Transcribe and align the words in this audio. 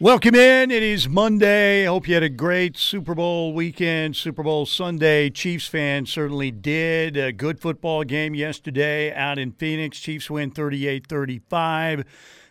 Welcome 0.00 0.34
in. 0.34 0.72
It 0.72 0.82
is 0.82 1.08
Monday. 1.08 1.84
Hope 1.84 2.08
you 2.08 2.14
had 2.14 2.24
a 2.24 2.28
great 2.28 2.76
Super 2.76 3.14
Bowl 3.14 3.52
weekend, 3.52 4.16
Super 4.16 4.42
Bowl 4.42 4.66
Sunday. 4.66 5.30
Chiefs 5.30 5.68
fans 5.68 6.10
certainly 6.10 6.50
did. 6.50 7.16
A 7.16 7.30
good 7.30 7.60
football 7.60 8.02
game 8.02 8.34
yesterday 8.34 9.14
out 9.14 9.38
in 9.38 9.52
Phoenix. 9.52 10.00
Chiefs 10.00 10.28
win 10.28 10.50
38 10.50 11.06
35. 11.06 12.00
A 12.00 12.04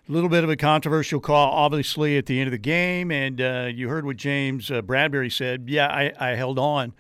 little 0.08 0.30
bit 0.30 0.46
of 0.46 0.50
a 0.50 0.56
controversial 0.56 1.20
call, 1.20 1.52
obviously, 1.52 2.18
at 2.18 2.28
the 2.28 2.40
end 2.40 2.48
of 2.48 2.54
the 2.54 2.58
game. 2.58 3.12
And 3.12 3.42
uh, 3.42 3.70
you 3.70 3.90
heard 3.90 4.06
what 4.06 4.16
James 4.16 4.72
uh, 4.72 4.82
Bradberry 4.82 5.30
said. 5.30 5.66
Yeah, 5.68 5.88
I, 5.88 6.14
I 6.18 6.36
held 6.36 6.58
on 6.58 6.94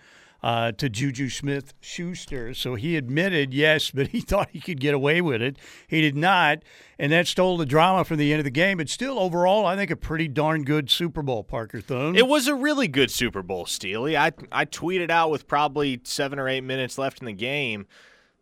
uh, 0.44 0.74
to 0.74 0.90
Juju 0.90 1.30
Smith 1.30 1.74
Schuster. 1.80 2.54
So 2.54 2.76
he 2.76 2.98
admitted, 2.98 3.54
yes, 3.54 3.92
but 3.92 4.08
he 4.10 4.20
thought 4.22 4.50
he 4.52 4.60
could 4.60 4.80
get 4.80 4.94
away 4.94 5.22
with 5.22 5.42
it. 5.42 5.58
He 5.88 6.02
did 6.02 6.18
not. 6.18 6.60
And 7.00 7.12
that 7.12 7.28
stole 7.28 7.58
the 7.58 7.66
drama 7.66 8.04
from 8.04 8.18
the 8.18 8.32
end 8.32 8.40
of 8.40 8.44
the 8.44 8.52
game. 8.52 8.78
But 8.78 8.90
still, 8.90 9.18
overall, 9.18 9.66
I 9.66 9.76
think 9.76 9.90
a 9.90 9.96
pretty 9.96 10.28
darn 10.28 10.64
good 10.64 10.90
Super 10.90 11.22
Bowl, 11.22 11.44
Parker 11.44 11.80
Thune. 11.82 12.16
It 12.16 12.28
was 12.28 12.48
a 12.48 12.56
really 12.56 12.88
good 12.88 13.10
Super 13.10 13.42
Bowl, 13.42 13.66
Steely. 13.66 14.18
I, 14.18 14.32
I 14.52 14.66
tweeted 14.66 15.10
out 15.10 15.32
with 15.32 15.48
probably 15.48 16.02
seven 16.04 16.38
or 16.38 16.50
eight 16.50 16.64
minutes 16.64 16.98
left 16.98 17.20
in 17.22 17.26
the 17.26 17.34
game. 17.34 17.88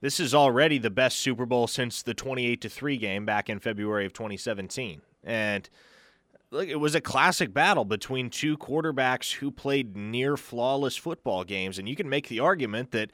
This 0.02 0.20
is 0.20 0.34
already 0.34 0.80
the 0.80 0.90
best 0.90 1.20
Super 1.20 1.46
Bowl 1.46 1.68
since 1.68 2.02
the 2.02 2.16
28 2.16 2.62
to 2.62 2.70
3 2.70 2.98
game 2.98 3.24
back 3.24 3.50
in 3.50 3.60
February 3.60 4.08
of 4.08 4.14
2017. 4.14 5.02
And 5.24 5.70
look, 6.52 6.68
it 6.68 6.80
was 6.80 6.96
a 6.96 7.02
classic 7.02 7.54
battle 7.54 7.86
between 7.86 8.30
two 8.30 8.58
quarterbacks 8.58 9.36
who 9.36 9.52
played 9.52 9.96
near 9.96 10.38
flawless 10.38 10.98
football 10.98 11.44
games. 11.44 11.80
And 11.80 11.88
you 11.88 11.96
can 11.96 12.10
make 12.10 12.28
the 12.28 12.42
argument 12.42 12.92
that, 12.92 13.12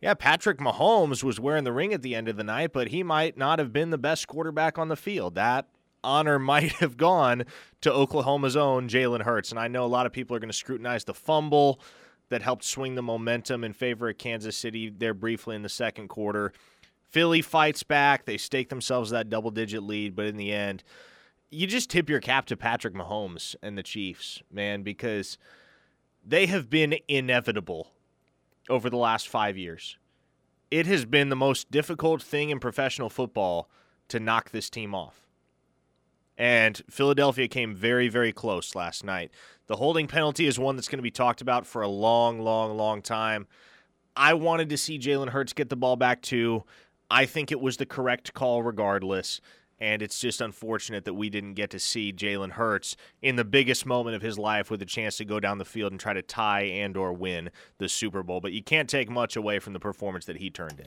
yeah, 0.00 0.14
Patrick 0.14 0.58
Mahomes 0.58 1.22
was 1.22 1.38
wearing 1.38 1.64
the 1.64 1.72
ring 1.72 1.94
at 1.94 2.02
the 2.02 2.14
end 2.14 2.28
of 2.28 2.36
the 2.36 2.44
night, 2.44 2.72
but 2.72 2.88
he 2.88 3.02
might 3.02 3.38
not 3.38 3.58
have 3.58 3.72
been 3.72 3.90
the 3.90 3.98
best 3.98 4.26
quarterback 4.26 4.76
on 4.76 4.88
the 4.88 4.96
field. 4.96 5.36
That 5.36 5.68
honor 6.02 6.38
might 6.40 6.72
have 6.72 6.96
gone 6.96 7.44
to 7.80 7.92
Oklahoma's 7.92 8.56
own 8.56 8.88
Jalen 8.88 9.22
Hurts. 9.22 9.50
And 9.50 9.60
I 9.60 9.68
know 9.68 9.84
a 9.84 9.86
lot 9.86 10.06
of 10.06 10.12
people 10.12 10.36
are 10.36 10.40
going 10.40 10.50
to 10.50 10.56
scrutinize 10.56 11.04
the 11.04 11.14
fumble 11.14 11.80
that 12.28 12.42
helped 12.42 12.64
swing 12.64 12.94
the 12.94 13.02
momentum 13.02 13.64
in 13.64 13.72
favor 13.72 14.08
of 14.08 14.18
Kansas 14.18 14.56
City 14.56 14.88
there 14.88 15.14
briefly 15.14 15.56
in 15.56 15.62
the 15.62 15.68
second 15.68 16.08
quarter. 16.08 16.52
Philly 17.10 17.42
fights 17.42 17.82
back. 17.82 18.24
They 18.24 18.36
stake 18.36 18.68
themselves 18.68 19.10
that 19.10 19.28
double 19.28 19.50
digit 19.50 19.82
lead, 19.82 20.14
but 20.14 20.26
in 20.26 20.36
the 20.36 20.52
end, 20.52 20.84
you 21.50 21.66
just 21.66 21.90
tip 21.90 22.08
your 22.08 22.20
cap 22.20 22.46
to 22.46 22.56
Patrick 22.56 22.94
Mahomes 22.94 23.56
and 23.62 23.76
the 23.76 23.82
Chiefs, 23.82 24.42
man, 24.50 24.82
because 24.82 25.36
they 26.24 26.46
have 26.46 26.70
been 26.70 26.96
inevitable 27.08 27.88
over 28.68 28.88
the 28.88 28.96
last 28.96 29.28
five 29.28 29.56
years. 29.56 29.98
It 30.70 30.86
has 30.86 31.04
been 31.04 31.28
the 31.28 31.36
most 31.36 31.70
difficult 31.70 32.22
thing 32.22 32.50
in 32.50 32.60
professional 32.60 33.10
football 33.10 33.68
to 34.08 34.20
knock 34.20 34.50
this 34.50 34.70
team 34.70 34.94
off. 34.94 35.26
And 36.38 36.80
Philadelphia 36.88 37.48
came 37.48 37.74
very, 37.74 38.08
very 38.08 38.32
close 38.32 38.74
last 38.74 39.04
night. 39.04 39.30
The 39.66 39.76
holding 39.76 40.06
penalty 40.06 40.46
is 40.46 40.58
one 40.58 40.76
that's 40.76 40.88
going 40.88 40.98
to 40.98 41.02
be 41.02 41.10
talked 41.10 41.40
about 41.40 41.66
for 41.66 41.82
a 41.82 41.88
long, 41.88 42.40
long, 42.40 42.76
long 42.76 43.02
time. 43.02 43.46
I 44.16 44.34
wanted 44.34 44.68
to 44.70 44.78
see 44.78 44.98
Jalen 44.98 45.30
Hurts 45.30 45.52
get 45.52 45.68
the 45.68 45.76
ball 45.76 45.96
back 45.96 46.22
too. 46.22 46.64
I 47.10 47.26
think 47.26 47.50
it 47.50 47.60
was 47.60 47.76
the 47.76 47.86
correct 47.86 48.32
call 48.34 48.62
regardless 48.62 49.40
and 49.80 50.02
it's 50.02 50.20
just 50.20 50.40
unfortunate 50.40 51.04
that 51.06 51.14
we 51.14 51.30
didn't 51.30 51.54
get 51.54 51.70
to 51.70 51.78
see 51.78 52.12
Jalen 52.12 52.52
Hurts 52.52 52.96
in 53.22 53.36
the 53.36 53.44
biggest 53.44 53.86
moment 53.86 54.14
of 54.14 54.22
his 54.22 54.38
life 54.38 54.70
with 54.70 54.82
a 54.82 54.86
chance 54.86 55.16
to 55.16 55.24
go 55.24 55.40
down 55.40 55.58
the 55.58 55.64
field 55.64 55.92
and 55.92 56.00
try 56.00 56.12
to 56.12 56.22
tie 56.22 56.62
and 56.62 56.96
or 56.96 57.12
win 57.12 57.50
the 57.78 57.88
Super 57.88 58.22
Bowl. 58.22 58.40
But 58.40 58.52
you 58.52 58.62
can't 58.62 58.88
take 58.88 59.08
much 59.08 59.36
away 59.36 59.58
from 59.58 59.72
the 59.72 59.80
performance 59.80 60.26
that 60.26 60.36
he 60.36 60.50
turned 60.50 60.78
in. 60.78 60.86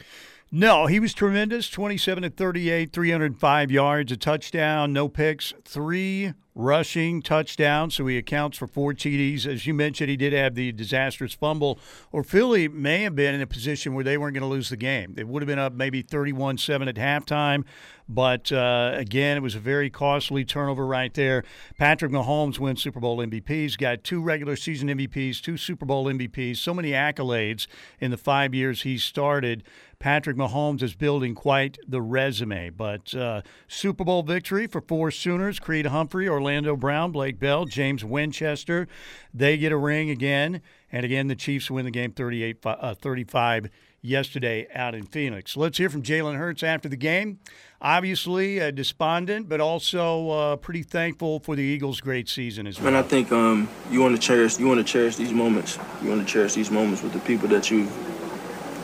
No, 0.56 0.86
he 0.86 1.00
was 1.00 1.16
tremendous. 1.16 1.68
27 1.68 2.22
to 2.22 2.30
38, 2.30 2.94
305 2.94 3.72
yards, 3.72 4.12
a 4.12 4.18
touchdown, 4.18 4.94
no 4.94 5.10
picks, 5.10 5.52
three 5.66 6.34
rushing 6.56 7.24
touchdowns. 7.24 7.96
so 7.96 8.06
he 8.06 8.18
accounts 8.18 8.58
for 8.58 8.68
four 8.68 8.94
TDs. 8.94 9.48
As 9.48 9.66
you 9.66 9.74
mentioned, 9.74 10.10
he 10.10 10.18
did 10.18 10.34
have 10.34 10.54
the 10.54 10.72
disastrous 10.72 11.34
fumble, 11.34 11.80
or 12.12 12.24
Philly 12.24 12.68
may 12.68 13.02
have 13.02 13.16
been 13.16 13.34
in 13.34 13.42
a 13.42 13.48
position 13.48 13.94
where 13.96 14.04
they 14.04 14.18
weren't 14.18 14.36
going 14.36 14.44
to 14.44 14.48
lose 14.48 14.70
the 14.70 14.78
game. 14.78 15.16
It 15.18 15.28
would 15.28 15.42
have 15.42 15.48
been 15.48 15.60
up 15.60 15.74
maybe 15.74 16.02
31 16.02 16.60
7 16.60 16.88
at 16.88 16.96
halftime, 16.96 17.64
but 18.08 18.52
uh, 18.52 18.92
again, 18.94 19.38
it 19.38 19.42
was 19.42 19.56
a 19.56 19.60
very 19.60 19.90
costly 19.90 20.46
turnover 20.46 20.86
right 20.86 21.14
there. 21.14 21.44
Patrick 21.78 22.12
Mahomes 22.12 22.60
wins 22.60 22.84
Super 22.84 23.00
Bowl 23.00 23.18
MVP. 23.18 23.50
He's 23.50 23.78
got 23.78 24.04
two 24.04 24.22
regular 24.22 24.56
season 24.56 24.90
MVPs, 24.90 25.42
two 25.42 25.58
Super 25.58 25.86
Bowl 25.86 26.06
MVPs, 26.06 26.58
so 26.58 26.74
many 26.74 26.92
accolades 26.92 27.66
in 28.00 28.12
the 28.12 28.18
five 28.18 28.54
years 28.54 28.84
he 28.84 28.98
started. 28.98 29.64
Patrick 30.04 30.36
Mahomes 30.36 30.84
is 30.84 30.96
building 30.96 31.34
quite 31.34 31.78
the 31.88 32.02
resume. 32.02 32.70
But 32.72 33.16
uh, 33.16 33.42
Super 33.70 34.04
Bowl 34.04 34.22
victory 34.22 34.68
for 34.68 34.82
four 34.82 35.12
Sooners 35.12 35.60
Creed 35.60 35.86
Humphrey, 35.86 36.28
Orlando 36.28 36.76
Brown, 36.76 37.14
Blake 37.14 37.40
Bell, 37.40 37.64
James 37.64 38.04
Winchester. 38.04 38.90
They 39.34 39.56
get 39.56 39.72
a 39.72 39.78
ring 39.78 40.10
again. 40.10 40.62
And 40.92 41.06
again, 41.06 41.30
the 41.30 41.38
Chiefs 41.38 41.72
win 41.72 41.86
the 41.86 41.92
game 41.92 42.12
38 42.12 42.58
uh, 42.66 42.96
35 42.96 43.70
yesterday 44.02 44.68
out 44.76 44.94
in 44.94 45.06
Phoenix. 45.06 45.56
Let's 45.56 45.78
hear 45.78 45.90
from 45.90 46.04
Jalen 46.04 46.36
Hurts 46.38 46.64
after 46.64 46.90
the 46.90 46.98
game. 46.98 47.40
Obviously, 47.82 48.60
uh, 48.60 48.72
despondent, 48.72 49.48
but 49.48 49.62
also 49.62 50.30
uh, 50.32 50.56
pretty 50.58 50.84
thankful 50.84 51.40
for 51.40 51.56
the 51.56 51.64
Eagles' 51.64 52.02
great 52.02 52.28
season 52.28 52.68
as 52.68 52.78
well. 52.78 52.90
And 52.90 52.98
I 52.98 53.04
think 53.04 53.32
um, 53.32 53.70
you 53.90 54.02
want 54.02 54.18
to 54.18 54.22
cherish 54.22 54.60
you 54.60 54.68
want 54.68 54.86
to 54.86 54.92
cherish 54.92 55.16
these 55.16 55.32
moments. 55.32 55.80
You 56.02 56.10
want 56.10 56.28
to 56.28 56.28
cherish 56.28 56.56
these 56.56 56.72
moments 56.72 57.02
with 57.02 57.14
the 57.14 57.20
people 57.20 57.48
that 57.48 57.72
you've 57.72 57.90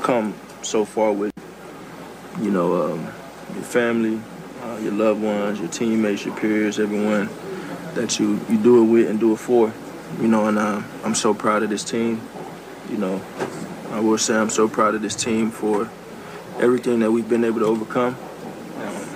come 0.02 0.34
so 0.62 0.86
far 0.86 1.12
with, 1.12 1.34
you 2.40 2.52
know, 2.52 2.94
um, 2.94 3.04
your 3.54 3.64
family, 3.64 4.22
uh, 4.64 4.78
your 4.78 4.94
loved 4.94 5.22
ones, 5.22 5.60
your 5.60 5.70
teammates, 5.70 6.26
your 6.26 6.36
peers, 6.36 6.80
everyone 6.80 7.30
that 7.96 8.20
you, 8.20 8.40
you 8.50 8.58
do 8.58 8.82
it 8.82 8.86
with 8.86 9.10
and 9.10 9.20
do 9.20 9.34
it 9.34 9.38
for. 9.38 9.74
You 10.20 10.28
know, 10.28 10.48
and 10.48 10.58
uh, 10.58 10.82
I'm 11.04 11.16
so 11.16 11.34
proud 11.34 11.64
of 11.64 11.70
this 11.70 11.84
team. 11.84 12.22
You 12.90 12.98
know, 12.98 13.22
I 13.92 14.00
will 14.00 14.18
say 14.18 14.36
I'm 14.36 14.50
so 14.50 14.68
proud 14.68 14.96
of 14.96 15.02
this 15.02 15.16
team 15.16 15.52
for 15.52 15.90
everything 16.60 17.00
that 17.00 17.12
we've 17.12 17.30
been 17.30 17.44
able 17.44 17.60
to 17.60 17.66
overcome. 17.66 18.18
Um, 18.78 19.08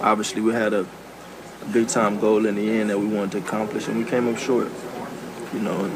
obviously, 0.00 0.42
we 0.42 0.52
had 0.52 0.72
a, 0.74 0.80
a 0.80 1.64
big 1.72 1.88
time 1.88 2.20
goal 2.20 2.46
in 2.46 2.54
the 2.56 2.70
end 2.70 2.90
that 2.90 2.98
we 2.98 3.06
wanted 3.06 3.32
to 3.32 3.38
accomplish, 3.38 3.88
and 3.88 3.98
we 3.98 4.04
came 4.04 4.28
up 4.28 4.38
short. 4.38 4.68
You 5.52 5.60
know, 5.60 5.90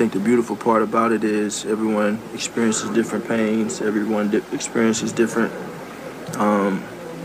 think 0.00 0.14
the 0.14 0.18
beautiful 0.18 0.56
part 0.56 0.82
about 0.82 1.12
it 1.12 1.22
is 1.22 1.66
everyone 1.66 2.18
experiences 2.32 2.88
different 2.88 3.28
pains, 3.28 3.82
everyone 3.82 4.30
di- 4.30 4.40
experiences 4.50 5.12
different 5.12 5.52
um, 6.38 6.82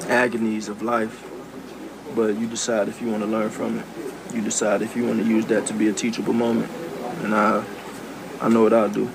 agonies 0.09 0.67
of 0.67 0.81
life, 0.81 1.23
but 2.17 2.35
you 2.35 2.45
decide 2.47 2.89
if 2.89 3.01
you 3.01 3.07
want 3.09 3.23
to 3.23 3.27
learn 3.27 3.49
from 3.49 3.79
it. 3.79 3.85
You 4.33 4.41
decide 4.41 4.81
if 4.81 4.93
you 4.93 5.07
want 5.07 5.23
to 5.23 5.25
use 5.25 5.45
that 5.45 5.65
to 5.67 5.73
be 5.73 5.87
a 5.87 5.93
teachable 5.93 6.33
moment, 6.33 6.69
and 7.23 7.33
I, 7.33 7.63
I 8.41 8.49
know 8.49 8.63
what 8.63 8.73
I'll 8.73 8.89
do. 8.89 9.09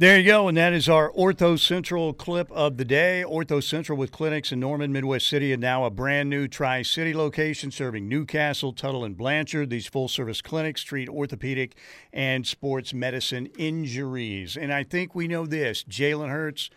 There 0.00 0.18
you 0.18 0.24
go, 0.24 0.48
and 0.48 0.56
that 0.56 0.72
is 0.72 0.88
our 0.88 1.12
Ortho 1.12 1.58
Central 1.58 2.14
clip 2.14 2.50
of 2.52 2.78
the 2.78 2.86
day. 2.86 3.22
Ortho 3.22 3.62
Central 3.62 3.98
with 3.98 4.10
clinics 4.10 4.50
in 4.50 4.58
Norman, 4.58 4.92
Midwest 4.92 5.26
City, 5.26 5.52
and 5.52 5.60
now 5.60 5.84
a 5.84 5.90
brand 5.90 6.30
new 6.30 6.48
Tri 6.48 6.80
City 6.80 7.12
location 7.12 7.70
serving 7.70 8.08
Newcastle, 8.08 8.72
Tuttle, 8.72 9.04
and 9.04 9.14
Blanchard. 9.14 9.68
These 9.68 9.88
full 9.88 10.08
service 10.08 10.40
clinics 10.40 10.82
treat 10.82 11.10
orthopedic 11.10 11.76
and 12.14 12.46
sports 12.46 12.94
medicine 12.94 13.50
injuries. 13.58 14.56
And 14.56 14.72
I 14.72 14.84
think 14.84 15.14
we 15.14 15.28
know 15.28 15.44
this 15.44 15.84
Jalen 15.84 16.30
Hurts 16.30 16.70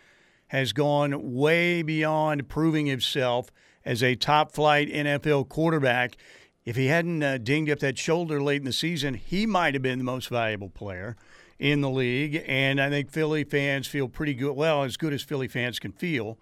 has 0.48 0.74
gone 0.74 1.32
way 1.32 1.80
beyond 1.80 2.50
proving 2.50 2.84
himself 2.84 3.50
as 3.86 4.02
a 4.02 4.16
top 4.16 4.52
flight 4.52 4.90
NFL 4.90 5.48
quarterback. 5.48 6.18
If 6.66 6.76
he 6.76 6.88
hadn't 6.88 7.22
uh, 7.22 7.38
dinged 7.38 7.72
up 7.72 7.78
that 7.78 7.96
shoulder 7.96 8.42
late 8.42 8.60
in 8.60 8.66
the 8.66 8.72
season, 8.72 9.14
he 9.14 9.46
might 9.46 9.72
have 9.72 9.82
been 9.82 9.96
the 9.96 10.04
most 10.04 10.28
valuable 10.28 10.68
player 10.68 11.16
in 11.58 11.80
the 11.80 11.90
league. 11.90 12.42
And 12.46 12.80
I 12.80 12.90
think 12.90 13.10
Philly 13.10 13.44
fans 13.44 13.86
feel 13.86 14.08
pretty 14.08 14.34
good. 14.34 14.54
Well, 14.54 14.82
as 14.82 14.96
good 14.96 15.12
as 15.12 15.22
Philly 15.22 15.48
fans 15.48 15.78
can 15.78 15.92
feel 15.92 16.38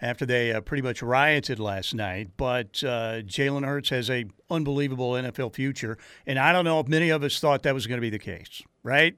after 0.00 0.26
they 0.26 0.52
uh, 0.52 0.60
pretty 0.60 0.82
much 0.82 1.02
rioted 1.02 1.58
last 1.58 1.94
night. 1.94 2.30
But 2.36 2.82
uh, 2.84 3.22
Jalen 3.22 3.64
Hurts 3.64 3.90
has 3.90 4.10
a 4.10 4.26
unbelievable 4.50 5.12
NFL 5.12 5.54
future, 5.54 5.98
and 6.26 6.38
I 6.38 6.52
don't 6.52 6.64
know 6.64 6.80
if 6.80 6.88
many 6.88 7.10
of 7.10 7.22
us 7.22 7.38
thought 7.38 7.62
that 7.62 7.74
was 7.74 7.86
going 7.86 7.98
to 7.98 8.02
be 8.02 8.10
the 8.10 8.18
case, 8.18 8.62
right? 8.82 9.16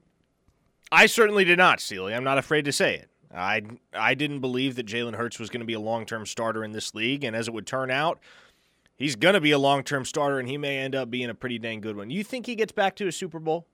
I 0.91 1.05
certainly 1.05 1.45
did 1.45 1.57
not, 1.57 1.79
Steely. 1.79 2.15
I'm 2.15 2.23
not 2.23 2.37
afraid 2.37 2.65
to 2.65 2.71
say 2.71 2.95
it. 2.95 3.09
I 3.33 3.61
I 3.93 4.15
didn't 4.15 4.39
believe 4.39 4.75
that 4.75 4.87
Jalen 4.87 5.15
Hurts 5.15 5.39
was 5.39 5.49
going 5.49 5.59
to 5.59 5.65
be 5.65 5.73
a 5.73 5.79
long 5.79 6.05
term 6.05 6.25
starter 6.25 6.63
in 6.63 6.71
this 6.71 6.95
league, 6.95 7.23
and 7.23 7.35
as 7.35 7.47
it 7.47 7.53
would 7.53 7.67
turn 7.67 7.91
out, 7.91 8.19
he's 8.95 9.15
going 9.15 9.35
to 9.35 9.41
be 9.41 9.51
a 9.51 9.59
long 9.59 9.83
term 9.83 10.03
starter, 10.03 10.39
and 10.39 10.49
he 10.49 10.57
may 10.57 10.79
end 10.79 10.95
up 10.95 11.11
being 11.11 11.29
a 11.29 11.35
pretty 11.35 11.59
dang 11.59 11.81
good 11.81 11.95
one. 11.95 12.09
You 12.09 12.23
think 12.23 12.47
he 12.47 12.55
gets 12.55 12.71
back 12.71 12.95
to 12.95 13.07
a 13.07 13.11
Super 13.11 13.39
Bowl? 13.39 13.67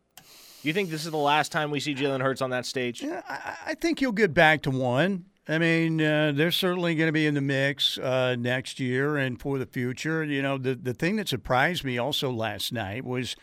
You 0.65 0.73
think 0.73 0.89
this 0.89 1.05
is 1.05 1.11
the 1.11 1.17
last 1.17 1.51
time 1.51 1.69
we 1.69 1.79
see 1.79 1.93
Jalen 1.93 2.21
Hurts 2.21 2.41
on 2.41 2.49
that 2.49 2.65
stage? 2.65 3.03
Yeah, 3.03 3.21
I, 3.29 3.55
I 3.67 3.73
think 3.75 3.99
he'll 3.99 4.11
get 4.11 4.33
back 4.33 4.63
to 4.63 4.71
one. 4.71 5.25
I 5.47 5.59
mean, 5.59 6.01
uh, 6.01 6.31
they're 6.33 6.49
certainly 6.49 6.95
going 6.95 7.07
to 7.07 7.13
be 7.13 7.27
in 7.27 7.35
the 7.35 7.41
mix 7.41 7.99
uh, 7.99 8.35
next 8.35 8.79
year 8.79 9.15
and 9.15 9.39
for 9.39 9.59
the 9.59 9.67
future. 9.67 10.23
You 10.23 10.41
know, 10.41 10.57
the 10.57 10.73
the 10.73 10.95
thing 10.95 11.17
that 11.17 11.29
surprised 11.29 11.83
me 11.83 11.99
also 11.99 12.31
last 12.31 12.73
night 12.73 13.05
was 13.05 13.35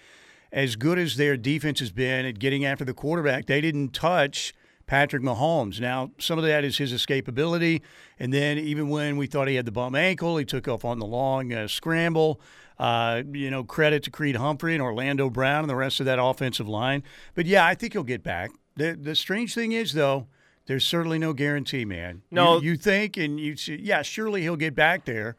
as 0.50 0.74
good 0.74 0.98
as 0.98 1.16
their 1.16 1.36
defense 1.36 1.78
has 1.78 1.92
been 1.92 2.26
at 2.26 2.40
getting 2.40 2.64
after 2.64 2.84
the 2.84 2.92
quarterback, 2.92 3.46
they 3.46 3.60
didn't 3.60 3.90
touch 3.90 4.52
Patrick 4.86 5.22
Mahomes. 5.22 5.80
Now, 5.80 6.10
some 6.18 6.38
of 6.38 6.44
that 6.44 6.64
is 6.64 6.78
his 6.78 6.92
escapability. 6.92 7.82
And 8.18 8.34
then 8.34 8.58
even 8.58 8.88
when 8.88 9.16
we 9.16 9.28
thought 9.28 9.46
he 9.46 9.54
had 9.54 9.64
the 9.64 9.72
bum 9.72 9.94
ankle, 9.94 10.38
he 10.38 10.44
took 10.44 10.66
off 10.66 10.84
on 10.84 10.98
the 10.98 11.06
long 11.06 11.52
uh, 11.52 11.68
scramble. 11.68 12.40
Uh, 12.82 13.22
you 13.32 13.48
know, 13.48 13.62
credit 13.62 14.02
to 14.02 14.10
Creed 14.10 14.34
Humphrey 14.34 14.74
and 14.74 14.82
Orlando 14.82 15.30
Brown 15.30 15.60
and 15.60 15.70
the 15.70 15.76
rest 15.76 16.00
of 16.00 16.06
that 16.06 16.20
offensive 16.20 16.66
line. 16.66 17.04
But 17.36 17.46
yeah, 17.46 17.64
I 17.64 17.76
think 17.76 17.92
he'll 17.92 18.02
get 18.02 18.24
back. 18.24 18.50
The, 18.74 18.98
the 19.00 19.14
strange 19.14 19.54
thing 19.54 19.70
is, 19.70 19.92
though, 19.92 20.26
there's 20.66 20.84
certainly 20.84 21.20
no 21.20 21.32
guarantee, 21.32 21.84
man. 21.84 22.22
No. 22.32 22.60
You, 22.60 22.72
you 22.72 22.76
think, 22.76 23.16
and 23.16 23.38
you 23.38 23.56
see, 23.56 23.76
yeah, 23.80 24.02
surely 24.02 24.42
he'll 24.42 24.56
get 24.56 24.74
back 24.74 25.04
there. 25.04 25.36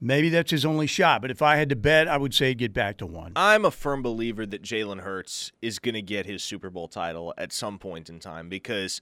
Maybe 0.00 0.28
that's 0.28 0.52
his 0.52 0.64
only 0.64 0.86
shot. 0.86 1.20
But 1.20 1.32
if 1.32 1.42
I 1.42 1.56
had 1.56 1.68
to 1.70 1.74
bet, 1.76 2.06
I 2.06 2.16
would 2.16 2.32
say 2.32 2.54
get 2.54 2.72
back 2.72 2.98
to 2.98 3.06
one. 3.06 3.32
I'm 3.34 3.64
a 3.64 3.72
firm 3.72 4.00
believer 4.00 4.46
that 4.46 4.62
Jalen 4.62 5.00
Hurts 5.00 5.50
is 5.60 5.80
going 5.80 5.96
to 5.96 6.02
get 6.02 6.26
his 6.26 6.44
Super 6.44 6.70
Bowl 6.70 6.86
title 6.86 7.34
at 7.36 7.52
some 7.52 7.76
point 7.76 8.08
in 8.08 8.20
time 8.20 8.48
because, 8.48 9.00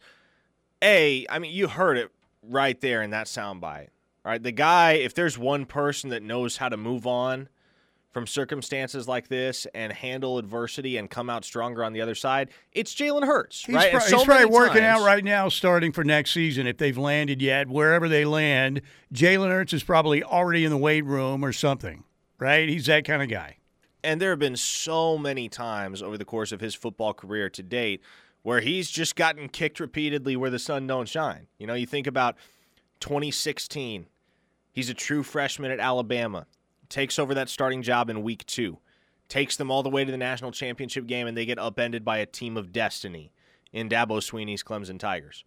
A, 0.80 1.26
I 1.28 1.38
mean, 1.38 1.52
you 1.52 1.68
heard 1.68 1.98
it 1.98 2.10
right 2.42 2.80
there 2.80 3.02
in 3.02 3.10
that 3.10 3.26
soundbite. 3.26 3.88
Right? 4.24 4.42
The 4.42 4.52
guy, 4.52 4.92
if 4.92 5.14
there's 5.14 5.36
one 5.38 5.66
person 5.66 6.10
that 6.10 6.22
knows 6.22 6.56
how 6.56 6.70
to 6.70 6.76
move 6.78 7.06
on 7.06 7.48
from 8.10 8.26
circumstances 8.26 9.06
like 9.06 9.28
this 9.28 9.66
and 9.74 9.92
handle 9.92 10.38
adversity 10.38 10.96
and 10.96 11.10
come 11.10 11.28
out 11.28 11.44
stronger 11.44 11.84
on 11.84 11.92
the 11.92 12.00
other 12.00 12.14
side, 12.14 12.48
it's 12.72 12.94
Jalen 12.94 13.26
Hurts, 13.26 13.64
He's, 13.66 13.74
right? 13.74 13.90
pro- 13.90 14.00
so 14.00 14.18
he's 14.18 14.24
probably 14.24 14.46
working 14.46 14.82
times- 14.82 15.00
out 15.00 15.04
right 15.04 15.24
now, 15.24 15.48
starting 15.50 15.92
for 15.92 16.04
next 16.04 16.30
season. 16.30 16.66
If 16.66 16.78
they've 16.78 16.96
landed 16.96 17.42
yet, 17.42 17.68
wherever 17.68 18.08
they 18.08 18.24
land, 18.24 18.80
Jalen 19.12 19.50
Hurts 19.50 19.72
is 19.74 19.82
probably 19.82 20.22
already 20.22 20.64
in 20.64 20.70
the 20.70 20.78
weight 20.78 21.04
room 21.04 21.44
or 21.44 21.52
something, 21.52 22.04
right? 22.38 22.66
He's 22.68 22.86
that 22.86 23.04
kind 23.04 23.22
of 23.22 23.28
guy. 23.28 23.58
And 24.02 24.20
there 24.20 24.30
have 24.30 24.38
been 24.38 24.56
so 24.56 25.18
many 25.18 25.48
times 25.48 26.02
over 26.02 26.16
the 26.16 26.24
course 26.24 26.52
of 26.52 26.60
his 26.60 26.74
football 26.74 27.12
career 27.14 27.50
to 27.50 27.62
date 27.62 28.00
where 28.42 28.60
he's 28.60 28.90
just 28.90 29.16
gotten 29.16 29.48
kicked 29.48 29.80
repeatedly 29.80 30.36
where 30.36 30.50
the 30.50 30.58
sun 30.58 30.86
don't 30.86 31.08
shine. 31.08 31.46
You 31.58 31.66
know, 31.66 31.74
you 31.74 31.86
think 31.86 32.06
about 32.06 32.36
2016. 33.00 34.06
He's 34.74 34.90
a 34.90 34.94
true 34.94 35.22
freshman 35.22 35.70
at 35.70 35.78
Alabama. 35.78 36.46
Takes 36.88 37.18
over 37.18 37.32
that 37.34 37.48
starting 37.48 37.80
job 37.80 38.10
in 38.10 38.24
week 38.24 38.44
2. 38.44 38.76
Takes 39.28 39.56
them 39.56 39.70
all 39.70 39.84
the 39.84 39.88
way 39.88 40.04
to 40.04 40.10
the 40.10 40.18
national 40.18 40.50
championship 40.50 41.06
game 41.06 41.28
and 41.28 41.36
they 41.36 41.46
get 41.46 41.60
upended 41.60 42.04
by 42.04 42.18
a 42.18 42.26
team 42.26 42.56
of 42.56 42.72
destiny 42.72 43.32
in 43.72 43.88
Dabo 43.88 44.20
Swinney's 44.20 44.64
Clemson 44.64 44.98
Tigers. 44.98 45.44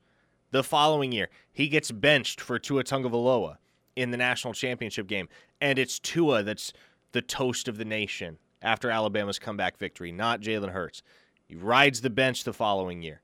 The 0.52 0.64
following 0.64 1.12
year, 1.12 1.30
he 1.52 1.68
gets 1.68 1.92
benched 1.92 2.40
for 2.40 2.58
Tua 2.58 2.86
Tagovailoa 2.86 3.58
in 3.98 4.12
the 4.12 4.18
national 4.18 4.54
championship 4.54 5.08
game, 5.08 5.28
and 5.60 5.78
it's 5.78 6.00
Tua 6.00 6.42
that's 6.42 6.72
the 7.12 7.22
toast 7.22 7.68
of 7.68 7.78
the 7.78 7.86
nation 7.86 8.38
after 8.62 8.90
Alabama's 8.90 9.40
comeback 9.40 9.78
victory, 9.78 10.14
not 10.14 10.40
Jalen 10.40 10.72
Hurts. 10.72 11.04
He 11.46 11.56
rides 11.56 12.00
the 12.00 12.10
bench 12.10 12.46
the 12.46 12.54
following 12.54 13.02
year. 13.02 13.22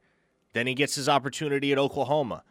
Then 0.52 0.68
he 0.68 0.74
gets 0.74 0.96
his 0.96 1.08
opportunity 1.08 1.72
at 1.72 1.78
Oklahoma 1.78 2.44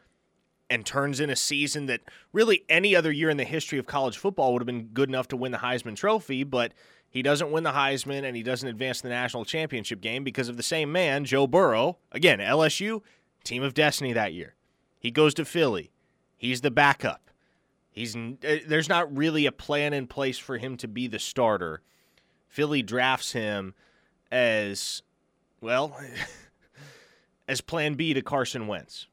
and 0.73 0.87
turns 0.87 1.21
in 1.21 1.29
a 1.29 1.37
season 1.37 1.85
that 1.85 2.01
really 2.33 2.65
any 2.67 2.97
other 2.97 3.13
year 3.13 3.29
in 3.29 3.37
the 3.37 3.45
history 3.45 3.79
of 3.79 3.85
college 3.85 4.17
football 4.17 4.55
would 4.55 4.63
have 4.63 4.67
been 4.67 4.87
good 4.87 5.11
enough 5.11 5.29
to 5.29 5.37
win 5.37 5.53
the 5.53 5.59
Heisman 5.59 5.95
Trophy, 5.95 6.45
but 6.45 6.73
he 7.11 7.21
doesn't 7.21 7.53
win 7.53 7.63
the 7.63 7.73
Heisman 7.73 8.25
and 8.25 8.35
he 8.35 8.43
doesn't 8.43 8.67
advance 8.67 9.03
the 9.03 9.11
national 9.11 9.45
championship 9.45 10.01
game 10.01 10.25
because 10.25 10.49
of 10.49 10.57
the 10.57 10.63
same 10.63 10.91
man, 10.91 11.27
Joe 11.27 11.47
Burrow. 11.47 11.99
Again, 12.11 12.39
LSU, 12.39 13.03
team 13.45 13.63
of 13.63 13.75
destiny 13.75 14.15
that 14.15 14.33
year. 14.33 14.55
He 14.99 15.11
goes 15.11 15.35
to 15.35 15.45
Philly. 15.45 15.93
He's 16.39 16.63
the 16.63 16.71
backup. 16.71 17.29
He's 17.91 18.17
uh, 18.17 18.57
there's 18.67 18.89
not 18.89 19.15
really 19.15 19.45
a 19.45 19.53
plan 19.53 19.93
in 19.93 20.07
place 20.07 20.39
for 20.39 20.57
him 20.57 20.79
to 20.79 20.89
be 20.89 21.07
the 21.07 21.19
starter. 21.19 21.83
Philly 22.49 22.83
drafts 22.83 23.33
him 23.33 23.75
as 24.31 25.03
well 25.61 25.95
as 27.47 27.61
plan 27.61 27.93
B 27.93 28.15
to 28.15 28.23
Carson 28.23 28.67
Wentz 28.67 29.09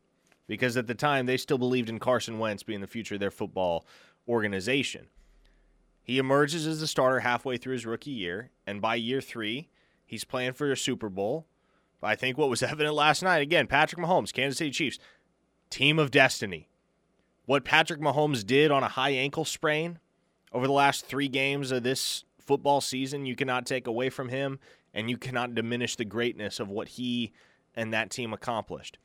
because 0.50 0.76
at 0.76 0.88
the 0.88 0.96
time 0.96 1.28
they 1.28 1.38
still 1.38 1.60
believed 1.60 1.90
in 1.90 2.00
Carson 2.00 2.40
Wentz 2.40 2.64
being 2.64 2.82
the 2.82 2.88
future 2.88 3.14
of 3.14 3.20
their 3.22 3.30
football 3.30 3.86
organization. 4.28 5.06
He 6.02 6.18
emerges 6.18 6.66
as 6.66 6.80
the 6.80 6.88
starter 6.88 7.20
halfway 7.20 7.58
through 7.58 7.74
his 7.74 7.86
rookie 7.86 8.10
year, 8.10 8.50
and 8.66 8.82
by 8.82 8.96
year 8.96 9.22
three, 9.22 9.70
he's 10.08 10.24
playing 10.24 10.54
for 10.54 10.72
a 10.72 10.76
Super 10.76 11.08
Bowl. 11.08 11.46
I 12.02 12.16
think 12.16 12.36
what 12.36 12.50
was 12.50 12.64
evident 12.64 12.96
last 12.96 13.22
night 13.22 13.44
again, 13.44 13.68
Patrick 13.68 14.02
Mahomes, 14.02 14.34
Kansas 14.34 14.58
City 14.58 14.72
Chiefs, 14.72 14.98
team 15.70 16.00
of 16.00 16.10
destiny. 16.10 16.68
What 17.46 17.64
Patrick 17.64 18.02
Mahomes 18.02 18.46
did 18.46 18.72
on 18.72 18.82
a 18.82 18.90
high 18.90 19.12
ankle 19.12 19.46
sprain 19.46 20.00
over 20.52 20.66
the 20.66 20.74
last 20.74 21.06
three 21.06 21.28
games 21.28 21.72
of 21.72 21.84
this 21.84 22.24
football 22.40 22.82
season, 22.82 23.28
you 23.28 23.36
cannot 23.36 23.68
take 23.68 23.86
away 23.86 24.10
from 24.10 24.30
him, 24.30 24.58
and 24.96 25.12
you 25.12 25.18
cannot 25.18 25.54
diminish 25.54 25.96
the 25.96 26.06
greatness 26.06 26.60
of 26.60 26.70
what 26.70 26.90
he 26.90 27.34
and 27.76 27.94
that 27.94 28.10
team 28.10 28.34
accomplished. 28.34 28.98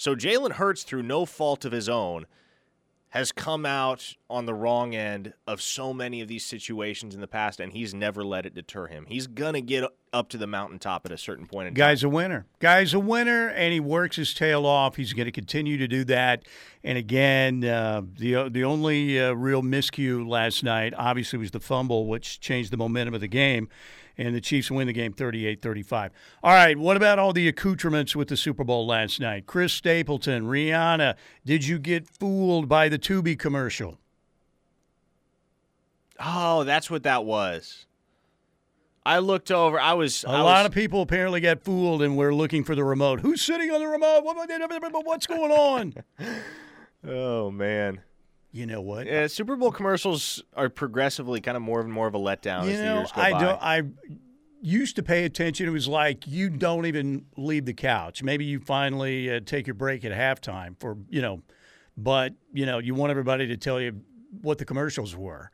So 0.00 0.16
Jalen 0.16 0.52
Hurts, 0.52 0.82
through 0.82 1.02
no 1.02 1.26
fault 1.26 1.66
of 1.66 1.72
his 1.72 1.86
own, 1.86 2.24
has 3.10 3.32
come 3.32 3.66
out 3.66 4.14
on 4.30 4.46
the 4.46 4.54
wrong 4.54 4.94
end 4.94 5.34
of 5.46 5.60
so 5.60 5.92
many 5.92 6.22
of 6.22 6.28
these 6.28 6.42
situations 6.42 7.14
in 7.14 7.20
the 7.20 7.26
past, 7.26 7.60
and 7.60 7.70
he's 7.70 7.92
never 7.92 8.24
let 8.24 8.46
it 8.46 8.54
deter 8.54 8.86
him. 8.86 9.04
He's 9.06 9.26
gonna 9.26 9.60
get 9.60 9.84
up 10.10 10.30
to 10.30 10.38
the 10.38 10.46
mountaintop 10.46 11.04
at 11.04 11.12
a 11.12 11.18
certain 11.18 11.44
point 11.44 11.68
in 11.68 11.74
time. 11.74 11.88
Guy's 11.88 12.02
a 12.02 12.08
winner. 12.08 12.46
Guy's 12.60 12.94
a 12.94 12.98
winner, 12.98 13.48
and 13.48 13.74
he 13.74 13.80
works 13.80 14.16
his 14.16 14.32
tail 14.32 14.64
off. 14.64 14.96
He's 14.96 15.12
going 15.12 15.26
to 15.26 15.32
continue 15.32 15.76
to 15.76 15.86
do 15.86 16.02
that. 16.04 16.44
And 16.82 16.96
again, 16.96 17.62
uh, 17.62 18.02
the 18.18 18.48
the 18.48 18.64
only 18.64 19.20
uh, 19.20 19.32
real 19.32 19.62
miscue 19.62 20.26
last 20.26 20.64
night, 20.64 20.94
obviously, 20.96 21.38
was 21.38 21.50
the 21.50 21.60
fumble, 21.60 22.06
which 22.06 22.40
changed 22.40 22.72
the 22.72 22.78
momentum 22.78 23.14
of 23.14 23.20
the 23.20 23.28
game. 23.28 23.68
And 24.20 24.34
the 24.34 24.40
Chiefs 24.40 24.70
win 24.70 24.86
the 24.86 24.92
game 24.92 25.14
38 25.14 25.62
35. 25.62 26.12
All 26.42 26.52
right, 26.52 26.76
what 26.76 26.96
about 26.98 27.18
all 27.18 27.32
the 27.32 27.48
accoutrements 27.48 28.14
with 28.14 28.28
the 28.28 28.36
Super 28.36 28.64
Bowl 28.64 28.86
last 28.86 29.18
night? 29.18 29.46
Chris 29.46 29.72
Stapleton, 29.72 30.44
Rihanna, 30.44 31.14
did 31.46 31.64
you 31.66 31.78
get 31.78 32.06
fooled 32.06 32.68
by 32.68 32.90
the 32.90 32.98
Tubi 32.98 33.38
commercial? 33.38 33.96
Oh, 36.22 36.64
that's 36.64 36.90
what 36.90 37.02
that 37.04 37.24
was. 37.24 37.86
I 39.06 39.20
looked 39.20 39.50
over. 39.50 39.80
I 39.80 39.94
was 39.94 40.22
A 40.24 40.28
I 40.28 40.40
lot 40.42 40.58
was- 40.58 40.66
of 40.66 40.72
people 40.72 41.00
apparently 41.00 41.40
got 41.40 41.62
fooled 41.62 42.02
and 42.02 42.18
we're 42.18 42.34
looking 42.34 42.62
for 42.62 42.74
the 42.74 42.84
remote. 42.84 43.20
Who's 43.20 43.40
sitting 43.40 43.70
on 43.70 43.80
the 43.80 43.88
remote? 43.88 44.22
What's 45.04 45.26
going 45.26 45.50
on? 45.50 45.94
Oh 47.02 47.50
man. 47.50 48.02
You 48.52 48.66
know 48.66 48.80
what? 48.80 49.06
Yeah, 49.06 49.26
Super 49.28 49.54
Bowl 49.56 49.70
commercials 49.70 50.42
are 50.54 50.68
progressively 50.68 51.40
kind 51.40 51.56
of 51.56 51.62
more 51.62 51.80
and 51.80 51.92
more 51.92 52.08
of 52.08 52.14
a 52.14 52.18
letdown 52.18 52.64
you 52.64 52.70
as 52.70 52.78
the 52.78 52.84
know, 52.84 52.98
years 52.98 53.12
go 53.12 53.20
I 53.20 53.32
by. 53.32 53.40
don't. 53.40 53.62
I 53.62 53.82
used 54.60 54.96
to 54.96 55.02
pay 55.02 55.24
attention. 55.24 55.66
It 55.66 55.70
was 55.70 55.86
like 55.86 56.26
you 56.26 56.50
don't 56.50 56.86
even 56.86 57.26
leave 57.36 57.64
the 57.64 57.74
couch. 57.74 58.22
Maybe 58.22 58.44
you 58.44 58.58
finally 58.58 59.30
uh, 59.30 59.40
take 59.44 59.66
your 59.66 59.74
break 59.74 60.04
at 60.04 60.12
halftime 60.12 60.78
for 60.80 60.96
you 61.08 61.22
know, 61.22 61.42
but 61.96 62.34
you 62.52 62.66
know 62.66 62.78
you 62.78 62.94
want 62.94 63.10
everybody 63.10 63.46
to 63.46 63.56
tell 63.56 63.80
you 63.80 64.00
what 64.42 64.58
the 64.58 64.64
commercials 64.64 65.14
were. 65.14 65.50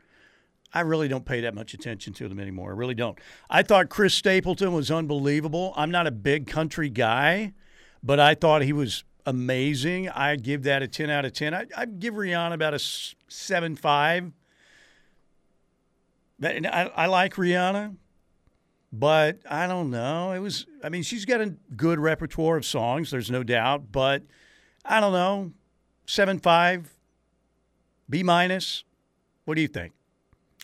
I 0.73 0.81
really 0.81 1.09
don't 1.09 1.25
pay 1.25 1.43
that 1.43 1.55
much 1.55 1.75
attention 1.75 2.13
to 2.15 2.29
them 2.29 2.41
anymore. 2.41 2.71
I 2.71 2.75
really 2.75 2.95
don't. 2.95 3.19
I 3.49 3.63
thought 3.63 3.88
Chris 3.88 4.15
Stapleton 4.15 4.73
was 4.73 4.91
unbelievable. 4.91 5.73
I'm 5.76 5.91
not 5.91 6.07
a 6.07 6.11
big 6.11 6.47
country 6.47 6.91
guy, 6.91 7.55
but 8.03 8.21
I 8.21 8.35
thought 8.35 8.62
he 8.62 8.73
was 8.73 9.05
amazing. 9.26 10.09
I'd 10.09 10.42
give 10.42 10.62
that 10.62 10.83
a 10.83 10.88
10 10.88 11.11
out 11.11 11.25
of 11.25 11.33
10. 11.33 11.52
I, 11.52 11.66
I'd 11.76 11.99
give 11.99 12.14
Rihanna 12.14 12.54
about 12.54 12.75
a 12.75 12.78
7 12.78 13.76
5. 13.76 14.33
But- 16.38 16.56
and 16.56 16.66
I, 16.66 16.90
I 16.95 17.06
like 17.06 17.35
Rihanna, 17.35 17.97
but 18.92 19.40
I 19.50 19.66
don't 19.66 19.90
know. 19.90 20.33
It 20.33 20.38
was, 20.38 20.66
I 20.83 20.88
mean, 20.88 21.02
she's 21.02 21.25
got 21.25 21.40
a 21.40 21.54
good 21.76 21.99
repertoire 21.99 22.56
of 22.56 22.64
songs, 22.64 23.11
there's 23.11 23.30
no 23.30 23.42
doubt, 23.42 23.90
but 23.92 24.23
I 24.85 25.00
don't 25.00 25.12
know. 25.12 25.52
7 26.06 26.38
5, 26.38 26.92
B 28.09 28.23
minus. 28.23 28.85
What 29.45 29.56
do 29.56 29.61
you 29.61 29.68
think? 29.68 29.92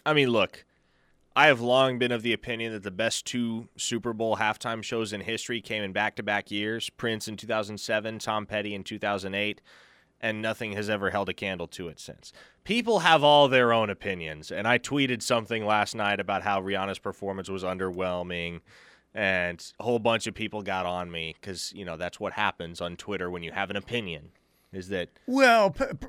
I 0.04 0.12
mean, 0.12 0.28
look, 0.28 0.64
I 1.34 1.46
have 1.46 1.60
long 1.60 1.98
been 1.98 2.12
of 2.12 2.22
the 2.22 2.32
opinion 2.32 2.72
that 2.72 2.82
the 2.82 2.90
best 2.90 3.26
two 3.26 3.68
Super 3.76 4.12
Bowl 4.12 4.36
halftime 4.36 4.82
shows 4.82 5.12
in 5.12 5.22
history 5.22 5.60
came 5.60 5.82
in 5.82 5.92
back 5.92 6.16
to 6.16 6.22
back 6.22 6.50
years 6.50 6.90
Prince 6.90 7.26
in 7.28 7.36
2007, 7.36 8.18
Tom 8.18 8.46
Petty 8.46 8.74
in 8.74 8.84
2008, 8.84 9.60
and 10.20 10.42
nothing 10.42 10.72
has 10.72 10.90
ever 10.90 11.10
held 11.10 11.28
a 11.28 11.34
candle 11.34 11.66
to 11.68 11.88
it 11.88 11.98
since. 11.98 12.32
People 12.64 13.00
have 13.00 13.24
all 13.24 13.48
their 13.48 13.72
own 13.72 13.88
opinions, 13.90 14.52
and 14.52 14.68
I 14.68 14.78
tweeted 14.78 15.22
something 15.22 15.64
last 15.64 15.94
night 15.94 16.20
about 16.20 16.42
how 16.42 16.60
Rihanna's 16.60 16.98
performance 16.98 17.48
was 17.48 17.64
underwhelming. 17.64 18.60
And 19.14 19.62
a 19.78 19.82
whole 19.82 19.98
bunch 19.98 20.26
of 20.26 20.34
people 20.34 20.62
got 20.62 20.86
on 20.86 21.10
me 21.10 21.34
because, 21.38 21.70
you 21.74 21.84
know, 21.84 21.98
that's 21.98 22.18
what 22.18 22.32
happens 22.32 22.80
on 22.80 22.96
Twitter 22.96 23.30
when 23.30 23.42
you 23.42 23.52
have 23.52 23.68
an 23.68 23.76
opinion. 23.76 24.30
Is 24.72 24.88
that 24.88 25.10
Well, 25.26 25.70
p- 25.70 25.84
p- 26.00 26.06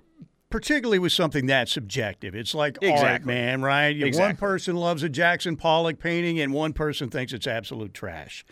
particularly 0.53 0.99
with 0.99 1.11
something 1.11 1.47
that 1.47 1.67
subjective. 1.67 2.35
It's 2.35 2.53
like 2.53 2.77
art, 2.93 3.25
man, 3.25 3.61
right? 3.63 3.87
You- 3.95 4.05
One 4.19 4.35
person 4.37 4.75
loves 4.75 5.01
a 5.01 5.09
Jackson 5.09 5.55
Pollock 5.57 5.97
painting, 5.97 6.39
and 6.39 6.53
one 6.53 6.73
person 6.73 7.09
thinks 7.09 7.33
it's 7.33 7.47
absolute 7.47 7.91
trash. 7.93 8.45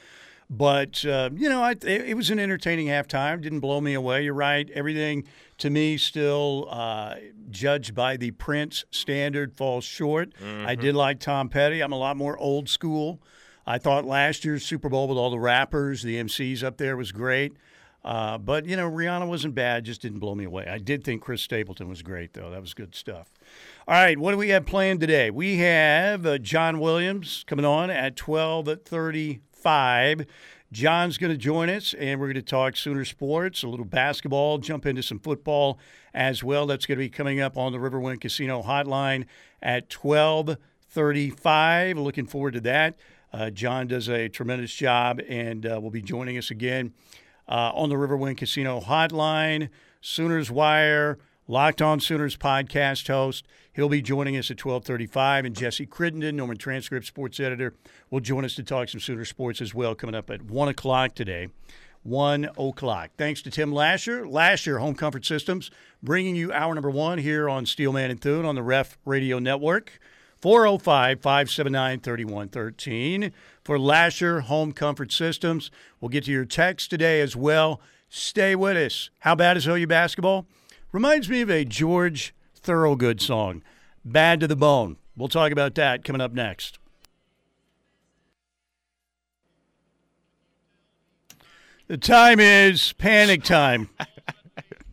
But 0.49 1.05
uh, 1.05 1.29
you 1.35 1.47
know, 1.47 1.61
I, 1.61 1.71
it, 1.71 1.85
it 1.85 2.17
was 2.17 2.29
an 2.31 2.39
entertaining 2.39 2.87
halftime. 2.87 3.39
Didn't 3.41 3.59
blow 3.59 3.79
me 3.79 3.93
away. 3.93 4.23
You're 4.23 4.33
right. 4.33 4.67
Everything 4.73 5.25
to 5.59 5.69
me 5.69 5.95
still 5.97 6.67
uh, 6.71 7.15
judged 7.51 7.93
by 7.93 8.17
the 8.17 8.31
Prince 8.31 8.83
standard 8.89 9.53
falls 9.53 9.83
short. 9.85 10.33
I 10.65 10.73
did 10.75 10.95
like 10.95 11.19
Tom 11.19 11.49
Petty. 11.49 11.81
I'm 11.81 11.91
a 11.93 11.97
lot 11.99 12.17
more 12.17 12.35
old 12.37 12.67
school. 12.67 13.21
I 13.65 13.77
thought 13.77 14.05
last 14.05 14.43
year's 14.43 14.65
Super 14.65 14.89
Bowl 14.89 15.07
with 15.07 15.19
all 15.19 15.29
the 15.29 15.39
rappers, 15.39 16.01
the 16.01 16.15
MCs 16.21 16.63
up 16.63 16.77
there 16.77 16.97
was 16.97 17.11
great. 17.11 17.53
Uh, 18.03 18.39
but, 18.39 18.65
you 18.65 18.75
know, 18.75 18.89
Rihanna 18.89 19.27
wasn't 19.27 19.53
bad, 19.53 19.85
just 19.85 20.01
didn't 20.01 20.17
blow 20.19 20.33
me 20.33 20.45
away. 20.45 20.65
I 20.65 20.79
did 20.79 21.03
think 21.03 21.21
Chris 21.21 21.43
Stapleton 21.43 21.87
was 21.87 22.01
great, 22.01 22.33
though. 22.33 22.49
That 22.49 22.61
was 22.61 22.73
good 22.73 22.95
stuff. 22.95 23.31
All 23.87 23.93
right, 23.93 24.17
what 24.17 24.31
do 24.31 24.37
we 24.37 24.49
have 24.49 24.65
planned 24.65 25.01
today? 25.01 25.29
We 25.29 25.57
have 25.57 26.25
uh, 26.25 26.39
John 26.39 26.79
Williams 26.79 27.43
coming 27.45 27.65
on 27.65 27.91
at 27.91 28.15
12:35. 28.15 30.25
John's 30.71 31.17
going 31.17 31.31
to 31.31 31.37
join 31.37 31.69
us, 31.69 31.93
and 31.93 32.19
we're 32.19 32.27
going 32.27 32.35
to 32.35 32.41
talk 32.41 32.75
Sooner 32.77 33.05
sports, 33.05 33.61
a 33.61 33.67
little 33.67 33.85
basketball, 33.85 34.57
jump 34.57 34.85
into 34.85 35.03
some 35.03 35.19
football 35.19 35.77
as 36.13 36.43
well. 36.43 36.65
That's 36.65 36.85
going 36.85 36.97
to 36.97 37.03
be 37.03 37.09
coming 37.09 37.41
up 37.41 37.57
on 37.57 37.73
the 37.73 37.77
Riverwind 37.77 38.21
Casino 38.21 38.63
hotline 38.63 39.25
at 39.61 39.89
12:35. 39.89 41.97
Looking 41.97 42.25
forward 42.25 42.53
to 42.53 42.61
that. 42.61 42.97
Uh, 43.33 43.51
John 43.51 43.87
does 43.87 44.09
a 44.09 44.27
tremendous 44.27 44.73
job, 44.73 45.21
and 45.29 45.65
uh, 45.65 45.79
will 45.79 45.91
be 45.91 46.01
joining 46.01 46.37
us 46.37 46.49
again 46.49 46.93
uh, 47.51 47.71
on 47.75 47.89
the 47.89 47.95
Riverwind 47.95 48.37
Casino 48.37 48.79
hotline. 48.79 49.69
Sooners 49.99 50.49
Wire, 50.49 51.19
Locked 51.47 51.81
On 51.81 51.99
Sooners 51.99 52.37
podcast 52.37 53.07
host. 53.07 53.45
He'll 53.73 53.89
be 53.89 54.01
joining 54.01 54.37
us 54.37 54.49
at 54.49 54.57
12:35, 54.57 55.45
and 55.45 55.55
Jesse 55.55 55.85
Crittenden, 55.85 56.37
Norman 56.37 56.57
Transcript 56.57 57.05
sports 57.05 57.39
editor, 57.39 57.75
will 58.09 58.21
join 58.21 58.45
us 58.45 58.55
to 58.55 58.63
talk 58.63 58.89
some 58.89 59.01
Sooner 59.01 59.25
sports 59.25 59.61
as 59.61 59.75
well, 59.75 59.93
coming 59.93 60.15
up 60.15 60.29
at 60.29 60.43
one 60.43 60.69
o'clock 60.69 61.13
today. 61.13 61.49
One 62.03 62.45
o'clock. 62.57 63.11
Thanks 63.15 63.43
to 63.43 63.51
Tim 63.51 63.71
Lasher, 63.71 64.27
Lasher 64.27 64.79
Home 64.79 64.95
Comfort 64.95 65.23
Systems, 65.23 65.69
bringing 66.01 66.35
you 66.35 66.51
hour 66.51 66.73
number 66.73 66.89
one 66.89 67.19
here 67.19 67.47
on 67.47 67.67
Steelman 67.67 68.09
and 68.09 68.19
Thune 68.19 68.43
on 68.45 68.55
the 68.55 68.63
Ref 68.63 68.97
Radio 69.05 69.37
Network. 69.37 69.99
405 70.41 71.21
579 71.21 71.99
3113 71.99 73.31
for 73.63 73.79
Lasher 73.79 74.41
Home 74.41 74.71
Comfort 74.71 75.11
Systems. 75.11 75.71
We'll 75.99 76.09
get 76.09 76.25
to 76.25 76.31
your 76.31 76.45
text 76.45 76.89
today 76.89 77.21
as 77.21 77.35
well. 77.35 77.79
Stay 78.09 78.55
with 78.55 78.77
us. 78.77 79.09
How 79.19 79.35
bad 79.35 79.57
is 79.57 79.67
OU 79.67 79.87
basketball? 79.87 80.45
Reminds 80.91 81.29
me 81.29 81.41
of 81.41 81.49
a 81.49 81.63
George 81.63 82.33
Thorogood 82.55 83.21
song, 83.21 83.63
Bad 84.03 84.39
to 84.41 84.47
the 84.47 84.55
Bone. 84.55 84.97
We'll 85.15 85.29
talk 85.29 85.51
about 85.51 85.75
that 85.75 86.03
coming 86.03 86.21
up 86.21 86.33
next. 86.33 86.79
The 91.87 91.97
time 91.97 92.39
is 92.39 92.93
panic 92.93 93.43
time. 93.43 93.89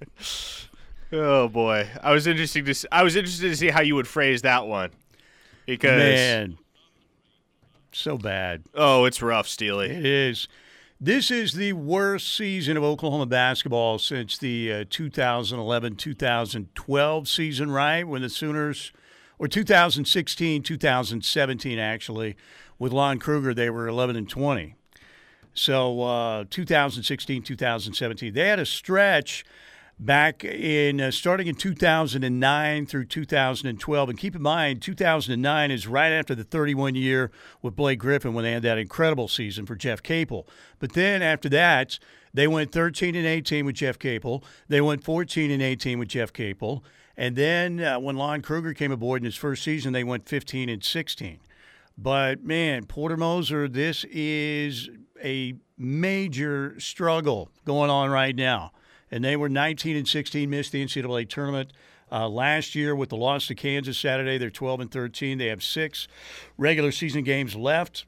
oh 1.12 1.48
boy, 1.48 1.88
I 2.02 2.12
was 2.12 2.26
interested 2.26 2.66
to 2.66 2.74
see, 2.74 2.88
I 2.90 3.04
was 3.04 3.14
interested 3.14 3.50
to 3.50 3.56
see 3.56 3.68
how 3.68 3.82
you 3.82 3.94
would 3.94 4.08
phrase 4.08 4.42
that 4.42 4.66
one 4.66 4.90
because 5.66 5.98
man, 5.98 6.58
so 7.98 8.16
bad. 8.16 8.64
Oh, 8.74 9.04
it's 9.04 9.20
rough, 9.20 9.48
Steely. 9.48 9.90
It 9.90 10.06
is. 10.06 10.48
This 11.00 11.30
is 11.30 11.52
the 11.52 11.74
worst 11.74 12.34
season 12.36 12.76
of 12.76 12.82
Oklahoma 12.82 13.26
basketball 13.26 13.98
since 13.98 14.36
the 14.36 14.72
uh, 14.72 14.84
2011 14.90 15.96
2012 15.96 17.28
season, 17.28 17.70
right? 17.70 18.02
When 18.06 18.22
the 18.22 18.28
Sooners, 18.28 18.92
or 19.38 19.46
2016 19.46 20.62
2017, 20.62 21.78
actually, 21.78 22.36
with 22.78 22.92
Lon 22.92 23.18
Kruger, 23.18 23.54
they 23.54 23.70
were 23.70 23.86
11 23.86 24.16
and 24.16 24.28
20. 24.28 24.74
So 25.54 26.02
uh, 26.02 26.44
2016 26.50 27.42
2017, 27.42 28.32
they 28.32 28.48
had 28.48 28.58
a 28.58 28.66
stretch 28.66 29.44
back 30.00 30.44
in 30.44 31.00
uh, 31.00 31.10
starting 31.10 31.46
in 31.46 31.54
2009 31.54 32.86
through 32.86 33.04
2012. 33.04 34.08
And 34.08 34.18
keep 34.18 34.36
in 34.36 34.42
mind, 34.42 34.80
2009 34.80 35.70
is 35.70 35.86
right 35.86 36.12
after 36.12 36.34
the 36.34 36.44
31 36.44 36.94
year 36.94 37.30
with 37.62 37.74
Blake 37.74 37.98
Griffin 37.98 38.34
when 38.34 38.44
they 38.44 38.52
had 38.52 38.62
that 38.62 38.78
incredible 38.78 39.28
season 39.28 39.66
for 39.66 39.74
Jeff 39.74 40.02
Capel. 40.02 40.46
But 40.78 40.92
then 40.92 41.22
after 41.22 41.48
that, 41.50 41.98
they 42.32 42.46
went 42.46 42.72
13 42.72 43.14
and 43.16 43.26
18 43.26 43.64
with 43.64 43.76
Jeff 43.76 43.98
Capel. 43.98 44.44
They 44.68 44.80
went 44.80 45.02
14 45.02 45.50
and 45.50 45.62
18 45.62 45.98
with 45.98 46.08
Jeff 46.08 46.32
Capel. 46.32 46.84
And 47.16 47.34
then 47.34 47.80
uh, 47.80 47.98
when 47.98 48.16
Lon 48.16 48.42
Kruger 48.42 48.74
came 48.74 48.92
aboard 48.92 49.22
in 49.22 49.24
his 49.24 49.34
first 49.34 49.64
season, 49.64 49.92
they 49.92 50.04
went 50.04 50.28
15 50.28 50.68
and 50.68 50.84
16. 50.84 51.40
But 51.96 52.44
man, 52.44 52.84
Porter 52.84 53.16
Moser, 53.16 53.66
this 53.66 54.04
is 54.04 54.88
a 55.22 55.54
major 55.76 56.78
struggle 56.78 57.50
going 57.64 57.90
on 57.90 58.10
right 58.10 58.36
now 58.36 58.70
and 59.10 59.24
they 59.24 59.36
were 59.36 59.48
19 59.48 59.96
and 59.96 60.08
16, 60.08 60.48
missed 60.48 60.72
the 60.72 60.84
NCAA 60.84 61.28
tournament. 61.28 61.72
Uh, 62.10 62.28
last 62.28 62.74
year, 62.74 62.96
with 62.96 63.10
the 63.10 63.16
loss 63.16 63.46
to 63.48 63.54
Kansas 63.54 63.98
Saturday, 63.98 64.38
they're 64.38 64.50
12 64.50 64.80
and 64.80 64.90
13. 64.90 65.38
They 65.38 65.46
have 65.46 65.62
six 65.62 66.08
regular 66.56 66.90
season 66.90 67.22
games 67.22 67.54
left. 67.54 68.06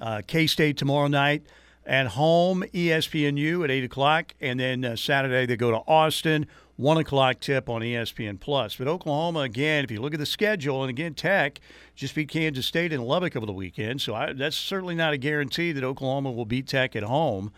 Uh, 0.00 0.22
K 0.26 0.46
State 0.46 0.76
tomorrow 0.76 1.06
night 1.06 1.46
at 1.86 2.08
home, 2.08 2.64
ESPNU 2.72 3.64
at 3.64 3.70
8 3.70 3.84
o'clock. 3.84 4.34
And 4.40 4.58
then 4.58 4.84
uh, 4.84 4.96
Saturday, 4.96 5.46
they 5.46 5.56
go 5.56 5.70
to 5.70 5.78
Austin, 5.86 6.46
1 6.76 6.96
o'clock 6.98 7.40
tip 7.40 7.68
on 7.68 7.82
ESPN. 7.82 8.40
Plus. 8.40 8.76
But 8.76 8.88
Oklahoma, 8.88 9.40
again, 9.40 9.84
if 9.84 9.90
you 9.90 10.00
look 10.00 10.14
at 10.14 10.20
the 10.20 10.26
schedule, 10.26 10.82
and 10.82 10.90
again, 10.90 11.14
Tech 11.14 11.60
just 11.94 12.14
beat 12.14 12.28
Kansas 12.28 12.66
State 12.66 12.92
in 12.92 13.02
Lubbock 13.02 13.36
over 13.36 13.46
the 13.46 13.52
weekend. 13.52 14.00
So 14.00 14.14
I, 14.14 14.32
that's 14.32 14.56
certainly 14.56 14.94
not 14.94 15.12
a 15.12 15.18
guarantee 15.18 15.72
that 15.72 15.84
Oklahoma 15.84 16.32
will 16.32 16.46
beat 16.46 16.66
Tech 16.66 16.96
at 16.96 17.02
home. 17.02 17.52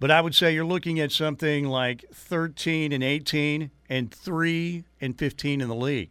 But 0.00 0.10
I 0.10 0.22
would 0.22 0.34
say 0.34 0.54
you're 0.54 0.64
looking 0.64 0.98
at 0.98 1.12
something 1.12 1.66
like 1.66 2.06
13 2.12 2.90
and 2.90 3.04
18 3.04 3.70
and 3.88 4.12
3 4.12 4.84
and 5.00 5.18
15 5.18 5.60
in 5.60 5.68
the 5.68 5.74
league. 5.74 6.10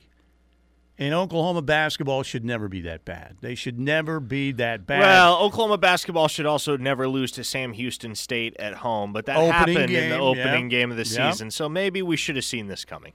And 1.00 1.13
Oklahoma 1.13 1.62
basketball 1.62 2.24
should 2.24 2.43
never 2.43 2.67
be 2.67 2.81
that 2.81 3.05
bad. 3.05 3.38
They 3.39 3.55
should 3.55 3.79
never 3.79 4.19
be 4.19 4.51
that 4.51 4.86
bad. 4.86 5.00
Well, 5.00 5.38
Oklahoma 5.41 5.77
basketball 5.77 6.27
should 6.27 6.46
also 6.46 6.75
never 6.75 7.08
lose 7.08 7.31
to 7.31 7.43
Sam 7.43 7.72
Houston 7.72 8.15
State 8.15 8.55
at 8.60 8.75
home, 8.75 9.13
but 9.13 9.25
that 9.25 9.38
opening 9.38 9.53
happened 9.53 9.88
game, 9.88 10.03
in 10.03 10.10
the 10.10 10.19
opening 10.19 10.63
yep. 10.63 10.69
game 10.69 10.91
of 10.91 10.98
the 10.98 11.05
season. 11.05 11.51
So 11.51 11.69
maybe 11.69 12.01
we 12.01 12.17
should 12.17 12.36
have 12.36 12.46
seen 12.46 12.67
this 12.67 12.84
coming. 12.84 13.13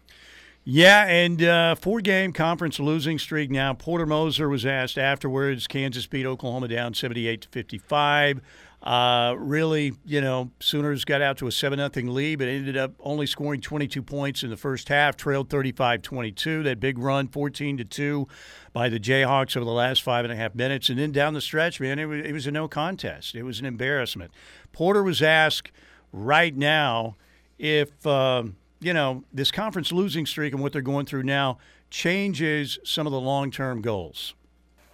Yeah, 0.66 1.04
and 1.04 1.42
uh, 1.42 1.74
four 1.74 2.00
game 2.00 2.32
conference 2.32 2.80
losing 2.80 3.18
streak 3.18 3.50
now. 3.50 3.74
Porter 3.74 4.06
Moser 4.06 4.48
was 4.48 4.64
asked 4.64 4.96
afterwards. 4.96 5.66
Kansas 5.66 6.06
beat 6.06 6.24
Oklahoma 6.24 6.68
down 6.68 6.94
78 6.94 7.42
to 7.42 7.48
55. 7.50 8.40
Uh, 8.84 9.34
really, 9.38 9.94
you 10.04 10.20
know, 10.20 10.50
Sooners 10.60 11.06
got 11.06 11.22
out 11.22 11.38
to 11.38 11.46
a 11.46 11.52
7 11.52 11.78
0 11.78 12.12
lead, 12.12 12.38
but 12.38 12.48
ended 12.48 12.76
up 12.76 12.92
only 13.00 13.26
scoring 13.26 13.62
22 13.62 14.02
points 14.02 14.42
in 14.42 14.50
the 14.50 14.58
first 14.58 14.90
half, 14.90 15.16
trailed 15.16 15.48
35 15.48 16.02
22. 16.02 16.62
That 16.64 16.80
big 16.80 16.98
run, 16.98 17.28
14 17.28 17.78
to 17.78 17.84
2 17.84 18.28
by 18.74 18.90
the 18.90 19.00
Jayhawks 19.00 19.56
over 19.56 19.64
the 19.64 19.72
last 19.72 20.02
five 20.02 20.26
and 20.26 20.32
a 20.32 20.36
half 20.36 20.54
minutes. 20.54 20.90
And 20.90 20.98
then 20.98 21.12
down 21.12 21.32
the 21.32 21.40
stretch, 21.40 21.80
man, 21.80 21.98
it 21.98 22.04
was, 22.04 22.26
it 22.26 22.32
was 22.32 22.46
a 22.46 22.50
no 22.50 22.68
contest. 22.68 23.34
It 23.34 23.42
was 23.42 23.58
an 23.58 23.64
embarrassment. 23.64 24.32
Porter 24.72 25.02
was 25.02 25.22
asked 25.22 25.72
right 26.12 26.54
now 26.54 27.16
if, 27.58 28.06
um, 28.06 28.56
you 28.80 28.92
know, 28.92 29.24
this 29.32 29.50
conference 29.50 29.92
losing 29.92 30.26
streak 30.26 30.52
and 30.52 30.62
what 30.62 30.74
they're 30.74 30.82
going 30.82 31.06
through 31.06 31.22
now 31.22 31.56
changes 31.88 32.78
some 32.84 33.06
of 33.06 33.12
the 33.14 33.20
long 33.20 33.50
term 33.50 33.80
goals. 33.80 34.34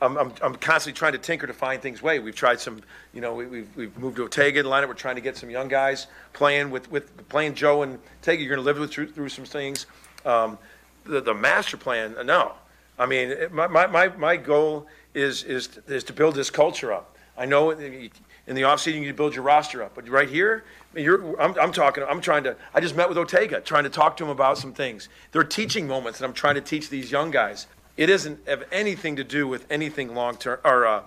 I'm, 0.02 0.16
I'm, 0.16 0.32
I'm 0.42 0.54
constantly 0.54 0.98
trying 0.98 1.12
to 1.12 1.18
tinker 1.18 1.46
to 1.46 1.52
find 1.52 1.82
things 1.82 2.02
way. 2.02 2.18
We've 2.18 2.34
tried 2.34 2.60
some, 2.60 2.80
you 3.12 3.20
know, 3.20 3.34
we, 3.34 3.46
we've, 3.46 3.76
we've 3.76 3.98
moved 3.98 4.16
to 4.16 4.26
Otega 4.26 4.56
in 4.56 4.66
lineup. 4.66 4.88
We're 4.88 4.94
trying 4.94 5.16
to 5.16 5.20
get 5.20 5.36
some 5.36 5.50
young 5.50 5.68
guys 5.68 6.06
playing 6.32 6.70
with, 6.70 6.90
with 6.90 7.28
playing 7.28 7.54
Joe 7.54 7.82
and 7.82 7.98
Otega. 8.22 8.38
You're 8.38 8.48
going 8.48 8.58
to 8.58 8.64
live 8.64 8.78
with, 8.78 8.90
through, 8.90 9.12
through 9.12 9.28
some 9.28 9.44
things. 9.44 9.86
Um, 10.24 10.58
the, 11.04 11.20
the 11.20 11.34
master 11.34 11.76
plan, 11.76 12.16
uh, 12.18 12.22
no. 12.22 12.52
I 12.98 13.06
mean, 13.06 13.34
my, 13.50 13.66
my, 13.66 14.08
my, 14.08 14.36
goal 14.36 14.86
is, 15.14 15.42
is, 15.44 15.80
is 15.88 16.04
to 16.04 16.12
build 16.12 16.34
this 16.34 16.50
culture 16.50 16.92
up. 16.92 17.16
I 17.36 17.46
know 17.46 17.70
in 17.70 18.10
the 18.46 18.62
offseason 18.62 18.94
you 18.94 19.00
need 19.00 19.06
to 19.06 19.14
build 19.14 19.34
your 19.34 19.44
roster 19.44 19.82
up, 19.82 19.94
but 19.94 20.06
right 20.08 20.28
here, 20.28 20.64
I'm, 20.94 21.58
I'm 21.58 21.72
talking, 21.72 22.04
I'm 22.06 22.20
trying 22.20 22.44
to, 22.44 22.56
I 22.74 22.80
just 22.80 22.94
met 22.96 23.08
with 23.08 23.16
Otega, 23.16 23.64
trying 23.64 23.84
to 23.84 23.90
talk 23.90 24.18
to 24.18 24.24
him 24.24 24.30
about 24.30 24.58
some 24.58 24.74
things. 24.74 25.08
There 25.32 25.40
are 25.40 25.44
teaching 25.44 25.86
moments 25.86 26.18
that 26.18 26.26
I'm 26.26 26.34
trying 26.34 26.56
to 26.56 26.60
teach 26.60 26.90
these 26.90 27.10
young 27.10 27.30
guys. 27.30 27.66
It 27.96 28.08
isn't 28.10 28.46
have 28.46 28.64
anything 28.72 29.16
to 29.16 29.24
do 29.24 29.46
with 29.46 29.66
anything 29.70 30.14
long 30.14 30.36
term, 30.36 30.58
or, 30.64 30.86
uh, 30.86 31.02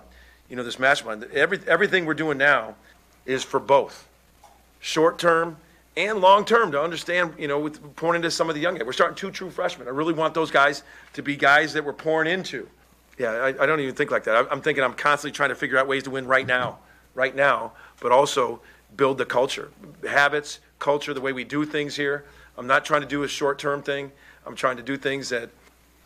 you 0.48 0.56
know, 0.56 0.62
this 0.62 0.78
mastermind. 0.78 1.24
Every, 1.32 1.58
everything 1.66 2.04
we're 2.06 2.14
doing 2.14 2.38
now 2.38 2.76
is 3.26 3.42
for 3.42 3.58
both 3.58 4.06
short 4.80 5.18
term 5.18 5.56
and 5.96 6.20
long 6.20 6.44
term 6.44 6.72
to 6.72 6.80
understand, 6.80 7.34
you 7.38 7.48
know, 7.48 7.58
with 7.58 7.96
pouring 7.96 8.16
into 8.16 8.30
some 8.30 8.48
of 8.48 8.54
the 8.54 8.60
young 8.60 8.74
guys. 8.74 8.84
We're 8.84 8.92
starting 8.92 9.16
two 9.16 9.30
true 9.30 9.50
freshmen. 9.50 9.88
I 9.88 9.92
really 9.92 10.12
want 10.12 10.34
those 10.34 10.50
guys 10.50 10.82
to 11.14 11.22
be 11.22 11.36
guys 11.36 11.72
that 11.72 11.84
we're 11.84 11.92
pouring 11.92 12.30
into. 12.30 12.68
Yeah, 13.18 13.30
I, 13.30 13.48
I 13.62 13.66
don't 13.66 13.80
even 13.80 13.94
think 13.94 14.10
like 14.10 14.24
that. 14.24 14.36
I- 14.36 14.50
I'm 14.50 14.60
thinking 14.60 14.84
I'm 14.84 14.94
constantly 14.94 15.34
trying 15.34 15.50
to 15.50 15.54
figure 15.54 15.78
out 15.78 15.86
ways 15.86 16.02
to 16.04 16.10
win 16.10 16.26
right 16.26 16.46
now, 16.46 16.78
right 17.14 17.34
now, 17.34 17.72
but 18.00 18.12
also 18.12 18.60
build 18.96 19.18
the 19.18 19.24
culture, 19.24 19.70
habits, 20.08 20.60
culture, 20.78 21.14
the 21.14 21.20
way 21.20 21.32
we 21.32 21.44
do 21.44 21.64
things 21.64 21.96
here. 21.96 22.24
I'm 22.58 22.66
not 22.66 22.84
trying 22.84 23.00
to 23.00 23.08
do 23.08 23.22
a 23.22 23.28
short 23.28 23.58
term 23.58 23.82
thing. 23.82 24.12
I'm 24.46 24.54
trying 24.54 24.76
to 24.76 24.82
do 24.82 24.96
things 24.96 25.28
that, 25.30 25.48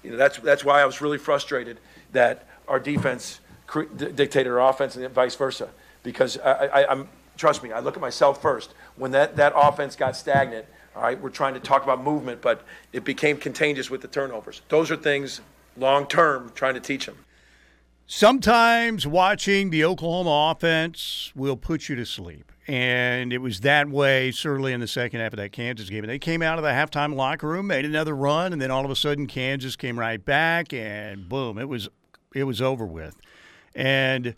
you 0.08 0.12
know, 0.12 0.18
that's, 0.18 0.38
that's 0.38 0.64
why 0.64 0.80
I 0.80 0.86
was 0.86 1.02
really 1.02 1.18
frustrated 1.18 1.78
that 2.12 2.46
our 2.66 2.80
defense 2.80 3.40
cre- 3.66 3.82
di- 3.82 4.10
dictated 4.10 4.50
our 4.50 4.70
offense 4.70 4.96
and 4.96 5.06
vice 5.10 5.34
versa. 5.34 5.68
Because 6.02 6.38
I, 6.38 6.66
I, 6.66 6.90
I'm, 6.90 7.10
trust 7.36 7.62
me, 7.62 7.72
I 7.72 7.80
look 7.80 7.94
at 7.94 8.00
myself 8.00 8.40
first. 8.40 8.72
When 8.96 9.10
that, 9.10 9.36
that 9.36 9.52
offense 9.54 9.96
got 9.96 10.16
stagnant, 10.16 10.64
all 10.96 11.02
right, 11.02 11.20
we're 11.20 11.28
trying 11.28 11.52
to 11.52 11.60
talk 11.60 11.82
about 11.82 12.02
movement, 12.02 12.40
but 12.40 12.64
it 12.94 13.04
became 13.04 13.36
contagious 13.36 13.90
with 13.90 14.00
the 14.00 14.08
turnovers. 14.08 14.62
Those 14.70 14.90
are 14.90 14.96
things 14.96 15.42
long 15.76 16.06
term 16.06 16.52
trying 16.54 16.72
to 16.72 16.80
teach 16.80 17.04
them. 17.04 17.18
Sometimes 18.06 19.06
watching 19.06 19.68
the 19.68 19.84
Oklahoma 19.84 20.54
offense 20.56 21.32
will 21.36 21.58
put 21.58 21.90
you 21.90 21.96
to 21.96 22.06
sleep. 22.06 22.47
And 22.68 23.32
it 23.32 23.38
was 23.38 23.60
that 23.60 23.88
way, 23.88 24.30
certainly 24.30 24.74
in 24.74 24.80
the 24.80 24.86
second 24.86 25.20
half 25.20 25.32
of 25.32 25.38
that 25.38 25.52
Kansas 25.52 25.88
game. 25.88 26.04
And 26.04 26.10
they 26.10 26.18
came 26.18 26.42
out 26.42 26.58
of 26.58 26.64
the 26.64 26.70
halftime 26.70 27.14
locker 27.14 27.48
room, 27.48 27.68
made 27.68 27.86
another 27.86 28.14
run, 28.14 28.52
and 28.52 28.60
then 28.60 28.70
all 28.70 28.84
of 28.84 28.90
a 28.90 28.96
sudden 28.96 29.26
Kansas 29.26 29.74
came 29.74 29.98
right 29.98 30.22
back, 30.22 30.74
and 30.74 31.30
boom, 31.30 31.56
it 31.56 31.66
was 31.66 31.88
it 32.34 32.44
was 32.44 32.60
over 32.60 32.84
with. 32.84 33.16
And 33.74 34.34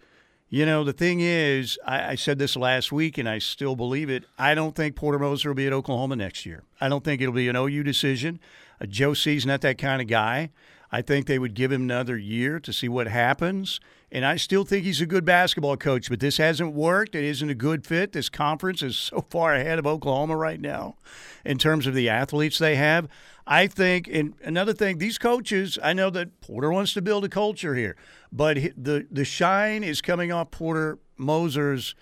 you 0.48 0.64
know, 0.64 0.84
the 0.84 0.92
thing 0.92 1.20
is, 1.20 1.76
I, 1.84 2.10
I, 2.10 2.14
said 2.16 2.38
this 2.38 2.56
last 2.56 2.90
week, 2.90 3.18
and 3.18 3.28
I 3.28 3.38
still 3.38 3.76
believe 3.76 4.10
it. 4.10 4.24
I 4.36 4.56
don't 4.56 4.74
think 4.74 4.96
Porter 4.96 5.18
Moser 5.18 5.50
will 5.50 5.54
be 5.54 5.68
at 5.68 5.72
Oklahoma 5.72 6.16
next 6.16 6.44
year. 6.44 6.64
I 6.80 6.88
don't 6.88 7.04
think 7.04 7.22
it'll 7.22 7.34
be 7.34 7.48
an 7.48 7.54
OU 7.54 7.84
decision. 7.84 8.40
Uh, 8.80 8.86
Joe 8.86 9.14
C's 9.14 9.46
not 9.46 9.60
that 9.60 9.78
kind 9.78 10.02
of 10.02 10.08
guy. 10.08 10.50
I 10.90 11.02
think 11.02 11.26
they 11.26 11.38
would 11.38 11.54
give 11.54 11.70
him 11.70 11.82
another 11.82 12.16
year 12.16 12.58
to 12.60 12.72
see 12.72 12.88
what 12.88 13.06
happens. 13.06 13.80
And 14.12 14.26
I 14.26 14.36
still 14.36 14.64
think 14.64 14.84
he's 14.84 15.00
a 15.00 15.06
good 15.06 15.24
basketball 15.24 15.76
coach, 15.76 16.08
but 16.10 16.18
this 16.18 16.38
hasn't 16.38 16.74
worked. 16.74 17.14
It 17.14 17.24
isn't 17.24 17.48
a 17.48 17.54
good 17.54 17.86
fit. 17.86 18.12
This 18.12 18.28
conference 18.28 18.82
is 18.82 18.96
so 18.96 19.24
far 19.30 19.54
ahead 19.54 19.78
of 19.78 19.86
Oklahoma 19.86 20.36
right 20.36 20.60
now 20.60 20.96
in 21.44 21.58
terms 21.58 21.86
of 21.86 21.94
the 21.94 22.08
athletes 22.08 22.58
they 22.58 22.76
have. 22.76 23.08
I 23.46 23.66
think, 23.66 24.08
and 24.08 24.34
another 24.44 24.72
thing, 24.72 24.98
these 24.98 25.18
coaches, 25.18 25.78
I 25.82 25.92
know 25.92 26.10
that 26.10 26.40
Porter 26.40 26.70
wants 26.70 26.92
to 26.94 27.02
build 27.02 27.24
a 27.24 27.28
culture 27.28 27.74
here, 27.74 27.96
but 28.30 28.56
the, 28.76 29.06
the 29.10 29.24
shine 29.24 29.82
is 29.82 30.00
coming 30.00 30.30
off 30.30 30.50
Porter 30.50 30.98
Moser's 31.16 31.94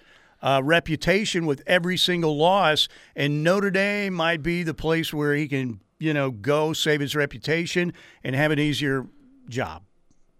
uh, 0.42 0.60
reputation 0.62 1.46
with 1.46 1.62
every 1.66 1.96
single 1.96 2.36
loss, 2.36 2.88
and 3.16 3.42
Notre 3.42 3.70
Dame 3.70 4.14
might 4.14 4.42
be 4.42 4.62
the 4.62 4.74
place 4.74 5.12
where 5.12 5.34
he 5.34 5.48
can, 5.48 5.80
you 5.98 6.12
know, 6.12 6.30
go 6.30 6.72
save 6.72 7.00
his 7.00 7.16
reputation 7.16 7.92
and 8.22 8.36
have 8.36 8.50
an 8.50 8.58
easier 8.58 9.06
job 9.48 9.82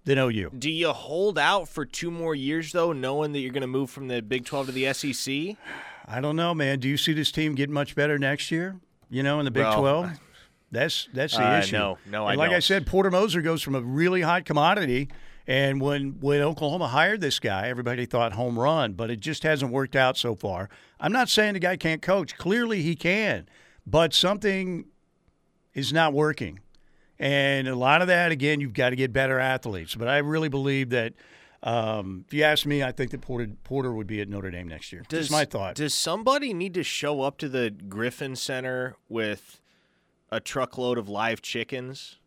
than 0.09 0.19
OU. 0.19 0.51
Do 0.59 0.71
you 0.71 0.91
hold 0.93 1.39
out 1.39 1.69
for 1.69 1.85
two 1.85 2.11
more 2.11 2.35
years 2.35 2.73
though, 2.73 2.93
knowing 2.93 3.33
that 3.33 3.41
you're 3.41 3.53
going 3.53 3.61
to 3.61 3.67
move 3.67 3.91
from 3.91 4.09
the 4.09 4.21
Big 4.23 4.45
12 4.45 4.67
to 4.67 4.73
the 4.73 4.93
SEC? 4.93 5.57
I 6.11 6.21
don't 6.21 6.37
know, 6.37 6.55
man. 6.55 6.81
Do 6.81 6.89
you 6.89 6.97
see 6.97 7.13
this 7.13 7.31
team 7.31 7.55
get 7.55 7.69
much 7.69 7.95
better 7.95 8.19
next 8.19 8.51
year? 8.51 8.81
You 9.11 9.23
know, 9.23 9.39
in 9.39 9.45
the 9.45 9.51
Big 9.51 9.65
well, 9.65 9.79
12. 9.79 10.21
That's 10.71 11.09
that's 11.15 11.37
the 11.37 11.47
uh, 11.47 11.59
issue. 11.59 11.77
No, 11.77 11.99
no, 12.07 12.27
and 12.27 12.33
I 12.33 12.35
like 12.35 12.51
don't. 12.51 12.57
I 12.57 12.61
said, 12.61 12.87
Porter 12.87 13.11
Moser 13.11 13.41
goes 13.41 13.63
from 13.63 13.75
a 13.75 13.81
really 13.81 14.21
hot 14.21 14.45
commodity, 14.45 15.09
and 15.47 15.81
when 15.81 16.19
when 16.21 16.43
Oklahoma 16.43 16.89
hired 16.89 17.23
this 17.23 17.39
guy, 17.39 17.69
everybody 17.69 18.05
thought 18.05 18.35
home 18.35 18.59
run, 18.59 18.93
but 18.93 19.11
it 19.11 19.19
just 19.19 19.45
hasn't 19.45 19.73
worked 19.73 19.97
out 19.97 20.19
so 20.19 20.35
far. 20.35 20.69
I'm 21.01 21.13
not 21.13 21.31
saying 21.31 21.55
the 21.55 21.59
guy 21.59 21.79
can't 21.79 22.03
coach. 22.03 22.37
Clearly, 22.37 22.83
he 22.83 22.97
can, 22.97 23.49
but 23.87 24.13
something 24.13 24.85
is 25.73 25.91
not 25.91 26.13
working. 26.13 26.61
And 27.19 27.67
a 27.67 27.75
lot 27.75 28.01
of 28.01 28.09
that, 28.09 28.31
again, 28.31 28.61
you've 28.61 28.75
got 28.75 28.91
to 28.91 28.97
get 28.97 29.13
better 29.13 29.39
athletes. 29.39 29.95
But 29.95 30.09
I 30.09 30.19
really 30.19 30.49
believe 30.49 30.91
that, 30.91 31.15
um, 31.63 32.25
if 32.27 32.35
you 32.35 32.45
ask 32.45 32.65
me, 32.65 32.83
I 32.83 32.93
think 32.93 33.11
that 33.11 33.21
Porter, 33.21 33.49
Porter 33.65 33.93
would 33.93 34.07
be 34.07 34.21
at 34.21 34.29
Notre 34.29 34.51
Dame 34.51 34.69
next 34.69 34.93
year. 34.93 35.03
Does 35.09 35.29
That's 35.29 35.33
my 35.33 35.45
thought. 35.45 35.75
Does 35.75 35.95
somebody 35.95 36.55
need 36.55 36.75
to 36.75 36.85
show 36.85 37.23
up 37.23 37.39
to 37.39 37.49
the 37.49 37.71
Griffin 37.71 38.37
Center 38.37 38.95
with 39.09 39.61
a 40.31 40.39
truckload 40.39 40.99
of 40.99 41.09
live 41.09 41.43
chickens? 41.43 42.19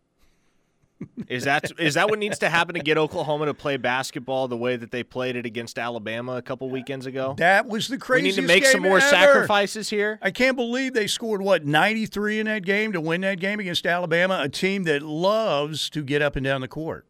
Is 1.27 1.45
that 1.45 1.71
is 1.79 1.93
that 1.93 2.09
what 2.09 2.19
needs 2.19 2.39
to 2.39 2.49
happen 2.49 2.75
to 2.75 2.81
get 2.81 2.97
Oklahoma 2.97 3.45
to 3.45 3.53
play 3.53 3.77
basketball 3.77 4.47
the 4.47 4.57
way 4.57 4.75
that 4.75 4.91
they 4.91 5.03
played 5.03 5.35
it 5.35 5.45
against 5.45 5.79
Alabama 5.79 6.33
a 6.35 6.41
couple 6.41 6.69
weekends 6.69 7.05
ago? 7.05 7.35
that 7.37 7.67
was 7.67 7.87
the 7.87 7.97
crazy 7.97 8.23
we 8.23 8.29
need 8.29 8.35
to 8.35 8.41
make 8.41 8.65
some 8.65 8.81
more 8.81 8.97
ever. 8.97 9.07
sacrifices 9.07 9.89
here. 9.89 10.19
I 10.21 10.31
can't 10.31 10.55
believe 10.57 10.93
they 10.93 11.07
scored 11.07 11.41
what 11.41 11.65
93 11.65 12.39
in 12.41 12.45
that 12.47 12.65
game 12.65 12.91
to 12.93 13.01
win 13.01 13.21
that 13.21 13.39
game 13.39 13.59
against 13.59 13.85
Alabama, 13.85 14.39
a 14.43 14.49
team 14.49 14.83
that 14.83 15.01
loves 15.01 15.89
to 15.91 16.03
get 16.03 16.21
up 16.21 16.35
and 16.35 16.43
down 16.43 16.61
the 16.61 16.67
court. 16.67 17.05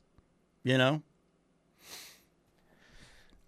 You 0.64 0.78
know, 0.78 1.02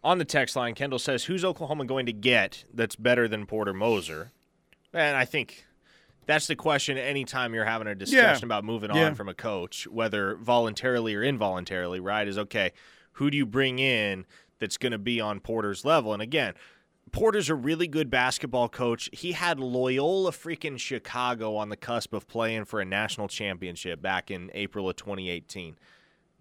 On 0.04 0.18
the 0.18 0.26
text 0.26 0.56
line, 0.56 0.74
Kendall 0.74 1.00
says, 1.00 1.26
"Who's 1.26 1.46
Oklahoma 1.46 1.86
going 1.86 2.06
to 2.08 2.14
get 2.14 2.66
that's 2.74 2.96
better 2.96 3.28
than 3.28 3.46
Porter 3.46 3.74
Moser?" 3.74 4.32
And 4.92 5.16
I 5.16 5.26
think 5.26 5.66
that's 6.26 6.48
the 6.48 6.56
question 6.56 6.98
anytime 6.98 7.54
you're 7.54 7.66
having 7.66 7.88
a 7.88 7.96
discussion 7.96 8.46
about 8.46 8.64
moving 8.64 8.92
on 8.92 9.16
from 9.16 9.30
a 9.30 9.34
coach, 9.34 9.88
whether 9.88 10.36
voluntarily 10.36 11.16
or 11.16 11.24
involuntarily, 11.24 12.00
right? 12.00 12.28
Is 12.28 12.38
okay, 12.38 12.72
who 13.14 13.30
do 13.30 13.38
you 13.38 13.46
bring 13.46 13.80
in 13.80 14.26
that's 14.60 14.78
going 14.78 14.92
to 14.92 14.98
be 14.98 15.20
on 15.20 15.40
Porter's 15.40 15.86
level? 15.86 16.14
And 16.14 16.22
again, 16.22 16.54
Porter's 17.12 17.50
a 17.50 17.56
really 17.56 17.88
good 17.88 18.10
basketball 18.10 18.70
coach. 18.70 19.10
He 19.14 19.34
had 19.34 19.60
Loyola 19.60 20.32
freaking 20.32 20.80
Chicago 20.80 21.56
on 21.56 21.70
the 21.70 21.78
cusp 21.78 22.14
of 22.14 22.28
playing 22.28 22.66
for 22.66 22.80
a 22.82 22.86
national 22.86 23.28
championship 23.28 24.02
back 24.02 24.32
in 24.32 24.50
April 24.54 24.90
of 24.90 24.96
2018. 24.96 25.78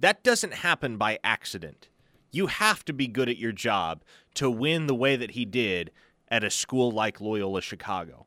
That 0.01 0.23
doesn't 0.23 0.55
happen 0.55 0.97
by 0.97 1.19
accident. 1.23 1.89
You 2.31 2.47
have 2.47 2.85
to 2.87 2.93
be 2.93 3.07
good 3.07 3.29
at 3.29 3.37
your 3.37 3.53
job 3.53 4.03
to 4.35 4.51
win 4.51 4.87
the 4.87 4.95
way 4.95 5.17
that 5.17 5.33
he 5.33 5.45
did 5.45 5.91
at 6.29 6.43
a 6.43 6.51
school 6.51 6.91
like 6.91 7.21
Loyola 7.21 7.61
Chicago. 7.61 8.27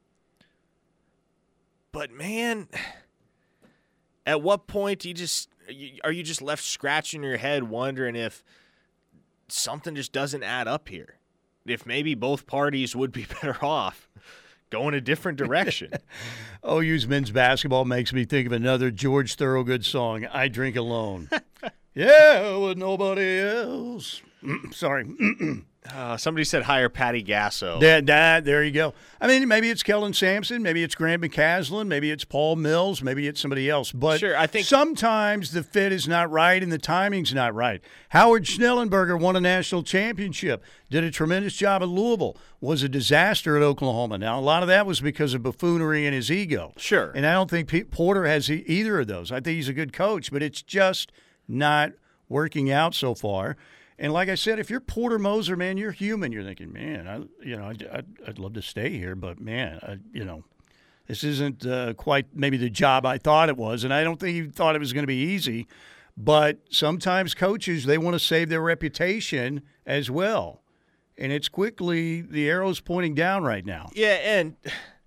But 1.95 2.11
man, 2.11 2.67
at 4.25 4.41
what 4.41 4.67
point 4.67 4.99
do 4.99 5.07
you 5.07 5.13
just 5.13 5.47
are 6.03 6.11
you 6.11 6.23
just 6.23 6.41
left 6.41 6.61
scratching 6.61 7.23
your 7.23 7.37
head 7.37 7.63
wondering 7.63 8.17
if 8.17 8.43
something 9.47 9.95
just 9.95 10.11
doesn't 10.11 10.43
add 10.43 10.67
up 10.67 10.89
here? 10.89 11.15
If 11.65 11.85
maybe 11.85 12.13
both 12.13 12.47
parties 12.47 12.97
would 12.97 13.13
be 13.13 13.25
better 13.41 13.63
off 13.63 14.09
going 14.69 14.93
a 14.93 14.99
different 14.99 15.37
direction. 15.37 15.93
OU's 16.67 17.07
men's 17.07 17.31
basketball 17.31 17.85
makes 17.85 18.11
me 18.11 18.25
think 18.25 18.47
of 18.47 18.51
another 18.51 18.91
George 18.91 19.35
Thorogood 19.35 19.85
song, 19.85 20.25
"I 20.25 20.49
Drink 20.49 20.75
Alone." 20.75 21.29
yeah, 21.95 22.57
with 22.57 22.77
nobody 22.77 23.39
else. 23.39 24.21
Sorry. 24.71 25.05
Uh, 25.93 26.17
somebody 26.17 26.43
said 26.43 26.63
hire 26.63 26.89
Patty 26.89 27.23
Gasso. 27.23 27.79
That, 27.79 28.05
that, 28.07 28.43
there 28.45 28.63
you 28.63 28.71
go. 28.71 28.93
I 29.21 29.27
mean, 29.27 29.47
maybe 29.47 29.69
it's 29.69 29.83
Kellen 29.83 30.13
Sampson, 30.13 30.61
maybe 30.63 30.83
it's 30.83 30.95
Grant 30.95 31.21
McCasland, 31.21 31.87
maybe 31.87 32.11
it's 32.11 32.25
Paul 32.25 32.55
Mills, 32.55 33.01
maybe 33.01 33.27
it's 33.27 33.39
somebody 33.39 33.69
else. 33.69 33.91
But 33.91 34.19
Sure, 34.19 34.35
I 34.37 34.47
think- 34.47 34.65
sometimes 34.65 35.51
the 35.51 35.63
fit 35.63 35.91
is 35.91 36.07
not 36.07 36.29
right 36.31 36.61
and 36.61 36.71
the 36.71 36.77
timing's 36.77 37.33
not 37.33 37.53
right. 37.53 37.81
Howard 38.09 38.45
Schnellenberger 38.45 39.19
won 39.19 39.35
a 39.35 39.41
national 39.41 39.83
championship, 39.83 40.63
did 40.89 41.03
a 41.03 41.11
tremendous 41.11 41.55
job 41.55 41.81
at 41.81 41.87
Louisville, 41.89 42.35
was 42.59 42.81
a 42.83 42.89
disaster 42.89 43.55
at 43.55 43.61
Oklahoma. 43.63 44.17
Now, 44.17 44.39
a 44.39 44.41
lot 44.41 44.63
of 44.63 44.67
that 44.67 44.85
was 44.85 45.01
because 45.01 45.33
of 45.33 45.43
buffoonery 45.43 46.05
and 46.05 46.15
his 46.15 46.31
ego. 46.31 46.73
Sure. 46.77 47.11
And 47.13 47.25
I 47.25 47.33
don't 47.33 47.49
think 47.49 47.67
Pete 47.69 47.91
Porter 47.91 48.25
has 48.25 48.49
either 48.49 48.99
of 49.01 49.07
those. 49.07 49.31
I 49.31 49.35
think 49.39 49.55
he's 49.57 49.69
a 49.69 49.73
good 49.73 49.93
coach, 49.93 50.31
but 50.31 50.41
it's 50.41 50.61
just 50.61 51.11
not 51.47 51.91
working 52.27 52.71
out 52.71 52.95
so 52.95 53.13
far. 53.13 53.55
And 53.97 54.11
like 54.11 54.27
I 54.27 54.35
said, 54.35 54.59
if 54.59 54.69
you're 54.69 54.81
Porter 54.81 55.17
Moser, 55.17 55.55
man, 55.55 55.77
you're 55.77 55.91
human. 55.91 56.31
You're 56.31 56.43
thinking, 56.43 56.73
man, 56.73 57.07
I, 57.07 57.45
you 57.45 57.55
know, 57.55 57.65
I'd, 57.65 57.87
I'd, 57.87 58.05
I'd 58.27 58.39
love 58.39 58.53
to 58.53 58.61
stay 58.61 58.89
here, 58.97 59.15
but 59.15 59.39
man, 59.39 59.79
I, 59.81 59.97
you 60.11 60.25
know, 60.25 60.43
this 61.07 61.23
isn't 61.23 61.65
uh, 61.65 61.93
quite 61.93 62.27
maybe 62.33 62.57
the 62.57 62.69
job 62.69 63.05
I 63.05 63.17
thought 63.17 63.49
it 63.49 63.57
was, 63.57 63.83
and 63.83 63.93
I 63.93 64.03
don't 64.03 64.19
think 64.19 64.35
he 64.35 64.49
thought 64.49 64.75
it 64.75 64.79
was 64.79 64.91
going 64.91 65.03
to 65.03 65.07
be 65.07 65.15
easy. 65.15 65.67
But 66.17 66.59
sometimes 66.69 67.33
coaches 67.33 67.85
they 67.85 67.97
want 67.97 68.15
to 68.15 68.19
save 68.19 68.49
their 68.49 68.61
reputation 68.61 69.61
as 69.85 70.09
well, 70.09 70.61
and 71.17 71.31
it's 71.31 71.49
quickly 71.49 72.21
the 72.21 72.49
arrow's 72.49 72.79
pointing 72.79 73.15
down 73.15 73.43
right 73.43 73.65
now. 73.65 73.89
Yeah, 73.93 74.15
and 74.23 74.55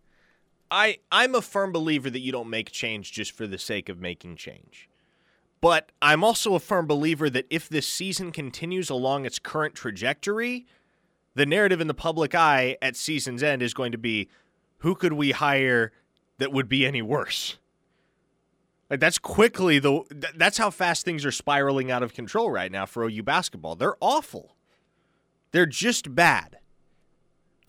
I 0.70 0.98
I'm 1.10 1.34
a 1.34 1.42
firm 1.42 1.72
believer 1.72 2.10
that 2.10 2.20
you 2.20 2.30
don't 2.30 2.50
make 2.50 2.70
change 2.70 3.12
just 3.12 3.32
for 3.32 3.46
the 3.46 3.58
sake 3.58 3.88
of 3.88 3.98
making 3.98 4.36
change. 4.36 4.88
But 5.60 5.90
I'm 6.00 6.22
also 6.22 6.54
a 6.54 6.60
firm 6.60 6.86
believer 6.86 7.28
that 7.30 7.46
if 7.50 7.68
this 7.68 7.86
season 7.86 8.30
continues 8.30 8.90
along 8.90 9.26
its 9.26 9.38
current 9.38 9.74
trajectory, 9.74 10.66
the 11.34 11.46
narrative 11.46 11.80
in 11.80 11.88
the 11.88 11.94
public 11.94 12.34
eye 12.34 12.76
at 12.80 12.96
season's 12.96 13.42
end 13.42 13.62
is 13.62 13.74
going 13.74 13.92
to 13.92 13.98
be 13.98 14.28
who 14.78 14.94
could 14.94 15.12
we 15.12 15.32
hire 15.32 15.92
that 16.38 16.52
would 16.52 16.68
be 16.68 16.86
any 16.86 17.02
worse? 17.02 17.58
Like 18.88 19.00
that's 19.00 19.18
quickly 19.18 19.78
the 19.78 20.02
th- 20.10 20.34
that's 20.36 20.58
how 20.58 20.70
fast 20.70 21.04
things 21.04 21.24
are 21.24 21.32
spiraling 21.32 21.90
out 21.90 22.02
of 22.02 22.14
control 22.14 22.50
right 22.50 22.72
now 22.72 22.86
for 22.86 23.04
OU 23.04 23.22
basketball. 23.24 23.76
They're 23.76 23.96
awful. 24.00 24.56
They're 25.50 25.66
just 25.66 26.14
bad. 26.14 26.58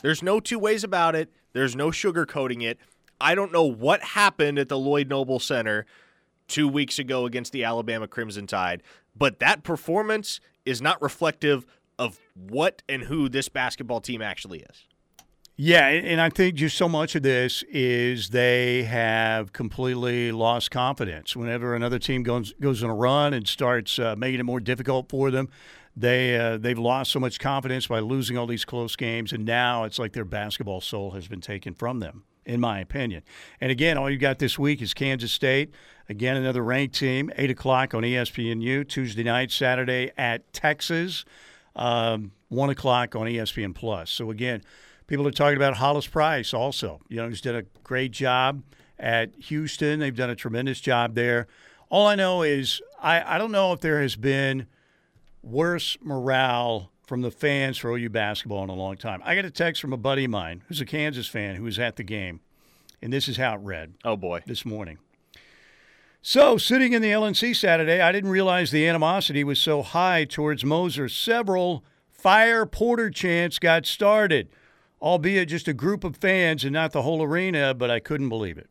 There's 0.01 0.23
no 0.23 0.39
two 0.39 0.59
ways 0.59 0.83
about 0.83 1.15
it. 1.15 1.31
There's 1.53 1.75
no 1.75 1.89
sugarcoating 1.89 2.63
it. 2.63 2.77
I 3.19 3.35
don't 3.35 3.51
know 3.51 3.65
what 3.65 4.01
happened 4.01 4.59
at 4.59 4.69
the 4.69 4.77
Lloyd 4.77 5.09
Noble 5.09 5.39
Center 5.39 5.85
two 6.49 6.67
weeks 6.67 6.99
ago 6.99 7.25
against 7.25 7.53
the 7.53 7.63
Alabama 7.63 8.07
Crimson 8.07 8.47
Tide, 8.47 8.83
but 9.15 9.39
that 9.39 9.63
performance 9.63 10.41
is 10.65 10.81
not 10.81 11.01
reflective 11.01 11.65
of 11.97 12.19
what 12.35 12.81
and 12.89 13.03
who 13.03 13.29
this 13.29 13.49
basketball 13.49 14.01
team 14.01 14.21
actually 14.21 14.59
is. 14.59 14.85
Yeah, 15.61 15.87
and 15.87 16.21
I 16.21 16.29
think 16.29 16.55
just 16.55 16.77
so 16.77 16.87
much 16.87 17.15
of 17.15 17.23
this 17.23 17.63
is 17.63 18.29
they 18.29 18.83
have 18.83 19.51
completely 19.51 20.31
lost 20.31 20.71
confidence. 20.71 21.35
Whenever 21.35 21.75
another 21.75 21.99
team 21.99 22.23
goes 22.23 22.53
goes 22.61 22.81
on 22.81 22.89
a 22.89 22.95
run 22.95 23.33
and 23.33 23.45
starts 23.45 23.99
uh, 23.99 24.15
making 24.17 24.39
it 24.39 24.43
more 24.43 24.61
difficult 24.61 25.09
for 25.09 25.31
them, 25.31 25.49
they 25.97 26.37
uh, 26.39 26.55
they've 26.55 26.79
lost 26.79 27.11
so 27.11 27.19
much 27.19 27.39
confidence 27.39 27.87
by 27.87 27.99
losing 27.99 28.37
all 28.37 28.47
these 28.47 28.63
close 28.63 28.95
games, 28.95 29.33
and 29.33 29.43
now 29.43 29.83
it's 29.83 29.99
like 29.99 30.13
their 30.13 30.23
basketball 30.23 30.79
soul 30.79 31.11
has 31.11 31.27
been 31.27 31.41
taken 31.41 31.73
from 31.73 31.99
them, 31.99 32.23
in 32.45 32.61
my 32.61 32.79
opinion. 32.79 33.21
And 33.59 33.69
again, 33.69 33.97
all 33.97 34.09
you 34.09 34.17
got 34.17 34.39
this 34.39 34.57
week 34.57 34.81
is 34.81 34.93
Kansas 34.93 35.33
State. 35.33 35.73
Again, 36.09 36.35
another 36.35 36.63
ranked 36.63 36.95
team, 36.95 37.31
eight 37.37 37.51
o'clock 37.51 37.93
on 37.93 38.03
ESPNU 38.03 38.87
Tuesday 38.87 39.23
night, 39.23 39.51
Saturday 39.51 40.11
at 40.17 40.51
Texas, 40.51 41.23
um, 41.75 42.31
one 42.49 42.69
o'clock 42.69 43.15
on 43.15 43.27
ESPN 43.27 43.73
Plus. 43.73 44.09
So 44.09 44.31
again 44.31 44.63
People 45.09 45.27
are 45.27 45.31
talking 45.31 45.57
about 45.57 45.77
Hollis 45.77 46.05
Price 46.05 46.53
also. 46.53 47.01
You 47.09 47.17
know, 47.17 47.29
he's 47.29 47.41
done 47.41 47.55
a 47.55 47.63
great 47.83 48.11
job 48.11 48.61
at 48.99 49.33
Houston. 49.45 49.99
They've 49.99 50.15
done 50.15 50.29
a 50.29 50.35
tremendous 50.35 50.79
job 50.79 51.15
there. 51.15 51.47
All 51.89 52.05
I 52.05 52.13
know 52.13 52.43
is 52.43 52.79
I, 53.01 53.35
I 53.35 53.39
don't 53.39 53.51
know 53.51 53.73
if 53.73 53.79
there 53.79 54.03
has 54.03 54.15
been 54.15 54.67
worse 55.41 55.97
morale 56.03 56.91
from 57.07 57.21
the 57.21 57.31
fans 57.31 57.79
for 57.79 57.97
OU 57.97 58.09
basketball 58.09 58.63
in 58.63 58.69
a 58.69 58.75
long 58.75 58.97
time. 58.97 59.23
I 59.25 59.33
got 59.33 59.45
a 59.45 59.49
text 59.49 59.81
from 59.81 59.93
a 59.93 59.97
buddy 59.97 60.25
of 60.25 60.29
mine 60.29 60.61
who's 60.67 60.79
a 60.79 60.85
Kansas 60.85 61.25
fan 61.25 61.55
who 61.55 61.63
was 61.63 61.79
at 61.79 61.95
the 61.95 62.03
game, 62.03 62.41
and 63.01 63.11
this 63.11 63.27
is 63.27 63.37
how 63.37 63.55
it 63.55 63.61
read. 63.61 63.95
Oh 64.05 64.15
boy, 64.15 64.43
this 64.45 64.63
morning. 64.63 64.99
So, 66.21 66.57
sitting 66.57 66.91
in 66.91 67.01
the 67.01 67.11
LNC 67.11 67.55
Saturday, 67.55 68.01
I 68.01 68.11
didn't 68.11 68.29
realize 68.29 68.71
the 68.71 68.85
animosity 68.85 69.41
was 69.45 69.57
so 69.57 69.81
high 69.81 70.25
towards 70.25 70.65
Moser. 70.65 71.07
Several 71.07 71.85
fire 72.09 72.65
Porter 72.65 73.09
chants 73.09 73.57
got 73.57 73.85
started, 73.85 74.49
albeit 75.01 75.47
just 75.47 75.69
a 75.69 75.73
group 75.73 76.03
of 76.03 76.17
fans 76.17 76.65
and 76.65 76.73
not 76.73 76.91
the 76.91 77.03
whole 77.03 77.23
arena, 77.23 77.73
but 77.73 77.89
I 77.89 78.01
couldn't 78.01 78.27
believe 78.27 78.57
it. 78.57 78.69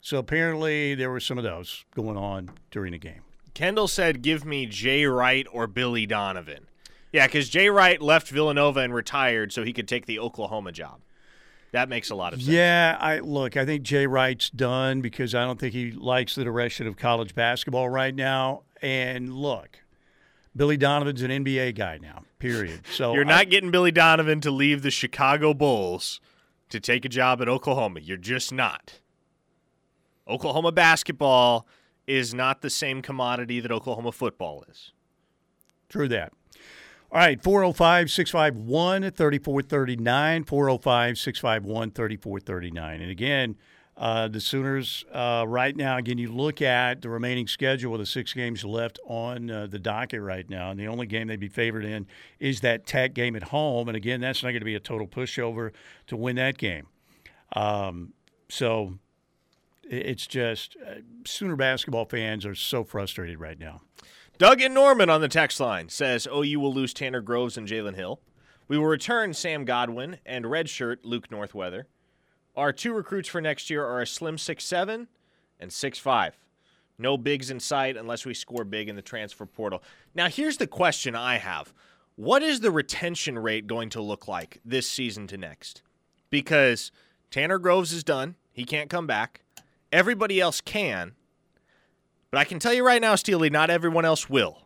So, 0.00 0.18
apparently, 0.18 0.96
there 0.96 1.10
were 1.10 1.20
some 1.20 1.38
of 1.38 1.44
those 1.44 1.84
going 1.94 2.16
on 2.16 2.50
during 2.72 2.90
the 2.90 2.98
game. 2.98 3.22
Kendall 3.54 3.86
said, 3.86 4.20
Give 4.20 4.44
me 4.44 4.66
Jay 4.66 5.04
Wright 5.04 5.46
or 5.52 5.68
Billy 5.68 6.06
Donovan. 6.06 6.66
Yeah, 7.12 7.28
because 7.28 7.50
Jay 7.50 7.68
Wright 7.68 8.02
left 8.02 8.28
Villanova 8.28 8.80
and 8.80 8.92
retired 8.92 9.52
so 9.52 9.62
he 9.62 9.72
could 9.72 9.86
take 9.86 10.06
the 10.06 10.18
Oklahoma 10.18 10.72
job. 10.72 11.02
That 11.72 11.88
makes 11.88 12.10
a 12.10 12.14
lot 12.14 12.34
of 12.34 12.40
sense. 12.40 12.54
Yeah, 12.54 12.96
I 13.00 13.20
look. 13.20 13.56
I 13.56 13.64
think 13.64 13.82
Jay 13.82 14.06
Wright's 14.06 14.50
done 14.50 15.00
because 15.00 15.34
I 15.34 15.44
don't 15.44 15.58
think 15.58 15.72
he 15.72 15.90
likes 15.90 16.34
the 16.34 16.44
direction 16.44 16.86
of 16.86 16.96
college 16.96 17.34
basketball 17.34 17.88
right 17.88 18.14
now. 18.14 18.62
And 18.82 19.34
look, 19.34 19.80
Billy 20.54 20.76
Donovan's 20.76 21.22
an 21.22 21.30
NBA 21.30 21.74
guy 21.74 21.98
now. 21.98 22.24
Period. 22.38 22.80
So 22.92 23.14
you're 23.14 23.24
not 23.24 23.40
I, 23.40 23.44
getting 23.44 23.70
Billy 23.70 23.90
Donovan 23.90 24.40
to 24.42 24.50
leave 24.50 24.82
the 24.82 24.90
Chicago 24.90 25.54
Bulls 25.54 26.20
to 26.68 26.78
take 26.78 27.04
a 27.04 27.08
job 27.08 27.40
at 27.40 27.48
Oklahoma. 27.48 28.00
You're 28.00 28.16
just 28.18 28.52
not. 28.52 29.00
Oklahoma 30.28 30.72
basketball 30.72 31.66
is 32.06 32.34
not 32.34 32.60
the 32.60 32.70
same 32.70 33.00
commodity 33.00 33.60
that 33.60 33.70
Oklahoma 33.70 34.12
football 34.12 34.64
is. 34.68 34.92
True 35.88 36.08
that. 36.08 36.32
All 37.12 37.18
right, 37.18 37.42
405 37.42 38.10
651 38.10 39.02
3439. 39.10 40.44
405 40.44 41.18
651 41.18 41.90
3439. 41.90 43.00
And 43.02 43.10
again, 43.10 43.56
uh, 43.98 44.28
the 44.28 44.40
Sooners, 44.40 45.04
uh, 45.12 45.44
right 45.46 45.76
now, 45.76 45.98
again, 45.98 46.16
you 46.16 46.32
look 46.32 46.62
at 46.62 47.02
the 47.02 47.10
remaining 47.10 47.46
schedule 47.46 47.92
with 47.92 48.00
the 48.00 48.06
six 48.06 48.32
games 48.32 48.64
left 48.64 48.98
on 49.04 49.50
uh, 49.50 49.66
the 49.66 49.78
docket 49.78 50.22
right 50.22 50.48
now, 50.48 50.70
and 50.70 50.80
the 50.80 50.88
only 50.88 51.06
game 51.06 51.28
they'd 51.28 51.38
be 51.38 51.50
favored 51.50 51.84
in 51.84 52.06
is 52.40 52.62
that 52.62 52.86
Tech 52.86 53.12
game 53.12 53.36
at 53.36 53.42
home. 53.42 53.88
And 53.88 53.96
again, 53.96 54.22
that's 54.22 54.42
not 54.42 54.52
going 54.52 54.62
to 54.62 54.64
be 54.64 54.74
a 54.74 54.80
total 54.80 55.06
pushover 55.06 55.72
to 56.06 56.16
win 56.16 56.36
that 56.36 56.56
game. 56.56 56.86
Um, 57.54 58.14
so 58.48 58.94
it's 59.84 60.26
just 60.26 60.78
uh, 60.88 60.94
Sooner 61.26 61.56
basketball 61.56 62.06
fans 62.06 62.46
are 62.46 62.54
so 62.54 62.84
frustrated 62.84 63.38
right 63.38 63.58
now. 63.58 63.82
Doug 64.38 64.60
and 64.60 64.74
Norman 64.74 65.10
on 65.10 65.20
the 65.20 65.28
text 65.28 65.60
line 65.60 65.88
says 65.88 66.26
OU 66.26 66.58
will 66.58 66.74
lose 66.74 66.94
Tanner 66.94 67.20
Groves 67.20 67.56
and 67.56 67.68
Jalen 67.68 67.94
Hill. 67.94 68.20
We 68.66 68.78
will 68.78 68.86
return 68.86 69.34
Sam 69.34 69.64
Godwin 69.64 70.18
and 70.24 70.46
redshirt 70.46 70.98
Luke 71.04 71.30
Northweather. 71.30 71.86
Our 72.56 72.72
two 72.72 72.92
recruits 72.92 73.28
for 73.28 73.40
next 73.40 73.70
year 73.70 73.84
are 73.84 74.00
a 74.00 74.06
slim 74.06 74.38
six 74.38 74.64
seven 74.64 75.08
and 75.60 75.72
six 75.72 75.98
five. 75.98 76.38
No 76.98 77.16
bigs 77.16 77.50
in 77.50 77.60
sight 77.60 77.96
unless 77.96 78.24
we 78.24 78.34
score 78.34 78.64
big 78.64 78.88
in 78.88 78.96
the 78.96 79.02
transfer 79.02 79.46
portal. 79.46 79.82
Now, 80.14 80.28
here's 80.28 80.56
the 80.56 80.66
question 80.66 81.14
I 81.14 81.38
have 81.38 81.72
What 82.16 82.42
is 82.42 82.60
the 82.60 82.70
retention 82.70 83.38
rate 83.38 83.66
going 83.66 83.90
to 83.90 84.02
look 84.02 84.28
like 84.28 84.60
this 84.64 84.88
season 84.88 85.26
to 85.28 85.36
next? 85.36 85.82
Because 86.30 86.90
Tanner 87.30 87.58
Groves 87.58 87.92
is 87.92 88.04
done, 88.04 88.36
he 88.52 88.64
can't 88.64 88.90
come 88.90 89.06
back. 89.06 89.42
Everybody 89.90 90.40
else 90.40 90.60
can. 90.60 91.12
But 92.32 92.38
I 92.38 92.44
can 92.44 92.58
tell 92.58 92.72
you 92.72 92.84
right 92.84 93.00
now, 93.00 93.14
Steely, 93.14 93.50
not 93.50 93.68
everyone 93.68 94.06
else 94.06 94.28
will. 94.30 94.62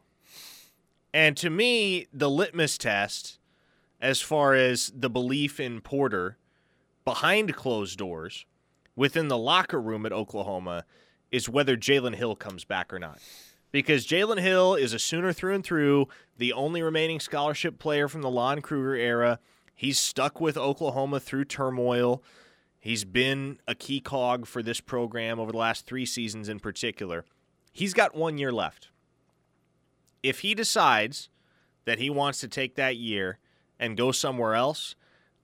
And 1.13 1.37
to 1.39 1.51
me, 1.51 2.07
the 2.13 2.31
litmus 2.31 2.79
test, 2.79 3.41
as 4.01 4.21
far 4.21 4.55
as 4.55 4.93
the 4.95 5.11
belief 5.11 5.59
in 5.59 5.81
Porter 5.81 6.39
behind 7.05 7.57
closed 7.57 7.99
doors 7.99 8.47
within 8.95 9.27
the 9.27 9.37
locker 9.37 9.81
room 9.81 10.07
at 10.07 10.13
Oklahoma, 10.13 10.85
is 11.33 11.49
whether 11.49 11.77
Jalen 11.77 12.15
Hill 12.15 12.37
comes 12.37 12.65
back 12.65 12.93
or 12.93 13.01
not. 13.01 13.19
Because 13.73 14.07
Jalen 14.07 14.41
Hill 14.41 14.77
is 14.77 14.93
a 14.93 14.99
Sooner 15.01 15.33
through 15.33 15.57
and 15.57 15.65
through, 15.65 16.07
the 16.39 16.53
only 16.53 16.83
remaining 16.83 17.19
scholarship 17.19 17.81
player 17.81 18.07
from 18.07 18.23
the 18.23 18.31
Lon 18.31 18.63
Kruger 18.63 18.95
era. 18.95 19.41
He's 19.75 19.99
stuck 19.99 20.41
with 20.41 20.57
Oklahoma 20.57 21.19
through 21.19 21.47
turmoil. 21.47 22.23
He's 22.79 23.05
been 23.05 23.59
a 23.67 23.75
key 23.75 24.01
cog 24.01 24.47
for 24.47 24.63
this 24.63 24.81
program 24.81 25.41
over 25.41 25.51
the 25.51 25.59
last 25.59 25.85
three 25.85 26.07
seasons 26.07 26.49
in 26.49 26.61
particular. 26.61 27.25
He's 27.77 27.93
got 27.93 28.15
one 28.15 28.39
year 28.39 28.51
left. 28.51 28.89
If 30.23 30.39
he 30.39 30.55
decides 30.55 31.29
that 31.85 31.99
he 31.99 32.09
wants 32.09 32.41
to 32.41 32.49
take 32.49 32.77
that 32.77 32.97
year 32.97 33.39
and 33.79 33.99
go 33.99 34.13
somewhere 34.13 34.55
else, 34.55 34.95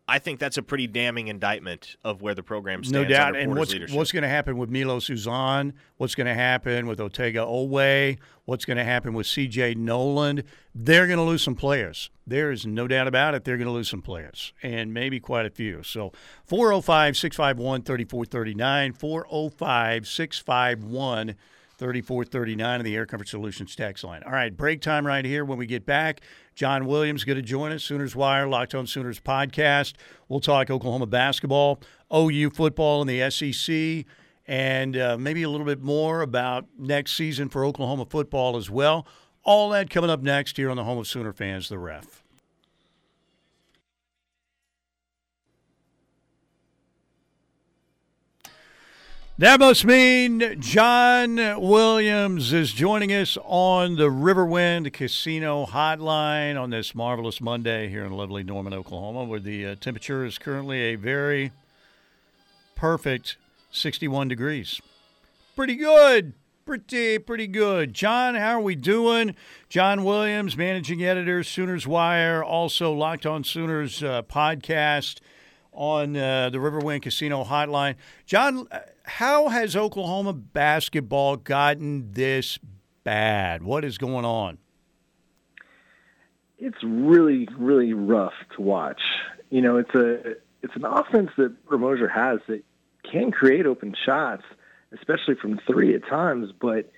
I 0.08 0.18
think 0.18 0.40
that's 0.40 0.56
a 0.56 0.62
pretty 0.62 0.86
damning 0.86 1.28
indictment 1.28 1.96
of 2.02 2.22
where 2.22 2.34
the 2.34 2.42
program 2.42 2.84
stands. 2.84 3.06
No 3.06 3.14
doubt. 3.14 3.36
and 3.36 3.54
what's 3.54 3.74
what's 3.92 4.12
going 4.12 4.22
to 4.22 4.30
happen 4.30 4.56
with 4.56 4.70
Milos 4.70 5.08
Uzan? 5.08 5.74
What's 5.98 6.14
going 6.14 6.26
to 6.26 6.32
happen 6.32 6.86
with 6.86 7.00
Otega 7.00 7.46
Oweh? 7.46 8.16
What's 8.46 8.64
going 8.64 8.78
to 8.78 8.84
happen 8.84 9.12
with 9.12 9.26
C.J. 9.26 9.74
Noland? 9.74 10.44
They're 10.74 11.06
going 11.06 11.18
to 11.18 11.24
lose 11.24 11.42
some 11.42 11.54
players. 11.54 12.08
There 12.26 12.50
is 12.50 12.64
no 12.64 12.88
doubt 12.88 13.08
about 13.08 13.34
it. 13.34 13.44
They're 13.44 13.58
going 13.58 13.68
to 13.68 13.74
lose 13.74 13.90
some 13.90 14.00
players, 14.00 14.54
and 14.62 14.94
maybe 14.94 15.20
quite 15.20 15.44
a 15.44 15.50
few. 15.50 15.82
So 15.82 16.12
405 16.46 17.14
651 17.14 17.82
3439. 17.82 18.94
405 18.94 20.06
651 20.08 21.36
3439 21.82 22.78
of 22.78 22.84
the 22.84 22.94
Air 22.94 23.06
Comfort 23.06 23.26
Solutions 23.26 23.74
tax 23.74 24.04
line. 24.04 24.22
All 24.24 24.30
right, 24.30 24.56
break 24.56 24.80
time 24.80 25.04
right 25.04 25.24
here. 25.24 25.44
When 25.44 25.58
we 25.58 25.66
get 25.66 25.84
back, 25.84 26.20
John 26.54 26.86
Williams 26.86 27.24
going 27.24 27.36
to 27.38 27.42
join 27.42 27.72
us, 27.72 27.82
Sooners 27.82 28.14
Wire, 28.14 28.46
Locked 28.46 28.72
on 28.76 28.86
Sooners 28.86 29.18
podcast. 29.18 29.94
We'll 30.28 30.38
talk 30.38 30.70
Oklahoma 30.70 31.06
basketball, 31.06 31.80
OU 32.14 32.50
football, 32.50 33.00
and 33.00 33.10
the 33.10 33.28
SEC, 33.30 34.06
and 34.46 34.96
uh, 34.96 35.18
maybe 35.18 35.42
a 35.42 35.50
little 35.50 35.66
bit 35.66 35.82
more 35.82 36.22
about 36.22 36.66
next 36.78 37.16
season 37.16 37.48
for 37.48 37.64
Oklahoma 37.64 38.06
football 38.08 38.56
as 38.56 38.70
well. 38.70 39.04
All 39.42 39.68
that 39.70 39.90
coming 39.90 40.08
up 40.08 40.22
next 40.22 40.56
here 40.56 40.70
on 40.70 40.76
the 40.76 40.84
home 40.84 40.98
of 40.98 41.08
Sooner 41.08 41.32
fans, 41.32 41.68
The 41.68 41.78
Ref. 41.80 42.21
That 49.38 49.60
must 49.60 49.86
mean 49.86 50.60
John 50.60 51.36
Williams 51.58 52.52
is 52.52 52.70
joining 52.70 53.10
us 53.12 53.38
on 53.42 53.96
the 53.96 54.10
Riverwind 54.10 54.92
Casino 54.92 55.64
Hotline 55.64 56.60
on 56.60 56.68
this 56.68 56.94
marvelous 56.94 57.40
Monday 57.40 57.88
here 57.88 58.04
in 58.04 58.12
lovely 58.12 58.42
Norman, 58.42 58.74
Oklahoma, 58.74 59.24
where 59.24 59.40
the 59.40 59.68
uh, 59.68 59.74
temperature 59.76 60.26
is 60.26 60.36
currently 60.36 60.80
a 60.80 60.96
very 60.96 61.50
perfect 62.76 63.38
61 63.70 64.28
degrees. 64.28 64.82
Pretty 65.56 65.76
good. 65.76 66.34
Pretty, 66.66 67.18
pretty 67.18 67.46
good. 67.46 67.94
John, 67.94 68.34
how 68.34 68.58
are 68.58 68.60
we 68.60 68.74
doing? 68.74 69.34
John 69.70 70.04
Williams, 70.04 70.58
managing 70.58 71.02
editor, 71.02 71.42
Sooners 71.42 71.86
Wire, 71.86 72.44
also 72.44 72.92
Locked 72.92 73.24
on 73.24 73.44
Sooners 73.44 74.02
uh, 74.02 74.22
podcast 74.22 75.20
on 75.72 76.16
uh, 76.16 76.50
the 76.50 76.58
Riverwind 76.58 77.02
Casino 77.02 77.44
Hotline. 77.44 77.96
John, 78.26 78.66
uh, 78.70 78.80
how 79.04 79.48
has 79.48 79.74
Oklahoma 79.74 80.32
basketball 80.32 81.36
gotten 81.36 82.12
this 82.12 82.58
bad? 83.04 83.62
What 83.62 83.84
is 83.84 83.98
going 83.98 84.24
on? 84.24 84.58
It's 86.58 86.82
really, 86.82 87.48
really 87.58 87.92
rough 87.92 88.34
to 88.56 88.62
watch. 88.62 89.00
You 89.50 89.62
know, 89.62 89.78
it's 89.78 89.94
a 89.94 90.36
it's 90.62 90.76
an 90.76 90.84
offense 90.84 91.30
that 91.36 91.52
Ramoser 91.66 92.10
has 92.10 92.38
that 92.46 92.62
can 93.10 93.32
create 93.32 93.66
open 93.66 93.94
shots, 94.06 94.44
especially 94.92 95.34
from 95.34 95.58
three 95.66 95.94
at 95.94 96.06
times, 96.06 96.52
but 96.60 96.90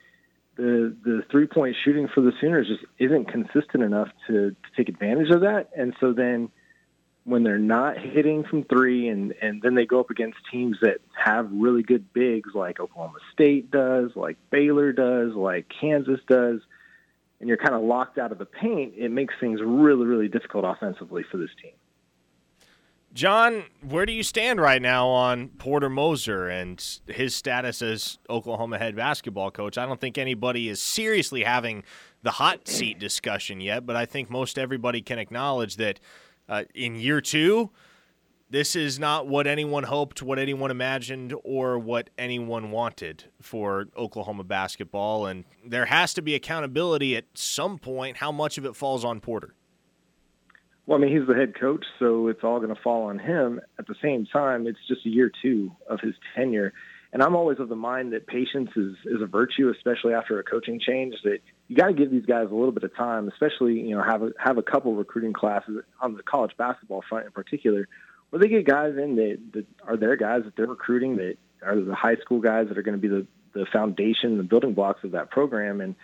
the 0.57 0.95
the 1.03 1.23
three 1.31 1.47
point 1.47 1.77
shooting 1.83 2.09
for 2.15 2.21
the 2.21 2.33
Sooners 2.41 2.69
just 2.69 2.85
isn't 2.99 3.27
consistent 3.27 3.83
enough 3.83 4.09
to, 4.27 4.51
to 4.51 4.57
take 4.77 4.89
advantage 4.89 5.31
of 5.31 5.41
that. 5.41 5.71
And 5.77 5.95
so 5.99 6.13
then 6.13 6.51
when 7.25 7.43
they're 7.43 7.59
not 7.59 7.99
hitting 7.99 8.45
from 8.45 8.65
three 8.65 9.09
and, 9.09 9.33
and 9.41 9.63
then 9.63 9.75
they 9.75 9.87
go 9.87 9.99
up 9.99 10.11
against 10.11 10.37
teams 10.53 10.77
that 10.83 10.99
have 11.13 11.51
really 11.51 11.83
good 11.83 12.13
bigs 12.13 12.51
like 12.55 12.79
Oklahoma 12.79 13.19
State 13.33 13.71
does, 13.71 14.11
like 14.15 14.37
Baylor 14.51 14.93
does, 14.93 15.35
like 15.35 15.67
Kansas 15.81 16.21
does, 16.29 16.61
and 17.41 17.49
you're 17.49 17.57
kind 17.57 17.75
of 17.75 17.83
locked 17.83 18.19
out 18.19 18.31
of 18.31 18.39
the 18.39 18.45
paint, 18.45 18.95
it 18.97 19.11
makes 19.11 19.35
things 19.41 19.61
really, 19.63 20.05
really 20.05 20.29
difficult 20.29 20.65
offensively 20.67 21.25
for 21.31 21.39
this 21.39 21.51
team. 21.63 21.73
John, 23.15 23.65
where 23.81 24.05
do 24.07 24.13
you 24.13 24.25
stand 24.25 24.61
right 24.61 24.83
now 24.83 25.07
on 25.07 25.49
Porter 25.49 25.89
Moser 25.89 26.49
and 26.49 26.85
his 27.07 27.35
status 27.35 27.81
as 27.81 28.19
Oklahoma 28.29 28.77
head 28.77 28.97
basketball 28.97 29.51
coach? 29.51 29.79
I 29.79 29.87
don't 29.87 30.01
think 30.01 30.19
anybody 30.19 30.69
is 30.69 30.83
seriously 30.83 31.45
having 31.45 31.85
the 32.23 32.33
hot 32.33 32.67
seat 32.67 32.99
discussion 32.99 33.61
yet, 33.61 33.87
but 33.87 33.95
I 33.95 34.05
think 34.05 34.31
most 34.31 34.59
everybody 34.59 35.01
can 35.01 35.19
acknowledge 35.19 35.77
that– 35.77 36.01
uh, 36.49 36.65
in 36.75 36.97
year 36.97 37.21
two, 37.21 37.71
this 38.51 38.77
is 38.77 38.99
not 38.99 39.27
what 39.27 39.47
anyone 39.47 39.85
hoped, 39.85 40.23
what 40.23 40.39
anyone 40.39 40.71
imagined, 40.71 41.35
or 41.43 41.79
what 41.79 42.11
anyone 42.17 42.71
wanted 42.71 43.25
for 43.41 43.87
Oklahoma 43.97 44.45
basketball. 44.45 45.27
And 45.27 45.45
there 45.67 45.87
has 45.87 46.15
to 46.15 46.23
be 46.23 46.35
accountability 46.35 47.17
at 47.17 47.25
some 47.35 47.79
point. 47.79 48.19
How 48.19 48.31
much 48.31 48.59
of 48.59 48.65
it 48.65 48.77
falls 48.77 49.05
on 49.05 49.21
Porter? 49.21 49.55
Well, 50.87 50.99
I 50.99 51.01
mean, 51.01 51.17
he's 51.17 51.27
the 51.27 51.35
head 51.35 51.59
coach, 51.59 51.85
so 51.99 52.29
it's 52.29 52.45
all 52.45 52.61
going 52.61 52.75
to 52.75 52.81
fall 52.81 53.05
on 53.05 53.19
him. 53.19 53.61
At 53.79 53.87
the 53.87 53.95
same 54.03 54.27
time, 54.27 54.67
it's 54.67 54.79
just 54.87 55.07
a 55.07 55.09
year 55.09 55.33
two 55.43 55.73
of 55.89 56.01
his 56.01 56.15
tenure. 56.37 56.75
And 57.13 57.23
I'm 57.23 57.35
always 57.35 57.59
of 57.59 57.69
the 57.69 57.77
mind 57.77 58.13
that 58.13 58.27
patience 58.27 58.71
is, 58.77 58.95
is 59.07 59.23
a 59.23 59.27
virtue, 59.27 59.73
especially 59.75 60.13
after 60.13 60.39
a 60.39 60.45
coaching 60.45 60.79
change, 60.79 61.15
that 61.25 61.39
you 61.69 61.77
got 61.77 61.87
to 61.87 61.95
give 61.95 62.11
these 62.11 62.27
guys 62.27 62.49
a 62.51 62.55
little 62.55 62.73
bit 62.73 62.85
of 62.85 62.95
time, 62.95 63.29
especially, 63.29 63.81
you 63.81 63.97
know, 63.97 64.03
have 64.03 64.23
a, 64.23 64.31
have 64.39 64.59
a 64.59 64.63
couple 64.63 64.95
recruiting 64.95 65.33
classes 65.33 65.83
on 66.01 66.15
the 66.15 66.23
college 66.23 66.53
basketball 66.57 67.03
front 67.09 67.27
in 67.27 67.33
particular, 67.33 67.89
where 68.31 68.41
they 68.41 68.49
get 68.49 68.67
guys 68.67 68.95
in 68.97 69.17
that, 69.17 69.39
that 69.53 69.67
are 69.87 69.97
their 69.97 70.17
guys 70.17 70.43
that 70.45 70.57
they're 70.57 70.67
recruiting, 70.67 71.17
that 71.17 71.37
are 71.63 71.81
the 71.81 71.95
high 71.95 72.17
school 72.17 72.41
guys 72.41 72.69
that 72.69 72.77
are 72.77 72.83
going 72.83 73.01
to 73.01 73.01
be 73.01 73.09
the, 73.09 73.27
the 73.55 73.67
foundation, 73.73 74.37
the 74.37 74.43
building 74.43 74.75
blocks 74.75 75.05
of 75.05 75.13
that 75.13 75.31
program. 75.31 75.81
And, 75.81 75.95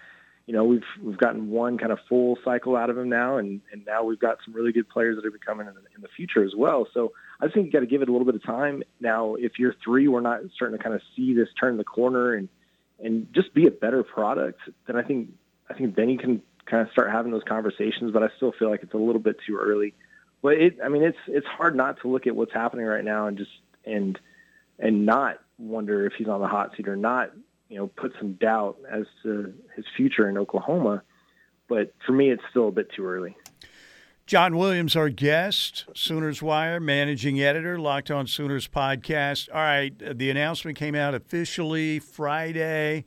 you 0.46 0.54
know, 0.54 0.64
we've 0.64 0.82
we've 1.00 1.18
gotten 1.18 1.50
one 1.50 1.78
kind 1.78 1.92
of 1.92 1.98
full 2.08 2.36
cycle 2.44 2.74
out 2.74 2.90
of 2.90 2.98
him 2.98 3.08
now, 3.08 3.36
and 3.36 3.60
and 3.70 3.84
now 3.86 4.02
we've 4.02 4.18
got 4.18 4.38
some 4.44 4.52
really 4.52 4.72
good 4.72 4.88
players 4.88 5.14
that 5.16 5.24
are 5.24 5.30
becoming 5.30 5.68
in 5.68 5.74
the, 5.74 5.80
in 5.94 6.02
the 6.02 6.08
future 6.16 6.42
as 6.42 6.54
well. 6.56 6.88
So 6.92 7.12
I 7.40 7.46
think 7.48 7.66
you 7.66 7.72
got 7.72 7.80
to 7.80 7.86
give 7.86 8.02
it 8.02 8.08
a 8.08 8.12
little 8.12 8.24
bit 8.24 8.34
of 8.34 8.42
time. 8.42 8.82
Now, 9.00 9.36
if 9.36 9.60
you're 9.60 9.74
three, 9.84 10.08
we're 10.08 10.22
not 10.22 10.40
starting 10.56 10.76
to 10.76 10.82
kind 10.82 10.94
of 10.94 11.02
see 11.14 11.34
this 11.34 11.48
turn 11.60 11.76
the 11.76 11.84
corner 11.84 12.34
and 12.34 12.48
and 12.98 13.32
just 13.32 13.54
be 13.54 13.66
a 13.66 13.70
better 13.70 14.02
product. 14.02 14.60
Then 14.88 14.96
I 14.96 15.02
think 15.02 15.30
I 15.70 15.74
think 15.74 15.94
then 15.94 16.10
you 16.10 16.18
can 16.18 16.42
kind 16.66 16.86
of 16.86 16.92
start 16.92 17.10
having 17.10 17.32
those 17.32 17.44
conversations. 17.48 18.12
But 18.12 18.22
I 18.22 18.28
still 18.36 18.52
feel 18.58 18.70
like 18.70 18.82
it's 18.82 18.94
a 18.94 18.98
little 18.98 19.20
bit 19.20 19.36
too 19.46 19.56
early. 19.56 19.94
But 20.42 20.54
it, 20.54 20.78
I 20.84 20.88
mean, 20.88 21.02
it's 21.02 21.18
it's 21.28 21.46
hard 21.46 21.76
not 21.76 22.00
to 22.02 22.08
look 22.08 22.26
at 22.26 22.34
what's 22.34 22.52
happening 22.52 22.86
right 22.86 23.04
now 23.04 23.26
and 23.26 23.38
just 23.38 23.50
and 23.84 24.18
and 24.78 25.06
not 25.06 25.38
wonder 25.58 26.06
if 26.06 26.14
he's 26.18 26.28
on 26.28 26.40
the 26.40 26.48
hot 26.48 26.72
seat 26.76 26.88
or 26.88 26.96
not 26.96 27.32
you 27.70 27.76
know, 27.76 27.86
put 27.86 28.12
some 28.18 28.34
doubt 28.34 28.78
as 28.90 29.04
to 29.22 29.54
his 29.74 29.86
future 29.96 30.28
in 30.28 30.36
Oklahoma. 30.36 31.02
But 31.68 31.94
for 32.04 32.12
me, 32.12 32.30
it's 32.30 32.42
still 32.50 32.68
a 32.68 32.72
bit 32.72 32.90
too 32.94 33.06
early. 33.06 33.36
John 34.26 34.56
Williams, 34.56 34.96
our 34.96 35.08
guest, 35.08 35.86
Sooners 35.94 36.42
Wire, 36.42 36.78
managing 36.80 37.40
editor, 37.40 37.78
Locked 37.78 38.10
On 38.10 38.26
Sooners 38.26 38.68
podcast. 38.68 39.48
All 39.52 39.60
right, 39.60 39.92
the 39.98 40.30
announcement 40.30 40.76
came 40.76 40.94
out 40.94 41.14
officially 41.14 42.00
Friday 42.00 43.06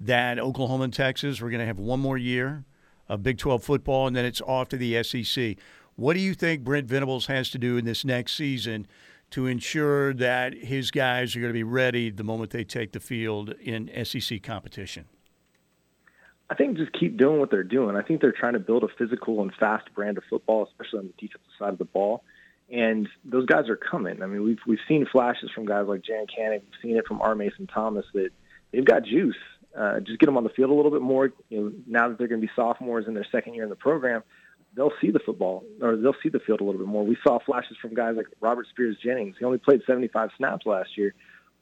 that 0.00 0.38
Oklahoma 0.38 0.84
and 0.84 0.92
Texas 0.92 1.40
were 1.40 1.50
going 1.50 1.60
to 1.60 1.66
have 1.66 1.78
one 1.78 2.00
more 2.00 2.18
year 2.18 2.64
of 3.08 3.22
Big 3.22 3.38
12 3.38 3.62
football, 3.62 4.06
and 4.06 4.16
then 4.16 4.24
it's 4.24 4.40
off 4.42 4.68
to 4.70 4.76
the 4.76 5.02
SEC. 5.02 5.56
What 5.96 6.14
do 6.14 6.20
you 6.20 6.34
think 6.34 6.64
Brent 6.64 6.86
Venables 6.86 7.26
has 7.26 7.50
to 7.50 7.58
do 7.58 7.76
in 7.76 7.84
this 7.84 8.04
next 8.04 8.34
season 8.34 8.86
to 9.30 9.46
ensure 9.46 10.12
that 10.14 10.54
his 10.54 10.90
guys 10.90 11.36
are 11.36 11.40
going 11.40 11.50
to 11.50 11.54
be 11.54 11.62
ready 11.62 12.10
the 12.10 12.24
moment 12.24 12.50
they 12.50 12.64
take 12.64 12.92
the 12.92 13.00
field 13.00 13.50
in 13.60 13.90
SEC 14.04 14.42
competition? 14.42 15.06
I 16.50 16.54
think 16.54 16.76
just 16.76 16.92
keep 16.92 17.16
doing 17.16 17.40
what 17.40 17.50
they're 17.50 17.62
doing. 17.62 17.96
I 17.96 18.02
think 18.02 18.20
they're 18.20 18.32
trying 18.32 18.52
to 18.52 18.58
build 18.58 18.84
a 18.84 18.88
physical 18.98 19.40
and 19.42 19.52
fast 19.58 19.92
brand 19.94 20.18
of 20.18 20.24
football, 20.28 20.64
especially 20.64 20.98
on 21.00 21.06
the 21.06 21.26
defensive 21.26 21.50
side 21.58 21.72
of 21.72 21.78
the 21.78 21.84
ball. 21.84 22.22
And 22.70 23.08
those 23.24 23.46
guys 23.46 23.68
are 23.68 23.76
coming. 23.76 24.22
I 24.22 24.26
mean, 24.26 24.42
we've 24.42 24.58
we've 24.66 24.78
seen 24.88 25.06
flashes 25.10 25.50
from 25.54 25.66
guys 25.66 25.86
like 25.86 26.02
Jaren 26.02 26.26
Kanak. 26.26 26.62
We've 26.62 26.80
seen 26.82 26.96
it 26.96 27.06
from 27.06 27.20
R. 27.20 27.34
Mason 27.34 27.66
Thomas 27.66 28.06
that 28.14 28.30
they've 28.72 28.84
got 28.84 29.04
juice. 29.04 29.36
Uh, 29.76 30.00
just 30.00 30.18
get 30.20 30.26
them 30.26 30.36
on 30.36 30.44
the 30.44 30.50
field 30.50 30.70
a 30.70 30.74
little 30.74 30.90
bit 30.90 31.02
more. 31.02 31.32
You 31.48 31.60
know, 31.60 31.72
now 31.86 32.08
that 32.08 32.18
they're 32.18 32.28
going 32.28 32.40
to 32.40 32.46
be 32.46 32.52
sophomores 32.54 33.06
in 33.08 33.14
their 33.14 33.26
second 33.32 33.54
year 33.54 33.64
in 33.64 33.70
the 33.70 33.76
program, 33.76 34.22
they'll 34.76 34.92
see 35.00 35.10
the 35.10 35.18
football 35.18 35.64
or 35.80 35.96
they'll 35.96 36.16
see 36.22 36.28
the 36.28 36.40
field 36.40 36.60
a 36.60 36.64
little 36.64 36.80
bit 36.80 36.88
more. 36.88 37.04
We 37.04 37.16
saw 37.26 37.38
flashes 37.40 37.76
from 37.80 37.94
guys 37.94 38.14
like 38.16 38.26
Robert 38.40 38.66
Spears 38.68 38.96
Jennings. 39.02 39.36
He 39.38 39.44
only 39.44 39.58
played 39.58 39.82
75 39.86 40.30
snaps 40.36 40.66
last 40.66 40.96
year, 40.96 41.14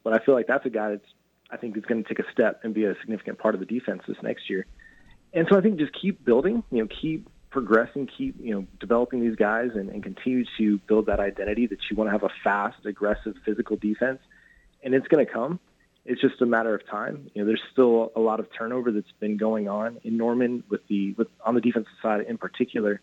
but 0.02 0.12
I 0.14 0.24
feel 0.24 0.34
like 0.34 0.46
that's 0.46 0.66
a 0.66 0.70
guy 0.70 0.90
that's 0.90 1.08
I 1.50 1.58
think 1.58 1.76
is 1.76 1.84
going 1.84 2.02
to 2.02 2.08
take 2.08 2.18
a 2.18 2.30
step 2.32 2.60
and 2.64 2.72
be 2.72 2.84
a 2.84 2.94
significant 3.00 3.38
part 3.38 3.54
of 3.54 3.60
the 3.60 3.66
defense 3.66 4.02
this 4.08 4.16
next 4.22 4.48
year. 4.48 4.66
And 5.34 5.46
so 5.50 5.58
I 5.58 5.60
think 5.60 5.78
just 5.78 5.92
keep 5.92 6.24
building, 6.24 6.62
you 6.70 6.82
know, 6.82 6.88
keep 6.88 7.28
progressing, 7.50 8.06
keep 8.06 8.36
you 8.40 8.54
know 8.54 8.66
developing 8.80 9.20
these 9.20 9.36
guys, 9.36 9.70
and, 9.74 9.90
and 9.90 10.02
continue 10.02 10.44
to 10.58 10.78
build 10.86 11.06
that 11.06 11.20
identity 11.20 11.66
that 11.66 11.78
you 11.90 11.96
want 11.96 12.08
to 12.08 12.12
have 12.12 12.22
a 12.22 12.30
fast, 12.42 12.84
aggressive, 12.86 13.34
physical 13.44 13.76
defense, 13.76 14.20
and 14.82 14.94
it's 14.94 15.06
going 15.08 15.24
to 15.24 15.30
come 15.30 15.60
it's 16.04 16.20
just 16.20 16.40
a 16.40 16.46
matter 16.46 16.74
of 16.74 16.86
time. 16.88 17.30
You 17.34 17.42
know, 17.42 17.46
there's 17.46 17.62
still 17.72 18.12
a 18.16 18.20
lot 18.20 18.40
of 18.40 18.46
turnover 18.56 18.90
that's 18.90 19.12
been 19.20 19.36
going 19.36 19.68
on 19.68 19.98
in 20.02 20.16
Norman 20.16 20.64
with 20.68 20.86
the 20.88 21.12
with 21.12 21.28
on 21.44 21.54
the 21.54 21.60
defensive 21.60 21.92
side 22.02 22.22
in 22.28 22.38
particular, 22.38 23.00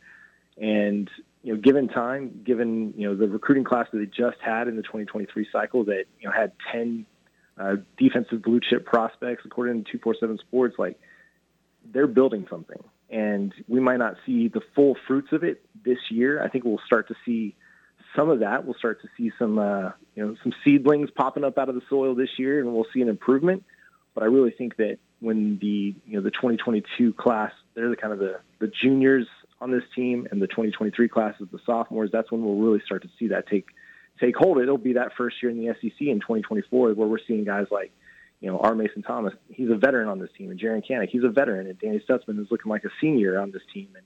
and 0.58 1.10
you 1.44 1.54
know, 1.54 1.62
given 1.62 1.88
time, 1.88 2.42
given 2.46 2.94
you 2.98 3.08
know 3.08 3.16
the 3.16 3.28
recruiting 3.28 3.64
class 3.64 3.88
that 3.92 4.00
they 4.00 4.06
just 4.06 4.38
had 4.42 4.68
in 4.68 4.76
the 4.76 4.82
2023 4.82 5.48
cycle 5.52 5.86
that 5.86 6.06
you 6.20 6.28
know 6.28 6.34
had 6.34 6.52
10 6.72 7.06
uh, 7.58 7.76
defensive 7.98 8.42
blue 8.42 8.60
chip 8.60 8.86
prospects 8.86 9.44
according 9.46 9.84
to 9.86 9.92
247 9.92 10.38
Sports, 10.40 10.76
like 10.78 11.00
they're 11.94 12.08
building 12.08 12.46
something, 12.50 12.84
and 13.10 13.54
we 13.70 13.80
might 13.80 13.98
not 13.98 14.16
see 14.26 14.50
the 14.50 14.62
full 14.76 14.98
fruits 15.08 15.30
of 15.32 15.46
it 15.46 15.62
this 15.86 16.00
year. 16.12 16.44
I 16.44 16.50
think 16.50 16.66
we'll 16.66 16.82
start 16.86 17.08
to 17.08 17.16
see 17.26 17.56
some 18.16 18.30
of 18.30 18.40
that. 18.40 18.66
We'll 18.66 18.76
start 18.76 19.02
to 19.02 19.08
see 19.18 19.32
some, 19.40 19.58
uh, 19.58 19.92
you 20.16 20.26
know, 20.26 20.36
some 20.44 20.54
seedlings 20.64 21.10
popping 21.12 21.44
up 21.44 21.58
out 21.58 21.70
of 21.70 21.76
the 21.76 21.82
soil 21.90 22.16
this 22.16 22.30
year, 22.38 22.60
and 22.60 22.74
we'll 22.74 22.86
see 22.94 23.02
an 23.02 23.10
improvement. 23.10 23.64
But 24.14 24.24
I 24.24 24.28
really 24.28 24.52
think 24.52 24.78
that 24.78 24.98
when 25.20 25.60
the, 25.60 25.96
you 26.06 26.18
know, 26.18 26.22
the 26.22 26.32
2022 26.32 27.14
class, 27.14 27.52
they're 27.76 27.90
the 27.90 27.96
kind 27.96 28.14
of 28.14 28.20
the, 28.20 28.40
the 28.60 28.68
juniors 28.82 29.28
on 29.62 29.72
this 29.72 29.84
team, 29.96 30.28
and 30.32 30.42
the 30.42 30.48
2023 30.48 31.08
class 31.10 31.36
is 31.40 31.48
the 31.52 31.60
sophomores. 31.66 32.10
That's 32.12 32.32
when 32.32 32.44
we'll 32.44 32.56
really 32.56 32.82
start 32.86 33.04
to 33.04 33.10
see 33.18 33.28
that 33.30 33.48
take 33.48 33.68
take 34.20 34.36
hold. 34.36 34.60
It'll 34.60 34.78
be 34.78 34.94
that 34.94 35.12
first 35.18 35.38
year 35.42 35.52
in 35.52 35.58
the 35.58 35.74
SEC 35.74 36.02
in 36.02 36.20
2024 36.20 36.94
where 36.94 37.08
we're 37.08 37.20
seeing 37.26 37.46
guys 37.46 37.68
like, 37.72 37.92
you 38.42 38.50
know, 38.50 38.60
R. 38.60 38.76
Mason 38.76 39.02
Thomas. 39.02 39.34
He's 39.50 39.70
a 39.70 39.76
veteran 39.76 40.08
on 40.08 40.20
this 40.20 40.30
team, 40.38 40.50
and 40.52 40.60
Jaren 40.60 40.84
Kanak. 40.86 41.10
He's 41.10 41.24
a 41.24 41.30
veteran, 41.30 41.68
and 41.68 41.78
Danny 41.80 42.02
Stutsman 42.08 42.40
is 42.42 42.48
looking 42.50 42.70
like 42.70 42.84
a 42.86 42.90
senior 43.02 43.40
on 43.40 43.52
this 43.52 43.62
team, 43.74 43.90
and 43.96 44.06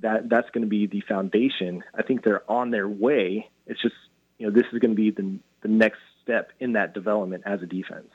that 0.00 0.28
that's 0.28 0.48
going 0.50 0.62
to 0.62 0.68
be 0.68 0.86
the 0.86 1.02
foundation. 1.08 1.82
I 1.94 2.02
think 2.02 2.24
they're 2.24 2.48
on 2.50 2.70
their 2.70 2.88
way. 2.88 3.48
It's 3.66 3.80
just 3.80 3.94
you 4.38 4.46
know 4.46 4.52
this 4.52 4.64
is 4.72 4.78
going 4.78 4.92
to 4.92 4.96
be 4.96 5.10
the 5.10 5.38
the 5.62 5.68
next 5.68 5.98
step 6.22 6.52
in 6.60 6.72
that 6.74 6.94
development 6.94 7.42
as 7.46 7.62
a 7.62 7.66
defense. 7.66 8.08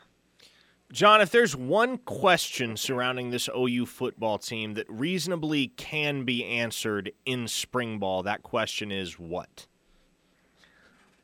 John, 0.91 1.21
if 1.21 1.31
there's 1.31 1.55
one 1.55 1.97
question 1.97 2.77
surrounding 2.77 3.31
this 3.31 3.49
OU 3.49 3.87
football 3.87 4.37
team 4.37 4.75
that 4.75 4.87
reasonably 4.87 5.69
can 5.69 6.23
be 6.23 6.45
answered 6.45 7.11
in 7.25 7.47
spring 7.47 7.97
ball, 7.97 8.21
that 8.23 8.43
question 8.43 8.91
is 8.91 9.17
what? 9.17 9.65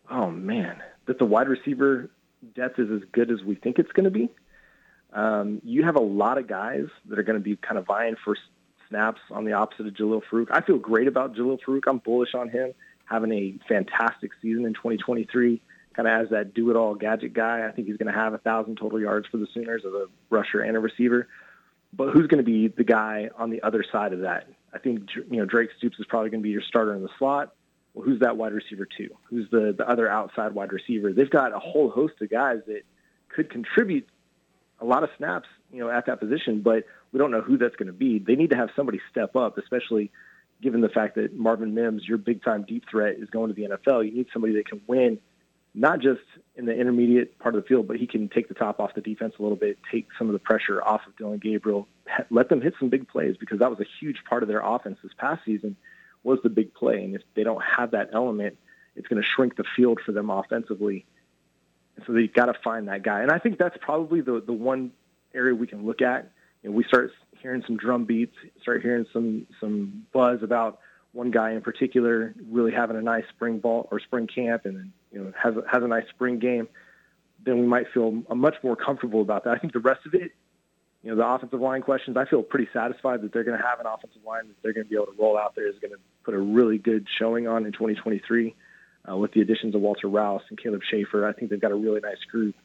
Oh 0.10 0.32
man, 0.32 0.82
that 1.06 1.20
the 1.20 1.26
wide 1.26 1.48
receiver 1.48 2.10
depth 2.56 2.80
is 2.80 2.90
as 2.90 3.02
good 3.12 3.30
as 3.30 3.44
we 3.44 3.56
think 3.56 3.78
it's 3.78 3.92
going 3.92 4.06
to 4.06 4.12
be. 4.12 4.30
Um, 5.14 5.62
you 5.64 5.84
have 5.84 5.96
a 5.96 6.02
lot 6.02 6.40
of 6.40 6.48
guys 6.48 6.86
that 7.06 7.20
are 7.20 7.24
going 7.24 7.38
to 7.38 7.44
be 7.44 7.56
kind 7.56 7.78
of 7.78 7.86
vying 7.86 8.16
for 8.24 8.36
snaps 8.90 9.22
on 9.32 9.46
the 9.46 9.54
opposite 9.54 9.88
of 9.88 9.94
Jalil 9.94 10.22
Farooq. 10.32 10.48
I 10.52 10.62
feel 10.62 10.78
great 10.78 11.08
about 11.08 11.36
Jalil 11.36 11.60
Farooq. 11.66 11.84
I'm 11.88 12.00
bullish 12.00 12.34
on 12.34 12.50
him 12.50 12.74
having 13.06 13.32
a 13.32 13.58
fantastic 13.68 14.32
season 14.42 14.66
in 14.66 14.74
2023. 14.74 15.62
Kind 15.96 16.08
of 16.08 16.26
as 16.26 16.30
that 16.30 16.54
do-it-all 16.54 16.96
gadget 16.96 17.34
guy. 17.34 17.68
I 17.68 17.72
think 17.72 17.88
he's 17.88 17.98
going 17.98 18.12
to 18.12 18.18
have 18.18 18.34
a 18.34 18.38
thousand 18.38 18.78
total 18.78 19.00
yards 19.00 19.28
for 19.28 19.38
the 19.38 19.48
Sooners 19.54 19.84
as 19.86 19.94
a 19.94 20.06
rusher 20.30 20.62
and 20.62 20.78
a 20.78 20.80
receiver. 20.80 21.28
But 21.92 22.12
who's 22.12 22.28
going 22.28 22.38
to 22.38 22.44
be 22.44 22.68
the 22.68 22.84
guy 22.84 23.30
on 23.38 23.50
the 23.50 23.64
other 23.64 23.84
side 23.92 24.14
of 24.14 24.22
that? 24.22 24.48
I 24.74 24.78
think 24.78 25.10
you 25.16 25.40
know 25.40 25.46
Drake 25.46 25.72
Stoops 25.78 26.00
is 26.00 26.06
probably 26.06 26.30
going 26.30 26.42
to 26.42 26.44
be 26.44 26.52
your 26.52 26.62
starter 26.62 26.94
in 26.94 27.02
the 27.02 27.10
slot. 27.18 27.56
Well, 27.94 28.06
who's 28.06 28.20
that 28.20 28.38
wide 28.38 28.54
receiver 28.54 28.86
too? 28.86 29.10
Who's 29.24 29.50
the 29.50 29.74
the 29.76 29.90
other 29.90 30.08
outside 30.08 30.54
wide 30.54 30.72
receiver? 30.72 31.12
They've 31.12 31.30
got 31.30 31.54
a 31.54 31.60
whole 31.60 31.90
host 31.90 32.14
of 32.22 32.30
guys 32.30 32.60
that 32.68 32.84
could 33.30 33.50
contribute 33.50 34.08
a 34.80 34.86
lot 34.86 35.04
of 35.04 35.10
snaps, 35.18 35.48
you 35.72 35.80
know, 35.80 35.90
at 35.90 36.06
that 36.08 36.20
position, 36.20 36.62
but 36.62 36.86
we 37.12 37.20
don't 37.20 37.32
know 37.32 37.42
who 37.42 37.58
that's 37.58 37.76
going 37.76 37.88
to 37.88 37.94
be. 37.94 38.20
They 38.20 38.36
need 38.36 38.50
to 38.52 38.56
have 38.56 38.70
somebody 38.76 39.00
step 39.12 39.36
up, 39.36 39.58
especially 39.58 40.12
given 40.62 40.82
the 40.82 40.90
fact 40.90 41.16
that 41.16 41.34
Marvin 41.38 41.74
Mims, 41.74 42.08
your 42.08 42.18
big 42.18 42.44
time 42.44 42.64
deep 42.68 42.84
threat, 42.90 43.16
is 43.18 43.30
going 43.30 43.50
to 43.50 43.54
the 43.54 43.70
NFL. 43.70 44.06
You 44.06 44.12
need 44.12 44.28
somebody 44.34 44.54
that 44.56 44.68
can 44.68 44.82
win, 44.88 45.20
not 45.74 46.00
just 46.00 46.22
in 46.56 46.66
the 46.66 46.74
intermediate 46.74 47.40
part 47.40 47.56
of 47.56 47.64
the 47.64 47.68
field, 47.68 47.88
but 47.88 47.98
he 47.98 48.08
can 48.08 48.28
take 48.30 48.48
the 48.48 48.54
top 48.54 48.80
off 48.80 48.94
the 48.96 49.02
defense 49.02 49.36
a 49.40 49.42
little 49.42 49.58
bit, 49.58 49.78
take 49.92 50.08
some 50.18 50.28
of 50.28 50.34
the 50.34 50.40
pressure 50.40 50.84
off 50.84 51.02
of 51.08 51.16
Dillon 51.16 51.40
Gabriel, 51.40 51.88
let 52.30 52.50
them 52.50 52.62
hit 52.62 52.74
some 52.80 52.90
big 52.90 53.08
plays 53.08 53.38
because 53.40 53.60
that 53.60 53.70
was 53.70 53.80
a 53.80 53.86
huge 54.00 54.24
part 54.28 54.44
of 54.44 54.50
their 54.50 54.62
offense 54.62 54.98
this 55.04 55.14
past 55.18 55.42
season 55.46 55.76
was 56.24 56.40
the 56.44 56.50
big 56.50 56.74
play. 56.74 57.04
And 57.04 57.16
if 57.16 57.22
they 57.36 57.44
don't 57.44 57.64
have 57.64 57.92
that 57.92 58.10
element, 58.14 58.58
it's 58.96 59.08
going 59.08 59.22
to 59.22 59.28
shrink 59.28 59.56
the 59.56 59.64
field 59.76 60.00
for 60.06 60.12
them 60.12 60.30
offensively. 60.30 61.06
So 62.06 62.14
they've 62.14 62.34
got 62.34 62.46
to 62.46 62.54
find 62.64 62.88
that 62.88 63.04
guy. 63.04 63.22
And 63.22 63.32
I 63.32 63.40
think 63.40 63.58
that's 63.58 63.78
probably 63.80 64.22
the 64.22 64.42
the 64.46 64.54
one 64.54 64.92
area 65.34 65.56
we 65.56 65.68
can 65.68 65.86
look 65.86 66.02
at 66.02 66.32
know, 66.64 66.72
we 66.72 66.84
start 66.84 67.12
hearing 67.42 67.64
some 67.66 67.78
drum 67.78 68.06
beats, 68.06 68.36
start 68.62 68.82
hearing 68.82 69.06
some 69.14 69.48
some 69.60 70.06
buzz 70.14 70.44
about 70.44 70.80
one 71.12 71.32
guy 71.32 71.52
in 71.52 71.62
particular 71.62 72.36
really 72.50 72.72
having 72.72 72.96
a 72.96 73.02
nice 73.02 73.24
spring 73.30 73.60
ball 73.60 73.88
or 73.92 74.00
spring 74.00 74.28
camp 74.28 74.66
and 74.66 74.92
you 75.12 75.20
know 75.20 75.34
has 75.42 75.54
has 75.72 75.84
a 75.84 75.88
nice 75.88 76.08
spring 76.10 76.40
game, 76.40 76.68
then 77.44 77.60
we 77.60 77.68
might 77.68 77.86
feel 77.94 78.24
much 78.34 78.56
more 78.64 78.76
comfortable 78.76 79.22
about 79.22 79.44
that. 79.46 79.52
I 79.52 79.58
think 79.58 79.74
the 79.74 79.80
rest 79.80 80.06
of 80.06 80.14
it, 80.14 80.32
you 81.02 81.10
know, 81.10 81.16
the 81.16 81.26
offensive 81.26 81.62
line 81.62 81.82
questions, 81.82 82.18
I 82.18 82.26
feel 82.26 82.44
pretty 82.44 82.70
satisfied 82.74 83.22
that 83.22 83.34
they're 83.34 83.44
going 83.44 83.58
to 83.58 83.66
have 83.66 83.80
an 83.80 83.86
offensive 83.88 84.22
line 84.26 84.48
that 84.48 84.56
they're 84.62 84.74
going 84.74 84.86
to 84.86 84.90
be 84.90 84.96
able 84.96 85.08
to 85.08 85.16
roll 85.20 85.38
out 85.38 85.56
there 85.56 85.68
is 85.68 85.80
going 85.80 85.94
to 85.94 86.00
put 86.24 86.34
a 86.34 86.40
really 86.40 86.78
good 86.78 87.08
showing 87.18 87.48
on 87.48 87.66
in 87.66 87.72
2023. 87.72 88.56
uh, 89.10 89.16
with 89.16 89.32
the 89.32 89.42
additions 89.42 89.76
of 89.76 89.82
Walter 89.82 90.08
Rouse 90.08 90.42
and 90.50 90.62
Caleb 90.62 90.82
Shaffer. 90.84 91.28
I 91.28 91.34
think 91.34 91.50
they've 91.50 91.62
got 91.62 91.72
a 91.72 91.76
really 91.76 92.02
nice 92.02 92.24
group. 92.30 92.56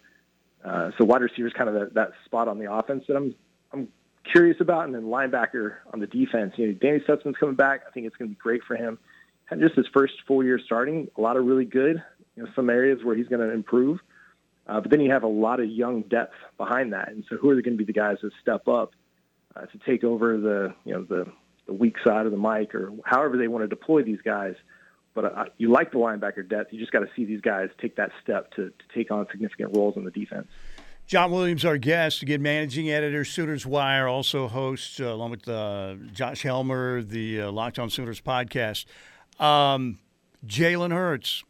Uh, 0.65 0.91
so 0.97 1.05
wide 1.05 1.23
receiver 1.23 1.47
is 1.47 1.53
kind 1.53 1.69
of 1.69 1.75
that, 1.75 1.95
that 1.95 2.13
spot 2.25 2.49
on 2.49 2.59
the 2.59 2.73
offense 2.73 3.05
that 3.09 3.17
I'm 3.17 3.35
I'm 3.73 3.89
curious 4.31 4.57
about, 4.61 4.87
and 4.87 4.95
then 4.95 5.03
linebacker 5.03 5.77
on 5.93 6.01
the 6.01 6.07
defense. 6.07 6.55
You 6.57 6.69
know, 6.69 6.73
Danny 6.75 7.01
Stutsman's 7.01 7.37
coming 7.39 7.55
back. 7.57 7.83
I 7.87 7.91
think 7.91 8.07
it's 8.07 8.17
going 8.17 8.31
to 8.31 8.35
be 8.35 8.41
great 8.41 8.63
for 8.67 8.77
him. 8.77 8.99
And 9.51 9.61
just 9.61 9.75
his 9.75 9.87
first 9.93 10.15
full 10.27 10.43
year 10.43 10.59
starting, 10.65 11.09
a 11.19 11.21
lot 11.21 11.37
of 11.37 11.45
really 11.45 11.67
good. 11.67 12.03
You 12.37 12.45
know, 12.45 12.49
some 12.57 12.71
areas 12.71 13.01
where 13.05 13.15
he's 13.15 13.29
going 13.29 13.47
to 13.47 13.53
improve. 13.53 13.99
Uh, 14.67 14.81
but 14.81 14.91
then 14.91 15.01
you 15.01 15.11
have 15.11 15.23
a 15.23 15.29
lot 15.29 15.61
of 15.61 15.69
young 15.69 16.03
depth 16.03 16.35
behind 16.57 16.95
that, 16.95 17.09
and 17.09 17.25
so 17.29 17.37
who 17.37 17.51
are 17.51 17.55
they 17.55 17.61
going 17.61 17.77
to 17.77 17.79
be 17.79 17.85
the 17.85 17.93
guys 17.93 18.17
that 18.23 18.33
step 18.41 18.67
up 18.67 18.93
uh, 19.55 19.67
to 19.67 19.79
take 19.87 20.03
over 20.05 20.39
the 20.39 20.75
you 20.87 20.95
know 20.95 21.03
the 21.05 21.27
the 21.67 21.73
weak 21.75 21.97
side 22.05 22.25
of 22.25 22.33
the 22.33 22.39
mic 22.39 22.75
or 22.75 22.91
however 23.05 23.37
they 23.37 23.49
want 23.49 23.63
to 23.63 23.69
deploy 23.69 24.03
these 24.03 24.23
guys? 24.25 24.55
But 25.15 25.25
uh, 25.25 25.45
you 25.59 25.71
like 25.71 25.93
the 25.93 25.99
linebacker 25.99 26.49
depth. 26.49 26.73
You 26.73 26.81
just 26.81 26.93
got 26.93 27.01
to 27.01 27.09
see 27.15 27.25
these 27.25 27.41
guys 27.41 27.71
take 27.81 27.97
that 27.97 28.11
step 28.23 28.51
to, 28.53 28.71
to 28.71 28.85
take 28.95 29.11
on 29.11 29.27
significant 29.31 29.77
roles 29.77 29.97
in 29.97 30.05
the 30.05 30.11
defense. 30.11 30.49
John 31.07 31.31
Williams, 31.31 31.65
our 31.65 31.77
guest, 31.77 32.23
again, 32.23 32.41
managing 32.41 32.91
editor, 32.91 33.25
Sooners 33.25 33.67
Wire, 33.67 34.09
also 34.09 34.49
hosts, 34.49 34.99
uh, 34.99 35.13
along 35.13 35.33
with 35.33 35.47
uh, 35.47 35.97
Josh 36.13 36.43
Helmer, 36.43 37.03
the 37.03 37.43
uh, 37.43 37.53
Locked 37.53 37.79
On 37.79 37.91
Sooners 37.91 38.23
podcast. 38.23 38.87
Um, 39.39 39.99
Jalen 40.47 40.93
Hurts 40.93 41.45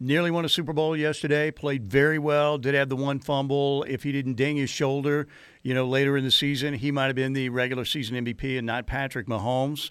nearly 0.00 0.30
won 0.30 0.44
a 0.44 0.48
Super 0.48 0.72
Bowl 0.72 0.96
yesterday, 0.96 1.50
played 1.50 1.84
very 1.84 2.18
well, 2.18 2.56
did 2.58 2.74
have 2.74 2.88
the 2.88 2.96
one 2.96 3.20
fumble. 3.20 3.84
If 3.84 4.02
he 4.02 4.10
didn't 4.10 4.34
ding 4.34 4.56
his 4.56 4.70
shoulder, 4.70 5.28
you 5.62 5.74
know, 5.74 5.86
later 5.86 6.16
in 6.16 6.24
the 6.24 6.30
season, 6.30 6.74
he 6.74 6.90
might 6.90 7.06
have 7.06 7.14
been 7.14 7.34
the 7.34 7.50
regular 7.50 7.84
season 7.84 8.24
MVP 8.24 8.56
and 8.56 8.66
not 8.66 8.86
Patrick 8.86 9.26
Mahomes. 9.26 9.90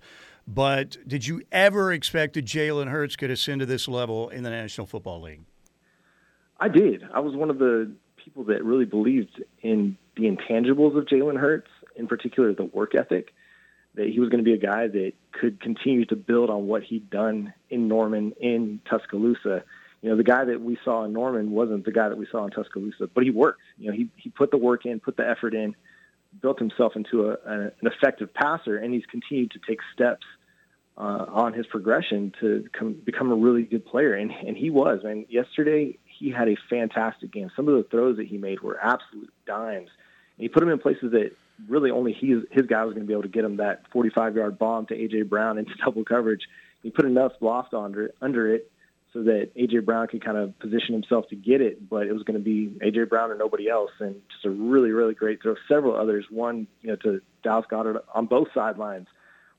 But 0.53 0.97
did 1.07 1.25
you 1.25 1.43
ever 1.49 1.93
expect 1.93 2.33
that 2.33 2.43
Jalen 2.43 2.89
Hurts 2.89 3.15
could 3.15 3.31
ascend 3.31 3.61
to 3.61 3.65
this 3.65 3.87
level 3.87 4.27
in 4.27 4.43
the 4.43 4.49
National 4.49 4.85
Football 4.85 5.21
League? 5.21 5.41
I 6.59 6.67
did. 6.67 7.03
I 7.13 7.21
was 7.21 7.35
one 7.35 7.49
of 7.49 7.57
the 7.57 7.93
people 8.17 8.43
that 8.45 8.63
really 8.63 8.83
believed 8.83 9.41
in 9.61 9.97
the 10.17 10.23
intangibles 10.23 10.97
of 10.97 11.05
Jalen 11.05 11.39
Hurts, 11.39 11.69
in 11.95 12.07
particular 12.07 12.53
the 12.53 12.65
work 12.65 12.95
ethic, 12.95 13.33
that 13.95 14.07
he 14.07 14.19
was 14.19 14.27
going 14.27 14.43
to 14.43 14.43
be 14.43 14.53
a 14.53 14.57
guy 14.57 14.87
that 14.87 15.13
could 15.31 15.61
continue 15.61 16.05
to 16.07 16.17
build 16.17 16.49
on 16.49 16.67
what 16.67 16.83
he'd 16.83 17.09
done 17.09 17.53
in 17.69 17.87
Norman, 17.87 18.33
in 18.41 18.81
Tuscaloosa. 18.89 19.63
You 20.01 20.09
know, 20.09 20.17
the 20.17 20.23
guy 20.23 20.43
that 20.43 20.59
we 20.59 20.77
saw 20.83 21.05
in 21.05 21.13
Norman 21.13 21.51
wasn't 21.51 21.85
the 21.85 21.93
guy 21.93 22.09
that 22.09 22.17
we 22.17 22.27
saw 22.29 22.43
in 22.43 22.51
Tuscaloosa, 22.51 23.09
but 23.13 23.23
he 23.23 23.29
worked. 23.29 23.61
You 23.77 23.89
know, 23.89 23.95
he, 23.95 24.09
he 24.17 24.29
put 24.29 24.51
the 24.51 24.57
work 24.57 24.85
in, 24.85 24.99
put 24.99 25.15
the 25.15 25.27
effort 25.27 25.53
in, 25.53 25.75
built 26.41 26.59
himself 26.59 26.97
into 26.97 27.29
a, 27.29 27.37
a, 27.45 27.53
an 27.53 27.71
effective 27.83 28.33
passer, 28.33 28.75
and 28.75 28.93
he's 28.93 29.05
continued 29.05 29.51
to 29.51 29.59
take 29.65 29.79
steps 29.93 30.25
uh, 31.01 31.25
on 31.33 31.53
his 31.53 31.65
progression 31.65 32.31
to 32.39 32.63
com- 32.77 33.01
become 33.03 33.31
a 33.31 33.35
really 33.35 33.63
good 33.63 33.83
player. 33.83 34.13
And, 34.13 34.31
and 34.31 34.55
he 34.55 34.69
was, 34.69 34.99
man. 35.03 35.25
Yesterday, 35.29 35.97
he 36.05 36.29
had 36.29 36.47
a 36.47 36.55
fantastic 36.69 37.31
game. 37.31 37.49
Some 37.55 37.67
of 37.67 37.73
the 37.73 37.89
throws 37.89 38.17
that 38.17 38.27
he 38.27 38.37
made 38.37 38.61
were 38.61 38.79
absolute 38.79 39.33
dimes. 39.47 39.89
And 40.37 40.43
he 40.43 40.47
put 40.47 40.59
them 40.59 40.69
in 40.69 40.77
places 40.77 41.11
that 41.13 41.31
really 41.67 41.89
only 41.89 42.13
he, 42.13 42.39
his 42.51 42.67
guy 42.67 42.85
was 42.85 42.93
going 42.93 43.03
to 43.03 43.07
be 43.07 43.13
able 43.13 43.23
to 43.23 43.29
get 43.29 43.43
him 43.43 43.57
that 43.57 43.81
45 43.91 44.35
yard 44.35 44.59
bomb 44.59 44.85
to 44.87 44.93
A.J. 44.93 45.23
Brown 45.23 45.57
into 45.57 45.71
double 45.83 46.05
coverage. 46.05 46.41
He 46.83 46.91
put 46.91 47.05
enough 47.05 47.31
loft 47.41 47.73
under, 47.73 48.11
under 48.21 48.53
it 48.53 48.71
so 49.11 49.23
that 49.23 49.49
A.J. 49.55 49.79
Brown 49.79 50.07
could 50.07 50.23
kind 50.23 50.37
of 50.37 50.57
position 50.59 50.93
himself 50.93 51.27
to 51.29 51.35
get 51.35 51.61
it, 51.61 51.89
but 51.89 52.05
it 52.05 52.13
was 52.13 52.21
going 52.21 52.37
to 52.37 52.43
be 52.43 52.77
A.J. 52.79 53.05
Brown 53.05 53.31
or 53.31 53.37
nobody 53.37 53.67
else. 53.67 53.91
And 53.99 54.21
just 54.31 54.45
a 54.45 54.51
really, 54.51 54.91
really 54.91 55.15
great 55.15 55.41
throw. 55.41 55.55
Several 55.67 55.95
others, 55.95 56.25
one 56.29 56.67
you 56.83 56.91
know 56.91 56.95
to 56.97 57.21
Dallas 57.43 57.65
Goedert 57.71 58.03
on 58.13 58.27
both 58.27 58.49
sidelines 58.53 59.07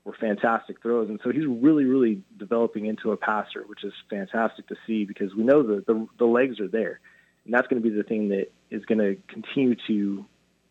were 0.05 0.15
fantastic 0.19 0.81
throws. 0.81 1.09
And 1.09 1.19
so 1.23 1.31
he's 1.31 1.45
really, 1.45 1.85
really 1.85 2.21
developing 2.37 2.85
into 2.87 3.11
a 3.11 3.17
passer, 3.17 3.63
which 3.67 3.83
is 3.83 3.93
fantastic 4.09 4.67
to 4.67 4.75
see 4.85 5.05
because 5.05 5.33
we 5.33 5.43
know 5.43 5.63
the, 5.63 5.83
the, 5.87 6.07
the 6.19 6.25
legs 6.25 6.59
are 6.59 6.67
there. 6.67 6.99
And 7.45 7.53
that's 7.53 7.67
going 7.67 7.81
to 7.81 7.89
be 7.89 7.95
the 7.95 8.03
thing 8.03 8.29
that 8.29 8.51
is 8.69 8.83
going 8.85 8.99
to 8.99 9.17
continue 9.27 9.75
to 9.87 10.25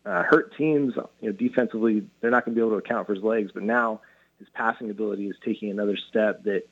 uh, 0.05 0.23
hurt 0.23 0.55
teams. 0.57 0.93
You 1.21 1.31
know, 1.31 1.35
defensively, 1.35 2.03
they're 2.21 2.31
not 2.31 2.45
going 2.45 2.55
to 2.55 2.59
be 2.59 2.65
able 2.65 2.79
to 2.79 2.85
account 2.85 3.07
for 3.07 3.15
his 3.15 3.23
legs, 3.23 3.51
but 3.53 3.63
now 3.63 4.01
his 4.39 4.47
passing 4.53 4.89
ability 4.89 5.27
is 5.27 5.35
taking 5.43 5.71
another 5.71 5.97
step 6.09 6.43
that, 6.43 6.63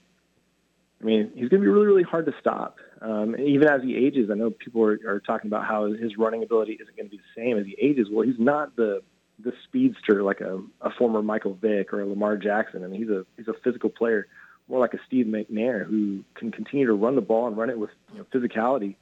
I 1.01 1.03
mean, 1.03 1.31
he's 1.33 1.49
going 1.49 1.61
to 1.61 1.65
be 1.65 1.67
really, 1.67 1.87
really 1.87 2.03
hard 2.03 2.27
to 2.27 2.33
stop. 2.39 2.77
Um, 3.01 3.33
and 3.33 3.47
even 3.47 3.67
as 3.67 3.81
he 3.81 3.95
ages, 3.95 4.29
I 4.31 4.35
know 4.35 4.51
people 4.51 4.83
are, 4.83 4.99
are 5.07 5.19
talking 5.19 5.47
about 5.47 5.65
how 5.65 5.85
his 5.91 6.15
running 6.17 6.43
ability 6.43 6.73
isn't 6.73 6.95
going 6.95 7.09
to 7.09 7.11
be 7.11 7.17
the 7.17 7.41
same 7.41 7.57
as 7.57 7.65
he 7.65 7.75
ages. 7.81 8.07
Well, 8.11 8.25
he's 8.25 8.39
not 8.39 8.75
the 8.75 9.01
the 9.43 9.53
speedster 9.65 10.23
like 10.23 10.41
a, 10.41 10.61
a 10.81 10.91
former 10.97 11.21
Michael 11.21 11.53
Vick 11.53 11.93
or 11.93 12.01
a 12.01 12.07
Lamar 12.07 12.37
Jackson. 12.37 12.83
I 12.83 12.87
mean, 12.87 13.01
he's 13.01 13.09
a 13.09 13.25
he's 13.37 13.47
a 13.47 13.53
physical 13.63 13.89
player, 13.89 14.27
more 14.67 14.79
like 14.79 14.93
a 14.93 14.99
Steve 15.07 15.25
McNair 15.25 15.85
who 15.85 16.23
can 16.35 16.51
continue 16.51 16.87
to 16.87 16.93
run 16.93 17.15
the 17.15 17.21
ball 17.21 17.47
and 17.47 17.57
run 17.57 17.69
it 17.69 17.77
with 17.77 17.91
you 18.13 18.19
know, 18.19 18.25
physicality, 18.33 18.95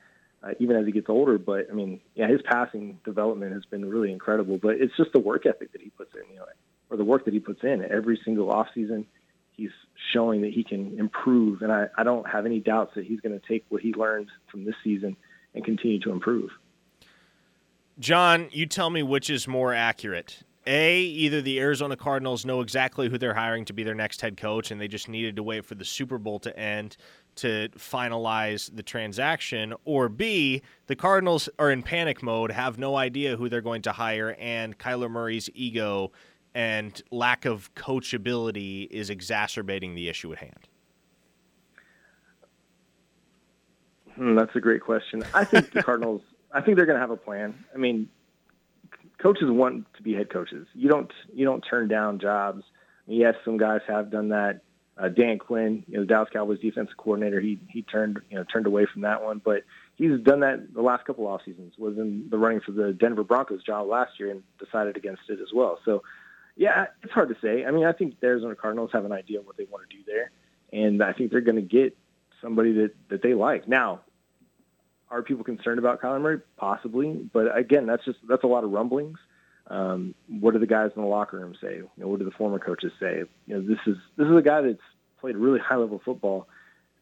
uh, 0.43 0.51
even 0.59 0.75
as 0.75 0.85
he 0.85 0.91
gets 0.91 1.09
older. 1.09 1.37
But 1.37 1.67
I 1.69 1.73
mean, 1.73 1.99
yeah, 2.15 2.27
his 2.27 2.41
passing 2.43 2.99
development 3.05 3.53
has 3.53 3.65
been 3.65 3.89
really 3.89 4.11
incredible. 4.11 4.57
But 4.57 4.75
it's 4.75 4.95
just 4.97 5.11
the 5.13 5.19
work 5.19 5.45
ethic 5.45 5.71
that 5.71 5.81
he 5.81 5.89
puts 5.89 6.13
in, 6.15 6.21
you 6.31 6.39
know, 6.39 6.45
or 6.89 6.97
the 6.97 7.05
work 7.05 7.25
that 7.25 7.33
he 7.33 7.39
puts 7.39 7.63
in 7.63 7.83
every 7.89 8.19
single 8.23 8.51
off 8.51 8.67
season. 8.73 9.05
He's 9.51 9.71
showing 10.13 10.41
that 10.41 10.53
he 10.53 10.63
can 10.63 10.97
improve, 10.97 11.61
and 11.61 11.71
I, 11.71 11.87
I 11.97 12.03
don't 12.03 12.27
have 12.29 12.45
any 12.45 12.59
doubts 12.59 12.95
that 12.95 13.05
he's 13.05 13.19
going 13.19 13.37
to 13.37 13.45
take 13.45 13.65
what 13.67 13.81
he 13.81 13.93
learned 13.93 14.29
from 14.49 14.63
this 14.63 14.75
season 14.85 15.17
and 15.53 15.65
continue 15.65 15.99
to 15.99 16.11
improve. 16.11 16.49
John, 17.99 18.47
you 18.51 18.65
tell 18.65 18.89
me 18.89 19.03
which 19.03 19.29
is 19.29 19.47
more 19.47 19.73
accurate. 19.73 20.43
A, 20.65 20.99
either 21.01 21.41
the 21.41 21.59
Arizona 21.59 21.97
Cardinals 21.97 22.45
know 22.45 22.61
exactly 22.61 23.09
who 23.09 23.17
they're 23.17 23.33
hiring 23.33 23.65
to 23.65 23.73
be 23.73 23.83
their 23.83 23.95
next 23.95 24.21
head 24.21 24.37
coach, 24.37 24.71
and 24.71 24.79
they 24.79 24.87
just 24.87 25.09
needed 25.09 25.35
to 25.35 25.43
wait 25.43 25.65
for 25.65 25.75
the 25.75 25.83
Super 25.83 26.17
Bowl 26.17 26.39
to 26.39 26.57
end 26.57 26.95
to 27.35 27.69
finalize 27.77 28.73
the 28.75 28.83
transaction, 28.83 29.73
or 29.83 30.09
B, 30.09 30.61
the 30.87 30.95
Cardinals 30.95 31.49
are 31.57 31.71
in 31.71 31.83
panic 31.83 32.21
mode, 32.21 32.51
have 32.51 32.77
no 32.77 32.95
idea 32.95 33.35
who 33.35 33.49
they're 33.49 33.61
going 33.61 33.81
to 33.83 33.91
hire, 33.91 34.35
and 34.39 34.77
Kyler 34.77 35.09
Murray's 35.09 35.49
ego 35.53 36.11
and 36.53 37.01
lack 37.11 37.45
of 37.45 37.73
coachability 37.75 38.87
is 38.91 39.09
exacerbating 39.09 39.95
the 39.95 40.09
issue 40.09 40.31
at 40.31 40.39
hand? 40.39 40.67
Hmm, 44.15 44.35
that's 44.35 44.55
a 44.55 44.59
great 44.59 44.81
question. 44.81 45.23
I 45.33 45.45
think 45.45 45.71
the 45.71 45.83
Cardinals 45.83 46.21
I 46.51 46.61
think 46.61 46.77
they're 46.77 46.85
going 46.85 46.97
to 46.97 47.01
have 47.01 47.11
a 47.11 47.17
plan. 47.17 47.63
I 47.73 47.77
mean, 47.77 48.09
coaches 49.21 49.49
want 49.49 49.85
to 49.95 50.03
be 50.03 50.13
head 50.13 50.29
coaches. 50.31 50.67
You 50.73 50.89
don't 50.89 51.11
you 51.33 51.45
don't 51.45 51.61
turn 51.61 51.87
down 51.87 52.19
jobs. 52.19 52.63
Yes, 53.05 53.35
some 53.45 53.57
guys 53.57 53.81
have 53.87 54.11
done 54.11 54.29
that. 54.29 54.61
Uh, 54.97 55.07
Dan 55.07 55.39
Quinn, 55.39 55.83
you 55.87 55.95
know, 55.95 56.01
the 56.01 56.07
Dallas 56.07 56.29
Cowboys 56.31 56.59
defensive 56.59 56.97
coordinator, 56.97 57.39
he 57.39 57.59
he 57.69 57.83
turned 57.83 58.19
you 58.29 58.37
know 58.37 58.43
turned 58.43 58.67
away 58.67 58.85
from 58.91 59.03
that 59.03 59.23
one, 59.23 59.41
but 59.43 59.63
he's 59.95 60.19
done 60.21 60.41
that 60.41 60.73
the 60.73 60.81
last 60.81 61.05
couple 61.05 61.27
off 61.27 61.41
seasons. 61.45 61.73
Was 61.77 61.97
in 61.97 62.27
the 62.29 62.37
running 62.37 62.59
for 62.59 62.71
the 62.71 62.91
Denver 62.91 63.23
Broncos 63.23 63.63
job 63.63 63.87
last 63.87 64.19
year 64.19 64.31
and 64.31 64.43
decided 64.59 64.97
against 64.97 65.23
it 65.29 65.39
as 65.39 65.53
well. 65.53 65.79
So, 65.85 66.03
yeah, 66.57 66.87
it's 67.01 67.13
hard 67.13 67.29
to 67.29 67.35
say. 67.41 67.65
I 67.65 67.71
mean, 67.71 67.85
I 67.85 67.93
think 67.93 68.19
the 68.19 68.27
Arizona 68.27 68.55
Cardinals 68.55 68.89
have 68.93 69.05
an 69.05 69.13
idea 69.13 69.39
of 69.39 69.45
what 69.45 69.55
they 69.55 69.65
want 69.65 69.89
to 69.89 69.95
do 69.95 70.03
there, 70.05 70.31
and 70.73 71.01
I 71.01 71.13
think 71.13 71.31
they're 71.31 71.41
going 71.41 71.55
to 71.55 71.61
get 71.61 71.95
somebody 72.41 72.73
that 72.73 72.91
that 73.09 73.21
they 73.21 73.33
like. 73.33 73.67
Now, 73.69 74.01
are 75.11 75.23
people 75.23 75.43
concerned 75.43 75.79
about 75.79 76.01
Kyler 76.01 76.21
Murray? 76.21 76.39
Possibly, 76.57 77.13
but 77.33 77.55
again, 77.57 77.85
that's 77.85 78.05
just 78.05 78.19
that's 78.27 78.43
a 78.43 78.47
lot 78.47 78.63
of 78.63 78.71
rumblings. 78.71 79.17
Um, 79.67 80.15
what 80.27 80.53
do 80.53 80.59
the 80.59 80.67
guys 80.67 80.91
in 80.95 81.01
the 81.01 81.07
locker 81.07 81.37
room 81.37 81.55
say? 81.61 81.77
You 81.77 81.89
know, 81.97 82.07
what 82.07 82.19
do 82.19 82.25
the 82.25 82.31
former 82.31 82.59
coaches 82.59 82.91
say? 82.99 83.23
You 83.47 83.55
know, 83.55 83.61
this 83.61 83.79
is 83.85 83.97
this 84.17 84.27
is 84.27 84.35
a 84.35 84.41
guy 84.41 84.61
that's 84.61 84.81
played 85.19 85.35
really 85.35 85.59
high 85.59 85.75
level 85.75 86.01
football 86.03 86.47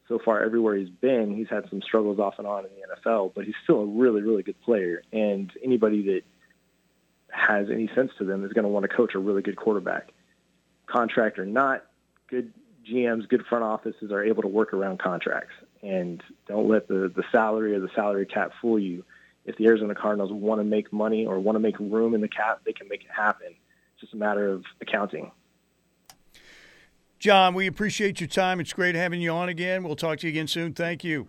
so 0.07 0.19
far 0.23 0.41
everywhere 0.43 0.75
he's 0.75 0.89
been. 0.89 1.35
He's 1.35 1.49
had 1.49 1.69
some 1.69 1.81
struggles 1.81 2.19
off 2.19 2.35
and 2.37 2.47
on 2.47 2.65
in 2.65 2.71
the 2.71 3.09
NFL, 3.09 3.33
but 3.35 3.45
he's 3.45 3.55
still 3.63 3.81
a 3.81 3.85
really 3.85 4.21
really 4.21 4.43
good 4.43 4.59
player. 4.61 5.01
And 5.11 5.51
anybody 5.63 6.03
that 6.03 6.21
has 7.29 7.69
any 7.69 7.89
sense 7.93 8.11
to 8.17 8.23
them 8.23 8.45
is 8.45 8.53
going 8.53 8.63
to 8.63 8.69
want 8.69 8.89
to 8.89 8.95
coach 8.95 9.15
a 9.15 9.19
really 9.19 9.41
good 9.41 9.57
quarterback, 9.57 10.13
contract 10.85 11.39
or 11.39 11.45
not. 11.45 11.85
Good 12.29 12.53
GMs, 12.89 13.27
good 13.27 13.45
front 13.47 13.63
offices 13.63 14.11
are 14.11 14.23
able 14.23 14.41
to 14.41 14.47
work 14.47 14.73
around 14.73 14.99
contracts 14.99 15.53
and 15.87 16.21
don't 16.47 16.67
let 16.67 16.87
the, 16.87 17.11
the 17.15 17.23
salary 17.31 17.73
or 17.73 17.79
the 17.79 17.89
salary 17.95 18.25
cap 18.25 18.51
fool 18.61 18.77
you. 18.77 19.03
If 19.45 19.55
the 19.55 19.65
Arizona 19.67 19.95
Cardinals 19.95 20.31
want 20.33 20.59
to 20.59 20.65
make 20.65 20.91
money 20.91 21.25
or 21.25 21.39
want 21.39 21.55
to 21.55 21.59
make 21.61 21.79
room 21.79 22.13
in 22.13 22.19
the 22.19 22.27
cap, 22.27 22.61
they 22.65 22.73
can 22.73 22.89
make 22.89 23.03
it 23.03 23.09
happen. 23.15 23.47
It's 23.47 24.01
just 24.01 24.13
a 24.13 24.17
matter 24.17 24.51
of 24.51 24.65
accounting. 24.81 25.31
John, 27.19 27.53
we 27.53 27.65
appreciate 27.65 28.19
your 28.19 28.27
time. 28.27 28.59
It's 28.59 28.73
great 28.73 28.95
having 28.95 29.21
you 29.21 29.31
on 29.31 29.49
again. 29.49 29.83
We'll 29.83 29.95
talk 29.95 30.19
to 30.19 30.27
you 30.27 30.31
again 30.31 30.47
soon. 30.47 30.73
Thank 30.73 31.03
you. 31.03 31.27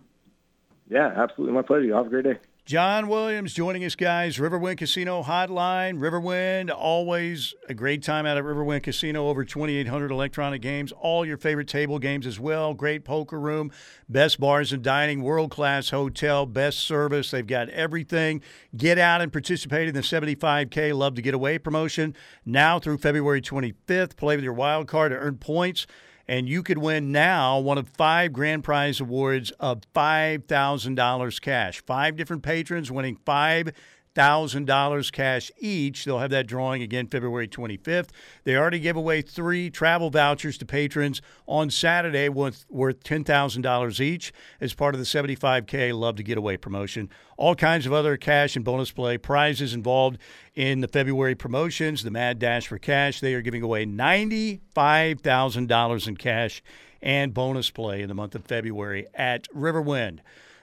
Yeah, 0.89 1.07
absolutely. 1.15 1.55
My 1.55 1.61
pleasure. 1.61 1.95
Have 1.95 2.07
a 2.07 2.09
great 2.09 2.25
day. 2.25 2.37
John 2.69 3.07
Williams 3.07 3.55
joining 3.55 3.83
us, 3.83 3.95
guys. 3.95 4.37
Riverwind 4.37 4.77
Casino 4.77 5.23
Hotline. 5.23 5.97
Riverwind, 5.97 6.69
always 6.69 7.55
a 7.67 7.73
great 7.73 8.03
time 8.03 8.27
out 8.27 8.37
at 8.37 8.43
Riverwind 8.43 8.83
Casino. 8.83 9.27
Over 9.27 9.43
2,800 9.43 10.11
electronic 10.11 10.61
games. 10.61 10.91
All 10.91 11.25
your 11.25 11.37
favorite 11.37 11.67
table 11.67 11.97
games 11.97 12.27
as 12.27 12.39
well. 12.39 12.75
Great 12.75 13.03
poker 13.03 13.39
room, 13.39 13.71
best 14.07 14.39
bars 14.39 14.71
and 14.71 14.83
dining, 14.83 15.23
world 15.23 15.49
class 15.49 15.89
hotel, 15.89 16.45
best 16.45 16.81
service. 16.81 17.31
They've 17.31 17.47
got 17.47 17.69
everything. 17.69 18.43
Get 18.77 18.99
out 18.99 19.21
and 19.21 19.33
participate 19.33 19.87
in 19.87 19.95
the 19.95 20.01
75K 20.01 20.95
Love 20.95 21.15
to 21.15 21.23
Get 21.23 21.33
Away 21.33 21.57
promotion 21.57 22.15
now 22.45 22.77
through 22.77 22.99
February 22.99 23.41
25th. 23.41 24.15
Play 24.15 24.35
with 24.35 24.43
your 24.43 24.53
wild 24.53 24.87
card 24.87 25.11
to 25.11 25.17
earn 25.17 25.37
points 25.37 25.87
And 26.29 26.47
you 26.47 26.61
could 26.61 26.77
win 26.77 27.11
now 27.11 27.57
one 27.57 27.79
of 27.79 27.89
five 27.89 28.33
grand 28.33 28.63
prize 28.63 28.99
awards 28.99 29.49
of 29.59 29.81
$5,000 29.95 31.41
cash. 31.41 31.81
Five 31.87 32.15
different 32.17 32.43
patrons 32.43 32.91
winning 32.91 33.17
five 33.25 33.71
$1,000 34.19 35.11
cash 35.11 35.51
each. 35.59 36.05
They'll 36.05 36.19
have 36.19 36.29
that 36.31 36.47
drawing 36.47 36.81
again 36.81 37.07
February 37.07 37.47
25th. 37.47 38.09
They 38.43 38.55
already 38.55 38.79
gave 38.79 38.97
away 38.97 39.21
three 39.21 39.69
travel 39.69 40.09
vouchers 40.09 40.57
to 40.57 40.65
patrons 40.65 41.21
on 41.47 41.69
Saturday 41.69 42.29
worth, 42.29 42.65
worth 42.69 43.03
$10,000 43.03 43.99
each 43.99 44.33
as 44.59 44.73
part 44.73 44.95
of 44.95 44.99
the 44.99 45.05
75K 45.05 45.95
Love 45.97 46.15
to 46.17 46.23
Get 46.23 46.37
Away 46.37 46.57
promotion. 46.57 47.09
All 47.37 47.55
kinds 47.55 47.85
of 47.85 47.93
other 47.93 48.17
cash 48.17 48.57
and 48.57 48.65
bonus 48.65 48.91
play 48.91 49.17
prizes 49.17 49.73
involved 49.73 50.17
in 50.53 50.81
the 50.81 50.89
February 50.89 51.35
promotions. 51.35 52.03
The 52.03 52.11
Mad 52.11 52.39
Dash 52.39 52.67
for 52.67 52.77
Cash, 52.77 53.21
they 53.21 53.33
are 53.33 53.41
giving 53.41 53.63
away 53.63 53.85
$95,000 53.85 56.07
in 56.07 56.17
cash 56.17 56.61
and 57.01 57.33
bonus 57.33 57.69
play 57.69 58.01
in 58.01 58.09
the 58.09 58.13
month 58.13 58.35
of 58.35 58.43
February 58.43 59.07
at 59.13 59.47
Riverwind. 59.53 60.19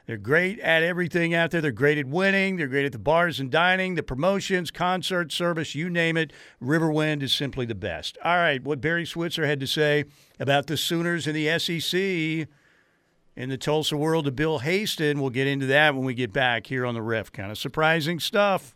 They're 0.07 0.17
great 0.17 0.61
at 0.61 0.85
everything 0.85 1.35
out 1.35 1.51
there. 1.51 1.61
They're 1.61 1.73
great 1.73 1.99
at 1.99 2.07
winning. 2.07 2.57
They're 2.57 2.69
great 2.69 2.87
at 2.87 2.93
the 2.93 2.99
bars 2.99 3.41
and 3.41 3.51
dining, 3.51 3.97
the 3.97 4.05
promotions, 4.05 4.71
concert 4.71 5.33
service, 5.33 5.75
you 5.75 5.91
name 5.91 6.17
it. 6.17 6.33
Riverwind 6.63 7.23
is 7.23 7.35
simply 7.35 7.67
the 7.67 7.75
best. 7.75 8.17
All 8.25 8.37
right, 8.37 8.63
what 8.63 8.81
Barry 8.81 9.05
Switzer 9.05 9.47
had 9.47 9.59
to 9.61 9.67
say 9.67 10.05
about 10.39 10.69
the 10.69 10.77
Sooners 10.77 11.27
in 11.27 11.35
the 11.35 11.59
SEC 11.59 12.49
in 13.37 13.49
the 13.49 13.59
Tulsa 13.59 13.97
world 13.97 14.29
of 14.29 14.37
Bill 14.37 14.61
Haisten. 14.61 15.21
We'll 15.21 15.31
get 15.31 15.49
into 15.49 15.67
that 15.67 15.95
when 15.97 16.05
we 16.05 16.15
get 16.15 16.33
back 16.33 16.69
here 16.69 16.87
on 16.87 16.95
the 16.95 17.03
Riff. 17.03 17.33
Kind 17.33 17.51
of 17.51 17.59
surprising 17.59 18.21
stuff. 18.21 18.76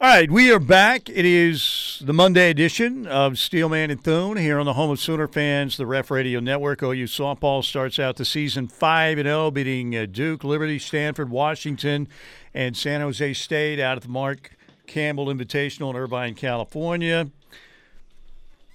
All 0.00 0.06
right, 0.06 0.30
we 0.30 0.52
are 0.52 0.60
back. 0.60 1.08
It 1.08 1.24
is 1.24 2.00
the 2.04 2.12
Monday 2.12 2.50
edition 2.50 3.04
of 3.08 3.36
Steelman 3.36 3.90
and 3.90 4.00
Thune 4.00 4.36
here 4.36 4.60
on 4.60 4.64
the 4.64 4.74
home 4.74 4.90
of 4.92 5.00
Sooner 5.00 5.26
fans, 5.26 5.76
the 5.76 5.86
Ref 5.86 6.12
Radio 6.12 6.38
Network. 6.38 6.84
OU 6.84 7.06
softball 7.06 7.64
starts 7.64 7.98
out 7.98 8.14
the 8.14 8.24
season 8.24 8.68
5 8.68 9.18
and 9.18 9.26
0, 9.26 9.50
beating 9.50 9.96
uh, 9.96 10.06
Duke, 10.06 10.44
Liberty, 10.44 10.78
Stanford, 10.78 11.30
Washington, 11.30 12.06
and 12.54 12.76
San 12.76 13.00
Jose 13.00 13.32
State 13.34 13.80
out 13.80 13.96
at 13.96 14.04
the 14.04 14.08
Mark 14.08 14.52
Campbell 14.86 15.26
Invitational 15.26 15.90
in 15.90 15.96
Irvine, 15.96 16.36
California. 16.36 17.30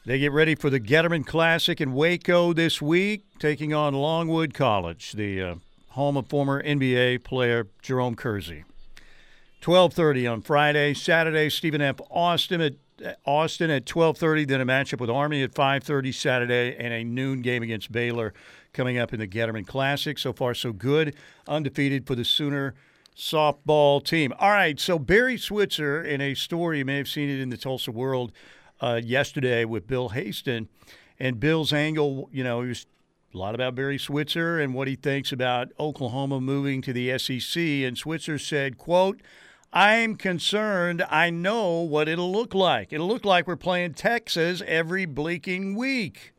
They 0.06 0.20
get 0.20 0.34
ready 0.34 0.56
for 0.56 0.70
the 0.70 0.82
Getterman 0.82 1.26
Classic 1.26 1.80
in 1.80 1.94
Waco 1.94 2.52
this 2.52 2.82
week, 2.82 3.24
taking 3.40 3.74
on 3.74 3.94
Longwood 3.94 4.54
College, 4.54 5.14
the 5.14 5.42
uh, 5.42 5.56
home 5.92 6.18
of 6.18 6.28
former 6.28 6.62
NBA 6.62 7.24
player 7.24 7.68
Jerome 7.82 8.16
Kersey. 8.16 8.66
12:30 9.64 10.28
on 10.28 10.42
Friday. 10.42 10.94
Saturday, 10.94 11.50
Stephen 11.50 11.82
F. 11.82 11.96
Austin 12.12 12.60
at 12.60 12.74
Austin 13.26 13.70
at 13.70 13.86
12:30. 13.86 14.46
Then 14.46 14.60
a 14.60 14.66
matchup 14.66 15.00
with 15.00 15.10
Army 15.10 15.42
at 15.42 15.54
5:30 15.56 16.12
Saturday, 16.12 16.76
and 16.78 16.94
a 16.94 17.06
noon 17.06 17.42
game 17.42 17.64
against 17.64 17.90
Baylor 17.90 18.34
coming 18.74 18.98
up 18.98 19.14
in 19.14 19.22
the 19.22 19.28
Getterman 19.28 19.66
Classic. 19.66 20.20
So 20.20 20.34
far, 20.34 20.54
so 20.54 20.74
good. 20.74 21.16
Undefeated 21.48 22.06
for 22.06 22.14
the 22.14 22.26
Sooner 22.26 22.76
softball 23.16 24.04
team. 24.04 24.34
All 24.38 24.50
right, 24.50 24.78
so 24.78 25.00
Barry 25.00 25.38
Switzer 25.38 26.04
in 26.04 26.20
a 26.20 26.34
story 26.34 26.80
you 26.80 26.86
may 26.86 26.98
have 26.98 27.08
seen 27.08 27.30
it 27.30 27.40
in 27.40 27.50
the 27.50 27.58
Tulsa 27.58 27.92
World 27.92 28.34
uh, 28.82 29.00
yesterday 29.02 29.64
with 29.64 29.88
Bill 29.88 30.10
Haisten, 30.10 30.68
and 31.18 31.40
Bill's 31.40 31.72
angle. 31.72 32.28
You 32.34 32.44
know, 32.44 32.64
he 32.64 32.68
was 32.68 32.86
a 33.34 33.38
lot 33.38 33.56
about 33.56 33.76
Barry 33.76 33.98
Switzer 33.98 34.60
and 34.60 34.74
what 34.74 34.90
he 34.90 34.98
thinks 34.98 35.32
about 35.32 35.70
Oklahoma 35.80 36.42
moving 36.42 36.82
to 36.82 36.92
the 36.92 37.18
SEC. 37.18 37.64
And 37.64 37.98
Switzer 37.98 38.38
said, 38.38 38.78
"quote." 38.78 39.22
I'm 39.76 40.18
concerned. 40.18 41.04
I 41.10 41.32
know 41.32 41.80
what 41.80 42.08
it'll 42.08 42.32
look 42.32 42.54
like. 42.54 42.94
It'll 42.94 43.08
look 43.08 43.26
like 43.26 43.48
we're 43.48 43.56
playing 43.56 43.96
Texas 43.96 44.62
every 44.68 45.06
bleaking 45.06 45.76
week. 45.76 46.36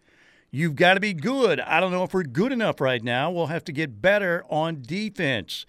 You've 0.53 0.77
got 0.77 0.95
to 0.95 1.01
be 1.01 1.15
good. 1.15 1.59
I 1.59 1.81
don't 1.81 1.91
know 1.91 2.05
if 2.05 2.15
we're 2.15 2.23
good 2.23 2.53
enough 2.53 2.81
right 2.81 3.03
now. 3.03 3.33
We'll 3.33 3.49
have 3.49 3.65
to 3.65 3.73
get 3.73 4.01
better 4.01 4.45
on 4.49 4.83
defense. 4.83 5.67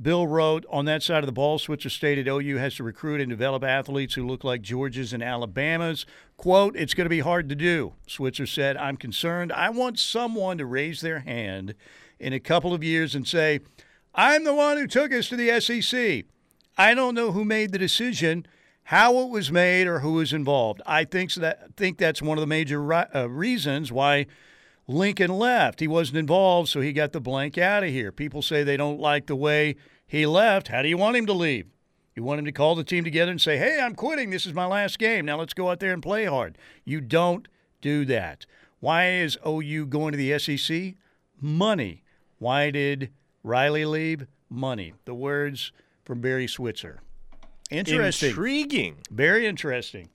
Bill 0.00 0.26
wrote 0.26 0.66
on 0.68 0.84
that 0.84 1.02
side 1.02 1.20
of 1.20 1.26
the 1.26 1.32
ball, 1.32 1.58
Switzer 1.58 1.88
stated 1.88 2.28
OU 2.28 2.58
has 2.58 2.74
to 2.74 2.84
recruit 2.84 3.22
and 3.22 3.30
develop 3.30 3.64
athletes 3.64 4.12
who 4.12 4.26
look 4.26 4.44
like 4.44 4.60
Georgia's 4.60 5.14
and 5.14 5.22
Alabama's. 5.22 6.04
Quote, 6.36 6.76
it's 6.76 6.92
going 6.92 7.06
to 7.06 7.10
be 7.10 7.20
hard 7.20 7.48
to 7.48 7.54
do. 7.54 7.94
Switzer 8.06 8.44
said, 8.44 8.76
I'm 8.76 8.98
concerned. 8.98 9.50
I 9.50 9.70
want 9.70 9.98
someone 9.98 10.58
to 10.58 10.66
raise 10.66 11.00
their 11.00 11.20
hand 11.20 11.74
in 12.20 12.34
a 12.34 12.38
couple 12.38 12.74
of 12.74 12.84
years 12.84 13.14
and 13.14 13.26
say, 13.26 13.60
I'm 14.14 14.44
the 14.44 14.54
one 14.54 14.76
who 14.76 14.86
took 14.86 15.10
us 15.10 15.30
to 15.30 15.36
the 15.36 15.58
SEC. 15.58 16.26
I 16.78 16.94
don't 16.94 17.14
know 17.14 17.32
who 17.32 17.44
made 17.44 17.72
the 17.72 17.78
decision, 17.78 18.46
how 18.84 19.18
it 19.18 19.30
was 19.30 19.50
made, 19.50 19.88
or 19.88 19.98
who 19.98 20.12
was 20.12 20.32
involved. 20.32 20.80
I 20.86 21.04
think 21.04 21.34
that 21.34 21.76
think 21.76 21.98
that's 21.98 22.22
one 22.22 22.38
of 22.38 22.40
the 22.40 22.46
major 22.46 22.92
uh, 22.94 23.26
reasons 23.26 23.90
why 23.90 24.26
Lincoln 24.86 25.32
left. 25.32 25.80
He 25.80 25.88
wasn't 25.88 26.18
involved, 26.18 26.68
so 26.68 26.80
he 26.80 26.92
got 26.92 27.12
the 27.12 27.20
blank 27.20 27.58
out 27.58 27.82
of 27.82 27.90
here. 27.90 28.12
People 28.12 28.42
say 28.42 28.62
they 28.62 28.76
don't 28.76 29.00
like 29.00 29.26
the 29.26 29.34
way 29.34 29.74
he 30.06 30.24
left. 30.24 30.68
How 30.68 30.82
do 30.82 30.88
you 30.88 30.96
want 30.96 31.16
him 31.16 31.26
to 31.26 31.32
leave? 31.32 31.66
You 32.14 32.22
want 32.22 32.38
him 32.38 32.44
to 32.44 32.52
call 32.52 32.76
the 32.76 32.84
team 32.84 33.02
together 33.02 33.32
and 33.32 33.40
say, 33.40 33.58
"Hey, 33.58 33.80
I'm 33.80 33.96
quitting. 33.96 34.30
This 34.30 34.46
is 34.46 34.54
my 34.54 34.66
last 34.66 35.00
game. 35.00 35.26
Now 35.26 35.36
let's 35.36 35.54
go 35.54 35.70
out 35.70 35.80
there 35.80 35.92
and 35.92 36.02
play 36.02 36.26
hard." 36.26 36.56
You 36.84 37.00
don't 37.00 37.48
do 37.80 38.04
that. 38.04 38.46
Why 38.78 39.10
is 39.10 39.36
OU 39.44 39.86
going 39.86 40.12
to 40.12 40.18
the 40.18 40.38
SEC? 40.38 40.94
Money. 41.40 42.04
Why 42.38 42.70
did 42.70 43.10
Riley 43.42 43.84
leave? 43.84 44.26
Money. 44.48 44.94
The 45.04 45.14
words 45.14 45.72
from 46.08 46.22
Barry 46.22 46.46
Switzer. 46.46 47.02
Interesting. 47.70 48.30
Intriguing. 48.30 48.96
Very 49.10 49.46
interesting. 49.46 50.08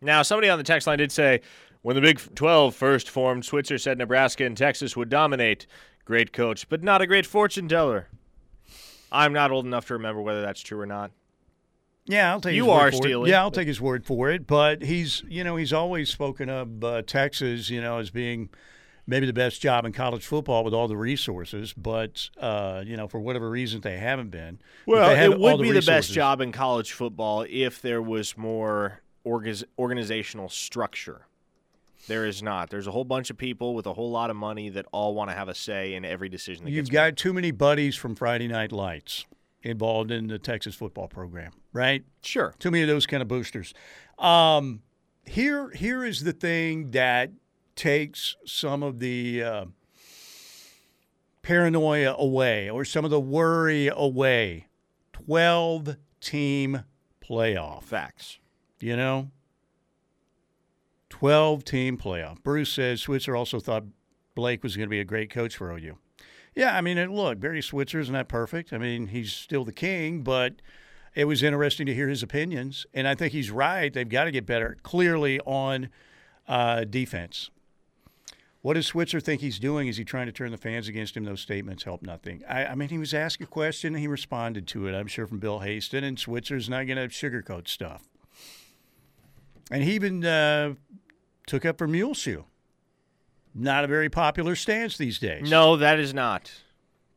Now, 0.00 0.22
somebody 0.22 0.48
on 0.48 0.56
the 0.56 0.62
text 0.62 0.86
line 0.86 0.98
did 0.98 1.10
say 1.10 1.40
when 1.82 1.96
the 1.96 2.00
Big 2.00 2.20
12 2.36 2.76
first 2.76 3.10
formed, 3.10 3.44
Switzer 3.44 3.76
said 3.76 3.98
Nebraska 3.98 4.44
and 4.44 4.56
Texas 4.56 4.96
would 4.96 5.08
dominate. 5.08 5.66
Great 6.04 6.32
coach, 6.32 6.68
but 6.68 6.84
not 6.84 7.02
a 7.02 7.08
great 7.08 7.26
fortune 7.26 7.68
teller. 7.68 8.06
I'm 9.10 9.32
not 9.32 9.50
old 9.50 9.66
enough 9.66 9.86
to 9.86 9.94
remember 9.94 10.22
whether 10.22 10.42
that's 10.42 10.60
true 10.60 10.78
or 10.78 10.86
not. 10.86 11.10
Yeah, 12.04 12.30
I'll 12.30 12.40
take 12.40 12.54
you 12.54 12.66
his 12.66 12.70
word 12.72 12.76
are 12.76 12.90
for 12.92 12.96
Steely. 12.98 13.30
it. 13.30 13.32
Yeah, 13.32 13.40
I'll 13.40 13.50
take 13.50 13.66
his 13.66 13.80
word 13.80 14.06
for 14.06 14.30
it. 14.30 14.46
But 14.46 14.82
he's, 14.82 15.24
you 15.26 15.42
know, 15.42 15.56
he's 15.56 15.72
always 15.72 16.08
spoken 16.08 16.48
of 16.48 16.84
uh, 16.84 17.02
Texas, 17.02 17.68
you 17.68 17.80
know, 17.80 17.98
as 17.98 18.10
being 18.10 18.50
maybe 19.06 19.26
the 19.26 19.32
best 19.32 19.60
job 19.60 19.84
in 19.84 19.92
college 19.92 20.26
football 20.26 20.64
with 20.64 20.74
all 20.74 20.88
the 20.88 20.96
resources, 20.96 21.72
but 21.72 22.28
uh, 22.40 22.82
you 22.84 22.96
know, 22.96 23.08
for 23.08 23.20
whatever 23.20 23.48
reason, 23.48 23.80
they 23.80 23.98
haven't 23.98 24.30
been. 24.30 24.58
Well, 24.86 25.10
it 25.10 25.38
would 25.38 25.58
the 25.58 25.62
be 25.62 25.70
resources. 25.70 25.86
the 25.86 25.92
best 25.92 26.12
job 26.12 26.40
in 26.40 26.52
college 26.52 26.92
football 26.92 27.46
if 27.48 27.80
there 27.82 28.02
was 28.02 28.36
more 28.36 29.00
organizational 29.24 30.48
structure. 30.48 31.26
There 32.08 32.24
is 32.24 32.42
not. 32.42 32.70
There's 32.70 32.86
a 32.86 32.92
whole 32.92 33.04
bunch 33.04 33.30
of 33.30 33.36
people 33.36 33.74
with 33.74 33.86
a 33.86 33.92
whole 33.92 34.10
lot 34.10 34.30
of 34.30 34.36
money 34.36 34.68
that 34.70 34.86
all 34.92 35.14
want 35.14 35.30
to 35.30 35.36
have 35.36 35.48
a 35.48 35.54
say 35.54 35.94
in 35.94 36.04
every 36.04 36.28
decision. 36.28 36.64
That 36.64 36.70
You've 36.70 36.90
got 36.90 37.16
too 37.16 37.32
many 37.32 37.50
buddies 37.50 37.96
from 37.96 38.14
Friday 38.14 38.46
Night 38.46 38.70
Lights 38.70 39.26
involved 39.62 40.12
in 40.12 40.28
the 40.28 40.38
Texas 40.38 40.76
football 40.76 41.08
program, 41.08 41.52
right? 41.72 42.04
Sure. 42.22 42.54
Too 42.60 42.70
many 42.70 42.82
of 42.82 42.88
those 42.88 43.06
kind 43.06 43.22
of 43.22 43.28
boosters. 43.28 43.74
Um, 44.18 44.82
here, 45.24 45.70
here 45.70 46.04
is 46.04 46.22
the 46.22 46.32
thing 46.32 46.92
that 46.92 47.30
takes 47.76 48.36
some 48.44 48.82
of 48.82 48.98
the 48.98 49.42
uh, 49.42 49.64
paranoia 51.42 52.14
away 52.18 52.68
or 52.68 52.84
some 52.84 53.04
of 53.04 53.10
the 53.10 53.20
worry 53.20 53.88
away. 53.88 54.66
12 55.12 55.96
team 56.20 56.82
playoff. 57.22 57.84
Facts. 57.84 58.38
You 58.80 58.96
know? 58.96 59.30
12 61.10 61.64
team 61.64 61.96
playoff. 61.96 62.42
Bruce 62.42 62.72
says 62.72 63.00
Switzer 63.00 63.36
also 63.36 63.60
thought 63.60 63.84
Blake 64.34 64.62
was 64.62 64.76
going 64.76 64.86
to 64.86 64.90
be 64.90 65.00
a 65.00 65.04
great 65.04 65.30
coach 65.30 65.56
for 65.56 65.70
OU. 65.70 65.96
Yeah, 66.54 66.76
I 66.76 66.80
mean, 66.80 66.98
look, 67.14 67.38
Barry 67.38 67.62
Switzer 67.62 68.00
isn't 68.00 68.12
that 68.14 68.28
perfect. 68.28 68.72
I 68.72 68.78
mean, 68.78 69.08
he's 69.08 69.32
still 69.32 69.64
the 69.64 69.72
king, 69.72 70.22
but 70.22 70.54
it 71.14 71.26
was 71.26 71.42
interesting 71.42 71.86
to 71.86 71.94
hear 71.94 72.08
his 72.08 72.22
opinions. 72.22 72.86
And 72.92 73.06
I 73.06 73.14
think 73.14 73.32
he's 73.32 73.50
right. 73.50 73.92
They've 73.92 74.08
got 74.08 74.24
to 74.24 74.30
get 74.30 74.46
better, 74.46 74.76
clearly, 74.82 75.38
on 75.40 75.90
uh, 76.48 76.84
defense. 76.84 77.50
What 78.66 78.74
does 78.74 78.88
Switzer 78.88 79.20
think 79.20 79.42
he's 79.42 79.60
doing? 79.60 79.86
Is 79.86 79.96
he 79.96 80.04
trying 80.04 80.26
to 80.26 80.32
turn 80.32 80.50
the 80.50 80.56
fans 80.56 80.88
against 80.88 81.16
him? 81.16 81.22
Those 81.22 81.40
statements 81.40 81.84
help 81.84 82.02
nothing. 82.02 82.42
I, 82.48 82.64
I 82.64 82.74
mean, 82.74 82.88
he 82.88 82.98
was 82.98 83.14
asked 83.14 83.40
a 83.40 83.46
question 83.46 83.94
and 83.94 84.00
he 84.00 84.08
responded 84.08 84.66
to 84.66 84.88
it, 84.88 84.92
I'm 84.92 85.06
sure, 85.06 85.28
from 85.28 85.38
Bill 85.38 85.60
Haisten, 85.60 86.02
and 86.02 86.18
Switzer's 86.18 86.68
not 86.68 86.88
going 86.88 86.96
to 86.96 87.06
sugarcoat 87.06 87.68
stuff. 87.68 88.08
And 89.70 89.84
he 89.84 89.92
even 89.92 90.24
uh, 90.24 90.74
took 91.46 91.64
up 91.64 91.78
for 91.78 91.86
Muleshoe. 91.86 92.42
Not 93.54 93.84
a 93.84 93.86
very 93.86 94.08
popular 94.08 94.56
stance 94.56 94.98
these 94.98 95.20
days. 95.20 95.48
No, 95.48 95.76
that 95.76 96.00
is 96.00 96.12
not. 96.12 96.50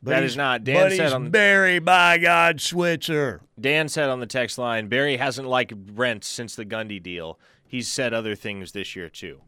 But 0.03 0.11
that 0.11 0.23
is 0.23 0.37
not. 0.37 0.63
Dan 0.63 0.75
but 0.75 0.91
said 0.91 1.05
he's 1.05 1.13
on 1.13 1.31
Barry, 1.31 1.79
by 1.79 2.19
God, 2.19 2.61
Switzer. 2.61 3.41
Dan 3.59 3.89
said 3.89 4.07
on 4.07 4.19
the 4.19 4.27
text 4.27 4.59
line, 4.59 4.87
Barry 4.87 5.17
hasn't 5.17 5.47
liked 5.47 5.75
Brent 5.75 6.23
since 6.23 6.55
the 6.55 6.63
Gundy 6.63 7.01
deal. 7.01 7.39
He's 7.67 7.87
said 7.87 8.13
other 8.13 8.35
things 8.35 8.73
this 8.73 8.95
year 8.95 9.09
too. 9.09 9.41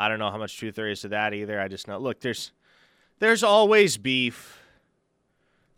I 0.00 0.08
don't 0.08 0.18
know 0.18 0.30
how 0.30 0.38
much 0.38 0.56
truth 0.56 0.76
there 0.76 0.88
is 0.88 1.02
to 1.02 1.08
that 1.08 1.34
either. 1.34 1.60
I 1.60 1.68
just 1.68 1.86
know. 1.86 1.98
Look, 1.98 2.20
there's 2.20 2.52
there's 3.18 3.42
always 3.42 3.98
beef. 3.98 4.58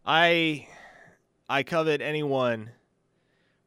I 0.06 0.68
I 1.48 1.64
covet 1.64 2.00
anyone 2.00 2.70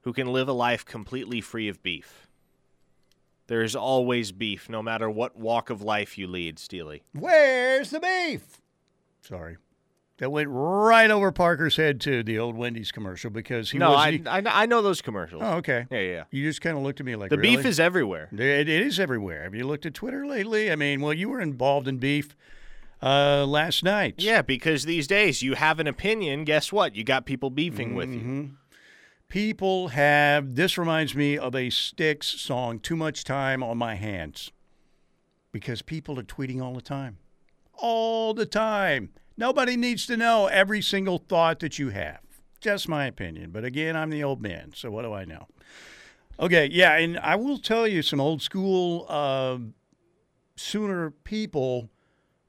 who 0.04 0.14
can 0.14 0.28
live 0.28 0.48
a 0.48 0.54
life 0.54 0.86
completely 0.86 1.42
free 1.42 1.68
of 1.68 1.84
beef. 1.84 2.30
There 3.48 3.64
is 3.64 3.76
always 3.76 4.32
beef, 4.32 4.70
no 4.70 4.82
matter 4.82 5.10
what 5.10 5.36
walk 5.38 5.70
of 5.70 5.82
life 5.82 6.18
you 6.18 6.26
lead, 6.26 6.58
Steely. 6.58 7.04
Where's 7.12 7.90
the 7.90 8.00
beef? 8.00 8.62
Sorry. 9.24 9.58
That 10.18 10.32
went 10.32 10.48
right 10.50 11.12
over 11.12 11.34
Parker's 11.34 11.76
head 11.76 12.00
too, 12.00 12.24
the 12.24 12.40
old 12.40 12.56
Wendy's 12.56 12.90
commercial, 12.90 13.30
because 13.30 13.72
he 13.72 13.78
no, 13.78 13.90
was. 13.92 13.98
I, 14.00 14.22
I, 14.28 14.42
I 14.46 14.66
know 14.66 14.82
those 14.82 15.02
commercials. 15.02 15.42
oh, 15.44 15.56
okay. 15.58 15.88
Yeah, 15.92 16.00
yeah. 16.00 16.24
You 16.32 16.44
just 16.48 16.62
kind 16.62 16.78
of 16.78 16.84
looked 16.84 17.02
at 17.02 17.06
me 17.06 17.18
like 17.18 17.32
The 17.32 17.38
really? 17.38 17.58
beef 17.58 17.66
is 17.66 17.82
everywhere. 17.82 18.30
It, 18.32 18.40
it 18.40 18.70
is 18.70 18.98
everywhere. 18.98 19.44
Have 19.44 19.54
you 19.54 19.68
looked 19.68 19.86
at 19.86 19.94
Twitter 19.94 20.26
lately? 20.26 20.72
I 20.72 20.78
mean, 20.78 21.02
well, 21.02 21.12
you 21.14 21.28
were 21.28 21.42
involved 21.42 21.86
in 21.90 21.98
beef 21.98 22.34
uh, 23.04 23.46
last 23.46 23.84
night. 23.84 24.16
Yeah, 24.20 24.42
because 24.42 24.86
these 24.86 25.06
days 25.06 25.42
you 25.42 25.56
have 25.56 25.82
an 25.82 25.88
opinion. 25.88 26.46
Guess 26.46 26.72
what? 26.72 26.96
You 26.96 27.04
got 27.04 27.26
people 27.26 27.50
beefing 27.50 27.94
with 27.94 28.10
you. 28.14 28.20
Mhm. 28.22 28.52
People 29.28 29.90
have. 29.90 30.56
This 30.56 30.78
reminds 30.78 31.14
me 31.14 31.38
of 31.38 31.56
a 31.56 31.70
Styx 31.70 32.28
song, 32.28 32.80
"Too 32.80 32.96
Much 32.96 33.26
Time 33.26 33.62
on 33.62 33.78
My 33.78 33.96
Hands," 33.96 34.50
because 35.52 35.82
people 35.82 36.18
are 36.20 36.24
tweeting 36.24 36.62
all 36.62 36.74
the 36.74 36.82
time, 36.82 37.18
all 37.74 38.34
the 38.34 38.46
time. 38.46 39.10
Nobody 39.38 39.76
needs 39.76 40.06
to 40.08 40.18
know 40.18 40.48
every 40.48 40.82
single 40.82 41.18
thought 41.18 41.60
that 41.60 41.78
you 41.78 41.90
have. 41.90 42.20
Just 42.62 42.88
my 42.88 43.06
opinion. 43.06 43.52
But 43.52 43.66
again, 43.66 43.96
I'm 43.96 44.10
the 44.10 44.24
old 44.24 44.42
man, 44.42 44.72
so 44.74 44.90
what 44.90 45.04
do 45.04 45.14
I 45.14 45.26
know? 45.26 45.48
Okay, 46.40 46.70
yeah, 46.72 46.98
and 46.98 47.18
I 47.20 47.36
will 47.36 47.58
tell 47.58 47.88
you 47.88 48.02
some 48.02 48.20
old 48.20 48.42
school 48.42 49.06
uh, 49.10 49.58
Sooner 50.58 51.12
people 51.12 51.90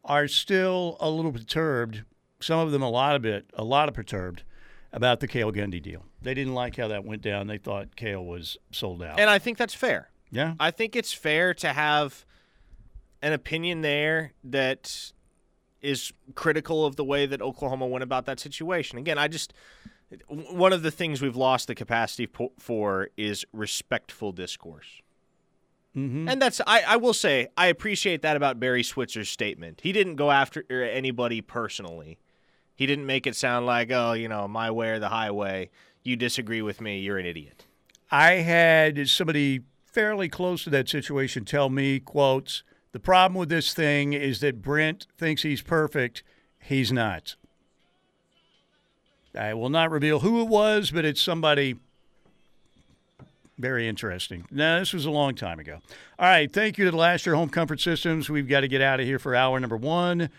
are 0.04 0.28
still 0.28 0.96
a 1.00 1.10
little 1.10 1.32
perturbed. 1.32 2.04
Some 2.40 2.60
of 2.60 2.70
them 2.70 2.82
a 2.82 2.88
lot 2.90 3.16
of 3.16 3.24
it, 3.24 3.50
a 3.54 3.64
lot 3.64 3.88
of 3.88 3.94
perturbed 3.94 4.44
about 4.92 5.18
the 5.18 5.26
Kale 5.26 5.50
Gundy 5.50 5.82
deal. 5.82 6.04
They 6.22 6.32
didn't 6.32 6.54
like 6.54 6.76
how 6.76 6.86
that 6.88 7.04
went 7.04 7.22
down. 7.22 7.48
They 7.48 7.58
thought 7.58 7.96
Kale 7.96 8.24
was 8.24 8.58
sold 8.70 9.02
out. 9.02 9.18
And 9.18 9.28
I 9.28 9.40
think 9.40 9.58
that's 9.58 9.74
fair. 9.74 10.10
yeah, 10.30 10.54
I 10.60 10.70
think 10.70 10.94
it's 10.94 11.12
fair 11.12 11.52
to 11.54 11.72
have 11.72 12.24
an 13.22 13.32
opinion 13.32 13.80
there 13.80 14.32
that 14.44 15.12
is 15.86 16.12
critical 16.34 16.84
of 16.84 16.96
the 16.96 17.04
way 17.04 17.26
that 17.26 17.40
Oklahoma 17.40 17.86
went 17.86 18.02
about 18.02 18.26
that 18.26 18.40
situation. 18.40 18.98
Again, 18.98 19.18
I 19.18 19.28
just 19.28 19.52
one 20.28 20.72
of 20.72 20.82
the 20.82 20.90
things 20.90 21.22
we've 21.22 21.36
lost 21.36 21.66
the 21.66 21.74
capacity 21.74 22.28
for 22.58 23.08
is 23.16 23.44
respectful 23.52 24.32
discourse. 24.32 25.00
mm-hmm. 25.96 26.28
And 26.28 26.42
that's 26.42 26.60
I, 26.66 26.82
I 26.86 26.96
will 26.96 27.14
say 27.14 27.48
I 27.56 27.66
appreciate 27.66 28.22
that 28.22 28.36
about 28.36 28.60
Barry 28.60 28.82
Switzer's 28.82 29.28
statement. 29.28 29.80
He 29.82 29.92
didn't 29.92 30.16
go 30.16 30.30
after 30.30 30.64
anybody 30.70 31.40
personally. 31.40 32.18
He 32.74 32.86
didn't 32.86 33.06
make 33.06 33.26
it 33.26 33.34
sound 33.34 33.64
like, 33.64 33.90
oh, 33.90 34.12
you 34.12 34.28
know, 34.28 34.46
my 34.46 34.70
way 34.70 34.90
or 34.90 34.98
the 34.98 35.08
highway. 35.08 35.70
You 36.02 36.16
disagree 36.16 36.62
with 36.62 36.80
me, 36.80 37.00
you're 37.00 37.18
an 37.18 37.26
idiot. 37.26 37.64
I 38.10 38.34
had 38.34 39.08
somebody 39.08 39.62
fairly 39.84 40.28
close 40.28 40.62
to 40.64 40.70
that 40.70 40.88
situation 40.88 41.44
tell 41.44 41.70
me, 41.70 41.98
quotes, 41.98 42.62
the 42.96 43.00
problem 43.00 43.38
with 43.38 43.50
this 43.50 43.74
thing 43.74 44.14
is 44.14 44.40
that 44.40 44.62
Brent 44.62 45.06
thinks 45.18 45.42
he's 45.42 45.60
perfect. 45.60 46.22
He's 46.58 46.90
not. 46.90 47.36
I 49.38 49.52
will 49.52 49.68
not 49.68 49.90
reveal 49.90 50.20
who 50.20 50.40
it 50.40 50.48
was, 50.48 50.92
but 50.92 51.04
it's 51.04 51.20
somebody 51.20 51.76
very 53.58 53.86
interesting. 53.86 54.46
Now, 54.50 54.78
this 54.78 54.94
was 54.94 55.04
a 55.04 55.10
long 55.10 55.34
time 55.34 55.58
ago. 55.58 55.80
All 56.18 56.26
right. 56.26 56.50
Thank 56.50 56.78
you 56.78 56.86
to 56.86 56.90
the 56.90 56.96
Last 56.96 57.26
Year 57.26 57.34
Home 57.34 57.50
Comfort 57.50 57.80
Systems. 57.80 58.30
We've 58.30 58.48
got 58.48 58.60
to 58.60 58.68
get 58.68 58.80
out 58.80 58.98
of 58.98 59.04
here 59.04 59.18
for 59.18 59.34
hour 59.34 59.60
number 59.60 59.76
one. 59.76 60.30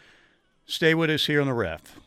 Stay 0.66 0.96
with 0.96 1.12
us 1.12 1.28
here 1.28 1.42
on 1.42 1.46
the 1.46 1.54
ref. 1.54 2.00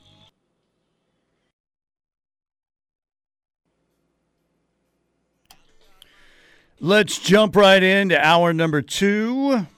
Let's 6.80 7.20
jump 7.20 7.54
right 7.54 7.84
into 7.84 8.18
hour 8.20 8.52
number 8.52 8.82
two. 8.82 9.68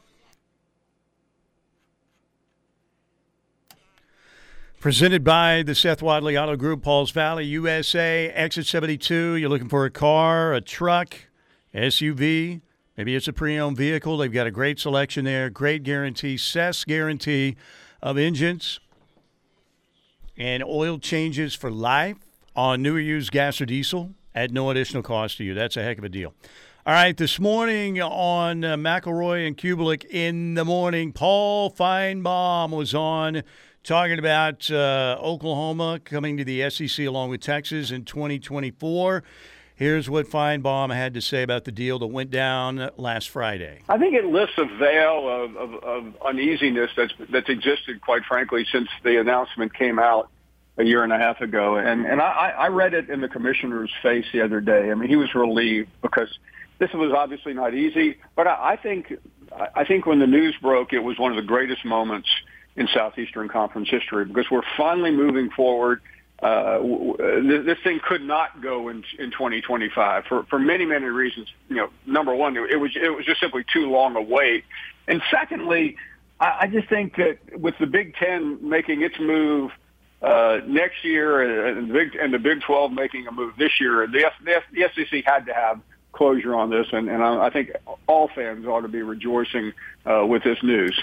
Presented 4.83 5.23
by 5.23 5.63
the 5.63 5.77
Seth 5.77 6.03
Wadley 6.03 6.37
Auto 6.37 6.57
Group, 6.57 6.83
Pauls 6.83 7.13
Valley, 7.13 7.45
USA, 7.45 8.29
exit 8.31 8.67
72. 8.67 9.37
You're 9.37 9.49
looking 9.49 9.69
for 9.69 9.85
a 9.85 9.91
car, 9.93 10.55
a 10.55 10.61
truck, 10.61 11.15
SUV. 11.73 12.63
Maybe 12.97 13.15
it's 13.15 13.29
a 13.29 13.33
pre 13.33 13.57
owned 13.61 13.77
vehicle. 13.77 14.17
They've 14.17 14.33
got 14.33 14.49
a 14.49 14.51
great 14.51 14.81
selection 14.81 15.25
there, 15.25 15.51
great 15.51 15.85
guarantee, 15.85 16.37
SES 16.37 16.85
guarantee 16.85 17.55
of 18.03 18.19
engines 18.19 18.81
and 20.37 20.65
oil 20.65 20.99
changes 20.99 21.55
for 21.55 21.71
life 21.71 22.17
on 22.57 22.83
new 22.83 22.97
or 22.97 23.01
used 23.01 23.31
gas 23.31 23.61
or 23.61 23.67
diesel 23.67 24.17
at 24.35 24.51
no 24.51 24.69
additional 24.69 25.05
cost 25.05 25.37
to 25.37 25.45
you. 25.45 25.55
That's 25.55 25.77
a 25.77 25.85
heck 25.85 25.99
of 25.99 26.05
a 26.05 26.09
deal. 26.09 26.35
All 26.85 26.93
right, 26.93 27.17
this 27.17 27.39
morning 27.39 28.03
on 28.03 28.65
uh, 28.65 28.77
McElroy 28.77 29.47
and 29.47 29.57
Cubelic 29.57 30.05
in 30.07 30.55
the 30.55 30.65
morning, 30.65 31.13
Paul 31.13 31.71
Finebaum 31.71 32.71
was 32.71 32.93
on 32.93 33.45
talking 33.83 34.19
about 34.19 34.71
uh, 34.71 35.19
Oklahoma 35.21 36.01
coming 36.05 36.37
to 36.37 36.45
the 36.45 36.69
SEC 36.71 37.07
along 37.07 37.31
with 37.31 37.41
Texas 37.41 37.91
in 37.91 38.05
2024. 38.05 39.23
Here's 39.75 40.09
what 40.09 40.27
Finebaum 40.27 40.95
had 40.95 41.15
to 41.15 41.21
say 41.21 41.43
about 41.43 41.65
the 41.65 41.73
deal 41.73 41.99
that 41.99 42.07
went 42.07 42.31
down 42.31 42.91
last 42.97 43.31
Friday. 43.31 43.81
I 43.89 43.99
think 43.99 44.15
it 44.15 44.27
lifts 44.27 44.55
a 44.59 44.67
veil 44.79 45.29
of, 45.29 45.57
of, 45.57 45.75
of 45.83 46.15
uneasiness 46.25 46.91
that's 46.97 47.13
that's 47.31 47.49
existed, 47.49 48.01
quite 48.01 48.23
frankly, 48.25 48.65
since 48.71 48.89
the 49.03 49.19
announcement 49.19 49.75
came 49.75 49.99
out 49.99 50.31
a 50.79 50.85
year 50.85 51.03
and 51.03 51.13
a 51.13 51.19
half 51.19 51.41
ago. 51.41 51.77
And 51.77 52.07
and 52.07 52.21
I, 52.21 52.55
I 52.57 52.69
read 52.69 52.95
it 52.95 53.11
in 53.11 53.21
the 53.23 53.29
commissioner's 53.29 53.91
face 54.03 54.27
the 54.33 54.43
other 54.43 54.61
day. 54.61 54.91
I 54.91 54.95
mean, 54.95 55.09
he 55.09 55.17
was 55.17 55.35
relieved 55.35 55.91
because 56.01 56.29
this 56.79 56.93
was 56.93 57.13
obviously 57.13 57.55
not 57.55 57.75
easy. 57.75 58.19
But 58.37 58.47
I, 58.47 58.73
I 58.73 58.77
think 58.77 59.15
I 59.75 59.85
think 59.85 60.07
when 60.07 60.21
the 60.21 60.29
news 60.29 60.55
broke, 60.63 60.93
it 60.93 61.01
was 61.01 61.19
one 61.19 61.33
of 61.33 61.37
the 61.37 61.49
greatest 61.49 61.85
moments 61.85 62.29
in 62.77 62.89
Southeastern 62.89 63.49
Conference 63.49 63.89
history 63.91 64.25
because 64.25 64.51
we're 64.51 64.63
finally 64.77 65.11
moving 65.11 65.51
forward. 65.51 66.01
Uh, 66.43 66.81
this 67.19 67.79
thing 67.85 68.01
could 68.03 68.23
not 68.23 68.61
go 68.61 68.89
in 68.89 69.05
in 69.19 69.31
2025 69.31 70.25
for 70.25 70.43
for 70.45 70.59
many 70.59 70.85
many 70.85 71.07
reasons. 71.07 71.49
You 71.69 71.77
know, 71.77 71.91
number 72.05 72.35
one, 72.35 72.57
it 72.57 72.81
was 72.81 72.91
it 72.97 73.15
was 73.15 73.25
just 73.25 73.41
simply 73.41 73.65
too 73.73 73.89
long 73.89 74.17
a 74.17 74.23
wait, 74.23 74.65
and 75.07 75.23
secondly, 75.31 75.97
I, 76.41 76.57
I 76.63 76.67
just 76.67 76.89
think 76.89 77.17
that 77.17 77.39
with 77.59 77.79
the 77.79 77.87
Big 77.87 78.17
Ten 78.17 78.59
making 78.69 79.03
its 79.03 79.19
move 79.21 79.71
uh, 80.21 80.61
next 80.67 81.05
year 81.05 81.67
and 81.67 81.89
the 81.89 81.95
Big 81.95 82.17
and 82.17 82.35
the 82.35 82.39
Big 82.39 82.61
12 82.63 82.93
making 82.93 83.27
a 83.27 83.33
move 83.33 83.55
this 83.57 83.81
year, 83.81 84.07
the, 84.07 84.31
the, 84.45 84.63
the 84.73 84.89
SEC 84.95 85.25
had 85.25 85.47
to 85.47 85.55
have 85.55 85.81
closure 86.13 86.55
on 86.55 86.71
this, 86.71 86.87
and, 86.93 87.09
and 87.09 87.23
I, 87.23 87.47
I 87.47 87.51
think 87.51 87.73
all 88.07 88.29
fans 88.29 88.67
ought 88.67 88.83
to 88.83 88.89
be 88.89 89.03
rejoicing 89.03 89.73
uh, 90.07 90.27
with 90.27 90.45
this 90.45 90.63
news. 90.63 91.01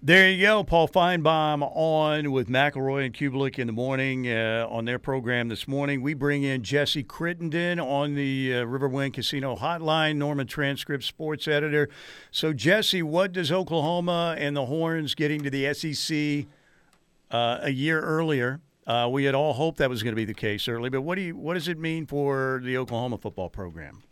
There 0.00 0.30
you 0.30 0.46
go, 0.46 0.62
Paul 0.62 0.86
Finebaum 0.86 1.60
on 1.74 2.30
with 2.30 2.48
McElroy 2.48 3.06
and 3.06 3.12
Cubelic 3.12 3.58
in 3.58 3.66
the 3.66 3.72
morning 3.72 4.30
uh, 4.30 4.64
on 4.70 4.84
their 4.84 5.00
program 5.00 5.48
this 5.48 5.66
morning. 5.66 6.02
We 6.02 6.14
bring 6.14 6.44
in 6.44 6.62
Jesse 6.62 7.02
Crittenden 7.02 7.80
on 7.80 8.14
the 8.14 8.54
uh, 8.54 8.64
Riverwind 8.64 9.14
Casino 9.14 9.56
Hotline, 9.56 10.14
Norman 10.14 10.46
Transcript 10.46 11.02
Sports 11.02 11.48
Editor. 11.48 11.88
So, 12.30 12.52
Jesse, 12.52 13.02
what 13.02 13.32
does 13.32 13.50
Oklahoma 13.50 14.36
and 14.38 14.54
the 14.54 14.66
Horns 14.66 15.16
getting 15.16 15.42
to 15.42 15.50
the 15.50 15.74
SEC 15.74 16.46
uh, 17.32 17.58
a 17.62 17.70
year 17.70 18.00
earlier? 18.00 18.60
Uh, 18.86 19.08
we 19.10 19.24
had 19.24 19.34
all 19.34 19.54
hoped 19.54 19.78
that 19.78 19.90
was 19.90 20.04
going 20.04 20.12
to 20.12 20.16
be 20.16 20.24
the 20.24 20.32
case 20.32 20.68
early, 20.68 20.90
but 20.90 21.02
what 21.02 21.16
do 21.16 21.22
you 21.22 21.36
what 21.36 21.54
does 21.54 21.66
it 21.66 21.76
mean 21.76 22.06
for 22.06 22.60
the 22.62 22.78
Oklahoma 22.78 23.18
football 23.18 23.50
program? 23.50 24.04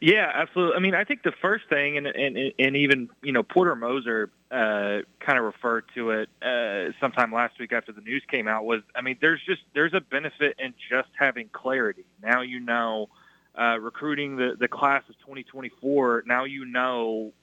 Yeah, 0.00 0.30
absolutely. 0.34 0.76
I 0.76 0.78
mean, 0.80 0.94
I 0.94 1.04
think 1.04 1.22
the 1.22 1.32
first 1.42 1.64
thing, 1.68 1.98
and 1.98 2.06
and, 2.06 2.52
and 2.58 2.76
even 2.76 3.10
you 3.22 3.32
know 3.32 3.42
Porter 3.42 3.76
Moser 3.76 4.30
uh, 4.50 5.04
kind 5.20 5.38
of 5.38 5.44
referred 5.44 5.84
to 5.94 6.10
it 6.12 6.28
uh, 6.42 6.92
sometime 7.00 7.32
last 7.32 7.58
week 7.60 7.72
after 7.72 7.92
the 7.92 8.00
news 8.00 8.22
came 8.30 8.48
out. 8.48 8.64
Was 8.64 8.80
I 8.96 9.02
mean, 9.02 9.18
there's 9.20 9.40
just 9.44 9.60
there's 9.74 9.92
a 9.92 10.00
benefit 10.00 10.56
in 10.58 10.72
just 10.90 11.10
having 11.18 11.50
clarity. 11.52 12.06
Now 12.22 12.40
you 12.40 12.60
know 12.60 13.10
uh, 13.58 13.78
recruiting 13.78 14.36
the 14.36 14.56
the 14.58 14.68
class 14.68 15.02
of 15.10 15.18
2024. 15.18 16.24
Now 16.26 16.44
you 16.44 16.64
know 16.64 17.34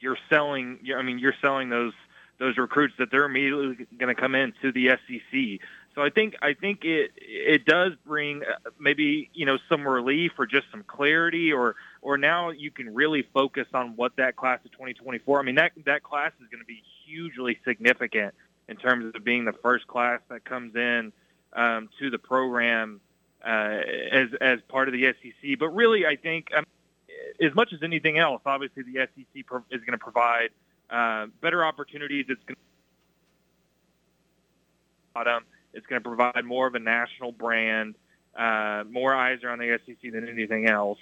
you're 0.00 0.18
selling. 0.30 0.78
I 0.96 1.02
mean, 1.02 1.18
you're 1.18 1.34
selling 1.42 1.68
those 1.68 1.92
those 2.38 2.56
recruits 2.56 2.94
that 2.98 3.10
they're 3.10 3.26
immediately 3.26 3.86
going 3.98 4.14
to 4.14 4.20
come 4.20 4.34
into 4.34 4.72
the 4.72 4.88
SEC. 5.06 5.60
So 5.94 6.02
I 6.02 6.10
think 6.10 6.36
I 6.40 6.54
think 6.54 6.84
it 6.84 7.10
it 7.18 7.64
does 7.66 7.92
bring 8.06 8.42
maybe 8.78 9.28
you 9.34 9.44
know 9.44 9.58
some 9.68 9.86
relief 9.86 10.32
or 10.38 10.46
just 10.46 10.66
some 10.70 10.84
clarity 10.84 11.52
or 11.52 11.74
or 12.02 12.18
now 12.18 12.50
you 12.50 12.70
can 12.70 12.94
really 12.94 13.22
focus 13.34 13.66
on 13.74 13.96
what 13.96 14.16
that 14.16 14.36
class 14.36 14.60
of 14.64 14.72
2024. 14.72 15.40
I 15.40 15.42
mean 15.42 15.54
that 15.56 15.72
that 15.86 16.02
class 16.02 16.32
is 16.40 16.48
going 16.48 16.62
to 16.62 16.66
be 16.66 16.82
hugely 17.06 17.58
significant 17.64 18.34
in 18.68 18.76
terms 18.76 19.14
of 19.14 19.24
being 19.24 19.44
the 19.44 19.52
first 19.52 19.86
class 19.86 20.20
that 20.28 20.44
comes 20.44 20.74
in 20.76 21.12
um, 21.54 21.88
to 21.98 22.10
the 22.10 22.18
program 22.18 23.00
uh, 23.44 23.80
as 24.12 24.28
as 24.40 24.60
part 24.68 24.88
of 24.88 24.92
the 24.92 25.12
SEC. 25.22 25.58
But 25.58 25.68
really, 25.68 26.06
I 26.06 26.16
think 26.16 26.48
um, 26.56 26.64
as 27.40 27.54
much 27.54 27.72
as 27.72 27.82
anything 27.82 28.18
else, 28.18 28.42
obviously 28.44 28.82
the 28.82 29.06
SEC 29.14 29.44
is 29.70 29.80
going 29.80 29.92
to 29.92 29.98
provide 29.98 30.50
uh, 30.90 31.26
better 31.40 31.64
opportunities. 31.64 32.26
It's 32.28 32.42
going 32.44 32.56
to 32.56 32.64
it's 35.74 35.86
going 35.86 36.02
to 36.02 36.08
provide 36.08 36.44
more 36.44 36.66
of 36.66 36.74
a 36.74 36.78
national 36.78 37.32
brand. 37.32 37.94
Uh, 38.36 38.84
more 38.88 39.14
eyes 39.14 39.42
are 39.42 39.50
on 39.50 39.58
the 39.58 39.78
SEC 39.84 40.12
than 40.12 40.28
anything 40.28 40.66
else. 40.68 40.98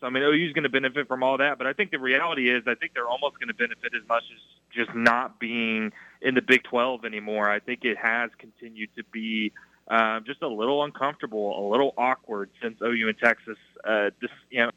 So 0.00 0.06
I 0.06 0.10
mean, 0.10 0.22
OU's 0.22 0.52
going 0.54 0.64
to 0.64 0.70
benefit 0.70 1.08
from 1.08 1.22
all 1.22 1.36
that, 1.38 1.58
but 1.58 1.66
I 1.66 1.74
think 1.74 1.90
the 1.90 1.98
reality 1.98 2.50
is, 2.50 2.62
I 2.66 2.74
think 2.74 2.94
they're 2.94 3.08
almost 3.08 3.38
going 3.38 3.48
to 3.48 3.54
benefit 3.54 3.92
as 3.94 4.06
much 4.08 4.22
as 4.32 4.40
just 4.74 4.94
not 4.96 5.38
being 5.38 5.92
in 6.22 6.34
the 6.34 6.42
Big 6.42 6.62
12 6.64 7.04
anymore. 7.04 7.50
I 7.50 7.60
think 7.60 7.84
it 7.84 7.98
has 7.98 8.30
continued 8.38 8.88
to 8.96 9.04
be 9.12 9.52
uh, 9.88 10.20
just 10.20 10.40
a 10.40 10.48
little 10.48 10.84
uncomfortable, 10.84 11.68
a 11.68 11.70
little 11.70 11.92
awkward 11.98 12.48
since 12.62 12.80
OU 12.82 13.08
and 13.08 13.18
Texas. 13.18 13.58
Uh, 13.84 14.10
this, 14.22 14.30
you 14.50 14.60
know, 14.60 14.70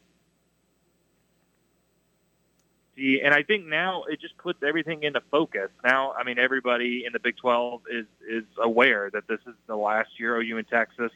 and 2.96 3.34
I 3.34 3.42
think 3.42 3.66
now 3.66 4.04
it 4.04 4.20
just 4.20 4.36
puts 4.38 4.62
everything 4.62 5.02
into 5.02 5.20
focus. 5.30 5.70
Now, 5.84 6.12
I 6.12 6.22
mean, 6.24 6.38
everybody 6.38 7.04
in 7.06 7.12
the 7.12 7.18
Big 7.18 7.36
12 7.38 7.82
is 7.90 8.06
is 8.28 8.44
aware 8.62 9.10
that 9.12 9.26
this 9.26 9.40
is 9.46 9.54
the 9.66 9.76
last 9.76 10.10
year 10.18 10.36
OU 10.40 10.58
and 10.58 10.68
Texas 10.68 11.10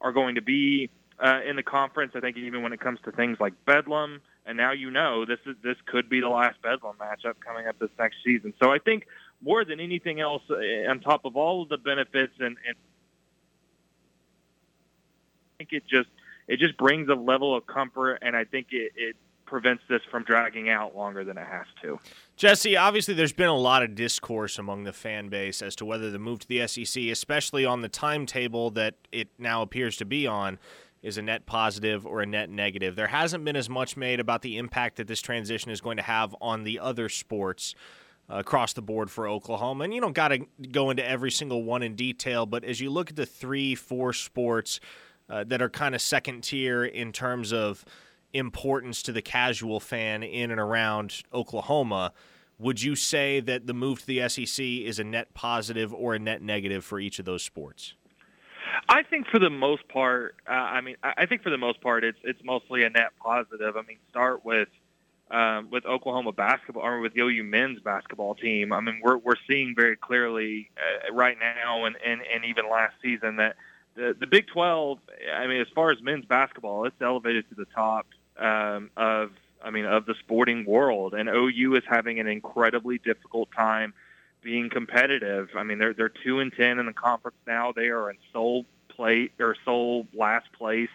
are 0.00 0.12
going 0.12 0.36
to 0.36 0.42
be 0.42 0.88
uh, 1.22 1.40
in 1.48 1.56
the 1.56 1.62
conference. 1.62 2.12
I 2.14 2.20
think 2.20 2.36
even 2.36 2.62
when 2.62 2.72
it 2.72 2.80
comes 2.80 2.98
to 3.04 3.12
things 3.12 3.38
like 3.40 3.52
Bedlam, 3.66 4.20
and 4.46 4.56
now 4.56 4.72
you 4.72 4.90
know 4.90 5.24
this 5.24 5.38
is 5.46 5.56
this 5.62 5.76
could 5.86 6.08
be 6.08 6.20
the 6.20 6.28
last 6.28 6.60
Bedlam 6.62 6.96
matchup 6.96 7.34
coming 7.44 7.66
up 7.66 7.78
this 7.78 7.90
next 7.98 8.16
season. 8.24 8.54
So 8.62 8.72
I 8.72 8.78
think 8.78 9.06
more 9.42 9.64
than 9.64 9.80
anything 9.80 10.20
else, 10.20 10.42
uh, 10.50 10.90
on 10.90 11.00
top 11.00 11.24
of 11.24 11.36
all 11.36 11.62
of 11.62 11.68
the 11.68 11.78
benefits, 11.78 12.32
and, 12.38 12.56
and 12.66 12.76
I 15.54 15.58
think 15.58 15.72
it 15.72 15.84
just 15.88 16.08
it 16.48 16.58
just 16.58 16.76
brings 16.76 17.08
a 17.08 17.14
level 17.14 17.56
of 17.56 17.66
comfort, 17.66 18.18
and 18.22 18.34
I 18.34 18.44
think 18.44 18.68
it, 18.72 18.92
it 18.96 19.16
prevents 19.50 19.82
this 19.88 20.00
from 20.10 20.22
dragging 20.22 20.70
out 20.70 20.96
longer 20.96 21.24
than 21.24 21.36
it 21.36 21.46
has 21.46 21.66
to. 21.82 21.98
Jesse, 22.36 22.76
obviously, 22.76 23.14
there's 23.14 23.32
been 23.32 23.48
a 23.48 23.56
lot 23.56 23.82
of 23.82 23.96
discourse 23.96 24.58
among 24.58 24.84
the 24.84 24.92
fan 24.92 25.28
base 25.28 25.60
as 25.60 25.74
to 25.76 25.84
whether 25.84 26.10
the 26.10 26.20
move 26.20 26.38
to 26.38 26.48
the 26.48 26.66
SEC, 26.66 27.02
especially 27.04 27.64
on 27.64 27.82
the 27.82 27.88
timetable 27.88 28.70
that 28.70 28.94
it 29.10 29.28
now 29.38 29.60
appears 29.60 29.96
to 29.96 30.04
be 30.04 30.26
on, 30.26 30.58
is 31.02 31.18
a 31.18 31.22
net 31.22 31.46
positive 31.46 32.06
or 32.06 32.20
a 32.20 32.26
net 32.26 32.50
negative. 32.50 32.96
There 32.96 33.06
hasn't 33.06 33.44
been 33.44 33.56
as 33.56 33.68
much 33.68 33.96
made 33.96 34.20
about 34.20 34.42
the 34.42 34.58
impact 34.58 34.96
that 34.96 35.06
this 35.06 35.20
transition 35.20 35.70
is 35.70 35.80
going 35.80 35.96
to 35.96 36.02
have 36.02 36.34
on 36.40 36.64
the 36.64 36.78
other 36.78 37.08
sports. 37.08 37.74
Uh, 38.28 38.38
across 38.38 38.74
the 38.74 38.82
board 38.82 39.10
for 39.10 39.26
Oklahoma. 39.26 39.82
And 39.82 39.92
you 39.92 40.00
don't 40.00 40.12
got 40.12 40.28
to 40.28 40.46
go 40.70 40.90
into 40.90 41.04
every 41.04 41.32
single 41.32 41.64
one 41.64 41.82
in 41.82 41.96
detail, 41.96 42.46
but 42.46 42.62
as 42.62 42.80
you 42.80 42.88
look 42.88 43.10
at 43.10 43.16
the 43.16 43.26
three, 43.26 43.74
four 43.74 44.12
sports 44.12 44.78
uh, 45.28 45.42
that 45.48 45.60
are 45.60 45.68
kind 45.68 45.96
of 45.96 46.00
second 46.00 46.42
tier 46.42 46.84
in 46.84 47.10
terms 47.10 47.52
of 47.52 47.84
importance 48.32 49.02
to 49.02 49.12
the 49.12 49.22
casual 49.22 49.80
fan 49.80 50.22
in 50.22 50.50
and 50.50 50.60
around 50.60 51.22
Oklahoma. 51.32 52.12
Would 52.58 52.82
you 52.82 52.94
say 52.94 53.40
that 53.40 53.66
the 53.66 53.74
move 53.74 54.00
to 54.00 54.06
the 54.06 54.28
SEC 54.28 54.64
is 54.64 54.98
a 54.98 55.04
net 55.04 55.32
positive 55.34 55.94
or 55.94 56.14
a 56.14 56.18
net 56.18 56.42
negative 56.42 56.84
for 56.84 57.00
each 57.00 57.18
of 57.18 57.24
those 57.24 57.42
sports? 57.42 57.94
I 58.88 59.02
think 59.02 59.26
for 59.26 59.38
the 59.38 59.50
most 59.50 59.86
part, 59.88 60.36
uh, 60.48 60.52
I 60.52 60.80
mean, 60.80 60.96
I 61.02 61.26
think 61.26 61.42
for 61.42 61.50
the 61.50 61.58
most 61.58 61.80
part, 61.80 62.04
it's 62.04 62.18
it's 62.22 62.42
mostly 62.44 62.84
a 62.84 62.90
net 62.90 63.12
positive. 63.22 63.76
I 63.76 63.82
mean, 63.82 63.98
start 64.10 64.44
with 64.44 64.68
um, 65.30 65.68
with 65.70 65.86
Oklahoma 65.86 66.32
basketball 66.32 66.82
or 66.82 67.00
with 67.00 67.14
the 67.14 67.20
OU 67.20 67.44
men's 67.44 67.80
basketball 67.80 68.34
team. 68.34 68.72
I 68.72 68.80
mean, 68.80 69.00
we're 69.02 69.16
we're 69.16 69.36
seeing 69.48 69.74
very 69.74 69.96
clearly 69.96 70.70
uh, 70.76 71.12
right 71.12 71.36
now, 71.38 71.84
and, 71.84 71.96
and 72.04 72.20
and 72.32 72.44
even 72.44 72.68
last 72.68 72.94
season 73.02 73.36
that 73.36 73.56
the 73.94 74.16
the 74.18 74.26
Big 74.26 74.46
12. 74.48 74.98
I 75.34 75.46
mean, 75.46 75.60
as 75.60 75.68
far 75.74 75.90
as 75.90 76.00
men's 76.02 76.24
basketball, 76.24 76.84
it's 76.84 77.00
elevated 77.00 77.48
to 77.50 77.54
the 77.54 77.66
top 77.66 78.06
um, 78.38 78.90
of 78.96 79.30
I 79.62 79.70
mean 79.70 79.84
of 79.84 80.06
the 80.06 80.14
sporting 80.20 80.64
world, 80.64 81.14
and 81.14 81.28
OU 81.28 81.76
is 81.76 81.84
having 81.88 82.18
an 82.20 82.26
incredibly 82.26 82.98
difficult 82.98 83.50
time 83.52 83.94
being 84.42 84.70
competitive. 84.70 85.50
I 85.56 85.62
mean 85.62 85.78
they're 85.78 85.94
they're 85.94 86.08
two 86.08 86.40
and 86.40 86.52
ten 86.52 86.78
in 86.78 86.86
the 86.86 86.92
conference 86.92 87.36
now. 87.46 87.72
They 87.72 87.88
are 87.88 88.10
in 88.10 88.16
sole 88.32 88.66
play 88.88 89.30
or 89.38 89.56
sole 89.64 90.06
last 90.14 90.52
place 90.52 90.90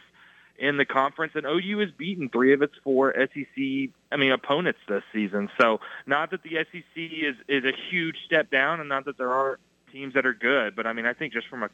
in 0.57 0.77
the 0.77 0.85
conference, 0.85 1.33
and 1.35 1.45
OU 1.45 1.79
has 1.79 1.91
beaten 1.91 2.29
three 2.29 2.53
of 2.53 2.61
its 2.61 2.75
four 2.83 3.13
SEC 3.13 3.89
I 4.11 4.17
mean 4.17 4.31
opponents 4.31 4.79
this 4.87 5.03
season. 5.13 5.49
So 5.59 5.79
not 6.05 6.31
that 6.31 6.43
the 6.43 6.57
SEC 6.71 6.83
is 6.95 7.35
is 7.47 7.63
a 7.63 7.73
huge 7.89 8.17
step 8.25 8.49
down, 8.49 8.79
and 8.79 8.89
not 8.89 9.05
that 9.05 9.17
there 9.17 9.31
are 9.31 9.59
teams 9.91 10.13
that 10.13 10.25
are 10.25 10.33
good, 10.33 10.75
but 10.75 10.87
I 10.87 10.93
mean 10.93 11.05
I 11.05 11.13
think 11.13 11.33
just 11.33 11.47
from 11.47 11.63
a 11.63 11.69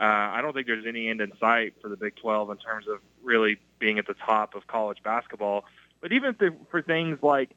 uh, 0.00 0.04
I 0.04 0.40
don't 0.42 0.52
think 0.52 0.66
there's 0.66 0.86
any 0.86 1.08
end 1.08 1.20
in 1.20 1.32
sight 1.40 1.74
for 1.82 1.88
the 1.88 1.96
Big 1.96 2.14
12 2.16 2.50
in 2.50 2.56
terms 2.58 2.86
of 2.86 3.00
really 3.22 3.58
being 3.80 3.98
at 3.98 4.06
the 4.06 4.14
top 4.14 4.54
of 4.54 4.66
college 4.68 4.98
basketball. 5.02 5.64
But 6.00 6.12
even 6.12 6.34
th- 6.34 6.52
for 6.70 6.82
things 6.82 7.18
like, 7.20 7.50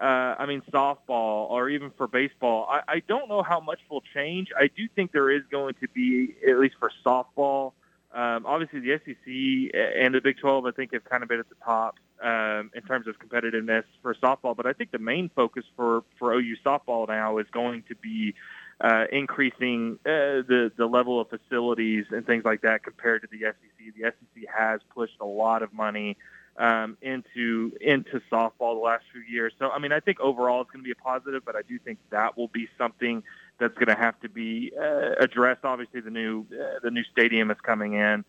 uh, 0.00 0.34
I 0.38 0.46
mean, 0.46 0.62
softball 0.72 1.50
or 1.50 1.68
even 1.68 1.90
for 1.96 2.06
baseball, 2.06 2.68
I, 2.70 2.80
I 2.88 3.02
don't 3.08 3.28
know 3.28 3.42
how 3.42 3.60
much 3.60 3.80
will 3.90 4.02
change. 4.14 4.48
I 4.56 4.68
do 4.68 4.88
think 4.94 5.12
there 5.12 5.30
is 5.30 5.42
going 5.50 5.74
to 5.80 5.88
be, 5.88 6.34
at 6.48 6.58
least 6.58 6.76
for 6.78 6.90
softball, 7.04 7.72
um, 8.12 8.46
obviously 8.46 8.80
the 8.80 8.98
SEC 9.04 9.74
and 9.98 10.14
the 10.14 10.20
Big 10.22 10.38
12, 10.38 10.66
I 10.66 10.70
think, 10.70 10.92
have 10.94 11.04
kind 11.04 11.22
of 11.22 11.28
been 11.28 11.40
at 11.40 11.48
the 11.48 11.56
top 11.62 11.96
um, 12.22 12.70
in 12.74 12.82
terms 12.86 13.06
of 13.06 13.16
competitiveness 13.18 13.84
for 14.00 14.14
softball. 14.14 14.56
But 14.56 14.66
I 14.66 14.72
think 14.72 14.92
the 14.92 14.98
main 14.98 15.30
focus 15.34 15.64
for, 15.76 16.04
for 16.18 16.32
OU 16.32 16.56
softball 16.64 17.06
now 17.06 17.38
is 17.38 17.46
going 17.52 17.84
to 17.88 17.94
be 17.96 18.34
uh, 18.80 19.04
increasing 19.10 19.98
uh, 20.06 20.46
the 20.46 20.70
the 20.76 20.86
level 20.86 21.20
of 21.20 21.28
facilities 21.28 22.06
and 22.10 22.24
things 22.24 22.44
like 22.44 22.60
that 22.62 22.84
compared 22.84 23.22
to 23.22 23.28
the 23.30 23.40
SEC. 23.40 23.94
The 23.96 24.02
SEC 24.02 24.44
has 24.56 24.80
pushed 24.94 25.16
a 25.20 25.26
lot 25.26 25.62
of 25.62 25.72
money 25.72 26.16
um, 26.58 26.98
into 27.00 27.72
into 27.80 28.20
softball 28.30 28.74
the 28.74 28.82
last 28.84 29.04
few 29.12 29.22
years. 29.22 29.52
So 29.58 29.70
I 29.70 29.78
mean, 29.78 29.92
I 29.92 30.00
think 30.00 30.20
overall 30.20 30.62
it's 30.62 30.70
going 30.70 30.82
to 30.82 30.86
be 30.86 30.92
a 30.92 30.96
positive, 30.96 31.44
but 31.44 31.56
I 31.56 31.62
do 31.62 31.78
think 31.78 31.98
that 32.10 32.36
will 32.36 32.48
be 32.48 32.68
something 32.76 33.22
that's 33.58 33.74
going 33.74 33.88
to 33.88 34.00
have 34.00 34.18
to 34.20 34.28
be 34.28 34.72
uh, 34.78 35.14
addressed. 35.20 35.64
Obviously, 35.64 36.00
the 36.00 36.10
new 36.10 36.44
uh, 36.52 36.80
the 36.82 36.90
new 36.90 37.04
stadium 37.12 37.50
is 37.50 37.58
coming 37.62 37.94
in. 37.94 38.24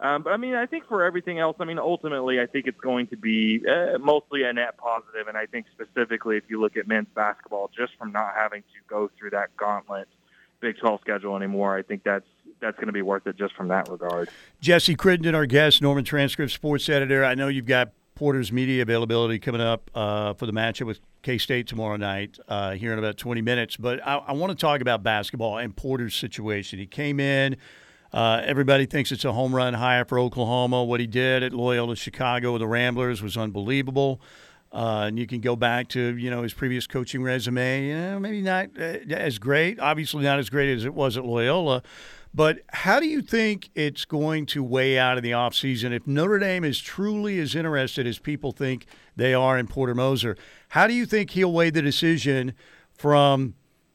Um, 0.00 0.22
but 0.22 0.32
I 0.32 0.38
mean, 0.38 0.54
I 0.54 0.66
think 0.66 0.88
for 0.88 1.04
everything 1.04 1.38
else, 1.38 1.56
I 1.60 1.64
mean, 1.64 1.78
ultimately, 1.78 2.40
I 2.40 2.46
think 2.46 2.66
it's 2.66 2.80
going 2.80 3.06
to 3.08 3.16
be 3.16 3.62
uh, 3.68 3.98
mostly 3.98 4.42
a 4.42 4.52
net 4.52 4.76
positive. 4.76 5.28
And 5.28 5.36
I 5.36 5.46
think 5.46 5.66
specifically, 5.72 6.36
if 6.36 6.44
you 6.48 6.60
look 6.60 6.76
at 6.76 6.88
men's 6.88 7.06
basketball, 7.14 7.70
just 7.76 7.92
from 7.96 8.10
not 8.10 8.34
having 8.34 8.62
to 8.62 8.78
go 8.88 9.10
through 9.16 9.30
that 9.30 9.56
gauntlet 9.56 10.08
Big 10.60 10.78
12 10.78 11.00
schedule 11.00 11.36
anymore, 11.36 11.76
I 11.76 11.82
think 11.82 12.02
that's 12.02 12.26
that's 12.64 12.76
going 12.76 12.88
to 12.88 12.92
be 12.92 13.02
worth 13.02 13.26
it 13.26 13.36
just 13.36 13.54
from 13.54 13.68
that 13.68 13.88
regard. 13.88 14.28
Jesse 14.60 14.94
Crittenden, 14.94 15.34
our 15.34 15.46
guest, 15.46 15.82
Norman 15.82 16.04
Transcript 16.04 16.52
Sports 16.52 16.88
Editor. 16.88 17.24
I 17.24 17.34
know 17.34 17.48
you've 17.48 17.66
got 17.66 17.92
Porter's 18.14 18.50
media 18.52 18.82
availability 18.82 19.38
coming 19.38 19.60
up 19.60 19.90
uh, 19.94 20.34
for 20.34 20.46
the 20.46 20.52
matchup 20.52 20.86
with 20.86 21.00
K 21.22 21.38
State 21.38 21.66
tomorrow 21.66 21.96
night 21.96 22.38
uh, 22.48 22.72
here 22.72 22.92
in 22.92 22.98
about 22.98 23.16
20 23.16 23.42
minutes. 23.42 23.76
But 23.76 24.06
I, 24.06 24.16
I 24.16 24.32
want 24.32 24.50
to 24.50 24.56
talk 24.56 24.80
about 24.80 25.02
basketball 25.02 25.58
and 25.58 25.76
Porter's 25.76 26.14
situation. 26.14 26.78
He 26.78 26.86
came 26.86 27.20
in 27.20 27.56
uh, 28.14 28.40
everybody 28.44 28.86
thinks 28.86 29.10
it's 29.10 29.24
a 29.24 29.32
home 29.32 29.52
run 29.52 29.74
hire 29.74 30.04
for 30.04 30.20
Oklahoma. 30.20 30.84
What 30.84 31.00
he 31.00 31.06
did 31.08 31.42
at 31.42 31.52
Loyola 31.52 31.96
Chicago 31.96 32.52
with 32.52 32.60
the 32.60 32.66
Ramblers 32.68 33.20
was 33.20 33.36
unbelievable. 33.36 34.20
Uh, 34.72 35.06
and 35.08 35.18
you 35.18 35.26
can 35.26 35.40
go 35.40 35.56
back 35.56 35.88
to 35.88 36.16
you 36.16 36.30
know 36.30 36.42
his 36.42 36.54
previous 36.54 36.86
coaching 36.86 37.24
resume. 37.24 37.88
You 37.88 37.96
know, 37.96 38.20
maybe 38.20 38.40
not 38.40 38.68
uh, 38.78 38.98
as 39.10 39.40
great, 39.40 39.80
obviously 39.80 40.22
not 40.22 40.38
as 40.38 40.48
great 40.48 40.72
as 40.72 40.84
it 40.84 40.94
was 40.94 41.16
at 41.16 41.24
Loyola. 41.24 41.82
But 42.34 42.62
how 42.70 42.98
do 42.98 43.06
you 43.06 43.22
think 43.22 43.70
it's 43.76 44.04
going 44.04 44.46
to 44.46 44.64
weigh 44.64 44.98
out 44.98 45.16
in 45.16 45.22
the 45.22 45.30
offseason 45.30 45.92
if 45.92 46.04
Notre 46.04 46.40
Dame 46.40 46.64
is 46.64 46.80
truly 46.80 47.38
as 47.38 47.54
interested 47.54 48.08
as 48.08 48.18
people 48.18 48.50
think 48.50 48.86
they 49.14 49.32
are 49.32 49.56
in 49.56 49.68
Porter 49.68 49.94
Moser? 49.94 50.36
How 50.70 50.88
do 50.88 50.94
you 50.94 51.06
think 51.06 51.30
he'll 51.30 51.52
weigh 51.52 51.70
the 51.70 51.82
decision 51.82 52.54
from 52.92 53.54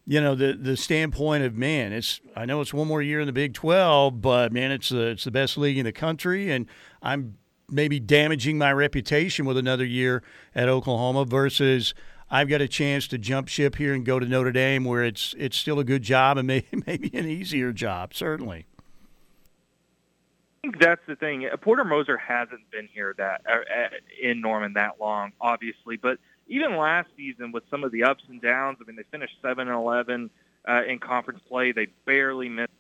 you 0.10 0.20
know 0.20 0.34
the 0.34 0.54
the 0.54 0.76
standpoint 0.76 1.44
of 1.44 1.56
man, 1.56 1.94
it's 1.94 2.20
I 2.36 2.46
know 2.46 2.62
it's 2.62 2.74
one 2.74 2.88
more 2.88 3.02
year 3.02 3.20
in 3.20 3.28
the 3.28 3.34
Big 3.34 3.54
Twelve, 3.54 4.22
but 4.22 4.52
man, 4.52 4.72
it's 4.72 4.90
the 4.90 5.10
it's 5.10 5.26
the 5.26 5.32
best 5.32 5.56
league 5.56 5.78
in 5.78 5.86
the 5.86 5.92
country, 5.92 6.52
and 6.52 6.66
I'm 7.04 7.38
maybe 7.70 8.00
damaging 8.00 8.58
my 8.58 8.74
reputation 8.74 9.46
with 9.46 9.56
another 9.56 9.86
year 9.86 10.24
at 10.56 10.68
Oklahoma 10.68 11.26
versus 11.26 11.94
I've 12.32 12.48
got 12.48 12.62
a 12.62 12.68
chance 12.68 13.08
to 13.08 13.18
jump 13.18 13.48
ship 13.48 13.76
here 13.76 13.94
and 13.94 14.06
go 14.06 14.20
to 14.20 14.26
Notre 14.26 14.52
Dame, 14.52 14.86
where 14.86 15.04
it's 15.04 15.34
it's 15.38 15.58
still 15.58 15.80
a 15.80 15.84
good 15.84 16.04
job 16.04 16.38
and 16.38 16.48
maybe 16.48 16.68
maybe 16.88 17.10
an 17.18 17.28
easier 17.28 17.72
job, 17.72 18.14
certainly. 18.14 18.66
I 20.64 20.68
think 20.68 20.80
that's 20.80 21.02
the 21.08 21.16
thing. 21.16 21.48
Porter 21.62 21.86
Moser 21.86 22.18
hasn't 22.18 22.70
been 22.70 22.90
here 22.94 23.16
that 23.18 23.42
uh, 23.48 23.54
uh, 23.54 23.90
in 24.22 24.42
Norman 24.42 24.74
that 24.74 25.00
long, 25.00 25.32
obviously, 25.40 25.96
but 25.96 26.20
even 26.50 26.76
last 26.76 27.08
season 27.16 27.52
with 27.52 27.64
some 27.70 27.84
of 27.84 27.92
the 27.92 28.04
ups 28.04 28.24
and 28.28 28.42
downs. 28.42 28.78
I 28.82 28.86
mean, 28.86 28.96
they 28.96 29.04
finished 29.04 29.36
seven 29.42 29.68
and 29.68 29.78
eleven 29.78 30.30
uh, 30.68 30.84
in 30.86 31.00
conference 31.00 31.40
play. 31.48 31.72
They 31.72 31.88
barely 32.06 32.50
missed. 32.50 32.72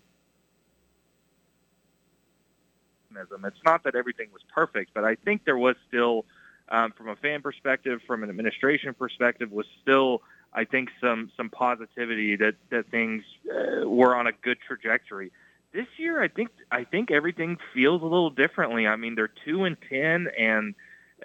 It's 3.16 3.64
not 3.66 3.84
that 3.84 3.95
everything 3.95 4.30
was 4.32 4.41
perfect, 4.54 4.91
but 4.93 5.04
I 5.04 5.16
think 5.16 5.43
there 5.43 5.58
was 5.58 5.76
still, 5.88 6.26
um, 6.70 6.91
from 6.91 7.09
a 7.09 7.15
fan 7.15 7.41
perspective, 7.41 8.01
from 8.07 8.24
an 8.24 8.30
administration 8.30 8.93
perspective, 8.93 9.51
was 9.51 9.65
still, 9.82 10.22
I 10.53 10.65
think, 10.65 10.89
some 11.01 11.32
some 11.36 11.49
positivity 11.49 12.36
that 12.38 12.55
that 12.70 12.89
things 12.89 13.24
uh, 13.49 13.88
were 13.88 14.15
on 14.15 14.28
a 14.28 14.32
good 14.32 14.57
trajectory. 14.65 15.32
This 15.74 15.88
year, 15.97 16.22
I 16.22 16.28
think 16.28 16.49
I 16.72 16.84
think 16.84 17.11
everything 17.11 17.57
feels 17.74 18.01
a 18.01 18.05
little 18.05 18.32
differently. 18.32 18.88
I 18.88 18.95
mean, 18.95 19.15
they're 19.15 19.32
two 19.45 19.65
and 19.65 19.78
ten, 19.89 20.28
and 20.38 20.76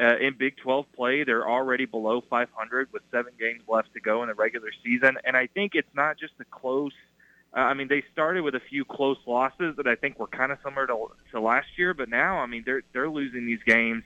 uh, 0.01 0.17
in 0.19 0.35
Big 0.37 0.57
12 0.57 0.87
play, 0.97 1.25
they're 1.25 1.49
already 1.49 1.85
below 1.85 2.21
500 2.29 2.93
with 2.93 3.03
seven 3.13 3.33
games 3.39 3.63
left 3.69 3.93
to 3.95 4.01
go 4.01 4.23
in 4.23 4.29
the 4.29 4.35
regular 4.35 4.71
season. 4.83 5.19
And 5.25 5.37
I 5.37 5.47
think 5.47 5.73
it's 5.75 5.95
not 5.95 6.19
just 6.19 6.33
a 6.41 6.45
close 6.45 6.93
Uh, 7.57 7.61
I 7.61 7.75
mean, 7.75 7.87
they 7.87 8.03
started 8.13 8.43
with 8.43 8.57
a 8.57 8.61
few 8.61 8.85
close 8.85 9.19
losses 9.27 9.77
that 9.77 9.87
I 9.87 9.95
think 9.95 10.19
were 10.19 10.27
kind 10.27 10.51
of 10.51 10.59
similar 10.65 10.89
to, 10.89 11.13
to 11.31 11.41
last 11.41 11.69
year, 11.77 11.95
but 11.95 12.09
now, 12.09 12.39
I 12.39 12.47
mean, 12.47 12.65
they're 12.67 12.83
they're 12.93 13.09
losing 13.09 13.47
these 13.47 13.63
games. 13.65 14.03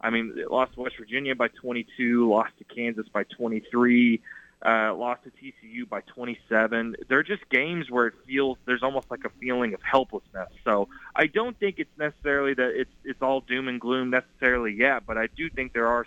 I 0.00 0.10
mean, 0.10 0.34
they 0.34 0.44
lost 0.44 0.76
West 0.76 0.96
Virginia 0.98 1.34
by 1.34 1.48
22, 1.48 2.28
lost 2.28 2.52
to 2.58 2.64
Kansas 2.64 3.06
by 3.12 3.24
23, 3.24 4.20
uh, 4.64 4.94
lost 4.94 5.22
to 5.24 5.30
TCU 5.30 5.88
by 5.88 6.00
27. 6.02 6.96
They're 7.08 7.22
just 7.22 7.48
games 7.50 7.90
where 7.90 8.06
it 8.08 8.14
feels 8.26 8.58
there's 8.66 8.82
almost 8.82 9.10
like 9.10 9.24
a 9.24 9.30
feeling 9.40 9.74
of 9.74 9.80
helplessness. 9.82 10.48
So 10.64 10.88
I 11.14 11.26
don't 11.26 11.58
think 11.58 11.76
it's 11.78 11.98
necessarily 11.98 12.54
that 12.54 12.72
it's 12.74 12.90
it's 13.04 13.22
all 13.22 13.40
doom 13.40 13.68
and 13.68 13.80
gloom 13.80 14.10
necessarily 14.10 14.72
yet, 14.72 15.04
but 15.06 15.16
I 15.16 15.28
do 15.34 15.48
think 15.48 15.72
there 15.72 15.86
are 15.86 16.06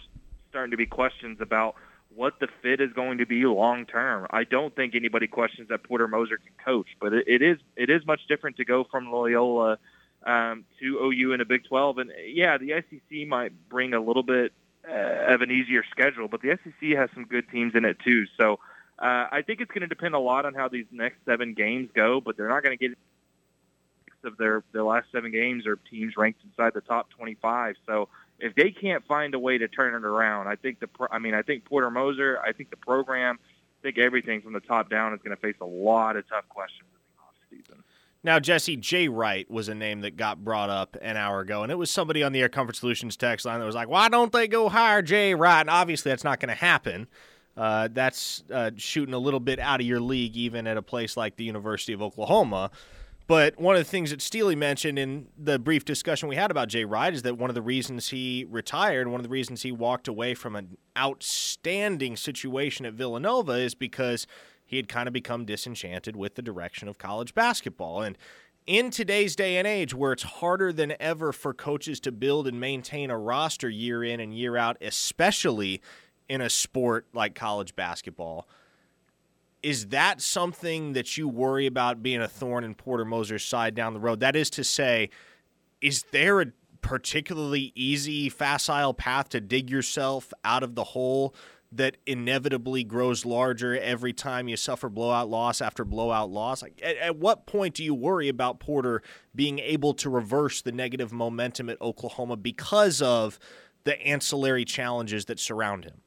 starting 0.49 0.71
to 0.71 0.77
be 0.77 0.85
questions 0.85 1.39
about 1.41 1.75
what 2.15 2.39
the 2.39 2.47
fit 2.61 2.79
is 2.79 2.93
going 2.93 3.17
to 3.17 3.25
be 3.25 3.43
long 3.45 3.85
term. 3.85 4.27
I 4.29 4.43
don't 4.43 4.75
think 4.75 4.93
anybody 4.93 5.25
questions 5.25 5.69
that 5.69 5.83
Porter 5.83 6.07
Moser 6.07 6.37
can 6.37 6.53
coach, 6.63 6.87
but 7.01 7.13
it, 7.13 7.27
it 7.27 7.41
is 7.41 7.57
it 7.75 7.89
is 7.89 8.05
much 8.05 8.21
different 8.27 8.57
to 8.57 8.65
go 8.65 8.83
from 8.83 9.11
Loyola 9.11 9.79
um, 10.26 10.65
to 10.80 10.99
OU 10.99 11.34
in 11.34 11.41
a 11.41 11.45
Big 11.45 11.65
12. 11.65 11.97
And 11.97 12.11
yeah, 12.28 12.57
the 12.57 12.84
SEC 12.89 13.28
might 13.28 13.51
bring 13.69 13.93
a 13.93 13.99
little 13.99 14.24
bit 14.24 14.53
uh, 14.88 15.34
of 15.34 15.41
an 15.41 15.51
easier 15.51 15.84
schedule, 15.89 16.28
but 16.28 16.41
the 16.41 16.57
SEC 16.63 16.97
has 16.97 17.09
some 17.13 17.26
good 17.26 17.49
teams 17.49 17.74
in 17.76 17.86
it 17.86 17.97
too. 17.99 18.26
So 18.38 18.59
uh, 18.99 19.28
I 19.32 19.43
think 19.45 19.61
it's 19.61 19.71
going 19.71 19.82
to 19.82 19.88
depend 19.88 20.15
a 20.15 20.19
lot 20.19 20.45
on 20.45 20.53
how 20.53 20.67
these 20.67 20.86
next 20.91 21.17
seven 21.26 21.53
games 21.53 21.89
go, 21.93 22.21
but 22.21 22.38
they're 22.38 22.49
not 22.49 22.63
going 22.63 22.78
to 22.78 22.89
get 22.89 22.97
of 24.26 24.38
their 24.38 24.63
their 24.71 24.84
last 24.84 25.07
seven 25.11 25.32
games 25.32 25.67
are 25.67 25.78
teams 25.89 26.15
ranked 26.17 26.41
inside 26.43 26.74
the 26.74 26.82
top 26.82 27.09
25. 27.11 27.76
So 27.86 28.09
if 28.39 28.55
they 28.55 28.71
can't 28.71 29.05
find 29.05 29.34
a 29.34 29.39
way 29.39 29.57
to 29.57 29.67
turn 29.67 29.93
it 29.93 30.05
around, 30.05 30.47
I 30.47 30.55
think 30.55 30.80
the 30.80 30.89
I 31.11 31.19
mean 31.19 31.34
I 31.34 31.41
think 31.41 31.65
Porter 31.65 31.91
Moser, 31.91 32.39
I 32.39 32.53
think 32.53 32.69
the 32.69 32.78
program, 32.78 33.39
I 33.41 33.82
think 33.82 33.97
everything 33.97 34.41
from 34.41 34.53
the 34.53 34.59
top 34.59 34.89
down 34.89 35.13
is 35.13 35.19
going 35.24 35.36
to 35.36 35.41
face 35.41 35.55
a 35.61 35.65
lot 35.65 36.15
of 36.15 36.28
tough 36.30 36.47
questions. 36.49 36.89
Now, 38.26 38.39
Jesse, 38.39 38.78
Jay 38.78 39.09
Wright 39.09 39.49
was 39.51 39.67
a 39.67 39.76
name 39.76 40.01
that 40.01 40.15
got 40.15 40.43
brought 40.43 40.69
up 40.69 40.95
an 41.01 41.17
hour 41.17 41.41
ago, 41.41 41.63
and 41.63 41.71
it 41.71 41.76
was 41.76 41.91
somebody 41.91 42.24
on 42.24 42.32
the 42.32 42.41
Air 42.41 42.47
Comfort 42.47 42.78
Solutions 42.78 43.17
text 43.17 43.45
line 43.45 43.59
that 43.59 43.65
was 43.65 43.76
like, 43.76 43.89
why 43.89 44.07
don't 44.07 44.32
they 44.32 44.47
go 44.47 44.69
hire 44.69 45.01
Jay 45.01 45.36
Wright? 45.36 45.61
And 45.61 45.69
obviously, 45.69 46.09
that's 46.09 46.24
not 46.24 46.39
going 46.39 46.49
to 46.49 46.55
happen. 46.55 47.07
Uh, 47.57 47.89
that's 47.91 48.43
uh, 48.51 48.71
shooting 48.78 49.13
a 49.13 49.19
little 49.19 49.41
bit 49.41 49.59
out 49.59 49.82
of 49.82 49.86
your 49.86 49.99
league, 49.99 50.38
even 50.38 50.67
at 50.67 50.78
a 50.78 50.82
place 50.82 51.17
like 51.17 51.36
the 51.36 51.43
University 51.43 51.91
of 51.91 52.01
Oklahoma. 52.01 52.71
But 53.28 53.59
one 53.59 53.76
of 53.76 53.80
the 53.80 53.89
things 53.89 54.09
that 54.11 54.21
Steely 54.21 54.55
mentioned 54.55 54.99
in 54.99 55.28
the 55.38 55.59
brief 55.59 55.86
discussion 55.86 56.28
we 56.28 56.36
had 56.36 56.51
about 56.51 56.67
Jay 56.67 56.84
Wright 56.84 57.13
is 57.13 57.21
that 57.21 57.38
one 57.38 57.49
of 57.49 57.55
the 57.55 57.61
reasons 57.61 58.09
he 58.09 58.45
retired, 58.49 59.07
one 59.07 59.19
of 59.19 59.24
the 59.24 59.30
reasons 59.30 59.61
he 59.61 59.71
walked 59.71 60.07
away 60.07 60.34
from 60.34 60.55
an 60.55 60.78
outstanding 60.97 62.17
situation 62.17 62.86
at 62.86 62.93
Villanova 62.93 63.53
is 63.53 63.76
because 63.76 64.28
he 64.66 64.78
had 64.78 64.88
kind 64.88 65.07
of 65.07 65.14
become 65.14 65.45
disenchanted 65.45 66.16
with 66.16 66.36
the 66.36 66.41
direction 66.41 66.88
of 66.88 66.97
college 66.97 67.34
basketball. 67.34 68.01
And 68.01 68.18
in 68.66 68.91
today's 68.91 69.36
day 69.36 69.57
and 69.57 69.68
age, 69.68 69.93
where 69.93 70.14
it's 70.14 70.24
harder 70.24 70.72
than 70.72 70.95
ever 70.99 71.32
for 71.32 71.53
coaches 71.53 71.99
to 72.01 72.11
build 72.11 72.47
and 72.47 72.59
maintain 72.59 73.09
a 73.09 73.18
roster 73.18 73.70
year 73.70 74.03
in 74.03 74.20
and 74.20 74.34
year 74.34 74.55
out, 74.55 74.78
especially 74.82 75.82
in 76.30 76.41
a 76.41 76.49
sport 76.49 77.05
like 77.14 77.36
college 77.36 77.76
basketball, 77.76 78.47
is 79.61 79.88
that 79.88 80.22
something 80.22 80.93
that 80.93 81.18
you 81.18 81.28
worry 81.28 81.66
about 81.66 82.03
being 82.03 82.22
a 82.22 82.28
thorn 82.28 82.64
in 82.64 82.76
Porter 82.76 83.05
Moser's 83.05 83.45
side 83.45 83.76
down 83.76 83.93
the 83.93 83.99
road? 83.99 84.20
That 84.20 84.36
is 84.36 84.49
to 84.51 84.64
say, 84.64 85.09
is 85.82 86.03
there 86.11 86.41
a 86.41 86.45
particularly 86.82 87.72
easy, 87.76 88.30
facile 88.30 88.93
path 88.93 89.30
to 89.30 89.39
dig 89.39 89.70
yourself 89.70 90.34
out 90.43 90.64
of 90.64 90.76
the 90.76 90.84
hole 90.84 91.34
that 91.78 91.97
inevitably 92.05 92.84
grows 92.84 93.26
larger 93.26 93.78
every 93.78 94.13
time 94.13 94.47
you 94.47 94.57
suffer 94.57 94.89
blowout 94.89 95.30
loss 95.30 95.61
after 95.61 95.84
blowout 95.86 96.30
loss? 96.30 96.61
Like, 96.61 96.80
at, 96.84 96.97
at 96.97 97.15
what 97.17 97.45
point 97.45 97.76
do 97.76 97.84
you 97.84 97.93
worry 97.93 98.30
about 98.30 98.59
Porter 98.59 99.01
being 99.36 99.59
able 99.59 99.93
to 99.95 100.09
reverse 100.09 100.61
the 100.61 100.71
negative 100.71 101.11
momentum 101.11 101.69
at 101.69 101.82
Oklahoma 101.82 102.38
because 102.38 103.01
of 103.01 103.39
the 103.84 103.99
ancillary 104.01 104.65
challenges 104.65 105.26
that 105.26 105.39
surround 105.39 105.86
him? 105.86 106.01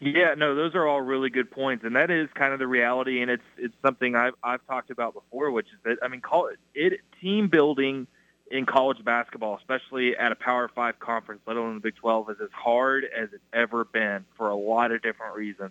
Yeah, 0.00 0.34
no, 0.36 0.54
those 0.54 0.74
are 0.74 0.86
all 0.86 1.02
really 1.02 1.28
good 1.28 1.50
points, 1.50 1.84
and 1.84 1.94
that 1.96 2.10
is 2.10 2.28
kind 2.34 2.52
of 2.52 2.58
the 2.58 2.66
reality, 2.66 3.20
and 3.20 3.30
it's 3.30 3.42
it's 3.58 3.74
something 3.82 4.14
I've 4.14 4.32
I've 4.42 4.66
talked 4.66 4.90
about 4.90 5.12
before, 5.12 5.50
which 5.50 5.66
is 5.66 5.78
that 5.84 5.96
I 6.02 6.08
mean, 6.08 6.22
call 6.22 6.46
it, 6.46 6.58
it 6.74 7.00
team 7.20 7.48
building 7.48 8.06
in 8.52 8.66
college 8.66 9.02
basketball, 9.02 9.56
especially 9.56 10.14
at 10.16 10.30
a 10.30 10.34
Power 10.34 10.68
Five 10.68 11.00
conference, 11.00 11.40
let 11.46 11.56
alone 11.56 11.76
the 11.76 11.80
Big 11.80 11.96
Twelve, 11.96 12.28
is 12.30 12.36
as 12.40 12.50
hard 12.52 13.04
as 13.04 13.30
it's 13.32 13.42
ever 13.52 13.84
been 13.84 14.26
for 14.36 14.50
a 14.50 14.54
lot 14.54 14.92
of 14.92 15.02
different 15.02 15.34
reasons. 15.34 15.70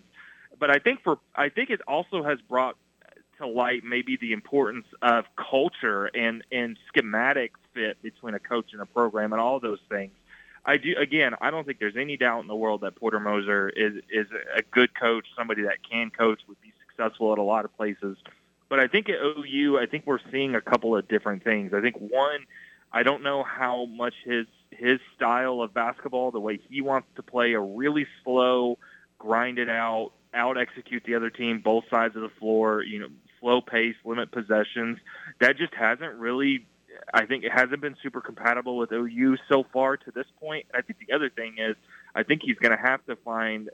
But 0.60 0.72
I 0.72 0.80
think 0.80 1.04
for 1.04 1.20
I 1.36 1.50
think 1.50 1.70
it 1.70 1.82
also 1.88 2.24
has 2.24 2.40
brought 2.42 2.76
to 3.38 3.48
light 3.48 3.84
maybe 3.84 4.18
the 4.18 4.34
importance 4.34 4.88
of 5.02 5.26
culture 5.36 6.08
and 6.08 6.44
and 6.52 6.78
schematic 6.88 7.54
fit 7.74 8.02
between 8.02 8.34
a 8.34 8.40
coach 8.40 8.74
and 8.74 8.82
a 8.82 8.86
program 8.88 9.32
and 9.32 9.40
all 9.40 9.60
those 9.60 9.80
things. 9.88 10.12
I 10.66 10.78
do 10.78 10.96
again. 10.98 11.36
I 11.40 11.52
don't 11.52 11.66
think 11.66 11.80
there's 11.80 11.96
any 11.96 12.18
doubt 12.18 12.42
in 12.42 12.48
the 12.48 12.56
world 12.56 12.82
that 12.82 12.96
Porter 12.96 13.20
Moser 13.20 13.70
is 13.70 14.02
is 14.10 14.26
a 14.56 14.64
good 14.64 14.94
coach, 15.00 15.28
somebody 15.38 15.64
that 15.64 15.78
can 15.88 16.10
coach, 16.10 16.42
would 16.48 16.62
be 16.62 16.74
successful 16.88 17.32
at 17.32 17.38
a 17.38 17.44
lot 17.44 17.64
of 17.64 17.76
places. 17.78 18.18
But 18.70 18.80
I 18.80 18.88
think 18.88 19.10
at 19.10 19.16
OU, 19.22 19.80
I 19.80 19.86
think 19.86 20.08
we're 20.08 20.20
seeing 20.32 20.56
a 20.56 20.62
couple 20.62 20.96
of 20.96 21.06
different 21.10 21.44
things. 21.44 21.74
I 21.74 21.82
think 21.82 21.98
one, 21.98 22.46
I 22.94 23.04
don't 23.04 23.24
know 23.24 23.44
how 23.44 23.86
much 23.86 24.14
his 24.26 24.48
his 24.72 25.00
style 25.16 25.62
of 25.62 25.74
basketball, 25.74 26.32
the 26.32 26.40
way 26.40 26.60
he 26.70 26.82
wants 26.82 27.08
to 27.16 27.24
play, 27.24 27.54
a 27.54 27.60
really 27.60 28.08
slow, 28.24 28.78
grind 29.20 29.60
it 29.60 29.70
out, 29.70 30.12
out 30.34 30.58
execute 30.58 31.04
the 31.06 31.16
other 31.16 31.30
team, 31.30 31.60
both 31.60 31.84
sides 31.90 32.16
of 32.16 32.22
the 32.22 32.32
floor, 32.40 32.84
you 32.84 33.00
know, 33.00 33.10
slow 33.40 33.62
pace, 33.62 33.96
limit 34.06 34.32
possessions. 34.32 34.98
That 35.40 35.58
just 35.58 35.74
hasn't 35.74 36.16
really 36.16 36.66
I 37.14 37.26
think 37.26 37.44
it 37.44 37.52
hasn't 37.52 37.82
been 37.82 37.96
super 38.02 38.22
compatible 38.22 38.78
with 38.78 38.92
OU 38.92 39.38
so 39.50 39.66
far 39.74 39.98
to 39.98 40.12
this 40.12 40.28
point. 40.40 40.66
I 40.74 40.82
think 40.82 41.00
the 41.06 41.14
other 41.14 41.30
thing 41.30 41.56
is, 41.58 41.76
I 42.14 42.24
think 42.24 42.42
he's 42.44 42.58
going 42.58 42.76
to 42.76 42.82
have 42.82 43.06
to 43.06 43.16
find. 43.18 43.70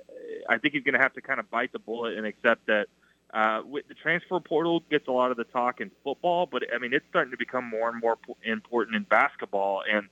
I 0.49 0.57
think 0.57 0.74
he's 0.74 0.84
going 0.84 0.93
to 0.93 0.99
have 0.99 1.13
to 1.13 1.22
kind 1.22 1.39
of 1.39 1.49
bite 1.49 1.72
the 1.72 1.80
bullet 1.80 2.18
and 2.18 2.26
accept 2.26 2.68
that 2.68 2.88
uh, 3.34 3.61
with 3.65 3.88
the 3.88 3.93
transfer 3.93 4.39
portal 4.39 4.84
gets 4.89 5.07
a 5.07 5.11
lot 5.11 5.32
of 5.32 5.38
the 5.38 5.43
talk 5.43 5.82
in 5.82 5.91
football, 6.03 6.47
but 6.49 6.63
I 6.73 6.80
mean 6.80 6.93
it's 6.93 7.05
starting 7.09 7.32
to 7.32 7.38
become 7.38 7.65
more 7.69 7.89
and 7.89 7.99
more 7.99 8.17
important 8.43 8.95
in 8.95 9.03
basketball. 9.03 9.84
And 9.89 10.07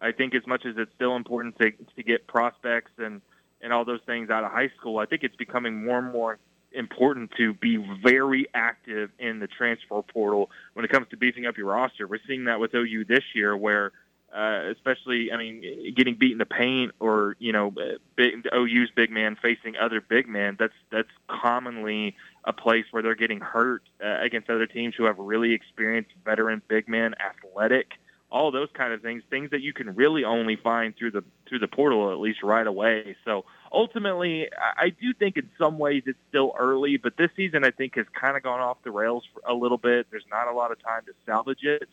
I 0.00 0.12
think 0.12 0.34
as 0.34 0.46
much 0.46 0.64
as 0.64 0.76
it's 0.78 0.92
still 0.94 1.16
important 1.16 1.58
to 1.58 1.72
to 1.72 2.02
get 2.02 2.26
prospects 2.26 2.92
and 2.98 3.20
and 3.60 3.72
all 3.72 3.84
those 3.84 4.00
things 4.06 4.30
out 4.30 4.44
of 4.44 4.52
high 4.52 4.70
school, 4.78 4.98
I 4.98 5.06
think 5.06 5.22
it's 5.24 5.36
becoming 5.36 5.84
more 5.84 5.98
and 5.98 6.12
more 6.12 6.38
important 6.72 7.32
to 7.36 7.52
be 7.54 7.76
very 8.02 8.46
active 8.54 9.10
in 9.18 9.40
the 9.40 9.48
transfer 9.48 10.02
portal 10.02 10.50
when 10.74 10.84
it 10.84 10.90
comes 10.90 11.08
to 11.10 11.16
beefing 11.16 11.46
up 11.46 11.56
your 11.58 11.66
roster. 11.66 12.06
We're 12.06 12.20
seeing 12.26 12.44
that 12.44 12.60
with 12.60 12.74
OU 12.74 13.04
this 13.06 13.24
year, 13.34 13.56
where 13.56 13.92
uh, 14.34 14.70
especially, 14.70 15.32
I 15.32 15.36
mean, 15.36 15.94
getting 15.96 16.14
beat 16.14 16.32
in 16.32 16.38
the 16.38 16.46
paint 16.46 16.92
or 17.00 17.36
you 17.38 17.52
know, 17.52 17.72
big, 18.16 18.46
OU's 18.54 18.90
big 18.94 19.10
man 19.10 19.36
facing 19.40 19.76
other 19.76 20.00
big 20.00 20.28
men. 20.28 20.56
That's 20.58 20.74
that's 20.90 21.08
commonly 21.28 22.16
a 22.44 22.52
place 22.52 22.84
where 22.90 23.02
they're 23.02 23.14
getting 23.14 23.40
hurt 23.40 23.82
uh, 24.04 24.20
against 24.20 24.48
other 24.48 24.66
teams 24.66 24.94
who 24.96 25.04
have 25.04 25.18
really 25.18 25.52
experienced 25.52 26.10
veteran 26.24 26.62
big 26.68 26.88
men, 26.88 27.14
athletic 27.20 27.94
all 28.30 28.50
those 28.50 28.68
kind 28.74 28.92
of 28.92 29.02
things, 29.02 29.22
things 29.28 29.50
that 29.50 29.60
you 29.60 29.72
can 29.72 29.94
really 29.94 30.24
only 30.24 30.56
find 30.56 30.96
through 30.96 31.10
the 31.10 31.24
through 31.48 31.58
the 31.58 31.68
portal 31.68 32.12
at 32.12 32.18
least 32.18 32.42
right 32.42 32.66
away. 32.66 33.16
So 33.24 33.44
ultimately, 33.72 34.48
I 34.78 34.90
do 34.90 35.12
think 35.12 35.36
in 35.36 35.48
some 35.58 35.78
ways 35.78 36.04
it's 36.06 36.18
still 36.28 36.52
early, 36.58 36.96
but 36.96 37.16
this 37.16 37.30
season 37.36 37.64
I 37.64 37.70
think 37.70 37.96
has 37.96 38.06
kind 38.18 38.36
of 38.36 38.42
gone 38.42 38.60
off 38.60 38.78
the 38.84 38.90
rails 38.90 39.24
for 39.32 39.42
a 39.48 39.54
little 39.54 39.78
bit. 39.78 40.06
There's 40.10 40.24
not 40.30 40.48
a 40.48 40.52
lot 40.52 40.70
of 40.70 40.82
time 40.82 41.02
to 41.06 41.12
salvage 41.26 41.64
it. 41.64 41.88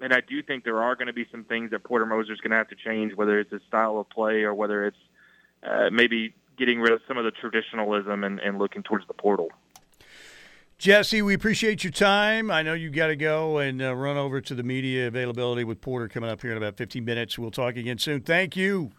And 0.00 0.12
I 0.12 0.20
do 0.20 0.42
think 0.42 0.64
there 0.64 0.82
are 0.82 0.94
going 0.94 1.06
to 1.06 1.12
be 1.12 1.26
some 1.30 1.44
things 1.44 1.70
that 1.70 1.84
Porter 1.84 2.06
Moser 2.06 2.32
is 2.32 2.40
going 2.40 2.50
to 2.50 2.56
have 2.56 2.68
to 2.68 2.76
change, 2.76 3.14
whether 3.14 3.38
it's 3.40 3.50
his 3.50 3.62
style 3.66 3.98
of 3.98 4.08
play 4.10 4.42
or 4.42 4.54
whether 4.54 4.86
it's 4.86 4.96
uh, 5.62 5.88
maybe 5.90 6.34
getting 6.58 6.80
rid 6.80 6.92
of 6.92 7.00
some 7.08 7.16
of 7.16 7.24
the 7.24 7.30
traditionalism 7.30 8.24
and, 8.24 8.38
and 8.40 8.58
looking 8.58 8.82
towards 8.82 9.06
the 9.06 9.14
portal. 9.14 9.50
Jesse, 10.78 11.22
we 11.22 11.32
appreciate 11.32 11.84
your 11.84 11.90
time. 11.90 12.50
I 12.50 12.62
know 12.62 12.74
you 12.74 12.90
got 12.90 13.06
to 13.06 13.16
go 13.16 13.58
and 13.58 13.80
uh, 13.80 13.94
run 13.96 14.18
over 14.18 14.42
to 14.42 14.54
the 14.54 14.62
media 14.62 15.06
availability 15.06 15.64
with 15.64 15.80
Porter 15.80 16.06
coming 16.06 16.28
up 16.28 16.42
here 16.42 16.50
in 16.50 16.58
about 16.58 16.76
15 16.76 17.02
minutes. 17.02 17.38
We'll 17.38 17.50
talk 17.50 17.76
again 17.76 17.96
soon. 17.96 18.20
Thank 18.20 18.56
you. 18.56 18.92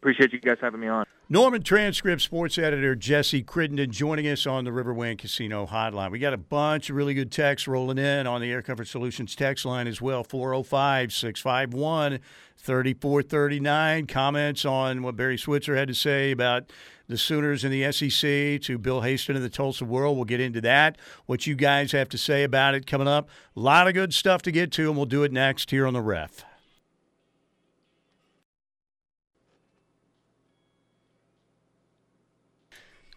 Appreciate 0.00 0.32
you 0.32 0.40
guys 0.40 0.58
having 0.60 0.80
me 0.80 0.88
on. 0.88 1.04
Norman 1.30 1.62
Transcript 1.62 2.22
sports 2.22 2.56
editor 2.56 2.94
Jesse 2.94 3.42
Crittenden 3.42 3.90
joining 3.90 4.26
us 4.28 4.46
on 4.46 4.64
the 4.64 4.70
Riverwind 4.70 5.18
Casino 5.18 5.66
hotline. 5.66 6.10
We 6.10 6.18
got 6.18 6.32
a 6.32 6.38
bunch 6.38 6.88
of 6.88 6.96
really 6.96 7.12
good 7.12 7.30
texts 7.30 7.68
rolling 7.68 7.98
in 7.98 8.26
on 8.26 8.40
the 8.40 8.50
Air 8.50 8.62
Comfort 8.62 8.88
Solutions 8.88 9.34
text 9.34 9.66
line 9.66 9.86
as 9.86 10.00
well 10.00 10.24
405 10.24 11.12
651 11.12 12.20
3439. 12.56 14.06
Comments 14.06 14.64
on 14.64 15.02
what 15.02 15.16
Barry 15.16 15.36
Switzer 15.36 15.76
had 15.76 15.88
to 15.88 15.94
say 15.94 16.30
about 16.30 16.72
the 17.08 17.18
Sooners 17.18 17.62
in 17.62 17.70
the 17.70 17.92
SEC 17.92 18.62
to 18.62 18.78
Bill 18.78 19.02
Haisten 19.02 19.36
in 19.36 19.42
the 19.42 19.50
Tulsa 19.50 19.84
World. 19.84 20.16
We'll 20.16 20.24
get 20.24 20.40
into 20.40 20.62
that. 20.62 20.96
What 21.26 21.46
you 21.46 21.56
guys 21.56 21.92
have 21.92 22.08
to 22.10 22.18
say 22.18 22.42
about 22.42 22.74
it 22.74 22.86
coming 22.86 23.08
up. 23.08 23.28
A 23.54 23.60
lot 23.60 23.86
of 23.86 23.92
good 23.92 24.14
stuff 24.14 24.40
to 24.42 24.50
get 24.50 24.72
to, 24.72 24.88
and 24.88 24.96
we'll 24.96 25.04
do 25.04 25.24
it 25.24 25.32
next 25.32 25.70
here 25.70 25.86
on 25.86 25.92
the 25.92 26.00
ref. 26.00 26.44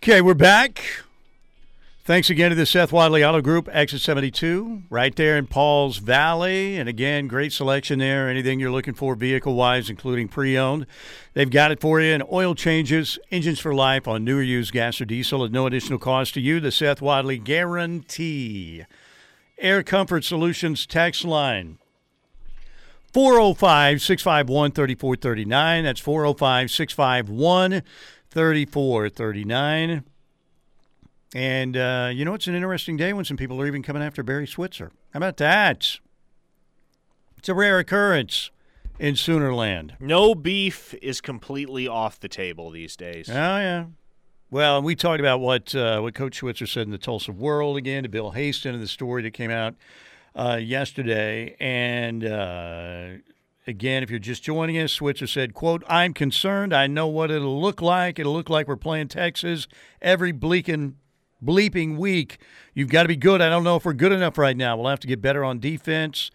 Okay, 0.03 0.19
we're 0.19 0.33
back. 0.33 0.83
Thanks 2.05 2.31
again 2.31 2.49
to 2.49 2.55
the 2.55 2.65
Seth 2.65 2.91
Wadley 2.91 3.23
Auto 3.23 3.39
Group, 3.39 3.69
Exit 3.71 4.01
72, 4.01 4.81
right 4.89 5.15
there 5.15 5.37
in 5.37 5.45
Pauls 5.45 5.97
Valley. 5.97 6.79
And 6.79 6.89
again, 6.89 7.27
great 7.27 7.53
selection 7.53 7.99
there. 7.99 8.27
Anything 8.27 8.59
you're 8.59 8.71
looking 8.71 8.95
for 8.95 9.13
vehicle 9.13 9.53
wise, 9.53 9.91
including 9.91 10.27
pre 10.27 10.57
owned. 10.57 10.87
They've 11.35 11.51
got 11.51 11.71
it 11.71 11.79
for 11.79 12.01
you. 12.01 12.15
And 12.15 12.23
oil 12.31 12.55
changes, 12.55 13.19
engines 13.29 13.59
for 13.59 13.75
life 13.75 14.07
on 14.07 14.23
newer 14.23 14.41
used 14.41 14.73
gas 14.73 14.99
or 14.99 15.05
diesel 15.05 15.45
at 15.45 15.51
no 15.51 15.67
additional 15.67 15.99
cost 15.99 16.33
to 16.33 16.41
you. 16.41 16.59
The 16.59 16.71
Seth 16.71 16.99
Wadley 16.99 17.37
Guarantee. 17.37 18.85
Air 19.59 19.83
Comfort 19.83 20.23
Solutions 20.23 20.87
text 20.87 21.25
line 21.25 21.77
405 23.13 24.01
651 24.01 24.71
3439. 24.71 25.83
That's 25.83 25.99
405 25.99 26.71
651 26.71 27.83
3439. 28.31 30.03
And 31.33 31.77
uh, 31.77 32.09
you 32.13 32.25
know, 32.25 32.33
it's 32.33 32.47
an 32.47 32.55
interesting 32.55 32.97
day 32.97 33.13
when 33.13 33.25
some 33.25 33.37
people 33.37 33.61
are 33.61 33.67
even 33.67 33.83
coming 33.83 34.01
after 34.01 34.23
Barry 34.23 34.47
Switzer. 34.47 34.91
How 35.13 35.17
about 35.17 35.37
that? 35.37 35.99
It's 37.37 37.49
a 37.49 37.53
rare 37.53 37.79
occurrence 37.79 38.51
in 38.99 39.15
Soonerland. 39.15 39.99
No 39.99 40.35
beef 40.35 40.93
is 41.01 41.21
completely 41.21 41.87
off 41.87 42.19
the 42.19 42.29
table 42.29 42.69
these 42.69 42.95
days. 42.95 43.29
Oh 43.29 43.33
yeah. 43.33 43.85
Well, 44.49 44.81
we 44.81 44.95
talked 44.95 45.21
about 45.21 45.39
what 45.39 45.73
uh, 45.73 46.01
what 46.01 46.13
Coach 46.13 46.37
Switzer 46.37 46.65
said 46.67 46.83
in 46.83 46.91
the 46.91 46.97
Tulsa 46.97 47.31
World 47.31 47.77
again 47.77 48.03
to 48.03 48.09
Bill 48.09 48.31
Haisten 48.31 48.75
in 48.75 48.81
the 48.81 48.87
story 48.87 49.23
that 49.23 49.31
came 49.31 49.51
out 49.51 49.75
uh, 50.35 50.59
yesterday, 50.61 51.55
and 51.59 52.25
uh, 52.25 53.07
again, 53.67 54.03
if 54.03 54.09
you're 54.09 54.19
just 54.19 54.43
joining 54.43 54.77
us, 54.77 54.91
Switzer 54.91 55.27
said, 55.27 55.53
"quote 55.53 55.83
I'm 55.87 56.13
concerned. 56.13 56.73
I 56.73 56.87
know 56.87 57.07
what 57.07 57.31
it'll 57.31 57.61
look 57.61 57.81
like. 57.81 58.19
It'll 58.19 58.33
look 58.33 58.49
like 58.49 58.67
we're 58.67 58.75
playing 58.75 59.09
Texas 59.09 59.67
every 60.01 60.31
bleaking 60.31 60.95
bleeping 61.43 61.97
week. 61.97 62.37
You've 62.73 62.89
got 62.89 63.03
to 63.03 63.07
be 63.07 63.15
good. 63.15 63.41
I 63.41 63.49
don't 63.49 63.63
know 63.63 63.75
if 63.75 63.85
we're 63.85 63.93
good 63.93 64.11
enough 64.11 64.37
right 64.37 64.55
now. 64.55 64.77
We'll 64.77 64.89
have 64.89 64.99
to 65.01 65.07
get 65.07 65.21
better 65.21 65.43
on 65.43 65.59
defense. 65.59 66.31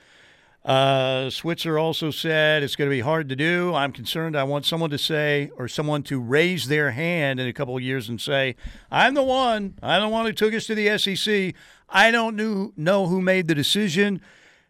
Uh, 0.64 1.30
Switzer 1.30 1.78
also 1.78 2.10
said 2.10 2.64
it's 2.64 2.74
going 2.74 2.90
to 2.90 2.94
be 2.94 3.00
hard 3.00 3.28
to 3.28 3.36
do. 3.36 3.72
I'm 3.72 3.92
concerned. 3.92 4.36
I 4.36 4.42
want 4.42 4.64
someone 4.64 4.90
to 4.90 4.98
say 4.98 5.52
or 5.56 5.68
someone 5.68 6.02
to 6.04 6.20
raise 6.20 6.66
their 6.66 6.90
hand 6.90 7.38
in 7.38 7.46
a 7.46 7.52
couple 7.52 7.76
of 7.76 7.84
years 7.84 8.08
and 8.08 8.20
say, 8.20 8.56
I'm 8.90 9.14
the 9.14 9.22
one. 9.22 9.78
I'm 9.80 10.02
the 10.02 10.08
one 10.08 10.26
who 10.26 10.32
took 10.32 10.52
us 10.52 10.66
to 10.66 10.74
the 10.74 10.98
SEC. 10.98 11.54
I 11.88 12.10
don't 12.10 12.34
knew, 12.34 12.72
know 12.76 13.06
who 13.06 13.22
made 13.22 13.46
the 13.46 13.54
decision, 13.54 14.20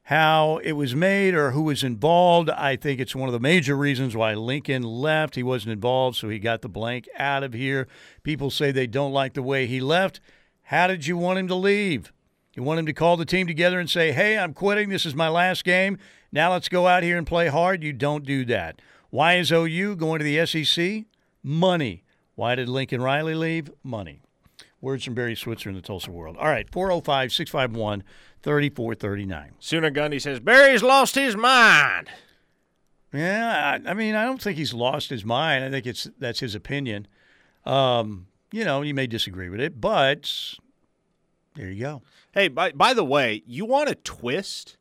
how 0.06 0.58
it 0.62 0.74
was 0.74 0.94
made, 0.94 1.34
or 1.34 1.50
who 1.50 1.62
was 1.62 1.82
involved. 1.82 2.48
I 2.50 2.76
think 2.76 3.00
it's 3.00 3.16
one 3.16 3.28
of 3.28 3.32
the 3.32 3.40
major 3.40 3.76
reasons 3.76 4.14
why 4.14 4.34
Lincoln 4.34 4.84
left. 4.84 5.34
He 5.34 5.42
wasn't 5.42 5.72
involved, 5.72 6.16
so 6.16 6.28
he 6.28 6.38
got 6.38 6.62
the 6.62 6.68
blank 6.68 7.08
out 7.18 7.42
of 7.42 7.54
here. 7.54 7.88
People 8.22 8.48
say 8.48 8.70
they 8.70 8.86
don't 8.86 9.12
like 9.12 9.34
the 9.34 9.42
way 9.42 9.66
he 9.66 9.80
left. 9.80 10.20
How 10.62 10.86
did 10.86 11.08
you 11.08 11.16
want 11.16 11.40
him 11.40 11.48
to 11.48 11.56
leave? 11.56 12.12
You 12.54 12.62
want 12.62 12.78
him 12.78 12.86
to 12.86 12.92
call 12.92 13.16
the 13.16 13.24
team 13.24 13.48
together 13.48 13.80
and 13.80 13.90
say, 13.90 14.12
hey, 14.12 14.38
I'm 14.38 14.54
quitting. 14.54 14.90
This 14.90 15.06
is 15.06 15.16
my 15.16 15.28
last 15.28 15.64
game. 15.64 15.98
Now 16.30 16.52
let's 16.52 16.68
go 16.68 16.86
out 16.86 17.02
here 17.02 17.18
and 17.18 17.26
play 17.26 17.48
hard. 17.48 17.82
You 17.82 17.92
don't 17.92 18.24
do 18.24 18.44
that. 18.44 18.80
Why 19.10 19.34
is 19.34 19.50
OU 19.50 19.96
going 19.96 20.20
to 20.20 20.24
the 20.24 20.46
SEC? 20.46 21.06
Money. 21.42 22.04
Why 22.36 22.54
did 22.54 22.68
Lincoln 22.68 23.02
Riley 23.02 23.34
leave? 23.34 23.72
Money. 23.82 24.22
Words 24.80 25.04
from 25.04 25.14
Barry 25.14 25.34
Switzer 25.34 25.68
in 25.70 25.74
the 25.74 25.80
Tulsa 25.80 26.10
World. 26.10 26.36
All 26.36 26.48
right, 26.48 26.70
405 26.70 27.32
651 27.32 28.02
3439. 28.42 29.52
Sooner 29.58 29.90
Gundy 29.90 30.20
says, 30.20 30.38
Barry's 30.38 30.82
lost 30.82 31.14
his 31.14 31.36
mind. 31.36 32.08
Yeah, 33.12 33.80
I, 33.86 33.90
I, 33.90 33.94
mean, 33.94 34.14
I 34.14 34.24
don't 34.24 34.40
think 34.40 34.58
he's 34.58 34.74
lost 34.74 35.10
his 35.10 35.24
mind. 35.24 35.64
I 35.64 35.70
think 35.70 35.86
it's 35.86 36.10
that's 36.18 36.40
his 36.40 36.54
opinion. 36.54 37.08
Um, 37.64 38.26
you 38.52 38.64
know, 38.64 38.82
you 38.82 38.94
may 38.94 39.06
disagree 39.06 39.48
with 39.48 39.60
it, 39.60 39.80
but 39.80 40.56
there 41.54 41.70
you 41.70 41.80
go. 41.82 42.02
Hey, 42.32 42.48
by, 42.48 42.72
by 42.72 42.92
the 42.92 43.04
way, 43.04 43.42
you 43.46 43.64
want 43.64 43.88
a 43.88 43.94
twist? 43.94 44.76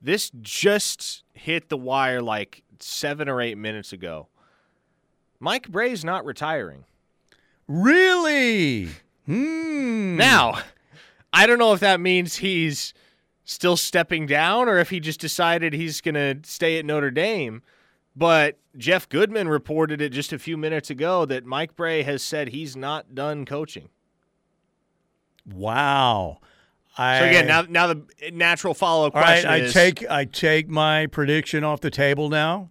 This 0.00 0.30
just 0.40 1.24
hit 1.34 1.68
the 1.68 1.76
wire 1.76 2.22
like 2.22 2.62
seven 2.80 3.28
or 3.28 3.40
eight 3.40 3.58
minutes 3.58 3.92
ago. 3.92 4.28
Mike 5.38 5.68
Brey's 5.68 6.04
not 6.04 6.24
retiring. 6.24 6.84
Really? 7.68 8.88
Hmm. 9.26 10.16
Now, 10.16 10.60
I 11.32 11.46
don't 11.46 11.58
know 11.58 11.72
if 11.72 11.80
that 11.80 12.00
means 12.00 12.36
he's 12.36 12.94
still 13.44 13.76
stepping 13.76 14.26
down 14.26 14.68
or 14.68 14.78
if 14.78 14.90
he 14.90 15.00
just 15.00 15.20
decided 15.20 15.72
he's 15.72 16.00
going 16.00 16.14
to 16.14 16.48
stay 16.48 16.78
at 16.78 16.84
Notre 16.84 17.10
Dame. 17.10 17.62
But 18.14 18.58
Jeff 18.76 19.08
Goodman 19.08 19.48
reported 19.48 20.00
it 20.00 20.10
just 20.10 20.32
a 20.32 20.38
few 20.38 20.56
minutes 20.56 20.90
ago 20.90 21.26
that 21.26 21.44
Mike 21.44 21.76
Brey 21.76 22.02
has 22.02 22.22
said 22.22 22.48
he's 22.48 22.76
not 22.76 23.14
done 23.14 23.44
coaching. 23.44 23.90
Wow. 25.44 26.38
I, 26.98 27.18
so 27.20 27.24
again, 27.26 27.46
now 27.46 27.62
now 27.68 27.86
the 27.88 28.02
natural 28.32 28.72
follow 28.72 29.08
up 29.08 29.12
question 29.12 29.50
right, 29.50 29.62
is: 29.64 29.76
I 29.76 29.80
take 29.80 30.10
I 30.10 30.24
take 30.24 30.68
my 30.68 31.06
prediction 31.06 31.62
off 31.62 31.80
the 31.80 31.90
table 31.90 32.30
now. 32.30 32.70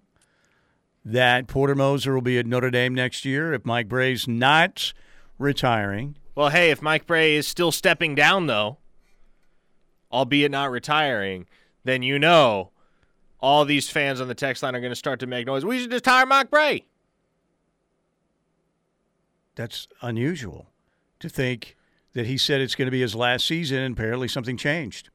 That 1.06 1.46
Porter 1.46 1.76
Moser 1.76 2.16
will 2.16 2.22
be 2.22 2.40
at 2.40 2.48
Notre 2.48 2.72
Dame 2.72 2.96
next 2.96 3.24
year 3.24 3.54
if 3.54 3.64
Mike 3.64 3.88
Brey's 3.88 4.28
not 4.28 4.94
retiring. 5.38 6.18
Well, 6.36 6.50
hey, 6.50 6.70
if 6.70 6.82
Mike 6.82 7.08
Brey 7.08 7.36
is 7.36 7.48
still 7.48 7.72
stepping 7.72 8.14
down 8.14 8.48
though, 8.48 8.78
albeit 10.12 10.52
not 10.52 10.70
retiring, 10.70 11.48
then 11.84 12.04
you 12.04 12.20
know 12.20 12.72
all 13.40 13.64
these 13.64 13.90
fans 13.90 14.20
on 14.20 14.28
the 14.28 14.36
text 14.36 14.62
line 14.62 14.76
are 14.76 14.82
going 14.82 14.92
to 14.92 14.96
start 14.96 15.20
to 15.22 15.28
make 15.28 15.48
noise. 15.48 15.64
We 15.64 15.80
should 15.80 15.92
just 15.92 16.06
hire 16.06 16.26
Mike 16.26 16.50
Brey. 16.50 16.86
That's 19.56 19.88
unusual 20.02 20.68
to 21.20 21.30
think 21.30 21.78
that 22.14 22.26
he 22.26 22.38
said 22.38 22.60
it's 22.60 22.76
going 22.76 22.88
to 22.88 22.92
be 22.92 23.02
his 23.02 23.16
last 23.16 23.46
season, 23.46 23.78
and 23.80 23.98
apparently 23.98 24.28
something 24.28 24.58
changed. 24.58 25.10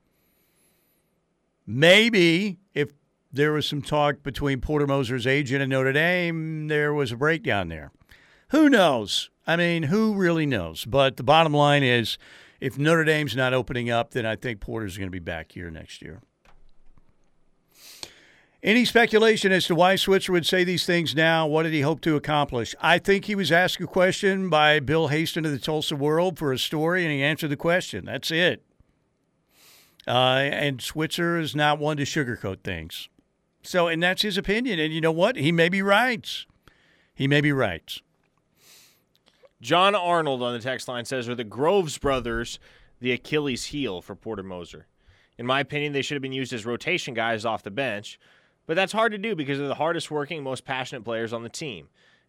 Maybe 1.66 2.59
if 2.75 2.93
there 3.33 3.53
was 3.53 3.66
some 3.66 3.83
talk 3.83 4.23
between 4.23 4.61
Porter 4.61 4.87
Moser's 4.87 5.27
agent 5.27 5.62
and 5.62 5.71
Notre 5.71 5.93
Dame, 5.93 6.68
there 6.68 6.93
was 6.95 7.12
a 7.12 7.16
breakdown 7.16 7.68
there. 7.68 7.93
Who 8.49 8.68
knows? 8.68 9.31
I 9.51 9.57
mean, 9.57 9.83
who 9.83 10.15
really 10.15 10.47
knows? 10.47 10.85
But 10.85 11.17
the 11.17 11.25
bottom 11.25 11.53
line 11.53 11.83
is 11.83 12.19
if 12.61 12.79
Notre 12.79 13.03
Dame's 13.03 13.35
not 13.35 13.53
opening 13.53 13.91
up, 13.91 14.13
then 14.13 14.25
I 14.25 14.37
think 14.37 14.61
Porter's 14.61 14.97
going 14.97 15.09
to 15.09 15.11
be 15.11 15.19
back 15.19 15.51
here 15.51 15.73
next 15.73 16.03
year. 16.03 16.21
Any 18.63 18.85
speculation 18.85 19.51
as 19.51 19.67
to 19.67 19.75
why 19.75 19.97
Switzer 19.97 20.31
would 20.31 20.47
say 20.47 20.63
these 20.63 20.87
things 20.87 21.17
now? 21.17 21.49
What 21.49 21.65
did 21.65 21.73
he 21.73 21.81
hope 21.81 22.01
to 22.03 22.15
accomplish? 22.15 22.77
I 22.81 23.01
think 23.01 23.25
he 23.25 23.35
was 23.35 23.51
asked 23.51 23.81
a 23.81 23.89
question 23.89 24.51
by 24.51 24.79
Bill 24.79 25.09
Haisten 25.09 25.45
of 25.45 25.51
the 25.51 25.59
Tulsa 25.59 25.97
World 25.97 26.39
for 26.39 26.53
a 26.53 26.59
story, 26.59 27.03
and 27.03 27.11
he 27.11 27.21
answered 27.21 27.49
the 27.49 27.57
question. 27.57 28.05
That's 28.05 28.31
it. 28.31 28.63
Uh, 30.07 30.47
and 30.53 30.81
Switzer 30.81 31.41
is 31.41 31.57
not 31.57 31.81
one 31.81 31.97
to 31.97 32.05
sugarcoat 32.05 32.61
things. 32.63 33.09
So, 33.65 33.89
and 33.89 34.01
that's 34.01 34.23
his 34.23 34.39
opinion. 34.39 34.79
And 34.79 34.95
you 34.95 35.01
know 35.01 35.11
what? 35.11 35.35
He 35.35 35.51
may 35.51 35.69
be 35.69 35.83
right. 35.83 36.45
He 37.13 37.27
may 37.27 37.41
be 37.41 37.51
right. 37.51 38.01
John 39.61 39.95
Arnold 39.95 40.43
on 40.43 40.55
the 40.55 40.61
text 40.61 40.89
line 40.89 41.05
says, 41.05 41.29
Are 41.29 41.35
the 41.35 41.45
Groves 41.45 41.99
brothers 41.99 42.59
the 43.01 43.13
Achilles 43.13 43.67
heel 43.67 44.01
for 44.01 44.15
Porter 44.15 44.43
Moser? 44.43 44.87
In 45.39 45.47
my 45.47 45.61
opinion, 45.61 45.93
they 45.93 46.03
should 46.03 46.17
have 46.17 46.23
been 46.23 46.33
used 46.33 46.53
as 46.53 46.67
rotation 46.67 47.15
guys 47.15 47.45
off 47.45 47.63
the 47.63 47.71
bench. 47.71 48.19
But 48.67 48.77
that's 48.77 48.93
hard 48.93 49.13
to 49.13 49.19
do 49.19 49.35
because 49.35 49.59
they're 49.59 49.67
the 49.67 49.75
hardest 49.75 50.11
working, 50.11 50.43
most 50.43 50.65
passionate 50.65 51.05
players 51.05 51.33
on 51.33 51.43
the 51.43 51.49
team. 51.49 51.89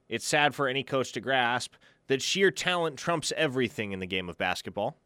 It's 0.09 0.25
sad 0.25 0.55
for 0.55 0.67
any 0.67 0.83
coach 0.83 1.11
to 1.13 1.21
grasp 1.21 1.75
that 2.07 2.21
sheer 2.21 2.51
talent 2.51 2.97
trumps 2.97 3.31
everything 3.37 3.91
in 3.91 3.99
the 3.99 4.07
game 4.07 4.27
of 4.27 4.37
basketball. 4.37 4.97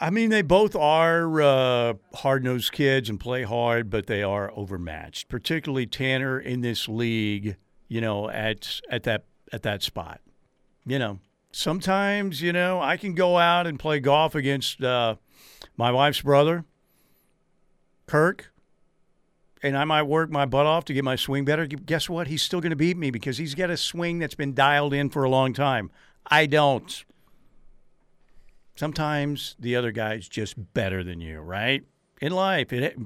I 0.00 0.10
mean, 0.10 0.30
they 0.30 0.42
both 0.42 0.74
are 0.74 1.40
uh, 1.40 1.94
hard 2.14 2.44
nosed 2.44 2.72
kids 2.72 3.08
and 3.08 3.18
play 3.18 3.44
hard, 3.44 3.88
but 3.88 4.06
they 4.06 4.22
are 4.22 4.52
overmatched, 4.54 5.28
particularly 5.28 5.86
Tanner 5.86 6.38
in 6.38 6.60
this 6.60 6.88
league, 6.88 7.56
you 7.88 8.00
know, 8.00 8.28
at, 8.28 8.80
at, 8.90 9.04
that, 9.04 9.24
at 9.52 9.62
that 9.62 9.82
spot. 9.82 10.20
You 10.84 10.98
know, 10.98 11.20
sometimes, 11.52 12.42
you 12.42 12.52
know, 12.52 12.80
I 12.80 12.96
can 12.96 13.14
go 13.14 13.38
out 13.38 13.66
and 13.66 13.78
play 13.78 14.00
golf 14.00 14.34
against 14.34 14.82
uh, 14.82 15.16
my 15.76 15.92
wife's 15.92 16.22
brother, 16.22 16.64
Kirk, 18.06 18.52
and 19.62 19.76
I 19.76 19.84
might 19.84 20.02
work 20.02 20.30
my 20.30 20.44
butt 20.44 20.66
off 20.66 20.84
to 20.86 20.94
get 20.94 21.04
my 21.04 21.16
swing 21.16 21.44
better. 21.44 21.66
Guess 21.66 22.08
what? 22.08 22.26
He's 22.26 22.42
still 22.42 22.60
going 22.60 22.70
to 22.70 22.76
beat 22.76 22.96
me 22.96 23.10
because 23.10 23.38
he's 23.38 23.54
got 23.54 23.70
a 23.70 23.76
swing 23.76 24.18
that's 24.18 24.34
been 24.34 24.54
dialed 24.54 24.92
in 24.92 25.08
for 25.10 25.22
a 25.22 25.30
long 25.30 25.52
time. 25.52 25.90
I 26.26 26.46
don't. 26.46 27.04
Sometimes 28.74 29.54
the 29.58 29.76
other 29.76 29.92
guy's 29.92 30.28
just 30.28 30.74
better 30.74 31.04
than 31.04 31.20
you, 31.20 31.40
right? 31.40 31.84
In 32.20 32.32
life, 32.32 32.72
it, 32.72 32.98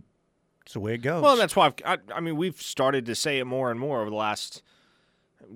it's 0.63 0.73
the 0.73 0.81
way 0.81 0.95
it 0.95 0.99
goes. 0.99 1.23
Well, 1.23 1.37
that's 1.37 1.57
why 1.57 1.67
I've, 1.67 1.75
I, 1.85 1.99
I 2.15 2.21
mean 2.21 2.37
we've 2.37 2.61
started 2.61 3.05
to 3.07 3.15
say 3.15 3.39
it 3.39 3.45
more 3.45 3.71
and 3.71 3.79
more 3.79 4.01
over 4.01 4.11
the 4.11 4.17
last 4.17 4.63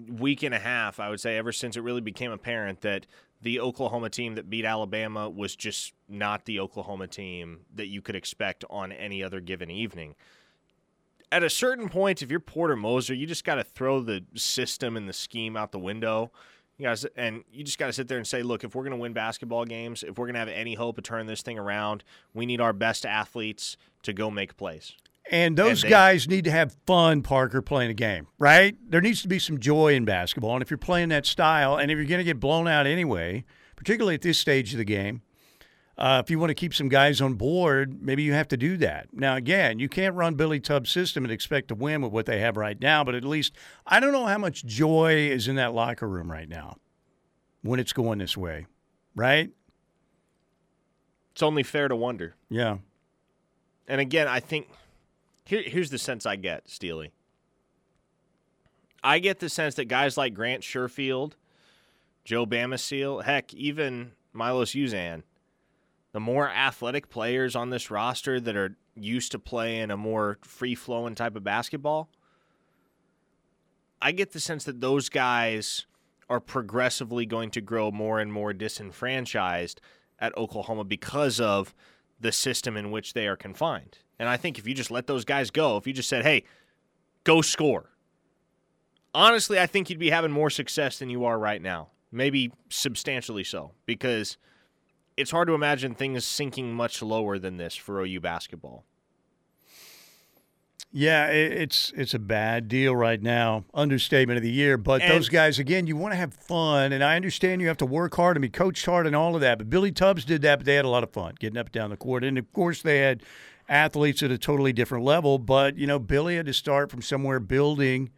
week 0.09 0.43
and 0.43 0.55
a 0.55 0.59
half. 0.59 1.01
I 1.01 1.11
would 1.11 1.21
say 1.21 1.37
ever 1.37 1.53
since 1.53 1.77
it 1.77 1.83
really 1.83 2.01
became 2.01 2.33
apparent 2.33 2.81
that 2.83 3.07
the 3.43 3.61
Oklahoma 3.61 4.11
team 4.11 4.35
that 4.35 4.51
beat 4.51 4.65
Alabama 4.65 5.29
was 5.29 5.57
just 5.57 5.95
not 6.09 6.45
the 6.45 6.61
Oklahoma 6.61 7.07
team 7.07 7.61
that 7.75 7.87
you 7.87 8.03
could 8.03 8.17
expect 8.17 8.65
on 8.69 8.93
any 8.93 9.23
other 9.23 9.41
given 9.41 9.71
evening 9.71 10.15
at 11.33 11.45
a 11.45 11.51
certain 11.51 11.89
point, 11.89 12.23
if 12.23 12.31
you're 12.31 12.41
Porter 12.41 12.77
Moser, 12.77 13.15
you 13.15 13.27
just 13.27 13.45
got 13.45 13.57
to 13.57 13.65
throw 13.65 14.01
the 14.01 14.25
system 14.35 14.97
and 14.97 15.09
the 15.09 15.13
scheme 15.13 15.57
out 15.57 15.73
the 15.73 15.79
window. 15.79 16.33
You 16.77 16.87
guys, 16.87 17.05
and 17.17 17.45
you 17.53 17.63
just 17.63 17.79
got 17.79 17.87
to 17.87 17.93
sit 17.93 18.09
there 18.09 18.17
and 18.17 18.27
say, 18.27 18.43
look, 18.43 18.65
if 18.65 18.75
we're 18.75 18.83
going 18.83 18.93
to 18.93 18.99
win 18.99 19.13
basketball 19.13 19.65
games, 19.65 20.03
if 20.03 20.19
we're 20.19 20.27
going 20.27 20.35
to 20.35 20.41
have 20.41 20.49
any 20.49 20.75
hope 20.75 20.99
of 20.99 21.05
turning 21.05 21.27
this 21.27 21.43
thing 21.43 21.59
around, 21.59 22.05
we 22.35 22.47
need 22.47 22.61
our 22.61 22.73
best 22.73 23.05
athletes 23.05 23.77
to 24.03 24.13
go 24.13 24.31
make 24.31 24.57
plays. 24.57 24.95
And 25.31 25.57
those 25.57 25.83
And 25.83 25.89
they- 25.89 25.95
guys 25.95 26.29
need 26.29 26.45
to 26.45 26.51
have 26.51 26.77
fun, 26.87 27.23
Parker, 27.23 27.63
playing 27.63 27.91
a 27.91 27.95
game, 27.95 28.27
right? 28.39 28.77
There 28.89 29.01
needs 29.01 29.23
to 29.23 29.29
be 29.29 29.39
some 29.39 29.59
joy 29.61 29.95
in 29.95 30.05
basketball. 30.05 30.55
And 30.55 30.63
if 30.63 30.71
you're 30.71 30.79
playing 30.79 31.09
that 31.11 31.27
style, 31.27 31.77
and 31.77 31.91
if 31.91 31.97
you're 31.97 32.07
going 32.07 32.19
to 32.19 32.25
get 32.25 32.41
blown 32.41 32.67
out 32.67 32.87
anyway, 32.87 33.45
particularly 33.77 34.15
at 34.15 34.23
this 34.23 34.39
stage 34.39 34.73
of 34.73 34.79
the 34.79 34.85
game, 34.85 35.23
uh, 35.97 36.21
if 36.25 36.31
you 36.31 36.39
want 36.39 36.49
to 36.51 36.55
keep 36.55 36.75
some 36.75 36.89
guys 36.89 37.21
on 37.21 37.35
board, 37.35 38.03
maybe 38.03 38.23
you 38.23 38.33
have 38.33 38.49
to 38.49 38.57
do 38.57 38.77
that. 38.79 39.07
Now, 39.13 39.37
again, 39.37 39.79
you 39.79 39.89
can't 39.89 40.15
run 40.15 40.35
Billy 40.35 40.59
Tubbs' 40.59 40.91
system 40.91 41.25
and 41.25 41.33
expect 41.33 41.69
to 41.69 41.75
win 41.75 42.01
with 42.01 42.11
what 42.11 42.25
they 42.27 42.41
have 42.41 42.57
right 42.57 42.81
now, 42.81 43.05
but 43.05 43.15
at 43.15 43.23
least 43.23 43.53
I 43.87 44.01
don't 44.01 44.13
know 44.13 44.25
how 44.27 44.39
much 44.39 44.65
joy 44.65 45.15
is 45.31 45.47
in 45.47 45.57
that 45.57 45.75
locker 45.75 46.09
room 46.09 46.31
right 46.31 46.49
now 46.49 46.79
when 47.63 47.79
it's 47.79 47.93
going 47.93 48.19
this 48.19 48.35
way, 48.37 48.67
right? 49.15 49.51
It's 51.33 51.43
only 51.43 51.63
fair 51.63 51.89
to 51.89 51.95
wonder. 51.97 52.35
Yeah. 52.49 52.79
And 53.87 54.01
again, 54.01 54.27
I 54.27 54.41
think 54.41 54.69
here, 55.51 55.63
here's 55.67 55.91
the 55.91 55.99
sense 55.99 56.25
I 56.27 56.37
get, 56.37 56.69
Steely. 56.71 57.11
I 59.03 59.19
get 59.19 59.41
the 59.41 59.49
sense 59.49 59.75
that 59.75 59.87
guys 59.87 60.17
like 60.17 60.33
Grant 60.33 60.63
Sherfield, 60.63 61.33
Joe 62.25 62.47
Bamisile, 62.47 63.25
heck, 63.25 63.53
even 63.53 64.13
Milos 64.33 64.73
Uzan, 64.73 65.25
the 66.13 66.21
more 66.21 66.49
athletic 66.49 67.09
players 67.09 67.57
on 67.57 67.71
this 67.71 67.91
roster 67.91 68.39
that 68.41 68.57
are 68.57 68.77
used 68.95 69.33
to 69.33 69.41
playing 69.41 69.91
a 69.91 69.97
more 69.97 70.39
free 70.43 70.77
flowing 70.77 71.17
type 71.17 71.35
of 71.35 71.43
basketball, 71.43 72.09
I 74.01 74.13
get 74.13 74.31
the 74.31 74.41
sense 74.41 74.63
that 74.65 74.81
those 74.81 75.09
guys 75.09 75.87
are 76.29 76.41
progressively 76.41 77.27
going 77.27 77.51
to 77.51 77.61
grow 77.61 77.91
more 77.91 78.21
and 78.21 78.33
more 78.33 78.53
disenfranchised 78.53 79.81
at 80.21 80.37
Oklahoma 80.39 80.85
because 80.85 81.41
of 81.41 81.75
the 82.21 82.31
system 82.31 82.77
in 82.77 82.93
which 82.93 83.15
they 83.15 83.27
are 83.27 83.37
confined. 83.37 83.99
And 84.21 84.29
I 84.29 84.37
think 84.37 84.59
if 84.59 84.69
you 84.69 84.75
just 84.75 84.91
let 84.91 85.07
those 85.07 85.25
guys 85.25 85.51
go, 85.51 85.79
if 85.79 85.87
you 85.87 85.95
just 85.95 86.11
said, 86.11 86.25
hey, 86.25 86.45
go 87.25 87.41
score, 87.41 87.89
honestly, 89.15 89.59
I 89.59 89.67
think 89.67 89.89
you'd 89.89 89.99
be 89.99 90.11
having 90.11 90.31
more 90.31 90.51
success 90.51 90.99
than 90.99 91.09
you 91.09 91.25
are 91.25 91.39
right 91.39 91.61
now. 91.61 91.89
Maybe 92.13 92.53
substantially 92.69 93.45
so, 93.45 93.73
because 93.87 94.37
it's 95.17 95.31
hard 95.31 95.49
to 95.49 95.55
imagine 95.55 95.95
things 95.95 96.27
sinking 96.27 96.75
much 96.75 97.01
lower 97.01 97.39
than 97.39 97.57
this 97.57 97.75
for 97.75 97.99
OU 98.03 98.21
basketball. 98.21 98.85
Yeah, 100.93 101.29
it's 101.29 101.93
it's 101.97 102.15
a 102.15 102.19
bad 102.19 102.69
deal 102.69 102.95
right 102.97 103.23
now. 103.23 103.65
Understatement 103.73 104.37
of 104.37 104.43
the 104.43 104.51
year. 104.51 104.77
But 104.77 105.01
And- 105.03 105.13
those 105.13 105.29
guys, 105.31 105.59
again, 105.59 105.87
you 105.87 105.97
want 105.97 106.13
to 106.13 106.17
have 106.17 106.35
fun, 106.35 106.93
and 106.93 107.03
I 107.03 107.17
understand 107.17 107.63
you 107.63 107.69
have 107.69 107.77
to 107.79 107.87
work 107.87 108.17
hard 108.17 108.37
and 108.37 108.43
be 108.43 108.49
coached 108.51 108.85
hard 108.85 109.07
and 109.07 109.15
all 109.17 109.35
of 109.35 109.41
that. 109.41 109.57
But 109.57 109.71
Billy 109.71 109.93
Tubbs 109.93 110.27
did 110.27 110.43
that, 110.43 110.59
but 110.59 110.67
they 110.67 110.75
had 110.75 110.85
a 110.85 110.89
lot 110.89 111.05
of 111.05 111.11
fun 111.11 111.37
getting 111.39 111.57
up 111.57 111.67
and 111.69 111.73
down 111.73 111.91
the 111.91 111.97
court, 111.97 112.23
and 112.25 112.37
of 112.37 112.53
course 112.53 112.83
they 112.83 112.99
had 112.99 113.23
athletes 113.71 114.23
at 114.23 114.31
a 114.31 114.37
totally 114.37 114.75
different 114.75 115.05
level. 115.05 115.39
But 115.39 115.79
you 115.79 115.87
know, 115.87 115.99
Billy 115.99 116.37
had 116.37 116.47
to 116.47 116.53
start 116.53 116.91
from 116.91 117.01
somewhere 117.01 117.41
building. 117.41 118.11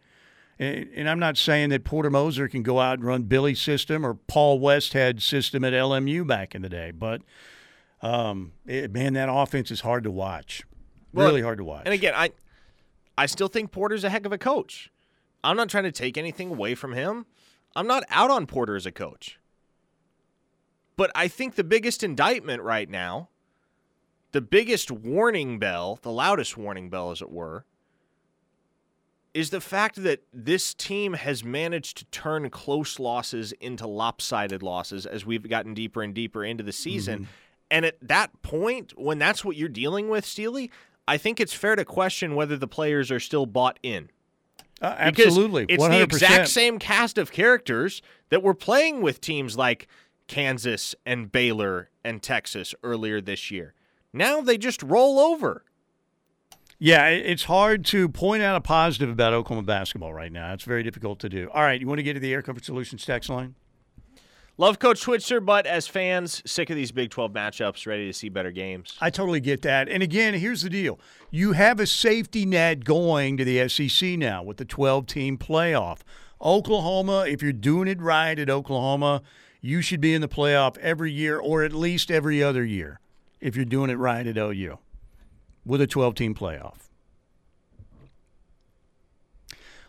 And, 0.59 0.89
and 0.95 1.09
I'm 1.09 1.19
not 1.19 1.37
saying 1.37 1.69
that 1.69 1.83
Porter 1.83 2.09
Moser 2.09 2.47
can 2.47 2.63
go 2.63 2.79
out 2.79 2.99
and 2.99 3.07
run 3.07 3.23
Billy's 3.23 3.61
system 3.61 4.05
or 4.05 4.13
Paul 4.13 4.59
Westhead's 4.59 5.23
system 5.23 5.63
at 5.63 5.73
LMU 5.73 6.27
back 6.27 6.53
in 6.53 6.61
the 6.61 6.69
day, 6.69 6.91
but 6.91 7.21
um, 8.01 8.51
it, 8.67 8.91
man, 8.91 9.13
that 9.13 9.29
offense 9.31 9.71
is 9.71 9.81
hard 9.81 10.03
to 10.03 10.11
watch. 10.11 10.63
Well, 11.13 11.27
really 11.27 11.41
hard 11.41 11.57
to 11.59 11.63
watch. 11.63 11.83
And 11.85 11.93
again, 11.93 12.13
I 12.15 12.31
I 13.17 13.27
still 13.27 13.47
think 13.47 13.71
Porter's 13.71 14.03
a 14.03 14.09
heck 14.09 14.25
of 14.25 14.33
a 14.33 14.37
coach. 14.37 14.91
I'm 15.43 15.55
not 15.55 15.69
trying 15.69 15.83
to 15.83 15.91
take 15.91 16.17
anything 16.17 16.49
away 16.49 16.75
from 16.75 16.93
him. 16.93 17.25
I'm 17.75 17.87
not 17.87 18.03
out 18.09 18.31
on 18.31 18.45
Porter 18.45 18.75
as 18.75 18.85
a 18.85 18.91
coach. 18.91 19.39
But 20.95 21.11
I 21.15 21.27
think 21.27 21.55
the 21.55 21.63
biggest 21.63 22.03
indictment 22.03 22.61
right 22.61 22.89
now, 22.89 23.29
the 24.33 24.41
biggest 24.41 24.91
warning 24.91 25.59
bell, 25.59 25.99
the 26.01 26.11
loudest 26.11 26.57
warning 26.57 26.89
bell, 26.89 27.11
as 27.11 27.21
it 27.21 27.31
were, 27.31 27.65
is 29.33 29.49
the 29.49 29.61
fact 29.61 30.03
that 30.03 30.23
this 30.31 30.73
team 30.73 31.13
has 31.13 31.43
managed 31.43 31.97
to 31.97 32.05
turn 32.05 32.49
close 32.49 32.99
losses 32.99 33.51
into 33.53 33.87
lopsided 33.87 34.61
losses 34.61 35.05
as 35.05 35.25
we've 35.25 35.47
gotten 35.49 35.73
deeper 35.73 36.03
and 36.03 36.13
deeper 36.13 36.43
into 36.43 36.63
the 36.63 36.71
season. 36.71 37.27
And 37.71 37.85
at 37.85 37.97
that 38.01 38.41
point, 38.43 38.93
when 38.95 39.17
that's 39.17 39.43
what 39.43 39.55
you're 39.55 39.69
dealing 39.69 40.09
with, 40.09 40.25
Steely, 40.25 40.69
I 41.07 41.17
think 41.17 41.39
it's 41.39 41.53
fair 41.53 41.75
to 41.75 41.85
question 41.85 42.35
whether 42.35 42.57
the 42.57 42.67
players 42.67 43.09
are 43.09 43.19
still 43.19 43.45
bought 43.47 43.79
in. 43.81 44.09
Uh, 44.81 45.09
Because 45.09 45.27
absolutely, 45.27 45.65
It's 45.69 45.83
100%. 45.83 45.89
the 45.89 46.01
exact 46.03 46.47
same 46.49 46.77
cast 46.77 47.17
of 47.17 47.31
characters 47.31 48.01
that 48.29 48.43
were 48.43 48.53
playing 48.53 49.01
with 49.01 49.19
teams 49.21 49.57
like 49.57 49.87
Kansas 50.27 50.93
and 51.05 51.31
Baylor 51.31 51.89
and 52.03 52.21
Texas 52.21 52.75
earlier 52.83 53.19
this 53.21 53.49
year. 53.49 53.73
Now 54.13 54.41
they 54.41 54.57
just 54.57 54.83
roll 54.83 55.19
over. 55.19 55.65
Yeah, 56.79 57.07
it's 57.07 57.45
hard 57.45 57.85
to 57.85 58.09
point 58.09 58.43
out 58.43 58.55
a 58.55 58.61
positive 58.61 59.09
about 59.09 59.33
Oklahoma 59.33 59.65
basketball 59.65 60.13
right 60.13 60.31
now. 60.31 60.53
It's 60.53 60.63
very 60.63 60.83
difficult 60.83 61.19
to 61.19 61.29
do. 61.29 61.49
All 61.53 61.63
right, 61.63 61.79
you 61.79 61.87
want 61.87 61.99
to 61.99 62.03
get 62.03 62.13
to 62.13 62.19
the 62.19 62.33
Air 62.33 62.41
Comfort 62.41 62.65
Solutions 62.65 63.05
text 63.05 63.29
line? 63.29 63.55
Love 64.57 64.77
Coach 64.77 64.99
Switzer, 64.99 65.39
but 65.39 65.65
as 65.65 65.87
fans, 65.87 66.43
sick 66.45 66.69
of 66.69 66.75
these 66.75 66.91
Big 66.91 67.09
12 67.09 67.31
matchups, 67.33 67.87
ready 67.87 68.05
to 68.05 68.13
see 68.13 68.29
better 68.29 68.51
games. 68.51 68.95
I 69.01 69.09
totally 69.09 69.39
get 69.39 69.63
that. 69.63 69.89
And 69.89 70.03
again, 70.03 70.35
here's 70.35 70.61
the 70.61 70.69
deal: 70.69 70.99
you 71.31 71.53
have 71.53 71.79
a 71.79 71.87
safety 71.87 72.45
net 72.45 72.83
going 72.83 73.37
to 73.37 73.45
the 73.45 73.67
SEC 73.67 74.09
now 74.19 74.43
with 74.43 74.57
the 74.57 74.65
12-team 74.65 75.39
playoff. 75.39 76.01
Oklahoma, 76.39 77.25
if 77.27 77.41
you're 77.41 77.51
doing 77.51 77.87
it 77.87 77.99
right 77.99 78.37
at 78.37 78.49
Oklahoma, 78.49 79.23
you 79.59 79.81
should 79.81 80.01
be 80.01 80.13
in 80.13 80.21
the 80.21 80.27
playoff 80.27 80.77
every 80.77 81.11
year, 81.11 81.39
or 81.39 81.63
at 81.63 81.73
least 81.73 82.11
every 82.11 82.43
other 82.43 82.63
year, 82.63 82.99
if 83.43 83.57
you're 83.57 83.65
doing 83.65 83.89
it 83.89 83.95
right 83.95 84.25
at 84.25 84.37
OU 84.37 84.79
with 85.65 85.81
a 85.81 85.87
12-team 85.87 86.33
playoff. 86.33 86.77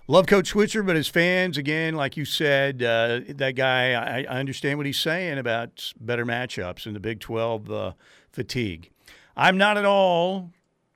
Love 0.06 0.26
Coach 0.26 0.48
Switzer, 0.48 0.82
but 0.82 0.96
as 0.96 1.08
fans, 1.08 1.56
again, 1.56 1.94
like 1.94 2.16
you 2.16 2.24
said, 2.26 2.82
uh, 2.82 3.20
that 3.28 3.52
guy, 3.52 3.92
I, 3.92 4.26
I 4.28 4.38
understand 4.38 4.76
what 4.76 4.86
he's 4.86 4.98
saying 4.98 5.38
about 5.38 5.94
better 5.98 6.26
matchups 6.26 6.84
and 6.84 6.94
the 6.94 7.00
Big 7.00 7.20
12 7.20 7.70
uh, 7.70 7.92
fatigue. 8.30 8.90
I'm 9.36 9.56
not 9.56 9.78
at 9.78 9.86
all 9.86 10.50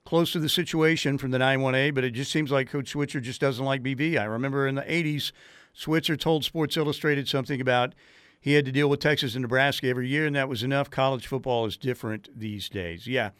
close 0.05 0.33
to 0.33 0.41
the 0.41 0.49
situation 0.49 1.17
from 1.17 1.31
the 1.31 1.39
9-1A, 1.39 1.95
but 1.95 2.05
it 2.05 2.11
just 2.11 2.33
seems 2.33 2.51
like 2.51 2.69
Coach 2.69 2.89
Switzer 2.89 3.21
just 3.21 3.41
doesn't 3.41 3.65
like 3.65 3.83
BV. 3.83 4.21
I 4.21 4.25
remember 4.25 4.67
in 4.67 4.75
the 4.75 4.83
80s, 4.83 5.33
Switzer 5.73 6.17
told 6.17 6.45
Sports 6.45 6.77
Illustrated 6.77 7.29
something 7.29 7.61
about 7.61 7.95
he 8.41 8.55
had 8.55 8.65
to 8.65 8.73
deal 8.73 8.89
with 8.89 9.01
Texas 9.01 9.35
and 9.35 9.43
Nebraska 9.43 9.89
every 9.89 10.09
year, 10.09 10.27
and 10.27 10.37
that 10.37 10.49
was 10.49 10.63
enough. 10.63 10.91
College 10.91 11.27
football 11.27 11.67
is 11.67 11.77
different 11.77 12.29
these 12.39 12.69
days. 12.69 13.07
Yeah. 13.07 13.31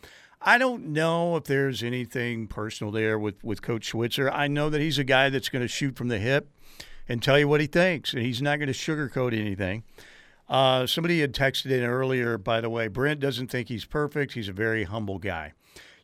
I 0.41 0.57
don't 0.59 0.89
know 0.89 1.37
if 1.37 1.45
there's 1.45 1.83
anything 1.83 2.47
personal 2.47 2.93
there 2.93 3.19
with, 3.19 3.43
with 3.43 3.61
Coach 3.61 3.89
Switzer. 3.89 4.31
I 4.31 4.47
know 4.47 4.71
that 4.71 4.81
he's 4.81 4.99
a 4.99 5.05
guy 5.05 5.31
that's 5.31 5.49
going 5.49 5.63
to 5.63 5.69
shoot 5.69 5.97
from 5.97 6.09
the 6.09 6.19
hip 6.19 6.49
and 7.09 7.23
tell 7.23 7.39
you 7.39 7.49
what 7.49 7.61
he 7.61 7.67
thinks, 7.67 8.13
and 8.13 8.23
he's 8.23 8.41
not 8.41 8.59
going 8.59 8.69
to 8.69 8.73
sugarcoat 8.73 9.37
anything. 9.37 9.83
Uh, 10.49 10.87
somebody 10.87 11.21
had 11.21 11.35
texted 11.35 11.71
in 11.71 11.83
earlier, 11.85 12.39
by 12.39 12.61
the 12.61 12.71
way. 12.71 12.89
Brent 12.89 13.21
doesn't 13.21 13.49
think 13.49 13.69
he's 13.69 13.85
perfect. 13.85 14.33
He's 14.33 14.49
a 14.49 14.53
very 14.53 14.85
humble 14.85 15.19
guy. 15.19 15.53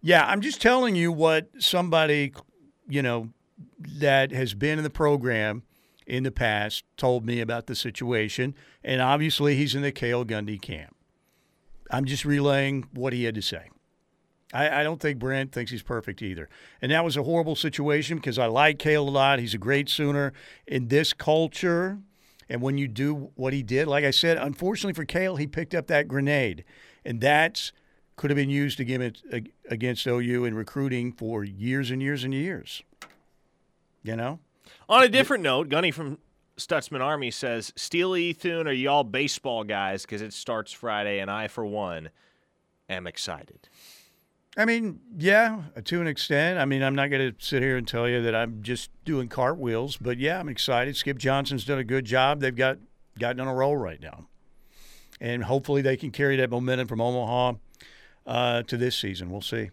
Yeah, 0.02 0.26
I'm 0.26 0.40
just 0.40 0.60
telling 0.60 0.96
you 0.96 1.12
what 1.12 1.48
somebody, 1.58 2.34
you 2.88 3.02
know, 3.02 3.30
that 3.78 4.32
has 4.32 4.52
been 4.52 4.78
in 4.78 4.84
the 4.84 4.90
program 4.90 5.62
in 6.06 6.22
the 6.22 6.30
past 6.30 6.84
told 6.96 7.24
me 7.24 7.40
about 7.40 7.66
the 7.66 7.74
situation. 7.74 8.54
And 8.82 9.00
obviously, 9.00 9.56
he's 9.56 9.74
in 9.74 9.82
the 9.82 9.92
Cale 9.92 10.24
Gundy 10.24 10.60
camp. 10.60 10.94
I'm 11.90 12.04
just 12.04 12.24
relaying 12.24 12.86
what 12.92 13.12
he 13.12 13.24
had 13.24 13.34
to 13.34 13.42
say. 13.42 13.70
I, 14.52 14.80
I 14.80 14.82
don't 14.82 15.00
think 15.00 15.18
Brent 15.18 15.52
thinks 15.52 15.70
he's 15.70 15.82
perfect 15.82 16.22
either. 16.22 16.48
And 16.80 16.92
that 16.92 17.04
was 17.04 17.16
a 17.16 17.22
horrible 17.22 17.56
situation 17.56 18.16
because 18.16 18.38
I 18.38 18.46
like 18.46 18.78
Cale 18.78 19.08
a 19.08 19.10
lot. 19.10 19.38
He's 19.38 19.54
a 19.54 19.58
great 19.58 19.88
Sooner. 19.88 20.32
In 20.66 20.88
this 20.88 21.12
culture, 21.12 21.98
and 22.48 22.62
when 22.62 22.78
you 22.78 22.88
do 22.88 23.32
what 23.34 23.52
he 23.52 23.62
did, 23.62 23.88
like 23.88 24.04
I 24.04 24.10
said, 24.10 24.36
unfortunately 24.36 24.92
for 24.92 25.04
Cale, 25.04 25.36
he 25.36 25.46
picked 25.46 25.74
up 25.74 25.88
that 25.88 26.08
grenade. 26.08 26.64
And 27.04 27.20
that's 27.20 27.72
could 28.16 28.30
have 28.30 28.36
been 28.36 28.50
used 28.50 28.78
against, 28.78 29.24
against 29.68 30.06
OU 30.06 30.44
in 30.44 30.54
recruiting 30.54 31.12
for 31.12 31.42
years 31.42 31.90
and 31.90 32.00
years 32.00 32.22
and 32.22 32.32
years. 32.32 32.82
You 34.04 34.14
know? 34.16 34.38
On 34.88 35.02
a 35.02 35.08
different 35.08 35.42
note, 35.42 35.68
Gunny 35.68 35.90
from 35.90 36.18
Stutsman 36.56 37.00
Army 37.00 37.30
says, 37.30 37.72
Steely, 37.74 38.32
Thune, 38.32 38.68
are 38.68 38.72
y'all 38.72 39.04
baseball 39.04 39.64
guys? 39.64 40.02
Because 40.02 40.22
it 40.22 40.32
starts 40.32 40.72
Friday, 40.72 41.20
and 41.20 41.30
I, 41.30 41.48
for 41.48 41.64
one, 41.64 42.10
am 42.88 43.06
excited. 43.06 43.68
I 44.56 44.64
mean, 44.66 45.00
yeah, 45.16 45.62
to 45.84 46.00
an 46.00 46.06
extent. 46.06 46.60
I 46.60 46.64
mean, 46.64 46.82
I'm 46.82 46.94
not 46.94 47.10
going 47.10 47.32
to 47.32 47.44
sit 47.44 47.62
here 47.62 47.76
and 47.76 47.88
tell 47.88 48.08
you 48.08 48.22
that 48.22 48.36
I'm 48.36 48.62
just 48.62 48.90
doing 49.04 49.28
cartwheels, 49.28 49.96
but 49.96 50.18
yeah, 50.18 50.38
I'm 50.38 50.48
excited. 50.48 50.96
Skip 50.96 51.18
Johnson's 51.18 51.64
done 51.64 51.78
a 51.78 51.84
good 51.84 52.04
job. 52.04 52.40
They've 52.40 52.54
got 52.54 52.78
gotten 53.18 53.40
on 53.40 53.48
a 53.48 53.54
roll 53.54 53.76
right 53.76 54.00
now, 54.00 54.26
and 55.20 55.44
hopefully 55.44 55.82
they 55.82 55.96
can 55.96 56.12
carry 56.12 56.36
that 56.36 56.50
momentum 56.50 56.86
from 56.86 57.00
Omaha 57.00 57.54
uh, 58.26 58.62
to 58.62 58.76
this 58.76 58.96
season. 58.96 59.30
We'll 59.30 59.40
see. 59.40 59.70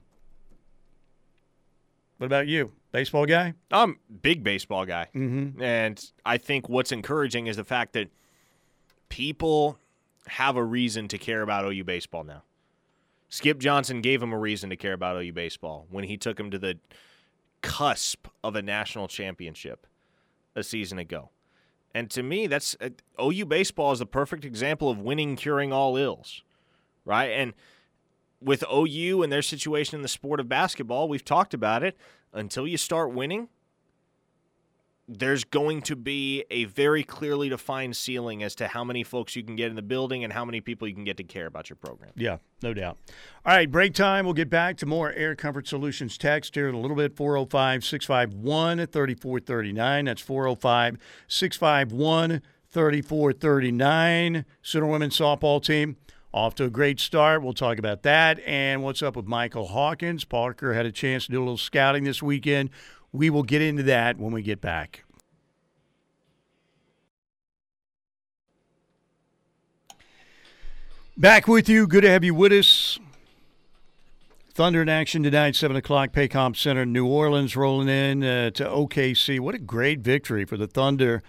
What 2.18 2.26
about 2.26 2.48
you, 2.48 2.72
baseball 2.92 3.26
guy? 3.26 3.54
I'm 3.72 3.92
a 3.92 4.14
big 4.14 4.44
baseball 4.44 4.86
guy. 4.86 5.08
Mm-hmm. 5.16 5.62
And 5.62 6.12
I 6.26 6.38
think 6.38 6.70
what's 6.70 6.92
encouraging 6.92 7.48
is 7.48 7.58
the 7.58 7.64
fact 7.64 7.94
that 7.94 8.10
people 9.10 9.78
have 10.28 10.56
a 10.56 10.64
reason 10.64 11.08
to 11.10 11.18
care 11.18 11.42
about 11.42 11.66
OU 11.66 11.84
baseball 11.84 12.24
now. 12.24 12.44
Skip 13.30 13.60
Johnson 13.60 14.02
gave 14.02 14.22
him 14.22 14.34
a 14.34 14.38
reason 14.38 14.70
to 14.70 14.76
care 14.76 14.94
about 14.94 15.22
OU 15.22 15.34
baseball 15.34 15.88
when 15.90 16.04
he 16.04 16.18
took 16.18 16.40
him 16.40 16.52
to 16.52 16.60
the 16.60 16.78
cusp 17.62 18.28
of 18.44 18.56
a 18.56 18.62
national 18.62 19.08
championship 19.08 19.88
a 20.56 20.64
season 20.64 21.00
ago. 21.00 21.30
And 21.94 22.10
to 22.12 22.24
me, 22.24 22.48
that's 22.48 22.76
uh, 22.82 22.90
OU 23.22 23.46
baseball 23.46 23.92
is 23.92 24.00
the 24.00 24.06
perfect 24.06 24.46
example 24.46 24.90
of 24.90 25.00
winning 25.00 25.36
curing 25.36 25.72
all 25.74 25.98
ills, 25.98 26.44
right? 27.06 27.28
And 27.28 27.54
with 28.42 28.64
OU 28.72 29.24
and 29.24 29.32
their 29.32 29.42
situation 29.42 29.96
in 29.96 30.02
the 30.02 30.08
sport 30.08 30.40
of 30.40 30.50
basketball, 30.50 31.08
we've 31.08 31.26
talked 31.26 31.54
about 31.54 31.84
it. 31.84 31.98
Until 32.34 32.66
you 32.66 32.78
start 32.78 33.12
winning, 33.12 33.50
there's 35.08 35.44
going 35.44 35.82
to 35.82 35.96
be 35.96 36.46
a 36.50 36.66
very 36.66 37.04
clearly 37.04 37.50
defined 37.50 37.96
ceiling 37.98 38.42
as 38.44 38.56
to 38.56 38.68
how 38.68 38.84
many 38.84 39.04
folks 39.04 39.36
you 39.36 39.44
can 39.44 39.56
get 39.56 39.70
in 39.70 39.76
the 39.76 39.82
building 39.82 40.24
and 40.24 40.32
how 40.32 40.46
many 40.46 40.62
people 40.62 40.88
you 40.88 40.94
can 40.94 41.04
get 41.04 41.18
to 41.18 41.24
care 41.24 41.48
about 41.48 41.70
your 41.70 41.76
program. 41.76 42.12
Yeah, 42.16 42.38
no 42.62 42.74
doubt. 42.74 42.98
All 43.46 43.54
right, 43.54 43.70
break 43.70 43.94
time. 43.94 44.26
We'll 44.26 44.34
get 44.34 44.50
back 44.50 44.78
to 44.78 44.86
more 44.86 45.12
Air 45.12 45.36
Comfort 45.36 45.68
Solutions 45.68 46.18
text 46.18 46.56
here 46.56 46.70
in 46.70 46.76
a 46.76 46.80
little 46.80 46.96
bit 46.96 47.16
405 47.16 47.84
651 47.84 48.88
3439. 48.88 50.06
That's 50.06 50.22
405 50.22 50.98
651 51.28 52.42
3439. 52.70 54.46
Sooner 54.62 54.86
Women's 54.86 55.18
Softball 55.18 55.62
Team. 55.62 55.98
Off 56.34 56.56
to 56.56 56.64
a 56.64 56.70
great 56.70 57.00
start. 57.00 57.44
We'll 57.44 57.54
talk 57.54 57.78
about 57.78 58.04
that 58.04 58.40
and 58.46 58.84
what's 58.84 59.02
up 59.02 59.18
with 59.18 59.26
Michael 59.26 59.68
Hawkins. 59.68 60.24
Parker 60.24 60.74
had 60.74 60.86
a 60.86 60.92
chance 60.92 61.26
to 61.26 61.32
do 61.32 61.40
a 61.40 61.44
little 61.44 61.58
scouting 61.58 62.06
this 62.06 62.24
weekend. 62.24 62.70
We 63.12 63.30
will 63.30 63.44
get 63.44 63.62
into 63.62 63.84
that 63.84 64.18
when 64.18 64.32
we 64.32 64.42
get 64.42 64.62
back. 64.62 65.04
Back 71.18 71.48
with 71.48 71.68
you. 71.68 71.86
Good 71.86 72.02
to 72.02 72.10
have 72.10 72.24
you 72.24 72.34
with 72.34 72.54
us. 72.54 72.98
Thunder 74.54 74.82
in 74.82 74.90
action 74.90 75.24
tonight, 75.24 75.56
7 75.56 75.76
o'clock, 75.78 76.12
Paycom 76.12 76.56
Center, 76.56 76.86
New 76.86 77.06
Orleans 77.06 77.56
rolling 77.56 77.90
in 77.90 78.24
uh, 78.24 78.50
to 78.52 78.66
OKC. 78.66 79.40
What 79.40 79.56
a 79.56 79.60
great 79.60 80.00
victory 80.00 80.46
for 80.46 80.58
the 80.58 80.68
Thunder 80.68 81.22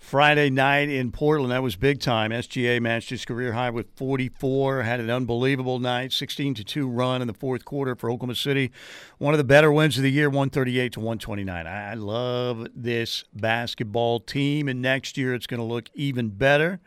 Friday 0.00 0.48
night 0.50 0.88
in 0.88 1.12
Portland. 1.12 1.52
That 1.52 1.62
was 1.62 1.76
big 1.76 2.00
time. 2.00 2.32
SGA 2.32 2.80
matched 2.80 3.10
his 3.10 3.24
career 3.24 3.52
high 3.52 3.70
with 3.70 3.86
44. 3.94 4.82
Had 4.82 4.98
an 4.98 5.10
unbelievable 5.10 5.78
night, 5.78 6.12
16 6.12 6.54
to 6.54 6.64
2 6.64 6.88
run 6.88 7.20
in 7.20 7.28
the 7.28 7.34
fourth 7.34 7.64
quarter 7.64 7.94
for 7.94 8.10
Oklahoma 8.10 8.34
City. 8.34 8.72
One 9.18 9.34
of 9.34 9.38
the 9.38 9.44
better 9.44 9.70
wins 9.70 9.98
of 9.98 10.02
the 10.02 10.10
year, 10.10 10.28
138 10.28 10.94
to 10.94 11.00
129. 11.00 11.66
I 11.66 11.94
love 11.94 12.66
this 12.74 13.24
basketball 13.34 14.18
team, 14.20 14.68
and 14.68 14.82
next 14.82 15.16
year 15.16 15.34
it's 15.34 15.46
going 15.46 15.60
to 15.60 15.64
look 15.64 15.90
even 15.94 16.30
better. 16.30 16.80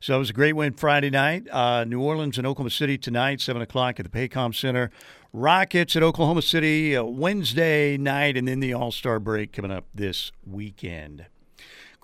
So 0.00 0.16
it 0.16 0.18
was 0.18 0.30
a 0.30 0.34
great 0.34 0.54
win 0.54 0.74
Friday 0.74 1.08
night. 1.08 1.48
Uh, 1.50 1.84
New 1.84 2.02
Orleans 2.02 2.36
and 2.36 2.46
Oklahoma 2.46 2.70
City 2.70 2.98
tonight, 2.98 3.40
7 3.40 3.62
o'clock 3.62 3.98
at 4.00 4.10
the 4.10 4.28
Paycom 4.28 4.54
Center. 4.54 4.90
Rockets 5.32 5.94
at 5.96 6.02
Oklahoma 6.02 6.42
City 6.42 6.96
uh, 6.96 7.04
Wednesday 7.04 7.96
night, 7.96 8.36
and 8.36 8.46
then 8.46 8.60
the 8.60 8.74
All 8.74 8.90
Star 8.90 9.20
break 9.20 9.52
coming 9.52 9.70
up 9.70 9.86
this 9.94 10.32
weekend. 10.44 11.26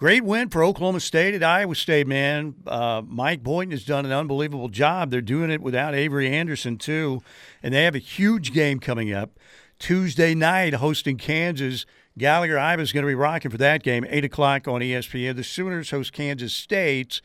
Great 0.03 0.24
win 0.24 0.48
for 0.48 0.64
Oklahoma 0.64 0.98
State 0.98 1.32
at 1.32 1.44
Iowa 1.44 1.76
State, 1.76 2.09
man. 2.09 2.57
Uh, 2.66 3.03
Mike 3.07 3.44
Boynton 3.44 3.70
has 3.70 3.84
done 3.84 4.05
an 4.05 4.11
unbelievable 4.11 4.68
job. 4.68 5.12
They're 5.12 5.20
doing 5.20 5.48
it 5.48 5.61
without 5.61 5.94
Avery 5.94 6.26
Anderson, 6.26 6.76
too. 6.76 7.22
And 7.62 7.72
they 7.72 7.84
have 7.84 7.94
a 7.94 7.98
huge 7.98 8.53
game 8.53 8.80
coming 8.80 9.12
up 9.12 9.38
Tuesday 9.78 10.34
night 10.34 10.74
hosting 10.74 11.18
Kansas. 11.18 11.86
Gallagher 12.18 12.57
Iba 12.57 12.80
is 12.80 12.90
going 12.90 13.05
to 13.05 13.07
be 13.07 13.14
rocking 13.14 13.53
for 13.53 13.59
that 13.59 13.84
game, 13.84 14.05
8 14.09 14.24
o'clock 14.24 14.66
on 14.66 14.80
ESPN. 14.80 15.36
The 15.36 15.44
Sooners 15.44 15.90
host 15.90 16.12
Kansas 16.12 16.53
State 16.53 17.20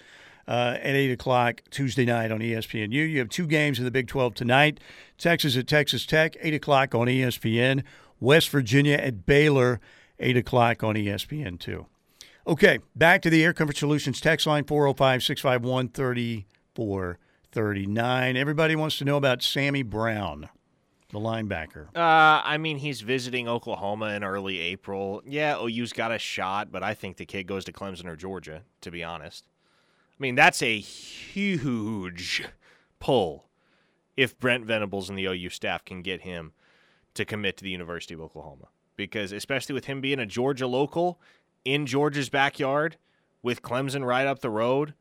uh, 0.47 0.77
at 0.79 0.93
8 0.93 1.13
o'clock 1.13 1.61
Tuesday 1.71 2.05
night 2.05 2.31
on 2.31 2.41
ESPNU. 2.41 2.91
You 2.91 3.17
have 3.17 3.29
two 3.29 3.47
games 3.47 3.79
in 3.79 3.85
the 3.85 3.91
Big 3.91 4.07
12 4.07 4.35
tonight 4.35 4.79
Texas 5.17 5.57
at 5.57 5.65
Texas 5.65 6.05
Tech, 6.05 6.37
8 6.39 6.53
o'clock 6.53 6.93
on 6.93 7.07
ESPN. 7.07 7.81
West 8.19 8.49
Virginia 8.49 8.97
at 8.97 9.25
Baylor, 9.25 9.79
8 10.19 10.37
o'clock 10.37 10.83
on 10.83 10.93
ESPN, 10.93 11.59
too. 11.59 11.87
Okay, 12.47 12.79
back 12.95 13.21
to 13.23 13.29
the 13.29 13.43
Air 13.43 13.51
Comfort 13.51 13.75
Solutions 13.75 14.21
text 14.21 14.47
line 14.47 14.63
405 14.63 15.21
651 15.21 15.89
3439. 15.89 18.37
Everybody 18.37 18.73
wants 18.73 18.97
to 18.99 19.03
know 19.03 19.17
about 19.17 19.43
Sammy 19.43 19.83
Brown, 19.83 20.47
the 21.11 21.19
linebacker. 21.19 21.87
Uh, 21.93 22.41
I 22.45 22.57
mean, 22.57 22.77
he's 22.77 23.01
visiting 23.01 23.49
Oklahoma 23.49 24.11
in 24.11 24.23
early 24.23 24.59
April. 24.59 25.21
Yeah, 25.25 25.61
OU's 25.61 25.91
got 25.91 26.13
a 26.13 26.17
shot, 26.17 26.71
but 26.71 26.83
I 26.83 26.93
think 26.93 27.17
the 27.17 27.25
kid 27.25 27.47
goes 27.47 27.65
to 27.65 27.73
Clemson 27.73 28.05
or 28.05 28.15
Georgia, 28.15 28.63
to 28.79 28.91
be 28.91 29.03
honest. 29.03 29.45
I 30.17 30.17
mean, 30.17 30.35
that's 30.35 30.61
a 30.61 30.79
huge 30.79 32.45
pull 32.99 33.49
if 34.15 34.39
Brent 34.39 34.63
Venables 34.63 35.09
and 35.09 35.17
the 35.17 35.25
OU 35.25 35.49
staff 35.49 35.83
can 35.83 36.01
get 36.01 36.21
him 36.21 36.53
to 37.13 37.25
commit 37.25 37.57
to 37.57 37.65
the 37.65 37.71
University 37.71 38.13
of 38.13 38.21
Oklahoma. 38.21 38.69
Because, 38.95 39.33
especially 39.33 39.73
with 39.73 39.85
him 39.85 40.01
being 40.01 40.19
a 40.19 40.25
Georgia 40.25 40.65
local, 40.65 41.19
in 41.67 41.85
Georgia's 41.85 42.29
backyard 42.29 42.95
with 43.43 43.61
Clemson 43.61 44.05
right 44.05 44.25
up 44.25 44.39
the 44.39 44.49
road 44.49 44.93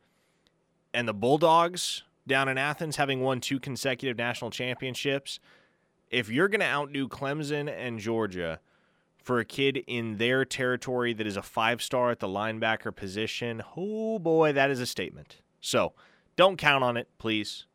and 0.93 1.07
the 1.07 1.15
Bulldogs 1.15 2.03
down 2.27 2.49
in 2.49 2.59
Athens 2.59 2.97
having 2.97 3.21
won 3.21 3.41
two 3.41 3.61
consecutive 3.61 4.19
national 4.19 4.51
championships. 4.51 5.39
If 6.11 6.29
you're 6.29 6.49
going 6.49 6.61
to 6.61 6.67
outdo 6.67 7.07
Clemson 7.07 7.73
and 7.73 8.01
Georgia 8.01 8.59
for 9.23 9.39
a 9.39 9.45
kid 9.45 9.85
in 9.87 10.17
their 10.17 10.45
territory 10.45 11.13
that 11.13 11.25
is 11.25 11.37
a 11.37 11.43
five 11.43 11.81
star 11.81 12.11
at 12.11 12.19
the 12.19 12.27
linebacker 12.27 12.95
position, 12.95 13.63
oh 13.77 14.19
boy, 14.19 14.53
that 14.53 14.69
is 14.69 14.81
a 14.81 14.87
statement. 14.87 15.43
So 15.61 15.93
don't 16.35 16.57
count 16.57 16.83
on 16.83 16.97
it, 16.97 17.07
please. 17.19 17.67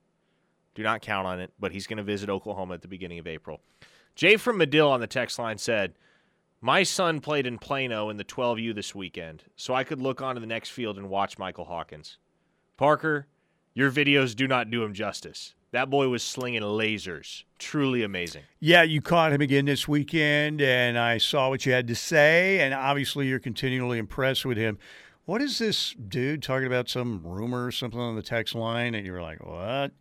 Do 0.76 0.84
not 0.84 1.02
count 1.02 1.26
on 1.26 1.40
it, 1.40 1.54
but 1.58 1.72
he's 1.72 1.88
going 1.88 1.96
to 1.96 2.04
visit 2.04 2.30
Oklahoma 2.30 2.74
at 2.74 2.82
the 2.82 2.90
beginning 2.90 3.20
of 3.20 3.28
April. 3.28 3.62
Jay 4.16 4.36
from 4.36 4.60
Madill 4.60 4.90
on 4.90 5.00
the 5.00 5.08
text 5.08 5.40
line 5.40 5.58
said, 5.58 5.94
my 6.62 6.84
son 6.84 7.20
played 7.20 7.48
in 7.48 7.58
Plano 7.58 8.10
in 8.10 8.18
the 8.18 8.24
12U 8.24 8.76
this 8.76 8.94
weekend, 8.94 9.44
so 9.56 9.74
I 9.74 9.84
could 9.84 10.00
look 10.00 10.22
onto 10.22 10.40
the 10.40 10.48
next 10.48 10.70
field 10.70 10.98
and 10.98 11.10
watch 11.10 11.40
Michael 11.40 11.66
Hawkins. 11.66 12.18
Parker, 12.78 13.28
your 13.74 13.92
videos 13.92 14.36
do 14.36 14.48
not 14.48 14.70
do 14.70 14.84
him 14.84 14.94
justice. 14.94 15.56
That 15.72 15.90
boy 15.90 16.10
was 16.10 16.22
slinging 16.22 16.62
lasers. 16.62 17.46
Truly 17.58 18.04
amazing. 18.04 18.44
Yeah, 18.60 18.84
you 18.84 19.02
caught 19.02 19.32
him 19.32 19.42
again 19.42 19.66
this 19.66 19.88
weekend, 19.88 20.62
and 20.62 21.00
I 21.00 21.18
saw 21.18 21.50
what 21.50 21.66
you 21.66 21.72
had 21.72 21.88
to 21.88 21.96
say, 21.96 22.60
and 22.60 22.74
obviously 22.74 23.28
you're 23.28 23.40
continually 23.40 23.98
impressed 23.98 24.46
with 24.46 24.58
him. 24.58 24.78
What 25.26 25.42
is 25.42 25.60
this 25.60 25.94
dude 25.94 26.44
talking 26.44 26.68
about? 26.68 26.90
Some 26.90 27.22
rumor 27.24 27.66
or 27.66 27.72
something 27.72 28.00
on 28.00 28.16
the 28.16 28.22
text 28.22 28.54
line, 28.54 28.94
and 28.94 29.06
you 29.06 29.14
were 29.14 29.22
like, 29.22 29.44
what? 29.46 29.94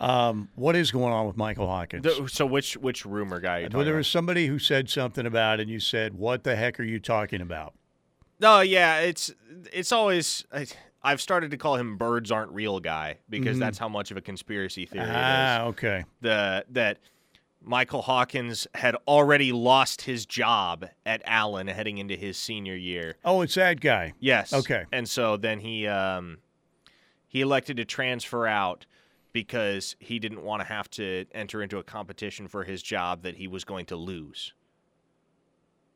Um, 0.00 0.48
what 0.54 0.76
is 0.76 0.90
going 0.90 1.12
on 1.12 1.26
with 1.26 1.36
Michael 1.36 1.66
Hawkins? 1.66 2.02
The, 2.02 2.26
so 2.28 2.46
which 2.46 2.76
which 2.78 3.04
rumor 3.04 3.38
guy? 3.38 3.68
well, 3.70 3.84
there 3.84 3.96
was 3.96 4.08
somebody 4.08 4.46
who 4.46 4.58
said 4.58 4.88
something 4.88 5.26
about, 5.26 5.60
it 5.60 5.64
and 5.64 5.70
you 5.70 5.78
said, 5.78 6.14
"What 6.14 6.42
the 6.42 6.56
heck 6.56 6.80
are 6.80 6.84
you 6.84 6.98
talking 6.98 7.42
about?" 7.42 7.74
No, 8.40 8.60
yeah, 8.60 9.00
it's 9.00 9.32
it's 9.72 9.92
always. 9.92 10.44
I, 10.50 10.66
I've 11.02 11.20
started 11.20 11.50
to 11.50 11.58
call 11.58 11.76
him 11.76 11.98
"birds 11.98 12.30
aren't 12.30 12.52
real" 12.52 12.80
guy 12.80 13.18
because 13.28 13.52
mm-hmm. 13.52 13.60
that's 13.60 13.76
how 13.76 13.90
much 13.90 14.10
of 14.10 14.16
a 14.16 14.22
conspiracy 14.22 14.86
theory 14.86 15.04
ah, 15.06 15.58
it 15.58 15.62
is. 15.62 15.68
okay. 15.68 16.04
The 16.22 16.64
that 16.70 16.98
Michael 17.62 18.00
Hawkins 18.00 18.66
had 18.74 18.96
already 19.06 19.52
lost 19.52 20.02
his 20.02 20.24
job 20.24 20.86
at 21.04 21.20
Allen 21.26 21.66
heading 21.66 21.98
into 21.98 22.16
his 22.16 22.38
senior 22.38 22.74
year. 22.74 23.16
Oh, 23.22 23.42
it's 23.42 23.54
that 23.56 23.80
guy. 23.80 24.14
Yes. 24.18 24.54
Okay. 24.54 24.84
And 24.92 25.06
so 25.06 25.36
then 25.36 25.60
he 25.60 25.86
um, 25.86 26.38
he 27.28 27.42
elected 27.42 27.76
to 27.76 27.84
transfer 27.84 28.46
out 28.46 28.86
because 29.32 29.96
he 29.98 30.18
didn't 30.18 30.42
want 30.42 30.60
to 30.60 30.66
have 30.66 30.90
to 30.90 31.26
enter 31.32 31.62
into 31.62 31.78
a 31.78 31.82
competition 31.82 32.48
for 32.48 32.64
his 32.64 32.82
job 32.82 33.22
that 33.22 33.36
he 33.36 33.46
was 33.46 33.64
going 33.64 33.86
to 33.86 33.96
lose. 33.96 34.52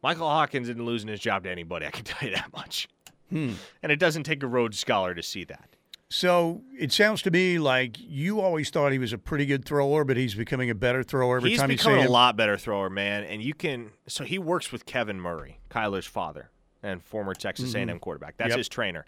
Michael 0.03 0.29
Hawkins 0.29 0.69
isn't 0.69 0.85
losing 0.85 1.09
his 1.09 1.21
job 1.21 1.45
to 1.45 1.51
anybody, 1.51 1.87
I 1.87 1.91
can 1.91 2.05
tell 2.05 2.29
you 2.29 2.35
that 2.35 2.53
much. 2.53 2.89
Hmm. 3.31 3.53
And 3.83 3.91
it 3.91 3.99
doesn't 3.99 4.25
take 4.25 4.43
a 4.43 4.47
Rhodes 4.47 4.79
Scholar 4.79 5.15
to 5.15 5.23
see 5.23 5.45
that. 5.45 5.69
So 6.11 6.63
it 6.79 6.93
sounds 6.93 7.23
to 7.23 7.31
me 7.31 7.59
like 7.59 7.97
you 7.99 8.41
always 8.41 8.71
thought 8.71 8.93
he 8.93 8.99
was 8.99 9.13
a 9.13 9.19
pretty 9.19 9.47
good 9.47 9.65
thrower, 9.65 10.05
but 10.05 10.17
he's 10.17 10.35
becoming 10.35 10.71
a 10.71 10.75
better 10.75 11.03
thrower 11.03 11.39
every 11.39 11.51
he's 11.51 11.59
time 11.59 11.71
you 11.71 11.79
see 11.79 11.89
him. 11.89 11.95
He's 11.95 12.03
becoming 12.03 12.09
a 12.09 12.13
lot 12.13 12.37
better 12.37 12.57
thrower, 12.57 12.89
man. 12.89 13.25
And 13.25 13.43
you 13.43 13.55
can. 13.55 13.91
So 14.07 14.23
he 14.23 14.39
works 14.39 14.71
with 14.71 14.87
Kevin 14.87 15.21
Murray, 15.21 15.59
Kyler's 15.71 16.07
father 16.07 16.51
and 16.83 17.03
former 17.03 17.35
Texas 17.35 17.73
mm-hmm. 17.73 17.89
A&M 17.89 17.99
quarterback. 17.99 18.37
That's 18.37 18.51
yep. 18.51 18.59
his 18.59 18.69
trainer 18.69 19.05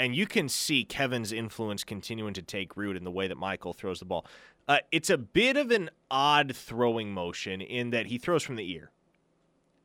and 0.00 0.16
you 0.16 0.26
can 0.26 0.48
see 0.48 0.82
Kevin's 0.82 1.30
influence 1.30 1.84
continuing 1.84 2.32
to 2.32 2.40
take 2.40 2.74
root 2.74 2.96
in 2.96 3.04
the 3.04 3.10
way 3.10 3.28
that 3.28 3.36
Michael 3.36 3.74
throws 3.74 3.98
the 3.98 4.06
ball. 4.06 4.24
Uh, 4.66 4.78
it's 4.90 5.10
a 5.10 5.18
bit 5.18 5.58
of 5.58 5.70
an 5.70 5.90
odd 6.10 6.56
throwing 6.56 7.12
motion 7.12 7.60
in 7.60 7.90
that 7.90 8.06
he 8.06 8.16
throws 8.16 8.42
from 8.42 8.56
the 8.56 8.72
ear, 8.72 8.90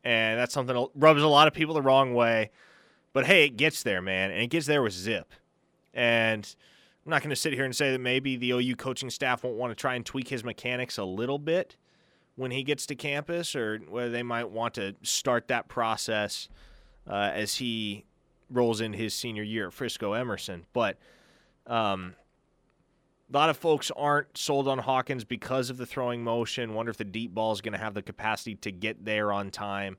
and 0.06 0.40
that's 0.40 0.54
something 0.54 0.74
that 0.74 0.88
rubs 0.96 1.22
a 1.22 1.28
lot 1.28 1.50
of 1.50 1.54
people 1.54 1.76
the 1.76 1.82
wrong 1.82 2.14
way. 2.14 2.52
But 3.12 3.26
hey, 3.26 3.46
it 3.46 3.58
gets 3.58 3.84
there, 3.84 4.02
man, 4.02 4.32
and 4.32 4.42
it 4.42 4.48
gets 4.48 4.68
there 4.68 4.82
with 4.82 4.94
zip. 4.94 5.34
And 5.94 6.56
I'm 7.06 7.10
not 7.10 7.22
going 7.22 7.32
to 7.32 7.36
sit 7.36 7.52
here 7.52 7.66
and 7.66 7.76
say 7.76 7.92
that 7.92 8.00
maybe 8.00 8.38
the 8.38 8.52
OU 8.52 8.78
coaching 8.78 9.10
staff 9.10 9.44
won't 9.44 9.58
want 9.58 9.72
to 9.72 9.76
try 9.76 9.96
and 9.96 10.06
tweak 10.06 10.30
his 10.30 10.46
mechanics 10.46 10.98
a 10.98 11.04
little 11.04 11.40
bit 11.40 11.76
when 12.38 12.52
he 12.52 12.64
gets 12.64 12.86
to 12.86 12.96
campus, 12.96 13.54
or 13.54 13.80
whether 13.90 14.10
they 14.10 14.24
might 14.24 14.50
want 14.50 14.76
to 14.76 14.96
start 15.02 15.50
that 15.50 15.68
process 15.68 16.48
uh, 17.06 17.32
as 17.34 17.56
he 17.56 18.06
rolls 18.50 18.82
in 18.82 18.94
his 18.94 19.14
senior 19.14 19.44
year 19.44 19.68
at 19.68 19.74
Frisco 19.74 20.14
Emerson. 20.14 20.66
But 20.74 20.98
Um, 21.68 22.16
a 23.34 23.36
lot 23.36 23.50
of 23.50 23.58
folks 23.58 23.90
aren't 23.96 24.38
sold 24.38 24.68
on 24.68 24.78
Hawkins 24.78 25.24
because 25.24 25.72
of 25.72 25.78
the 25.78 25.86
throwing 25.88 26.24
motion. 26.24 26.76
Wonder 26.76 26.92
if 26.92 26.98
the 26.98 27.04
deep 27.04 27.34
ball 27.34 27.52
is 27.54 27.62
going 27.62 27.72
to 27.74 27.80
have 27.80 27.96
the 27.96 28.04
capacity 28.04 28.54
to 28.58 28.72
get 28.72 29.04
there 29.04 29.32
on 29.34 29.50
time. 29.50 29.98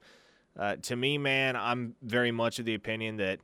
Uh, 0.56 0.76
to 0.82 0.94
me, 0.94 1.18
man, 1.18 1.56
I'm 1.56 1.96
very 2.02 2.30
much 2.30 2.60
of 2.60 2.64
the 2.66 2.74
opinion 2.74 3.16
that 3.16 3.40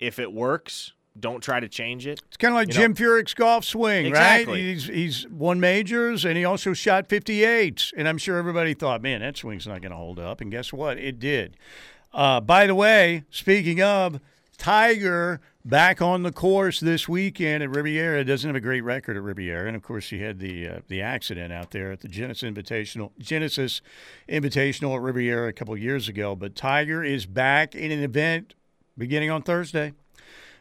if 0.00 0.18
it 0.18 0.32
works, 0.32 0.94
don't 1.18 1.42
try 1.42 1.60
to 1.60 1.68
change 1.68 2.08
it. 2.08 2.20
It's 2.26 2.36
kind 2.36 2.52
of 2.52 2.56
like 2.56 2.68
You 2.68 2.74
Jim 2.74 2.90
know- 2.90 2.96
Furyk's 2.96 3.34
golf 3.34 3.64
swing, 3.64 4.06
Exactly. 4.06 4.52
right? 4.54 4.60
He's 4.62 4.86
he's 4.86 5.28
won 5.28 5.60
majors 5.60 6.24
and 6.24 6.36
he 6.36 6.44
also 6.44 6.72
shot 6.72 7.08
58. 7.08 7.92
And 7.96 8.08
I'm 8.08 8.18
sure 8.18 8.36
everybody 8.36 8.74
thought, 8.74 9.00
man, 9.00 9.20
that 9.20 9.36
swing's 9.36 9.66
not 9.66 9.80
going 9.80 9.92
to 9.92 9.96
hold 9.96 10.18
up. 10.18 10.40
And 10.40 10.50
guess 10.50 10.72
what? 10.72 10.98
It 10.98 11.18
did. 11.20 11.56
Uh, 12.12 12.40
by 12.40 12.66
the 12.66 12.74
way, 12.74 13.22
speaking 13.30 13.80
of 13.80 14.18
Tiger 14.60 15.40
back 15.64 16.02
on 16.02 16.22
the 16.22 16.30
course 16.30 16.80
this 16.80 17.08
weekend 17.08 17.62
at 17.62 17.70
Riviera, 17.70 18.22
doesn't 18.22 18.46
have 18.46 18.54
a 18.54 18.60
great 18.60 18.82
record 18.82 19.16
at 19.16 19.22
Riviera, 19.22 19.66
and 19.66 19.74
of 19.74 19.82
course 19.82 20.10
he 20.10 20.20
had 20.20 20.38
the 20.38 20.68
uh, 20.68 20.80
the 20.86 21.00
accident 21.00 21.50
out 21.50 21.70
there 21.70 21.90
at 21.92 22.00
the 22.00 22.08
Genesis 22.08 22.48
Invitational 22.48 23.10
Genesis 23.18 23.80
Invitational 24.28 24.94
at 24.96 25.00
Riviera 25.00 25.48
a 25.48 25.54
couple 25.54 25.74
years 25.78 26.08
ago. 26.08 26.36
But 26.36 26.54
Tiger 26.54 27.02
is 27.02 27.24
back 27.24 27.74
in 27.74 27.90
an 27.90 28.02
event 28.02 28.54
beginning 28.98 29.30
on 29.30 29.42
Thursday. 29.42 29.94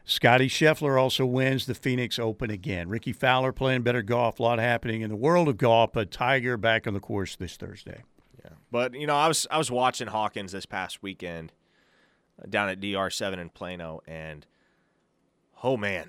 Scottie 0.05 0.47
Scheffler 0.47 0.99
also 0.99 1.25
wins 1.25 1.65
the 1.65 1.75
Phoenix 1.75 2.17
Open 2.17 2.49
again. 2.49 2.87
Rickie 2.87 3.11
Fowler 3.11 3.51
playing 3.51 3.81
better 3.81 4.01
golf. 4.01 4.39
A 4.39 4.43
lot 4.43 4.59
happening 4.59 5.01
in 5.01 5.09
the 5.09 5.17
world 5.17 5.49
of 5.49 5.57
golf, 5.57 5.91
but 5.91 6.09
Tiger 6.09 6.55
back 6.55 6.87
on 6.87 6.93
the 6.93 7.01
course 7.01 7.35
this 7.35 7.57
Thursday. 7.57 8.03
Yeah, 8.45 8.51
but 8.71 8.93
you 8.93 9.07
know, 9.07 9.15
I 9.17 9.27
was 9.27 9.45
I 9.51 9.57
was 9.57 9.69
watching 9.69 10.07
Hawkins 10.07 10.53
this 10.53 10.65
past 10.65 11.03
weekend 11.03 11.51
down 12.47 12.69
at 12.69 12.79
DR7 12.79 13.37
in 13.37 13.49
Plano, 13.49 14.01
and 14.07 14.45
oh 15.63 15.77
man, 15.77 16.07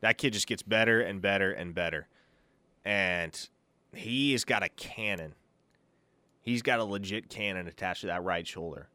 that 0.00 0.18
kid 0.18 0.32
just 0.32 0.46
gets 0.46 0.62
better 0.62 1.00
and 1.00 1.22
better 1.22 1.52
and 1.52 1.74
better, 1.74 2.08
and 2.84 3.48
he 3.94 4.32
has 4.32 4.44
got 4.44 4.62
a 4.62 4.68
cannon. 4.68 5.34
He's 6.40 6.62
got 6.62 6.80
a 6.80 6.84
legit 6.84 7.28
cannon 7.28 7.68
attached 7.68 8.00
to 8.02 8.06
that 8.08 8.24
right 8.24 8.46
shoulder, 8.46 8.88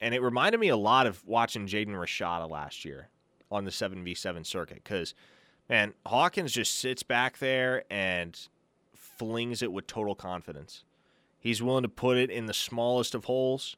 and 0.00 0.14
it 0.14 0.22
reminded 0.22 0.60
me 0.60 0.68
a 0.68 0.76
lot 0.76 1.06
of 1.06 1.26
watching 1.26 1.66
Jaden 1.66 1.88
Rashada 1.88 2.50
last 2.50 2.84
year 2.84 3.08
on 3.50 3.64
the 3.64 3.70
7v7 3.70 4.44
circuit 4.44 4.82
because 4.82 5.14
man, 5.68 5.94
Hawkins 6.06 6.52
just 6.52 6.74
sits 6.74 7.02
back 7.02 7.38
there 7.38 7.84
and 7.90 8.38
flings 8.94 9.62
it 9.62 9.72
with 9.72 9.86
total 9.86 10.14
confidence. 10.14 10.84
He's 11.38 11.62
willing 11.62 11.82
to 11.82 11.88
put 11.88 12.16
it 12.16 12.30
in 12.30 12.46
the 12.46 12.54
smallest 12.54 13.14
of 13.14 13.24
holes. 13.26 13.76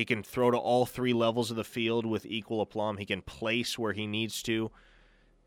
He 0.00 0.06
can 0.06 0.22
throw 0.22 0.50
to 0.50 0.56
all 0.56 0.86
three 0.86 1.12
levels 1.12 1.50
of 1.50 1.58
the 1.58 1.62
field 1.62 2.06
with 2.06 2.24
equal 2.24 2.62
aplomb. 2.62 2.96
He 2.96 3.04
can 3.04 3.20
place 3.20 3.78
where 3.78 3.92
he 3.92 4.06
needs 4.06 4.42
to. 4.44 4.70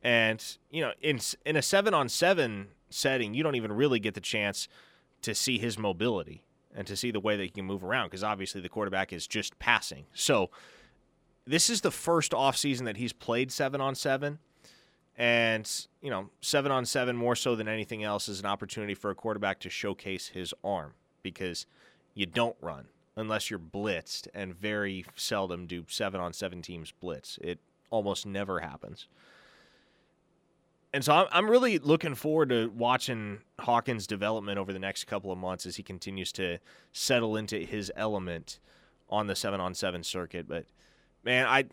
And, 0.04 0.46
you 0.70 0.80
know, 0.80 0.92
in 1.02 1.20
in 1.44 1.56
a 1.56 1.62
7 1.64 1.92
on 1.92 2.08
7 2.08 2.68
setting, 2.92 3.34
you 3.34 3.42
don't 3.42 3.56
even 3.56 3.72
really 3.72 4.00
get 4.00 4.14
the 4.14 4.22
chance 4.22 4.68
to 5.24 5.34
see 5.34 5.58
his 5.58 5.80
mobility 5.80 6.46
and 6.72 6.86
to 6.86 6.96
see 6.96 7.10
the 7.10 7.20
way 7.20 7.36
that 7.36 7.42
he 7.42 7.50
can 7.50 7.66
move 7.66 7.84
around 7.84 8.10
because 8.10 8.24
obviously 8.24 8.62
the 8.62 8.70
quarterback 8.70 9.12
is 9.12 9.26
just 9.26 9.58
passing. 9.58 10.06
So, 10.14 10.52
this 11.48 11.68
is 11.68 11.82
the 11.82 11.90
first 11.90 12.32
offseason 12.32 12.86
that 12.86 12.98
he's 12.98 13.12
played 13.12 13.52
7 13.52 13.82
on 13.82 13.96
7 13.96 14.38
and 15.18 15.88
you 16.00 16.12
know, 16.12 16.30
seven 16.42 16.72
on 16.72 16.86
seven 16.86 17.16
more 17.16 17.36
so 17.36 17.56
than 17.56 17.68
anything 17.68 18.04
else 18.04 18.30
is 18.30 18.40
an 18.40 18.46
opportunity 18.46 18.94
for 18.94 19.10
a 19.10 19.16
quarterback 19.16 19.60
to 19.62 19.70
showcase 19.72 20.28
his 20.28 20.54
arm 20.64 20.94
because 21.24 21.66
you 22.14 22.28
don't 22.28 22.56
run 22.62 22.86
unless 23.16 23.50
you're 23.50 23.60
blitzed, 23.60 24.28
and 24.34 24.56
very 24.56 25.06
seldom 25.16 25.68
do 25.68 25.86
seven 25.88 26.20
on 26.20 26.34
seven 26.34 26.62
teams 26.62 26.92
blitz. 26.92 27.38
It 27.42 27.60
almost 27.90 28.26
never 28.26 28.60
happens. 28.60 29.08
And 30.94 31.04
so 31.04 31.28
I'm, 31.32 31.50
really 31.50 31.80
looking 31.80 32.14
forward 32.14 32.50
to 32.50 32.68
watching 32.68 33.40
Hawkins' 33.60 34.06
development 34.06 34.60
over 34.60 34.72
the 34.72 34.80
next 34.80 35.06
couple 35.06 35.32
of 35.32 35.40
months 35.40 35.66
as 35.66 35.76
he 35.76 35.84
continues 35.84 36.32
to 36.34 36.60
settle 36.92 37.36
into 37.36 37.58
his 37.58 37.92
element 37.96 38.60
on 39.10 39.26
the 39.26 39.36
seven 39.36 39.60
on 39.60 39.74
seven 39.74 40.04
circuit. 40.04 40.48
But 40.48 40.66
man, 41.24 41.48
I 41.48 41.66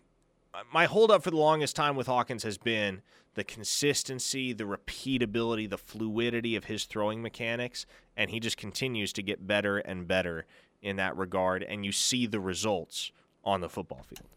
my 0.73 0.85
holdup 0.85 1.23
for 1.23 1.29
the 1.29 1.37
longest 1.37 1.75
time 1.75 1.95
with 1.95 2.07
Hawkins 2.07 2.43
has 2.43 2.57
been 2.57 3.03
the 3.35 3.43
consistency, 3.43 4.53
the 4.53 4.65
repeatability, 4.65 5.69
the 5.69 5.77
fluidity 5.77 6.55
of 6.55 6.65
his 6.65 6.85
throwing 6.85 7.21
mechanics, 7.21 7.85
and 8.17 8.29
he 8.29 8.39
just 8.39 8.57
continues 8.57 9.13
to 9.13 9.21
get 9.21 9.47
better 9.47 9.77
and 9.77 10.07
better 10.07 10.45
in 10.81 10.97
that 10.97 11.15
regard. 11.17 11.63
And 11.63 11.85
you 11.85 11.91
see 11.91 12.25
the 12.25 12.39
results 12.39 13.11
on 13.43 13.61
the 13.61 13.69
football 13.69 14.03
field. 14.07 14.27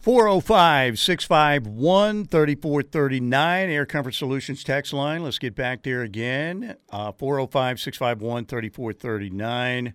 405 0.00 0.98
651 0.98 2.24
3439, 2.24 3.68
Air 3.68 3.84
Comfort 3.84 4.12
Solutions 4.12 4.64
text 4.64 4.94
line. 4.94 5.22
Let's 5.22 5.38
get 5.38 5.54
back 5.54 5.82
there 5.82 6.00
again. 6.00 6.76
Uh, 6.88 7.12
405 7.12 7.78
651 7.78 8.46
3439. 8.46 9.94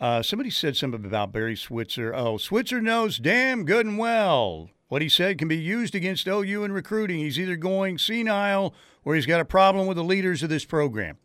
Uh, 0.00 0.22
somebody 0.22 0.50
said 0.50 0.76
something 0.76 1.04
about 1.04 1.32
Barry 1.32 1.56
Switzer. 1.56 2.14
Oh, 2.14 2.36
Switzer 2.36 2.80
knows 2.80 3.18
damn 3.18 3.64
good 3.64 3.84
and 3.84 3.98
well 3.98 4.70
what 4.86 5.02
he 5.02 5.08
said 5.08 5.38
can 5.38 5.48
be 5.48 5.56
used 5.56 5.94
against 5.94 6.28
OU 6.28 6.64
in 6.64 6.70
recruiting. 6.70 7.18
He's 7.18 7.38
either 7.38 7.56
going 7.56 7.98
senile 7.98 8.74
or 9.04 9.14
he's 9.14 9.26
got 9.26 9.40
a 9.40 9.44
problem 9.44 9.86
with 9.86 9.96
the 9.96 10.04
leaders 10.04 10.42
of 10.42 10.50
this 10.50 10.64
program. 10.64 11.18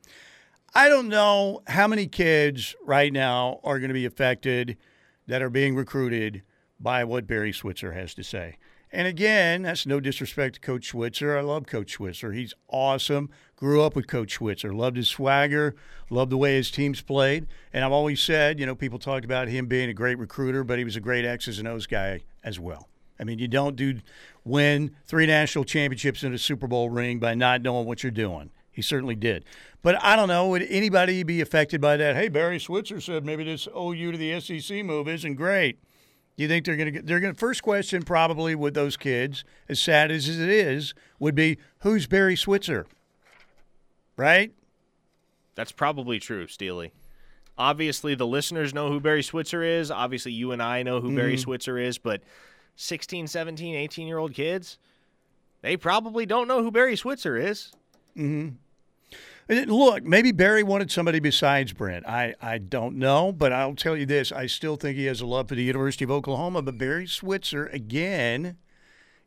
I 0.77 0.89
don't 0.89 1.07
know 1.07 1.63
how 1.65 1.87
many 1.87 2.05
kids 2.05 2.75
right 2.83 3.11
now 3.11 3.61
are 3.63 3.79
going 3.79 3.87
to 3.87 3.95
be 3.95 4.05
affected 4.05 4.77
that 5.25 5.41
are 5.41 5.49
being 5.49 5.75
recruited 5.75 6.43
by 6.79 7.03
what 7.03 7.25
Barry 7.25 7.51
Switzer 7.51 7.93
has 7.93 8.13
to 8.13 8.23
say. 8.23 8.59
And 8.91 9.07
again, 9.07 9.63
that's 9.63 9.87
no 9.87 9.99
disrespect 9.99 10.53
to 10.53 10.61
Coach 10.61 10.89
Switzer. 10.89 11.35
I 11.35 11.41
love 11.41 11.65
Coach 11.65 11.93
Switzer. 11.93 12.31
He's 12.31 12.53
awesome. 12.69 13.31
Grew 13.55 13.81
up 13.81 13.95
with 13.95 14.05
Coach 14.05 14.33
Switzer. 14.33 14.71
Loved 14.71 14.97
his 14.97 15.09
swagger. 15.09 15.75
Loved 16.11 16.31
the 16.31 16.37
way 16.37 16.53
his 16.53 16.69
teams 16.69 17.01
played. 17.01 17.47
And 17.73 17.83
I've 17.83 17.91
always 17.91 18.21
said, 18.21 18.59
you 18.59 18.67
know, 18.67 18.75
people 18.75 18.99
talked 18.99 19.25
about 19.25 19.47
him 19.47 19.65
being 19.65 19.89
a 19.89 19.95
great 19.95 20.19
recruiter, 20.19 20.63
but 20.63 20.77
he 20.77 20.85
was 20.85 20.95
a 20.95 21.01
great 21.01 21.25
X's 21.25 21.57
and 21.57 21.67
O's 21.67 21.87
guy 21.87 22.21
as 22.43 22.59
well. 22.59 22.87
I 23.19 23.23
mean, 23.23 23.39
you 23.39 23.47
don't 23.47 23.75
do 23.75 23.99
win 24.45 24.95
three 25.07 25.25
national 25.25 25.63
championships 25.63 26.23
in 26.23 26.35
a 26.35 26.37
Super 26.37 26.67
Bowl 26.67 26.91
ring 26.91 27.17
by 27.17 27.33
not 27.33 27.63
knowing 27.63 27.87
what 27.87 28.03
you're 28.03 28.11
doing. 28.11 28.51
He 28.77 28.83
certainly 28.83 29.15
did. 29.15 29.43
But 29.81 29.95
I 30.03 30.15
don't 30.15 30.27
know, 30.27 30.49
would 30.49 30.61
anybody 30.61 31.23
be 31.23 31.41
affected 31.41 31.81
by 31.81 31.97
that? 31.97 32.15
Hey, 32.15 32.27
Barry 32.27 32.59
Switzer 32.59 33.01
said 33.01 33.25
maybe 33.25 33.43
this 33.43 33.67
OU 33.75 34.11
to 34.11 34.17
the 34.19 34.39
SEC 34.39 34.85
move 34.85 35.07
isn't 35.07 35.33
great. 35.33 35.79
Do 36.35 36.43
you 36.43 36.47
think 36.47 36.63
they're 36.63 36.75
going 36.75 36.85
to 36.85 36.91
get? 36.91 37.07
They're 37.07 37.19
going 37.19 37.33
to. 37.33 37.39
First 37.39 37.63
question 37.63 38.03
probably 38.03 38.53
with 38.53 38.75
those 38.75 38.95
kids, 38.95 39.43
as 39.67 39.79
sad 39.79 40.11
as 40.11 40.29
it 40.29 40.47
is, 40.47 40.93
would 41.17 41.33
be 41.33 41.57
who's 41.79 42.05
Barry 42.05 42.35
Switzer, 42.35 42.85
right? 44.15 44.53
That's 45.55 45.71
probably 45.71 46.19
true, 46.19 46.45
Steely. 46.45 46.93
Obviously, 47.57 48.13
the 48.13 48.27
listeners 48.27 48.75
know 48.75 48.91
who 48.91 48.99
Barry 48.99 49.23
Switzer 49.23 49.63
is. 49.63 49.89
Obviously, 49.89 50.33
you 50.33 50.51
and 50.51 50.61
I 50.61 50.83
know 50.83 51.01
who 51.01 51.15
Barry 51.15 51.33
mm-hmm. 51.33 51.41
Switzer 51.41 51.79
is, 51.79 51.97
but 51.97 52.21
16, 52.75 53.25
17, 53.25 53.73
18 53.73 54.07
year 54.07 54.19
old 54.19 54.35
kids, 54.35 54.77
they 55.63 55.75
probably 55.77 56.27
don't 56.27 56.47
know 56.47 56.61
who 56.61 56.69
Barry 56.69 56.95
Switzer 56.95 57.35
is. 57.37 57.71
And 58.15 58.59
Look, 59.49 60.03
maybe 60.03 60.33
Barry 60.33 60.61
wanted 60.61 60.91
somebody 60.91 61.19
besides 61.19 61.71
Brent. 61.71 62.05
I, 62.05 62.35
I 62.41 62.57
don't 62.57 62.97
know, 62.97 63.31
but 63.31 63.53
I'll 63.53 63.75
tell 63.75 63.95
you 63.95 64.05
this: 64.05 64.31
I 64.31 64.45
still 64.45 64.75
think 64.75 64.97
he 64.97 65.05
has 65.05 65.21
a 65.21 65.25
love 65.25 65.47
for 65.47 65.55
the 65.55 65.63
University 65.63 66.03
of 66.03 66.11
Oklahoma. 66.11 66.61
But 66.61 66.77
Barry 66.77 67.07
Switzer 67.07 67.67
again 67.67 68.57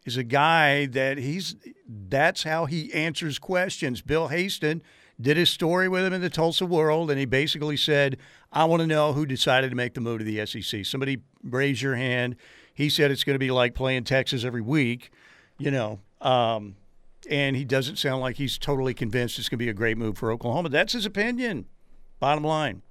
is 0.04 0.18
a 0.18 0.22
guy 0.22 0.86
that 0.86 1.16
he's 1.16 1.56
that's 1.86 2.42
how 2.42 2.66
he 2.66 2.92
answers 2.92 3.38
questions. 3.38 4.02
Bill 4.02 4.28
Haisten 4.28 4.82
did 5.18 5.38
his 5.38 5.48
story 5.48 5.88
with 5.88 6.04
him 6.04 6.12
in 6.12 6.20
the 6.20 6.30
Tulsa 6.30 6.66
World, 6.66 7.10
and 7.10 7.18
he 7.18 7.24
basically 7.24 7.78
said, 7.78 8.18
"I 8.52 8.64
want 8.64 8.80
to 8.80 8.86
know 8.86 9.14
who 9.14 9.24
decided 9.24 9.70
to 9.70 9.76
make 9.76 9.94
the 9.94 10.02
move 10.02 10.18
to 10.18 10.24
the 10.24 10.44
SEC." 10.44 10.84
Somebody 10.84 11.22
raise 11.42 11.80
your 11.80 11.94
hand. 11.94 12.36
He 12.74 12.90
said 12.90 13.10
it's 13.10 13.24
going 13.24 13.34
to 13.34 13.40
be 13.40 13.50
like 13.50 13.74
playing 13.74 14.04
Texas 14.04 14.44
every 14.44 14.62
week, 14.62 15.10
you 15.58 15.70
know. 15.70 16.00
Um, 16.20 16.76
and 17.30 17.56
he 17.56 17.64
doesn't 17.64 17.96
sound 17.96 18.20
like 18.20 18.36
he's 18.36 18.58
totally 18.58 18.92
convinced 18.92 19.38
it's 19.38 19.48
going 19.48 19.58
to 19.58 19.64
be 19.64 19.70
a 19.70 19.74
great 19.74 19.96
move 19.96 20.18
for 20.18 20.32
Oklahoma. 20.32 20.68
That's 20.68 20.92
his 20.92 21.06
opinion. 21.06 21.66
Bottom 22.18 22.44
line. 22.44 22.82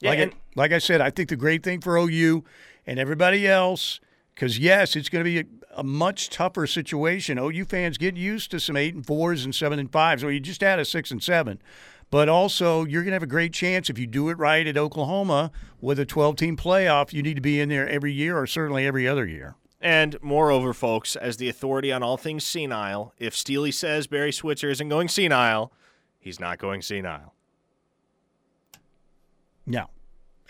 Yeah, 0.00 0.10
like, 0.10 0.18
I, 0.20 0.30
like 0.54 0.72
I 0.72 0.78
said, 0.78 1.00
I 1.00 1.10
think 1.10 1.28
the 1.28 1.36
great 1.36 1.64
thing 1.64 1.80
for 1.80 1.98
OU 1.98 2.44
and 2.86 3.00
everybody 3.00 3.46
else, 3.46 3.98
because 4.34 4.58
yes, 4.58 4.94
it's 4.94 5.08
going 5.08 5.24
to 5.24 5.30
be 5.30 5.40
a, 5.40 5.80
a 5.80 5.82
much 5.82 6.30
tougher 6.30 6.68
situation. 6.68 7.38
OU 7.38 7.64
fans 7.64 7.98
get 7.98 8.16
used 8.16 8.52
to 8.52 8.60
some 8.60 8.76
eight 8.76 8.94
and 8.94 9.04
fours 9.04 9.44
and 9.44 9.52
seven 9.52 9.80
and 9.80 9.90
fives. 9.90 10.22
or 10.22 10.30
you 10.30 10.38
just 10.38 10.62
add 10.62 10.78
a 10.78 10.84
six 10.84 11.10
and 11.10 11.22
seven. 11.22 11.60
But 12.10 12.28
also, 12.28 12.84
you're 12.84 13.02
going 13.02 13.10
to 13.10 13.16
have 13.16 13.22
a 13.22 13.26
great 13.26 13.52
chance 13.52 13.90
if 13.90 13.98
you 13.98 14.06
do 14.06 14.30
it 14.30 14.38
right 14.38 14.66
at 14.66 14.78
Oklahoma 14.78 15.50
with 15.80 15.98
a 15.98 16.06
12 16.06 16.36
team 16.36 16.56
playoff. 16.56 17.12
You 17.12 17.22
need 17.22 17.34
to 17.34 17.42
be 17.42 17.60
in 17.60 17.68
there 17.68 17.86
every 17.86 18.12
year 18.12 18.38
or 18.38 18.46
certainly 18.46 18.86
every 18.86 19.06
other 19.06 19.26
year. 19.26 19.56
And 19.80 20.16
moreover, 20.20 20.72
folks, 20.72 21.14
as 21.14 21.36
the 21.36 21.48
authority 21.48 21.92
on 21.92 22.02
all 22.02 22.16
things 22.16 22.44
senile, 22.44 23.14
if 23.18 23.36
Steely 23.36 23.70
says 23.70 24.06
Barry 24.06 24.32
Switzer 24.32 24.70
isn't 24.70 24.88
going 24.88 25.08
senile, 25.08 25.72
he's 26.18 26.40
not 26.40 26.58
going 26.58 26.82
senile. 26.82 27.34
No, 29.66 29.86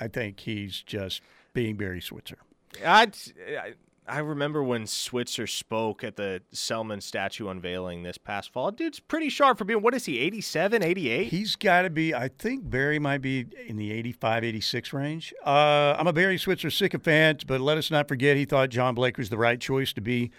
I 0.00 0.08
think 0.08 0.40
he's 0.40 0.80
just 0.82 1.20
being 1.52 1.76
Barry 1.76 2.00
Switzer. 2.00 2.38
I, 2.84 3.10
I, 3.48 3.74
I 4.08 4.18
remember 4.18 4.62
when 4.62 4.86
Switzer 4.86 5.46
spoke 5.46 6.02
at 6.02 6.16
the 6.16 6.42
Selmon 6.52 7.02
statue 7.02 7.48
unveiling 7.48 8.02
this 8.02 8.18
past 8.18 8.52
fall. 8.52 8.70
Dude's 8.70 9.00
pretty 9.00 9.28
sharp 9.28 9.58
for 9.58 9.64
being, 9.64 9.82
what 9.82 9.94
is 9.94 10.04
he, 10.04 10.18
87, 10.18 10.82
88? 10.82 11.28
He's 11.28 11.56
got 11.56 11.82
to 11.82 11.90
be, 11.90 12.14
I 12.14 12.28
think 12.28 12.68
Barry 12.68 12.98
might 12.98 13.18
be 13.18 13.46
in 13.66 13.76
the 13.76 13.92
85, 13.92 14.44
86 14.44 14.92
range. 14.92 15.34
Uh, 15.44 15.96
I'm 15.98 16.06
a 16.06 16.12
Barry 16.12 16.38
Switzer 16.38 16.70
sycophant, 16.70 17.46
but 17.46 17.60
let 17.60 17.78
us 17.78 17.90
not 17.90 18.08
forget 18.08 18.36
he 18.36 18.44
thought 18.44 18.70
John 18.70 18.94
Blake 18.94 19.18
was 19.18 19.30
the 19.30 19.38
right 19.38 19.60
choice 19.60 19.92
to 19.92 20.00
be 20.00 20.30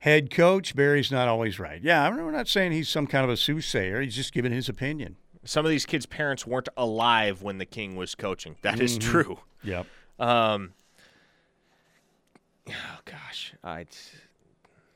head 0.00 0.30
coach. 0.30 0.74
Barry's 0.74 1.10
not 1.10 1.28
always 1.28 1.58
right. 1.58 1.82
Yeah, 1.82 2.08
we're 2.10 2.30
not 2.30 2.48
saying 2.48 2.72
he's 2.72 2.88
some 2.88 3.06
kind 3.06 3.24
of 3.24 3.30
a 3.30 3.36
soothsayer. 3.36 4.00
He's 4.00 4.16
just 4.16 4.32
giving 4.32 4.52
his 4.52 4.68
opinion. 4.68 5.16
Some 5.44 5.64
of 5.64 5.70
these 5.70 5.86
kids' 5.86 6.06
parents 6.06 6.46
weren't 6.46 6.68
alive 6.76 7.42
when 7.42 7.58
the 7.58 7.64
king 7.64 7.96
was 7.96 8.14
coaching. 8.14 8.56
That 8.62 8.74
mm-hmm. 8.74 8.84
is 8.84 8.98
true. 8.98 9.40
Yep. 9.62 9.86
Um, 10.18 10.74
oh 12.70 12.98
gosh, 13.04 13.54
I, 13.62 13.80
a 13.80 13.86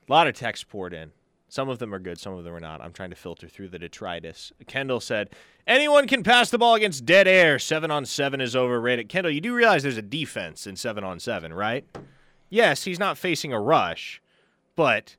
lot 0.09 0.27
of 0.27 0.35
texts 0.35 0.65
poured 0.69 0.93
in. 0.93 1.13
Some 1.49 1.69
of 1.69 1.79
them 1.79 1.95
are 1.95 2.01
good, 2.01 2.19
some 2.19 2.35
of 2.35 2.43
them 2.43 2.53
are 2.53 2.61
not. 2.61 2.81
I'm 2.81 2.93
trying 2.93 3.11
to 3.11 3.17
filter 3.17 3.47
through 3.49 3.69
the 3.69 3.79
detritus. 3.79 4.53
Kendall 4.67 5.01
said, 5.01 5.31
"Anyone 5.67 6.09
can 6.09 6.23
pass 6.23 6.51
the 6.51 6.59
ball 6.59 6.75
against 6.75 7.07
dead 7.07 7.29
air. 7.29 7.59
Seven 7.59 7.91
on 7.91 8.05
seven 8.05 8.41
is 8.41 8.57
overrated." 8.57 9.09
Kendall, 9.09 9.33
you 9.33 9.41
do 9.41 9.55
realize 9.55 9.83
there's 9.83 9.97
a 9.97 10.03
defense 10.03 10.67
in 10.67 10.75
seven 10.77 11.05
on 11.05 11.21
seven, 11.21 11.55
right? 11.55 11.85
Yes, 12.51 12.85
he's 12.85 12.99
not 12.99 13.19
facing 13.19 13.53
a 13.53 13.61
rush, 13.61 14.21
but 14.75 15.17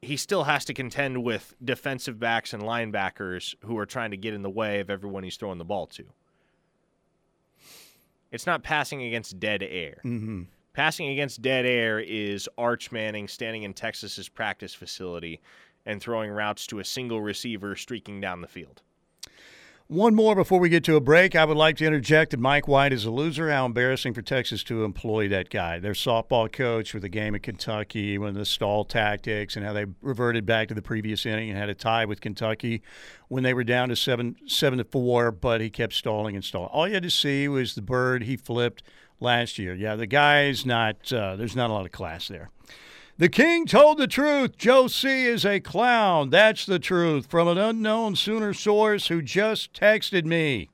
he 0.00 0.16
still 0.16 0.44
has 0.44 0.64
to 0.66 0.74
contend 0.74 1.24
with 1.24 1.54
defensive 1.64 2.20
backs 2.20 2.52
and 2.52 2.62
linebackers 2.62 3.54
who 3.64 3.76
are 3.78 3.86
trying 3.86 4.10
to 4.10 4.16
get 4.16 4.34
in 4.34 4.42
the 4.42 4.50
way 4.50 4.80
of 4.80 4.90
everyone 4.90 5.24
he's 5.24 5.36
throwing 5.36 5.58
the 5.58 5.64
ball 5.64 5.86
to. 5.86 6.04
It's 8.30 8.46
not 8.46 8.62
passing 8.62 9.02
against 9.02 9.38
dead 9.38 9.62
air. 9.62 9.98
Mm-hmm. 10.04 10.42
Passing 10.74 11.06
against 11.08 11.40
dead 11.40 11.64
air 11.64 12.00
is 12.00 12.48
Arch 12.58 12.90
Manning 12.90 13.28
standing 13.28 13.62
in 13.62 13.74
Texas's 13.74 14.28
practice 14.28 14.74
facility 14.74 15.40
and 15.86 16.00
throwing 16.00 16.32
routes 16.32 16.66
to 16.66 16.80
a 16.80 16.84
single 16.84 17.22
receiver 17.22 17.76
streaking 17.76 18.20
down 18.20 18.40
the 18.40 18.48
field. 18.48 18.82
One 19.86 20.14
more 20.14 20.34
before 20.34 20.58
we 20.58 20.70
get 20.70 20.82
to 20.84 20.96
a 20.96 21.00
break. 21.00 21.36
I 21.36 21.44
would 21.44 21.58
like 21.58 21.76
to 21.76 21.84
interject 21.84 22.30
that 22.30 22.40
Mike 22.40 22.66
White 22.66 22.92
is 22.92 23.04
a 23.04 23.10
loser. 23.10 23.50
How 23.50 23.66
embarrassing 23.66 24.14
for 24.14 24.22
Texas 24.22 24.64
to 24.64 24.82
employ 24.82 25.28
that 25.28 25.50
guy. 25.50 25.78
Their 25.78 25.92
softball 25.92 26.50
coach 26.50 26.94
with 26.94 27.02
the 27.02 27.08
game 27.10 27.34
at 27.34 27.42
Kentucky, 27.42 28.16
when 28.16 28.32
the 28.32 28.46
stall 28.46 28.84
tactics, 28.84 29.56
and 29.56 29.64
how 29.64 29.74
they 29.74 29.84
reverted 30.00 30.46
back 30.46 30.68
to 30.68 30.74
the 30.74 30.82
previous 30.82 31.26
inning 31.26 31.50
and 31.50 31.58
had 31.58 31.68
a 31.68 31.74
tie 31.74 32.06
with 32.06 32.22
Kentucky 32.22 32.82
when 33.28 33.44
they 33.44 33.52
were 33.52 33.62
down 33.62 33.90
to 33.90 33.94
seven 33.94 34.36
seven 34.46 34.78
to 34.78 34.84
four, 34.84 35.30
but 35.30 35.60
he 35.60 35.68
kept 35.68 35.92
stalling 35.92 36.34
and 36.34 36.44
stalling. 36.44 36.70
All 36.72 36.88
you 36.88 36.94
had 36.94 37.02
to 37.02 37.10
see 37.10 37.46
was 37.46 37.74
the 37.74 37.82
bird 37.82 38.24
he 38.24 38.38
flipped 38.38 38.82
last 39.20 39.58
year. 39.58 39.74
Yeah, 39.74 39.96
the 39.96 40.06
guy's 40.06 40.64
not. 40.66 41.12
Uh, 41.12 41.36
there's 41.36 41.56
not 41.56 41.70
a 41.70 41.72
lot 41.72 41.86
of 41.86 41.92
class 41.92 42.28
there. 42.28 42.50
The 43.16 43.28
king 43.28 43.66
told 43.66 43.98
the 43.98 44.08
truth. 44.08 44.58
Joe 44.58 44.88
C 44.88 45.26
is 45.26 45.44
a 45.44 45.60
clown. 45.60 46.30
That's 46.30 46.66
the 46.66 46.80
truth 46.80 47.26
from 47.26 47.46
an 47.46 47.58
unknown 47.58 48.16
Sooner 48.16 48.52
source 48.52 49.06
who 49.06 49.22
just 49.22 49.72
texted 49.72 50.24
me. 50.24 50.68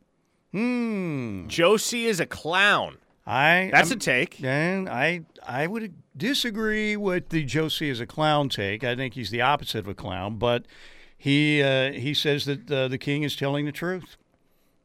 Hmm. 0.52 1.46
Joe 1.48 1.76
C 1.76 2.06
is 2.06 2.18
a 2.18 2.26
clown. 2.26 2.96
I 3.26 3.68
That's 3.72 3.90
I'm, 3.90 3.98
a 3.98 4.00
take. 4.00 4.42
And 4.42 4.88
I 4.88 5.22
I 5.46 5.66
would 5.66 5.94
disagree 6.16 6.96
with 6.96 7.28
the 7.28 7.44
Joe 7.44 7.68
C 7.68 7.88
is 7.88 8.00
a 8.00 8.06
clown 8.06 8.48
take. 8.48 8.82
I 8.84 8.96
think 8.96 9.14
he's 9.14 9.30
the 9.30 9.42
opposite 9.42 9.80
of 9.80 9.88
a 9.88 9.94
clown, 9.94 10.36
but 10.36 10.64
he 11.16 11.62
uh, 11.62 11.92
he 11.92 12.14
says 12.14 12.46
that 12.46 12.70
uh, 12.70 12.88
the 12.88 12.98
king 12.98 13.22
is 13.22 13.36
telling 13.36 13.66
the 13.66 13.72
truth 13.72 14.16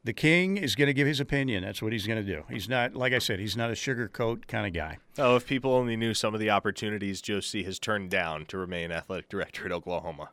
the 0.05 0.13
king 0.13 0.55
is 0.55 0.75
going 0.75 0.85
to 0.85 0.93
give 0.93 1.07
his 1.07 1.19
opinion. 1.19 1.63
That's 1.63 1.81
what 1.81 1.91
he's 1.91 2.05
going 2.05 2.23
to 2.23 2.31
do. 2.31 2.43
He's 2.47 2.69
not, 2.69 2.95
like 2.95 3.11
I 3.11 3.17
said, 3.17 3.39
he's 3.39 3.57
not 3.57 3.71
a 3.71 3.73
sugarcoat 3.73 4.47
kind 4.47 4.67
of 4.67 4.71
guy. 4.71 4.99
Oh, 5.17 5.35
if 5.35 5.47
people 5.47 5.73
only 5.73 5.97
knew 5.97 6.13
some 6.13 6.35
of 6.35 6.39
the 6.39 6.51
opportunities 6.51 7.23
C 7.41 7.63
has 7.63 7.79
turned 7.79 8.11
down 8.11 8.45
to 8.45 8.57
remain 8.57 8.91
athletic 8.91 9.29
director 9.29 9.65
at 9.65 9.71
Oklahoma. 9.71 10.29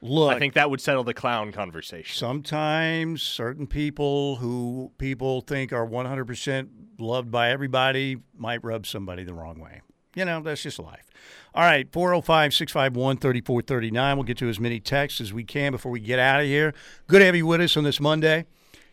Look, 0.00 0.34
I 0.34 0.40
think 0.40 0.54
that 0.54 0.68
would 0.68 0.80
settle 0.80 1.04
the 1.04 1.14
clown 1.14 1.52
conversation. 1.52 2.18
Sometimes 2.18 3.22
certain 3.22 3.68
people 3.68 4.36
who 4.36 4.90
people 4.98 5.40
think 5.42 5.72
are 5.72 5.86
100% 5.86 6.68
loved 6.98 7.30
by 7.30 7.50
everybody 7.50 8.16
might 8.36 8.64
rub 8.64 8.84
somebody 8.84 9.22
the 9.22 9.34
wrong 9.34 9.60
way. 9.60 9.82
You 10.16 10.24
know, 10.24 10.40
that's 10.40 10.64
just 10.64 10.80
life. 10.80 11.08
All 11.54 11.62
right, 11.62 11.90
405 11.92 12.52
651 12.52 13.18
3439. 13.18 14.16
We'll 14.16 14.24
get 14.24 14.38
to 14.38 14.48
as 14.48 14.58
many 14.58 14.80
texts 14.80 15.20
as 15.20 15.32
we 15.32 15.44
can 15.44 15.70
before 15.70 15.92
we 15.92 16.00
get 16.00 16.18
out 16.18 16.40
of 16.40 16.46
here. 16.46 16.74
Good 17.06 17.20
to 17.20 17.24
have 17.26 17.36
you 17.36 17.46
with 17.46 17.60
us 17.60 17.76
on 17.76 17.84
this 17.84 18.00
Monday. 18.00 18.46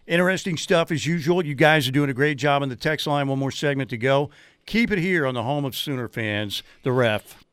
Interesting 0.09 0.57
stuff 0.57 0.91
as 0.91 1.05
usual. 1.05 1.45
You 1.45 1.53
guys 1.53 1.87
are 1.87 1.91
doing 1.91 2.09
a 2.09 2.15
great 2.15 2.39
job 2.39 2.63
on 2.63 2.69
the 2.69 2.75
text 2.75 3.05
line. 3.05 3.27
One 3.27 3.37
more 3.37 3.51
segment 3.51 3.91
to 3.91 3.97
go. 3.97 4.31
Keep 4.65 4.89
it 4.89 4.97
here 4.97 5.23
on 5.27 5.35
the 5.35 5.43
home 5.43 5.65
of 5.65 5.75
Sooner 5.75 6.07
fans, 6.07 6.63
the 6.81 6.91
ref. 6.91 7.43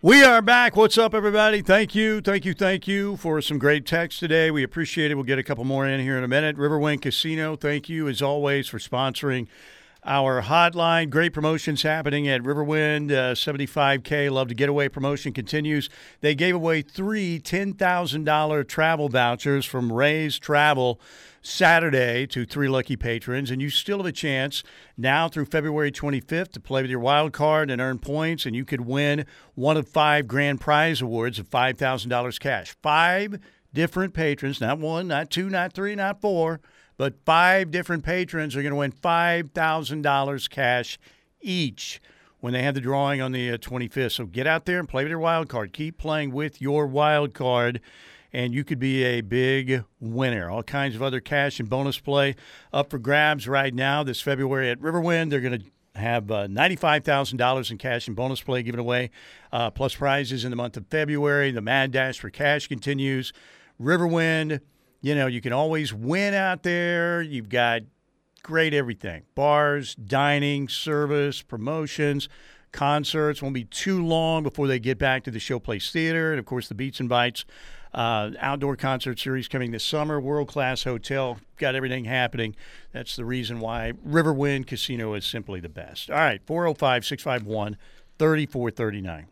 We 0.00 0.24
are 0.24 0.40
back. 0.40 0.74
What's 0.74 0.96
up, 0.96 1.12
everybody? 1.12 1.60
Thank 1.60 1.94
you, 1.94 2.22
thank 2.22 2.46
you, 2.46 2.54
thank 2.54 2.88
you 2.88 3.18
for 3.18 3.42
some 3.42 3.58
great 3.58 3.84
text 3.84 4.20
today. 4.20 4.50
We 4.50 4.62
appreciate 4.62 5.10
it. 5.10 5.16
We'll 5.16 5.24
get 5.24 5.38
a 5.38 5.42
couple 5.42 5.64
more 5.64 5.86
in 5.86 6.00
here 6.00 6.16
in 6.16 6.24
a 6.24 6.28
minute. 6.28 6.56
Riverwind 6.56 7.02
Casino, 7.02 7.56
thank 7.56 7.90
you 7.90 8.08
as 8.08 8.22
always 8.22 8.68
for 8.68 8.78
sponsoring 8.78 9.48
our 10.04 10.42
hotline. 10.42 11.10
Great 11.10 11.32
promotions 11.32 11.82
happening 11.82 12.28
at 12.28 12.42
Riverwind. 12.42 13.10
Uh, 13.10 13.34
75K 13.34 14.30
Love 14.30 14.48
to 14.48 14.54
Getaway 14.54 14.88
promotion 14.88 15.32
continues. 15.32 15.88
They 16.20 16.34
gave 16.34 16.54
away 16.54 16.82
three 16.82 17.40
$10,000 17.40 18.68
travel 18.68 19.08
vouchers 19.08 19.64
from 19.64 19.92
Ray's 19.92 20.38
Travel 20.38 21.00
Saturday 21.40 22.26
to 22.28 22.46
three 22.46 22.68
lucky 22.68 22.96
patrons, 22.96 23.50
and 23.50 23.60
you 23.60 23.68
still 23.68 23.98
have 23.98 24.06
a 24.06 24.12
chance 24.12 24.62
now 24.96 25.28
through 25.28 25.44
February 25.44 25.92
25th 25.92 26.52
to 26.52 26.60
play 26.60 26.82
with 26.82 26.90
your 26.90 27.00
wild 27.00 27.32
card 27.32 27.70
and 27.70 27.80
earn 27.80 27.98
points, 27.98 28.46
and 28.46 28.56
you 28.56 28.64
could 28.64 28.80
win 28.82 29.26
one 29.54 29.76
of 29.76 29.86
five 29.86 30.26
grand 30.26 30.60
prize 30.60 31.02
awards 31.02 31.38
of 31.38 31.48
$5,000 31.50 32.40
cash. 32.40 32.74
Five 32.82 33.38
different 33.74 34.14
patrons, 34.14 34.60
not 34.60 34.78
one, 34.78 35.06
not 35.06 35.30
two, 35.30 35.50
not 35.50 35.74
three, 35.74 35.94
not 35.94 36.20
four 36.20 36.60
but 36.96 37.14
five 37.24 37.70
different 37.70 38.04
patrons 38.04 38.56
are 38.56 38.62
going 38.62 38.72
to 38.72 38.76
win 38.76 38.92
$5,000 38.92 40.50
cash 40.50 40.98
each 41.40 42.00
when 42.40 42.52
they 42.52 42.62
have 42.62 42.74
the 42.74 42.80
drawing 42.80 43.20
on 43.20 43.32
the 43.32 43.56
25th. 43.58 44.06
Uh, 44.06 44.08
so 44.08 44.26
get 44.26 44.46
out 44.46 44.66
there 44.66 44.78
and 44.78 44.88
play 44.88 45.04
with 45.04 45.10
your 45.10 45.18
wild 45.18 45.48
card. 45.48 45.72
Keep 45.72 45.98
playing 45.98 46.32
with 46.32 46.60
your 46.60 46.86
wild 46.86 47.32
card, 47.32 47.80
and 48.32 48.52
you 48.52 48.64
could 48.64 48.78
be 48.78 49.02
a 49.02 49.22
big 49.22 49.84
winner. 49.98 50.50
All 50.50 50.62
kinds 50.62 50.94
of 50.94 51.02
other 51.02 51.20
cash 51.20 51.58
and 51.58 51.70
bonus 51.70 51.98
play 51.98 52.34
up 52.72 52.90
for 52.90 52.98
grabs 52.98 53.48
right 53.48 53.74
now 53.74 54.02
this 54.02 54.20
February 54.20 54.70
at 54.70 54.80
Riverwind. 54.80 55.30
They're 55.30 55.40
going 55.40 55.60
to 55.60 55.98
have 55.98 56.30
uh, 56.30 56.46
$95,000 56.48 57.70
in 57.70 57.78
cash 57.78 58.08
and 58.08 58.16
bonus 58.16 58.42
play 58.42 58.62
given 58.62 58.80
away, 58.80 59.10
uh, 59.52 59.70
plus 59.70 59.94
prizes 59.94 60.44
in 60.44 60.50
the 60.50 60.56
month 60.56 60.76
of 60.76 60.86
February. 60.88 61.50
The 61.50 61.60
Mad 61.60 61.92
Dash 61.92 62.18
for 62.18 62.30
Cash 62.30 62.66
continues. 62.66 63.32
Riverwind 63.80 64.60
you 65.04 65.14
know, 65.14 65.26
you 65.26 65.42
can 65.42 65.52
always 65.52 65.92
win 65.92 66.32
out 66.32 66.62
there. 66.62 67.20
You've 67.20 67.50
got 67.50 67.82
great 68.42 68.72
everything 68.72 69.24
bars, 69.34 69.94
dining, 69.94 70.66
service, 70.66 71.42
promotions, 71.42 72.30
concerts. 72.72 73.42
Won't 73.42 73.52
be 73.52 73.64
too 73.64 74.02
long 74.02 74.42
before 74.42 74.66
they 74.66 74.78
get 74.78 74.98
back 74.98 75.22
to 75.24 75.30
the 75.30 75.38
Showplace 75.38 75.92
Theater. 75.92 76.30
And 76.30 76.38
of 76.38 76.46
course, 76.46 76.68
the 76.68 76.74
Beats 76.74 77.00
and 77.00 77.08
Bites 77.10 77.44
uh, 77.92 78.30
outdoor 78.40 78.76
concert 78.76 79.20
series 79.20 79.46
coming 79.46 79.72
this 79.72 79.84
summer. 79.84 80.18
World 80.18 80.48
class 80.48 80.84
hotel. 80.84 81.36
Got 81.58 81.74
everything 81.74 82.06
happening. 82.06 82.56
That's 82.92 83.14
the 83.14 83.26
reason 83.26 83.60
why 83.60 83.92
Riverwind 84.08 84.66
Casino 84.66 85.12
is 85.12 85.26
simply 85.26 85.60
the 85.60 85.68
best. 85.68 86.10
All 86.10 86.16
right, 86.16 86.40
405 86.46 87.04
651 87.04 87.76
3439. 88.18 89.26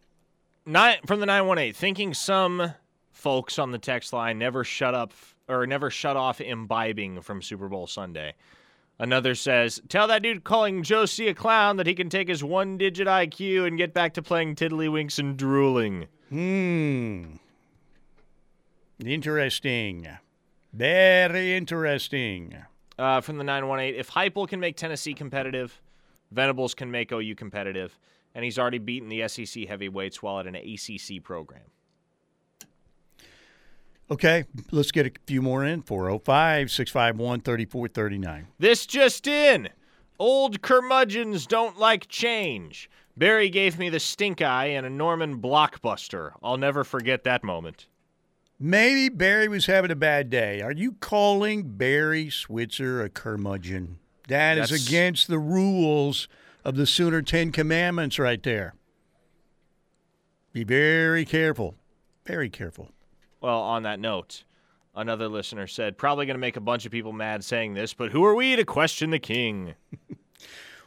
From 1.07 1.20
the 1.20 1.27
918, 1.27 1.73
thinking 1.73 2.12
some 2.12 2.74
folks 3.23 3.57
on 3.59 3.70
the 3.70 3.78
text 3.78 4.12
line 4.12 4.36
never 4.39 4.65
shut 4.65 4.94
up 4.94 5.12
or 5.49 5.65
never 5.65 5.90
shut 5.90 6.16
off 6.16 6.40
imbibing 6.40 7.20
from 7.20 7.40
Super 7.40 7.69
Bowl 7.69 7.86
Sunday. 7.86 8.35
Another 8.99 9.35
says, 9.35 9.81
Tell 9.89 10.09
that 10.09 10.23
dude 10.23 10.44
calling 10.44 10.82
Joe 10.82 11.07
C 11.07 11.28
a 11.28 11.35
clown 11.35 11.77
that 11.77 11.86
he 11.86 11.94
can 11.94 12.09
take 12.09 12.28
his 12.28 12.43
one 12.43 12.77
digit 12.77 13.07
IQ 13.07 13.66
and 13.66 13.78
get 13.78 13.94
back 13.94 14.15
to 14.15 14.23
playing 14.23 14.57
tiddlywinks 14.57 15.19
and 15.19 15.36
drooling. 15.36 16.09
Hmm. 16.31 17.36
Interesting. 19.05 20.09
Very 20.73 21.57
interesting. 21.57 22.57
Uh, 22.99 23.20
from 23.20 23.39
the 23.39 23.44
918, 23.44 23.99
if 23.99 24.11
Heupel 24.11 24.49
can 24.49 24.61
make 24.61 24.77
Tennessee 24.77 25.15
competitive, 25.15 25.81
Venables 26.31 26.74
can 26.74 26.90
make 26.90 27.12
OU 27.12 27.35
competitive, 27.35 27.99
and 28.35 28.44
he's 28.44 28.59
already 28.59 28.78
beaten 28.78 29.09
the 29.09 29.27
SEC 29.28 29.66
heavyweights 29.66 30.23
while 30.23 30.40
at 30.40 30.47
an 30.47 30.57
ACC 30.57 31.23
program. 31.23 31.62
Okay, 34.12 34.44
let's 34.70 34.90
get 34.90 35.06
a 35.06 35.12
few 35.26 35.40
more 35.40 35.64
in. 35.64 35.80
405 35.80 36.70
651 36.70 37.40
3439. 37.40 38.47
This 38.59 38.84
just 38.84 39.26
in. 39.26 39.70
Old 40.18 40.60
curmudgeons 40.60 41.47
don't 41.47 41.78
like 41.78 42.09
change. 42.09 42.90
Barry 43.16 43.48
gave 43.48 43.78
me 43.78 43.89
the 43.89 43.98
stink 43.98 44.43
eye 44.43 44.66
and 44.66 44.84
a 44.84 44.90
Norman 44.90 45.40
blockbuster. 45.40 46.32
I'll 46.43 46.59
never 46.59 46.84
forget 46.84 47.24
that 47.24 47.43
moment. 47.43 47.86
Maybe 48.60 49.09
Barry 49.09 49.48
was 49.48 49.64
having 49.64 49.90
a 49.90 49.97
bad 49.97 50.28
day. 50.28 50.60
Are 50.60 50.72
you 50.72 50.93
calling 50.93 51.62
Barry 51.78 52.28
Switzer 52.28 53.02
a 53.02 53.09
curmudgeon? 53.09 53.98
That 54.28 54.59
is 54.59 54.68
That's- 54.68 54.86
against 54.89 55.28
the 55.28 55.39
rules 55.39 56.28
of 56.66 56.76
the 56.76 56.84
Sooner 56.86 57.22
Ten 57.22 57.51
Commandments 57.51 58.18
right 58.18 58.43
there. 58.43 58.74
Be 60.52 60.64
very 60.64 61.24
careful. 61.24 61.76
Very 62.26 62.51
careful. 62.51 62.90
Well, 63.43 63.60
on 63.60 63.82
that 63.82 64.01
note, 64.01 64.44
another 64.94 65.28
listener 65.28 65.66
said, 65.66 65.98
probably 65.98 66.27
going 66.27 66.36
to 66.36 66.40
make 66.40 66.56
a 66.56 66.60
bunch 66.60 66.86
of 66.86 66.93
people 66.93 67.12
mad 67.12 67.44
saying 67.44 67.74
this, 67.74 67.93
but 67.93 68.12
who 68.12 68.24
are 68.24 68.35
we 68.35 68.56
to 68.56 68.64
question 68.64 69.10
the 69.10 69.19
king? 69.19 69.74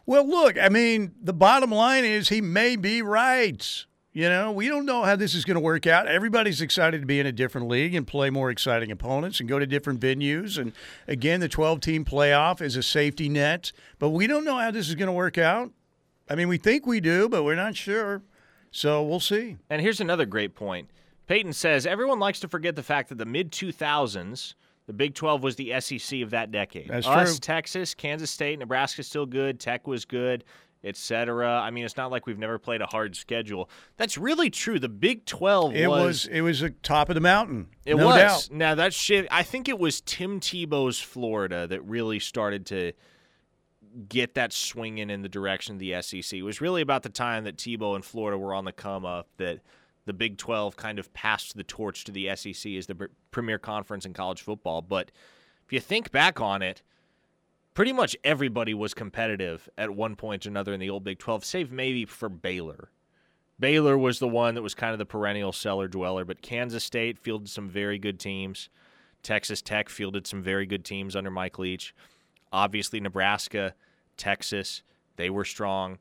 Well, 0.08 0.28
look, 0.28 0.56
I 0.60 0.70
mean, 0.70 1.14
the 1.20 1.34
bottom 1.34 1.72
line 1.72 2.06
is 2.06 2.30
he 2.30 2.40
may 2.40 2.76
be 2.76 3.02
right. 3.02 3.86
You 4.14 4.30
know, 4.30 4.52
we 4.52 4.68
don't 4.68 4.86
know 4.86 5.04
how 5.04 5.16
this 5.16 5.34
is 5.34 5.44
going 5.44 5.56
to 5.56 5.62
work 5.62 5.88
out. 5.88 6.08
Everybody's 6.08 6.62
excited 6.62 7.02
to 7.02 7.08
be 7.08 7.20
in 7.20 7.26
a 7.26 7.32
different 7.32 7.68
league 7.68 7.96
and 7.96 8.06
play 8.06 8.30
more 8.30 8.52
exciting 8.52 8.92
opponents 8.92 9.40
and 9.40 9.50
go 9.50 9.58
to 9.58 9.66
different 9.66 10.00
venues. 10.00 10.60
And 10.60 10.74
again, 11.08 11.40
the 11.40 11.50
12 11.50 11.80
team 11.82 12.06
playoff 12.06 12.62
is 12.62 12.76
a 12.76 12.84
safety 12.84 13.30
net, 13.30 13.72
but 13.98 14.10
we 14.10 14.28
don't 14.28 14.46
know 14.46 14.58
how 14.58 14.70
this 14.70 14.90
is 14.90 14.96
going 14.96 15.08
to 15.08 15.12
work 15.12 15.40
out. 15.40 15.72
I 16.30 16.36
mean, 16.36 16.50
we 16.50 16.58
think 16.58 16.86
we 16.86 17.00
do, 17.00 17.28
but 17.28 17.44
we're 17.44 17.56
not 17.56 17.76
sure. 17.76 18.22
So 18.70 19.02
we'll 19.02 19.20
see. 19.20 19.58
And 19.72 19.82
here's 19.82 20.00
another 20.00 20.26
great 20.26 20.54
point. 20.54 20.90
Peyton 21.28 21.54
says 21.54 21.86
everyone 21.86 22.20
likes 22.20 22.40
to 22.42 22.48
forget 22.48 22.76
the 22.76 22.84
fact 22.84 23.10
that 23.10 23.18
the 23.18 23.26
mid 23.26 23.52
2000s, 23.52 24.54
the 24.88 24.94
Big 24.94 25.16
12 25.16 25.44
was 25.44 25.56
the 25.56 25.80
SEC 25.80 26.22
of 26.22 26.30
that 26.32 26.52
decade. 26.52 26.90
That's 26.90 27.08
Us, 27.08 27.32
true. 27.32 27.40
Texas, 27.40 27.94
Kansas 27.94 28.30
State, 28.30 28.60
Nebraska's 28.60 29.08
still 29.08 29.26
good, 29.26 29.60
Tech 29.60 29.88
was 29.88 30.06
good, 30.06 30.44
etc. 30.84 31.60
I 31.60 31.72
mean, 31.72 31.84
it's 31.86 31.98
not 31.98 32.12
like 32.12 32.28
we've 32.28 32.38
never 32.38 32.60
played 32.60 32.82
a 32.82 32.86
hard 32.86 33.16
schedule. 33.16 33.70
That's 33.98 34.18
really 34.18 34.52
true. 34.52 34.80
The 34.80 34.90
Big 34.90 35.26
12 35.26 35.76
It 35.76 35.88
was, 35.88 36.28
it 36.28 36.42
was 36.42 36.62
a 36.62 36.70
top 36.70 37.10
of 37.10 37.16
the 37.16 37.22
mountain. 37.22 37.68
It 37.86 37.96
no 37.96 38.08
was. 38.08 38.16
doubt. 38.16 38.50
Now 38.56 38.76
that 38.76 38.94
shit, 38.94 39.28
I 39.32 39.44
think 39.44 39.68
it 39.68 39.80
was 39.80 40.02
Tim 40.02 40.40
Tebow's 40.40 41.00
Florida 41.00 41.66
that 41.68 41.84
really 41.84 42.20
started 42.20 42.68
to 42.68 42.94
get 44.10 44.36
that 44.36 44.54
swinging 44.54 45.10
in 45.10 45.22
the 45.22 45.30
direction 45.30 45.74
of 45.74 45.80
the 45.80 46.02
SEC. 46.02 46.38
It 46.38 46.44
was 46.44 46.62
really 46.62 46.82
about 46.82 47.04
the 47.04 47.10
time 47.10 47.46
that 47.46 47.58
Tebow 47.58 47.96
and 47.96 48.04
Florida 48.04 48.38
were 48.38 48.54
on 48.54 48.66
the 48.66 48.74
come 48.74 49.06
up 49.06 49.28
that 49.38 49.62
the 50.06 50.14
Big 50.14 50.38
12 50.38 50.76
kind 50.76 51.00
of 51.00 51.14
passed 51.14 51.56
the 51.56 51.64
torch 51.64 52.04
to 52.06 52.12
the 52.12 52.36
SEC 52.36 52.72
as 52.74 52.88
the 52.88 53.10
premier 53.32 53.58
conference 53.58 54.06
in 54.06 54.14
college 54.14 54.42
football. 54.42 54.82
But 54.82 55.12
if 55.66 55.74
you 55.74 55.80
think 55.80 56.12
back 56.12 56.40
on 56.40 56.62
it, 56.62 56.82
pretty 57.74 57.92
much 57.92 58.16
everybody 58.24 58.74
was 58.74 58.94
competitive 58.94 59.68
at 59.78 59.92
one 59.92 60.16
point 60.16 60.46
or 60.46 60.50
another 60.50 60.74
in 60.74 60.80
the 60.80 60.90
old 60.90 61.04
Big 61.04 61.20
12, 61.20 61.44
save 61.44 61.72
maybe 61.72 62.06
for 62.06 62.30
Baylor. 62.30 62.90
Baylor 63.60 63.98
was 63.98 64.20
the 64.20 64.28
one 64.28 64.56
that 64.56 64.62
was 64.62 64.76
kind 64.76 64.92
of 64.92 65.00
the 65.00 65.06
perennial 65.06 65.54
cellar 65.54 65.88
dweller, 65.88 66.26
but 66.26 66.42
Kansas 66.42 66.84
State 66.84 67.18
fielded 67.18 67.50
some 67.50 67.70
very 67.70 67.98
good 67.98 68.20
teams. 68.20 68.70
Texas 69.24 69.62
Tech 69.62 69.90
fielded 69.90 70.28
some 70.28 70.44
very 70.44 70.66
good 70.66 70.86
teams 70.86 71.16
under 71.16 71.32
Mike 71.32 71.58
Leach. 71.58 71.96
Obviously, 72.52 73.00
Nebraska, 73.00 73.74
Texas, 74.18 74.84
they 75.16 75.30
were 75.30 75.46
strong. 75.46 75.98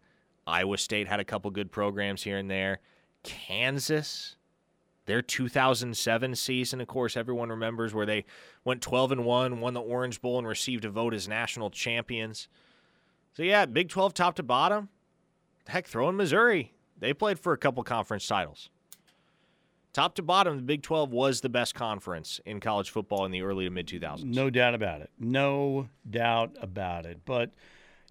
Iowa 0.47 0.77
State 0.79 1.09
had 1.09 1.21
a 1.21 1.25
couple 1.25 1.51
good 1.51 1.71
programs 1.73 2.23
here 2.23 2.37
and 2.37 2.51
there. 2.51 2.81
Kansas, 3.25 4.37
their 5.07 5.21
2007 5.21 6.35
season, 6.37 6.81
of 6.81 6.87
course, 6.87 7.17
everyone 7.17 7.51
remembers 7.51 7.93
where 7.93 8.07
they 8.07 8.25
went 8.65 8.81
12 8.81 9.13
and 9.13 9.25
1, 9.25 9.61
won 9.61 9.75
the 9.75 9.81
Orange 9.81 10.21
Bowl, 10.21 10.39
and 10.39 10.47
received 10.47 10.85
a 10.85 10.91
vote 10.91 11.13
as 11.13 11.27
national 11.27 11.71
champions. 11.71 12.49
So, 13.33 13.43
yeah, 13.43 13.67
Big 13.67 13.89
12 13.89 14.15
top 14.15 14.37
to 14.37 14.43
bottom. 14.43 14.89
Heck, 15.67 15.87
throw 15.87 16.09
in 16.09 16.17
Missouri. 16.17 16.73
They 16.99 17.13
played 17.13 17.39
for 17.39 17.53
a 17.53 17.59
couple 17.59 17.83
conference 17.83 18.27
titles. 18.27 18.71
Top 19.93 20.15
to 20.17 20.23
bottom, 20.23 20.57
the 20.57 20.63
Big 20.63 20.83
12 20.83 21.13
was 21.13 21.41
the 21.41 21.49
best 21.49 21.75
conference 21.75 22.41
in 22.45 22.61
college 22.61 22.91
football 22.91 23.25
in 23.25 23.31
the 23.31 23.43
early 23.43 23.65
to 23.65 23.71
mid 23.71 23.87
2000s. 23.87 24.25
No 24.25 24.51
doubt 24.51 24.75
about 24.75 25.01
it. 25.01 25.11
No 25.19 25.89
doubt 26.09 26.57
about 26.61 27.07
it. 27.07 27.21
But 27.25 27.51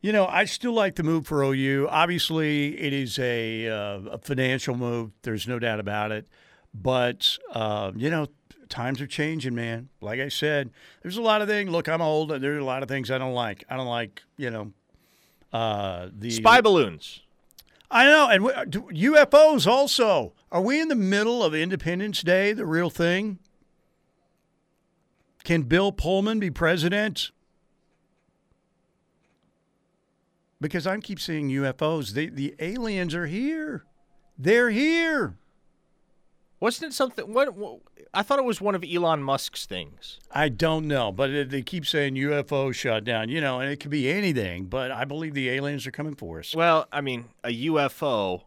you 0.03 0.11
know, 0.11 0.27
I 0.27 0.43
still 0.45 0.73
like 0.73 0.95
the 0.95 1.03
move 1.03 1.25
for 1.25 1.41
OU. 1.43 1.87
Obviously, 1.89 2.77
it 2.77 2.91
is 2.91 3.17
a, 3.17 3.67
uh, 3.69 3.99
a 4.11 4.17
financial 4.17 4.75
move. 4.75 5.11
There's 5.21 5.47
no 5.47 5.57
doubt 5.59 5.79
about 5.79 6.11
it. 6.11 6.27
But 6.73 7.37
uh, 7.53 7.93
you 7.95 8.09
know, 8.09 8.27
times 8.67 8.99
are 8.99 9.07
changing, 9.07 9.55
man. 9.55 9.87
Like 10.01 10.19
I 10.19 10.27
said, 10.27 10.71
there's 11.01 11.15
a 11.17 11.21
lot 11.21 11.41
of 11.41 11.47
things. 11.47 11.69
Look, 11.71 11.87
I'm 11.87 12.01
old. 12.01 12.33
and 12.33 12.43
There's 12.43 12.61
a 12.61 12.65
lot 12.65 12.83
of 12.83 12.89
things 12.89 13.09
I 13.09 13.17
don't 13.17 13.33
like. 13.33 13.63
I 13.69 13.77
don't 13.77 13.87
like, 13.87 14.21
you 14.37 14.49
know, 14.49 14.73
uh, 15.53 16.09
the 16.11 16.31
Spy 16.31 16.59
balloons. 16.61 17.21
I 17.89 18.05
know, 18.05 18.27
and 18.27 18.43
we- 18.43 18.51
UFOs 19.09 19.67
also. 19.67 20.33
Are 20.51 20.61
we 20.61 20.81
in 20.81 20.87
the 20.89 20.95
middle 20.95 21.43
of 21.43 21.55
Independence 21.55 22.21
Day, 22.23 22.51
the 22.51 22.65
real 22.65 22.89
thing? 22.89 23.39
Can 25.43 25.63
Bill 25.63 25.91
Pullman 25.91 26.39
be 26.39 26.49
president? 26.49 27.31
Because 30.63 30.87
I 30.87 30.97
keep 30.99 31.19
seeing 31.19 31.49
UFOs. 31.49 32.13
The 32.13 32.29
the 32.29 32.55
aliens 32.59 33.13
are 33.13 33.27
here. 33.27 33.83
They're 34.37 34.69
here. 34.69 35.37
Wasn't 36.61 36.89
it 36.89 36.95
something? 36.95 37.33
What, 37.33 37.53
what? 37.55 37.79
I 38.13 38.23
thought 38.23 38.39
it 38.39 38.45
was 38.45 38.61
one 38.61 38.73
of 38.73 38.85
Elon 38.89 39.21
Musk's 39.21 39.65
things. 39.65 40.21
I 40.31 40.47
don't 40.47 40.87
know, 40.87 41.11
but 41.11 41.29
it, 41.31 41.49
they 41.49 41.63
keep 41.63 41.85
saying 41.85 42.15
UFO 42.15 42.73
shut 42.73 43.03
down. 43.03 43.27
You 43.27 43.41
know, 43.41 43.59
and 43.59 43.69
it 43.69 43.81
could 43.81 43.91
be 43.91 44.09
anything. 44.09 44.67
But 44.67 44.89
I 44.89 45.03
believe 45.03 45.33
the 45.33 45.49
aliens 45.49 45.85
are 45.85 45.91
coming 45.91 46.15
for 46.15 46.39
us. 46.39 46.55
Well, 46.55 46.87
I 46.93 47.01
mean, 47.01 47.25
a 47.43 47.49
UFO. 47.65 48.43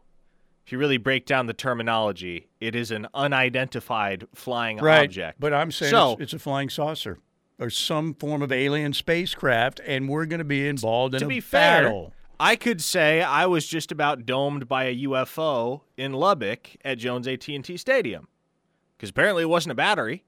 If 0.64 0.72
you 0.72 0.78
really 0.78 0.96
break 0.96 1.26
down 1.26 1.46
the 1.46 1.52
terminology, 1.54 2.48
it 2.60 2.74
is 2.74 2.90
an 2.90 3.06
unidentified 3.12 4.26
flying 4.34 4.78
right. 4.78 5.04
object. 5.04 5.38
But 5.38 5.52
I'm 5.52 5.70
saying 5.70 5.90
So- 5.90 6.12
it's, 6.14 6.22
it's 6.22 6.32
a 6.32 6.38
flying 6.38 6.70
saucer 6.70 7.18
or 7.58 7.70
some 7.70 8.14
form 8.14 8.42
of 8.42 8.52
alien 8.52 8.92
spacecraft, 8.92 9.80
and 9.86 10.08
we're 10.08 10.26
going 10.26 10.38
to 10.38 10.44
be 10.44 10.68
involved 10.68 11.14
in 11.14 11.20
to 11.20 11.26
a 11.26 11.28
be 11.28 11.40
fair, 11.40 11.84
battle. 11.84 12.12
I 12.38 12.56
could 12.56 12.82
say 12.82 13.22
I 13.22 13.46
was 13.46 13.66
just 13.66 13.90
about 13.90 14.26
domed 14.26 14.68
by 14.68 14.84
a 14.84 14.96
UFO 15.04 15.80
in 15.96 16.12
Lubbock 16.12 16.76
at 16.84 16.98
Jones 16.98 17.26
AT&T 17.26 17.76
Stadium, 17.76 18.28
because 18.96 19.10
apparently 19.10 19.42
it 19.42 19.48
wasn't 19.48 19.72
a 19.72 19.76
battery. 19.76 20.24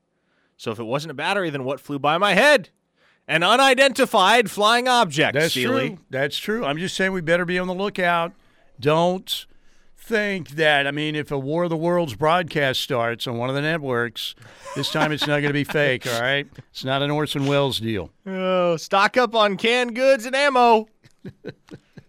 So 0.56 0.70
if 0.72 0.78
it 0.78 0.84
wasn't 0.84 1.10
a 1.12 1.14
battery, 1.14 1.50
then 1.50 1.64
what 1.64 1.80
flew 1.80 1.98
by 1.98 2.18
my 2.18 2.34
head? 2.34 2.70
An 3.28 3.42
unidentified 3.42 4.50
flying 4.50 4.88
object. 4.88 5.34
That's 5.34 5.52
Steely. 5.52 5.88
true. 5.90 5.98
That's 6.09 6.38
true. 6.38 6.64
I'm 6.64 6.78
just 6.78 6.96
saying 6.96 7.12
we 7.12 7.20
better 7.20 7.44
be 7.44 7.59
on 7.59 7.66
the 7.66 7.74
lookout. 7.74 8.32
Don't 8.80 9.46
think 10.09 10.51
that. 10.51 10.86
I 10.86 10.90
mean, 10.90 11.14
if 11.14 11.30
a 11.30 11.39
War 11.39 11.64
of 11.64 11.70
the 11.70 11.76
Worlds 11.76 12.16
broadcast 12.16 12.80
starts 12.80 13.26
on 13.26 13.36
one 13.36 13.48
of 13.48 13.55
the 13.55 13.60
networks, 13.60 14.35
this 14.74 14.90
time 14.90 15.12
it's 15.12 15.26
not 15.26 15.40
going 15.40 15.48
to 15.48 15.52
be 15.52 15.64
fake. 15.64 16.06
All 16.06 16.20
right, 16.20 16.47
it's 16.70 16.85
not 16.85 17.02
an 17.02 17.10
Orson 17.10 17.47
Welles 17.47 17.78
deal. 17.78 18.10
Oh, 18.26 18.76
stock 18.76 19.16
up 19.16 19.35
on 19.35 19.56
canned 19.56 19.94
goods 19.94 20.24
and 20.24 20.35
ammo. 20.35 20.89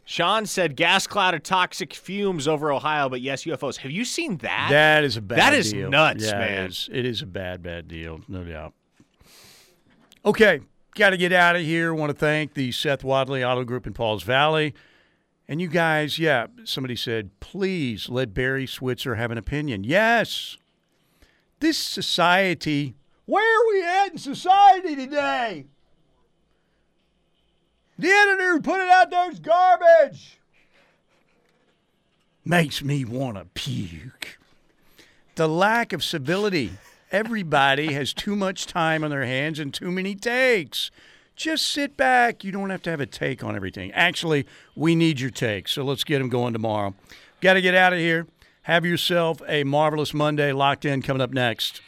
Sean 0.06 0.48
said 0.48 0.76
gas 0.76 1.06
cloud 1.06 1.36
of 1.36 1.44
toxic 1.44 1.94
fumes 1.94 2.48
over 2.48 2.72
Ohio, 2.72 3.10
but 3.10 3.22
yes, 3.22 3.44
UFOs. 3.44 3.78
Have 3.78 3.92
you 3.92 4.06
seen 4.06 4.38
that? 4.38 4.70
That 4.72 5.04
is 5.04 5.18
a 5.18 5.22
bad. 5.22 5.38
That 5.38 5.54
is 5.54 5.72
deal. 5.72 5.90
nuts, 5.90 6.26
yeah, 6.26 6.40
man. 6.40 6.64
It 6.64 6.70
is, 6.70 6.90
it 6.92 7.06
is 7.06 7.22
a 7.22 7.28
bad, 7.28 7.62
bad 7.62 7.88
deal, 7.88 8.22
no 8.28 8.44
doubt. 8.44 8.74
Okay, 10.26 10.62
got 10.96 11.12
to 11.12 11.18
get 11.18 11.32
out 11.32 11.56
of 11.56 11.62
here. 11.62 11.94
Want 11.94 12.10
to 12.10 12.18
thank 12.18 12.56
the 12.56 12.72
Seth 12.72 13.04
Wadley 13.04 13.44
Auto 13.44 13.64
Group 13.64 13.86
in 13.86 13.94
Pauls 13.94 14.24
Valley. 14.24 14.74
And 15.50 15.60
you 15.60 15.68
guys, 15.68 16.20
yeah, 16.20 16.46
somebody 16.64 16.96
said, 16.96 17.32
please 17.40 18.08
let 18.08 18.36
Barry 18.36 18.68
Switzer 18.68 19.16
have 19.16 19.32
an 19.32 19.38
opinion. 19.40 19.84
Yes. 19.84 20.58
This 21.60 21.76
society, 21.76 22.94
where 23.26 23.44
are 23.44 23.68
we 23.74 23.84
at 23.84 24.12
in 24.12 24.20
society 24.20 24.96
today? 24.96 25.66
The 27.98 28.10
editor 28.10 28.52
who 28.54 28.62
put 28.62 28.80
it 28.80 28.90
out 28.92 29.10
there 29.10 29.32
is 29.32 29.40
garbage. 29.40 30.40
Makes 32.46 32.84
me 32.84 33.04
want 33.04 33.38
to 33.38 33.46
puke. 33.56 34.38
The 35.34 35.50
lack 35.50 35.94
of 35.94 36.04
civility. 36.04 36.74
Everybody 37.12 37.94
has 37.94 38.14
too 38.14 38.36
much 38.36 38.68
time 38.68 39.04
on 39.04 39.10
their 39.10 39.26
hands 39.26 39.58
and 39.58 39.74
too 39.74 39.90
many 39.90 40.14
takes. 40.14 40.92
Just 41.40 41.70
sit 41.70 41.96
back. 41.96 42.44
You 42.44 42.52
don't 42.52 42.70
have 42.70 42.82
to 42.82 42.90
have 42.90 43.00
a 43.00 43.06
take 43.06 43.46
on 43.46 43.56
everything. 43.56 43.94
Actually, 43.94 44.46
we 44.76 44.94
need 44.94 45.22
your 45.22 45.30
take, 45.30 45.70
so 45.70 45.86
let's 45.86 46.04
get 46.04 46.20
them 46.20 46.28
going 46.28 46.52
tomorrow. 46.52 46.94
Got 47.40 47.54
to 47.54 47.62
get 47.62 47.74
out 47.74 47.94
of 47.94 48.00
here. 48.00 48.28
Have 48.64 48.86
yourself 48.86 49.42
a 49.48 49.64
marvelous 49.64 50.14
Monday. 50.14 50.52
Locked 50.52 50.84
in 50.84 51.02
coming 51.02 51.22
up 51.22 51.32
next. 51.32 51.82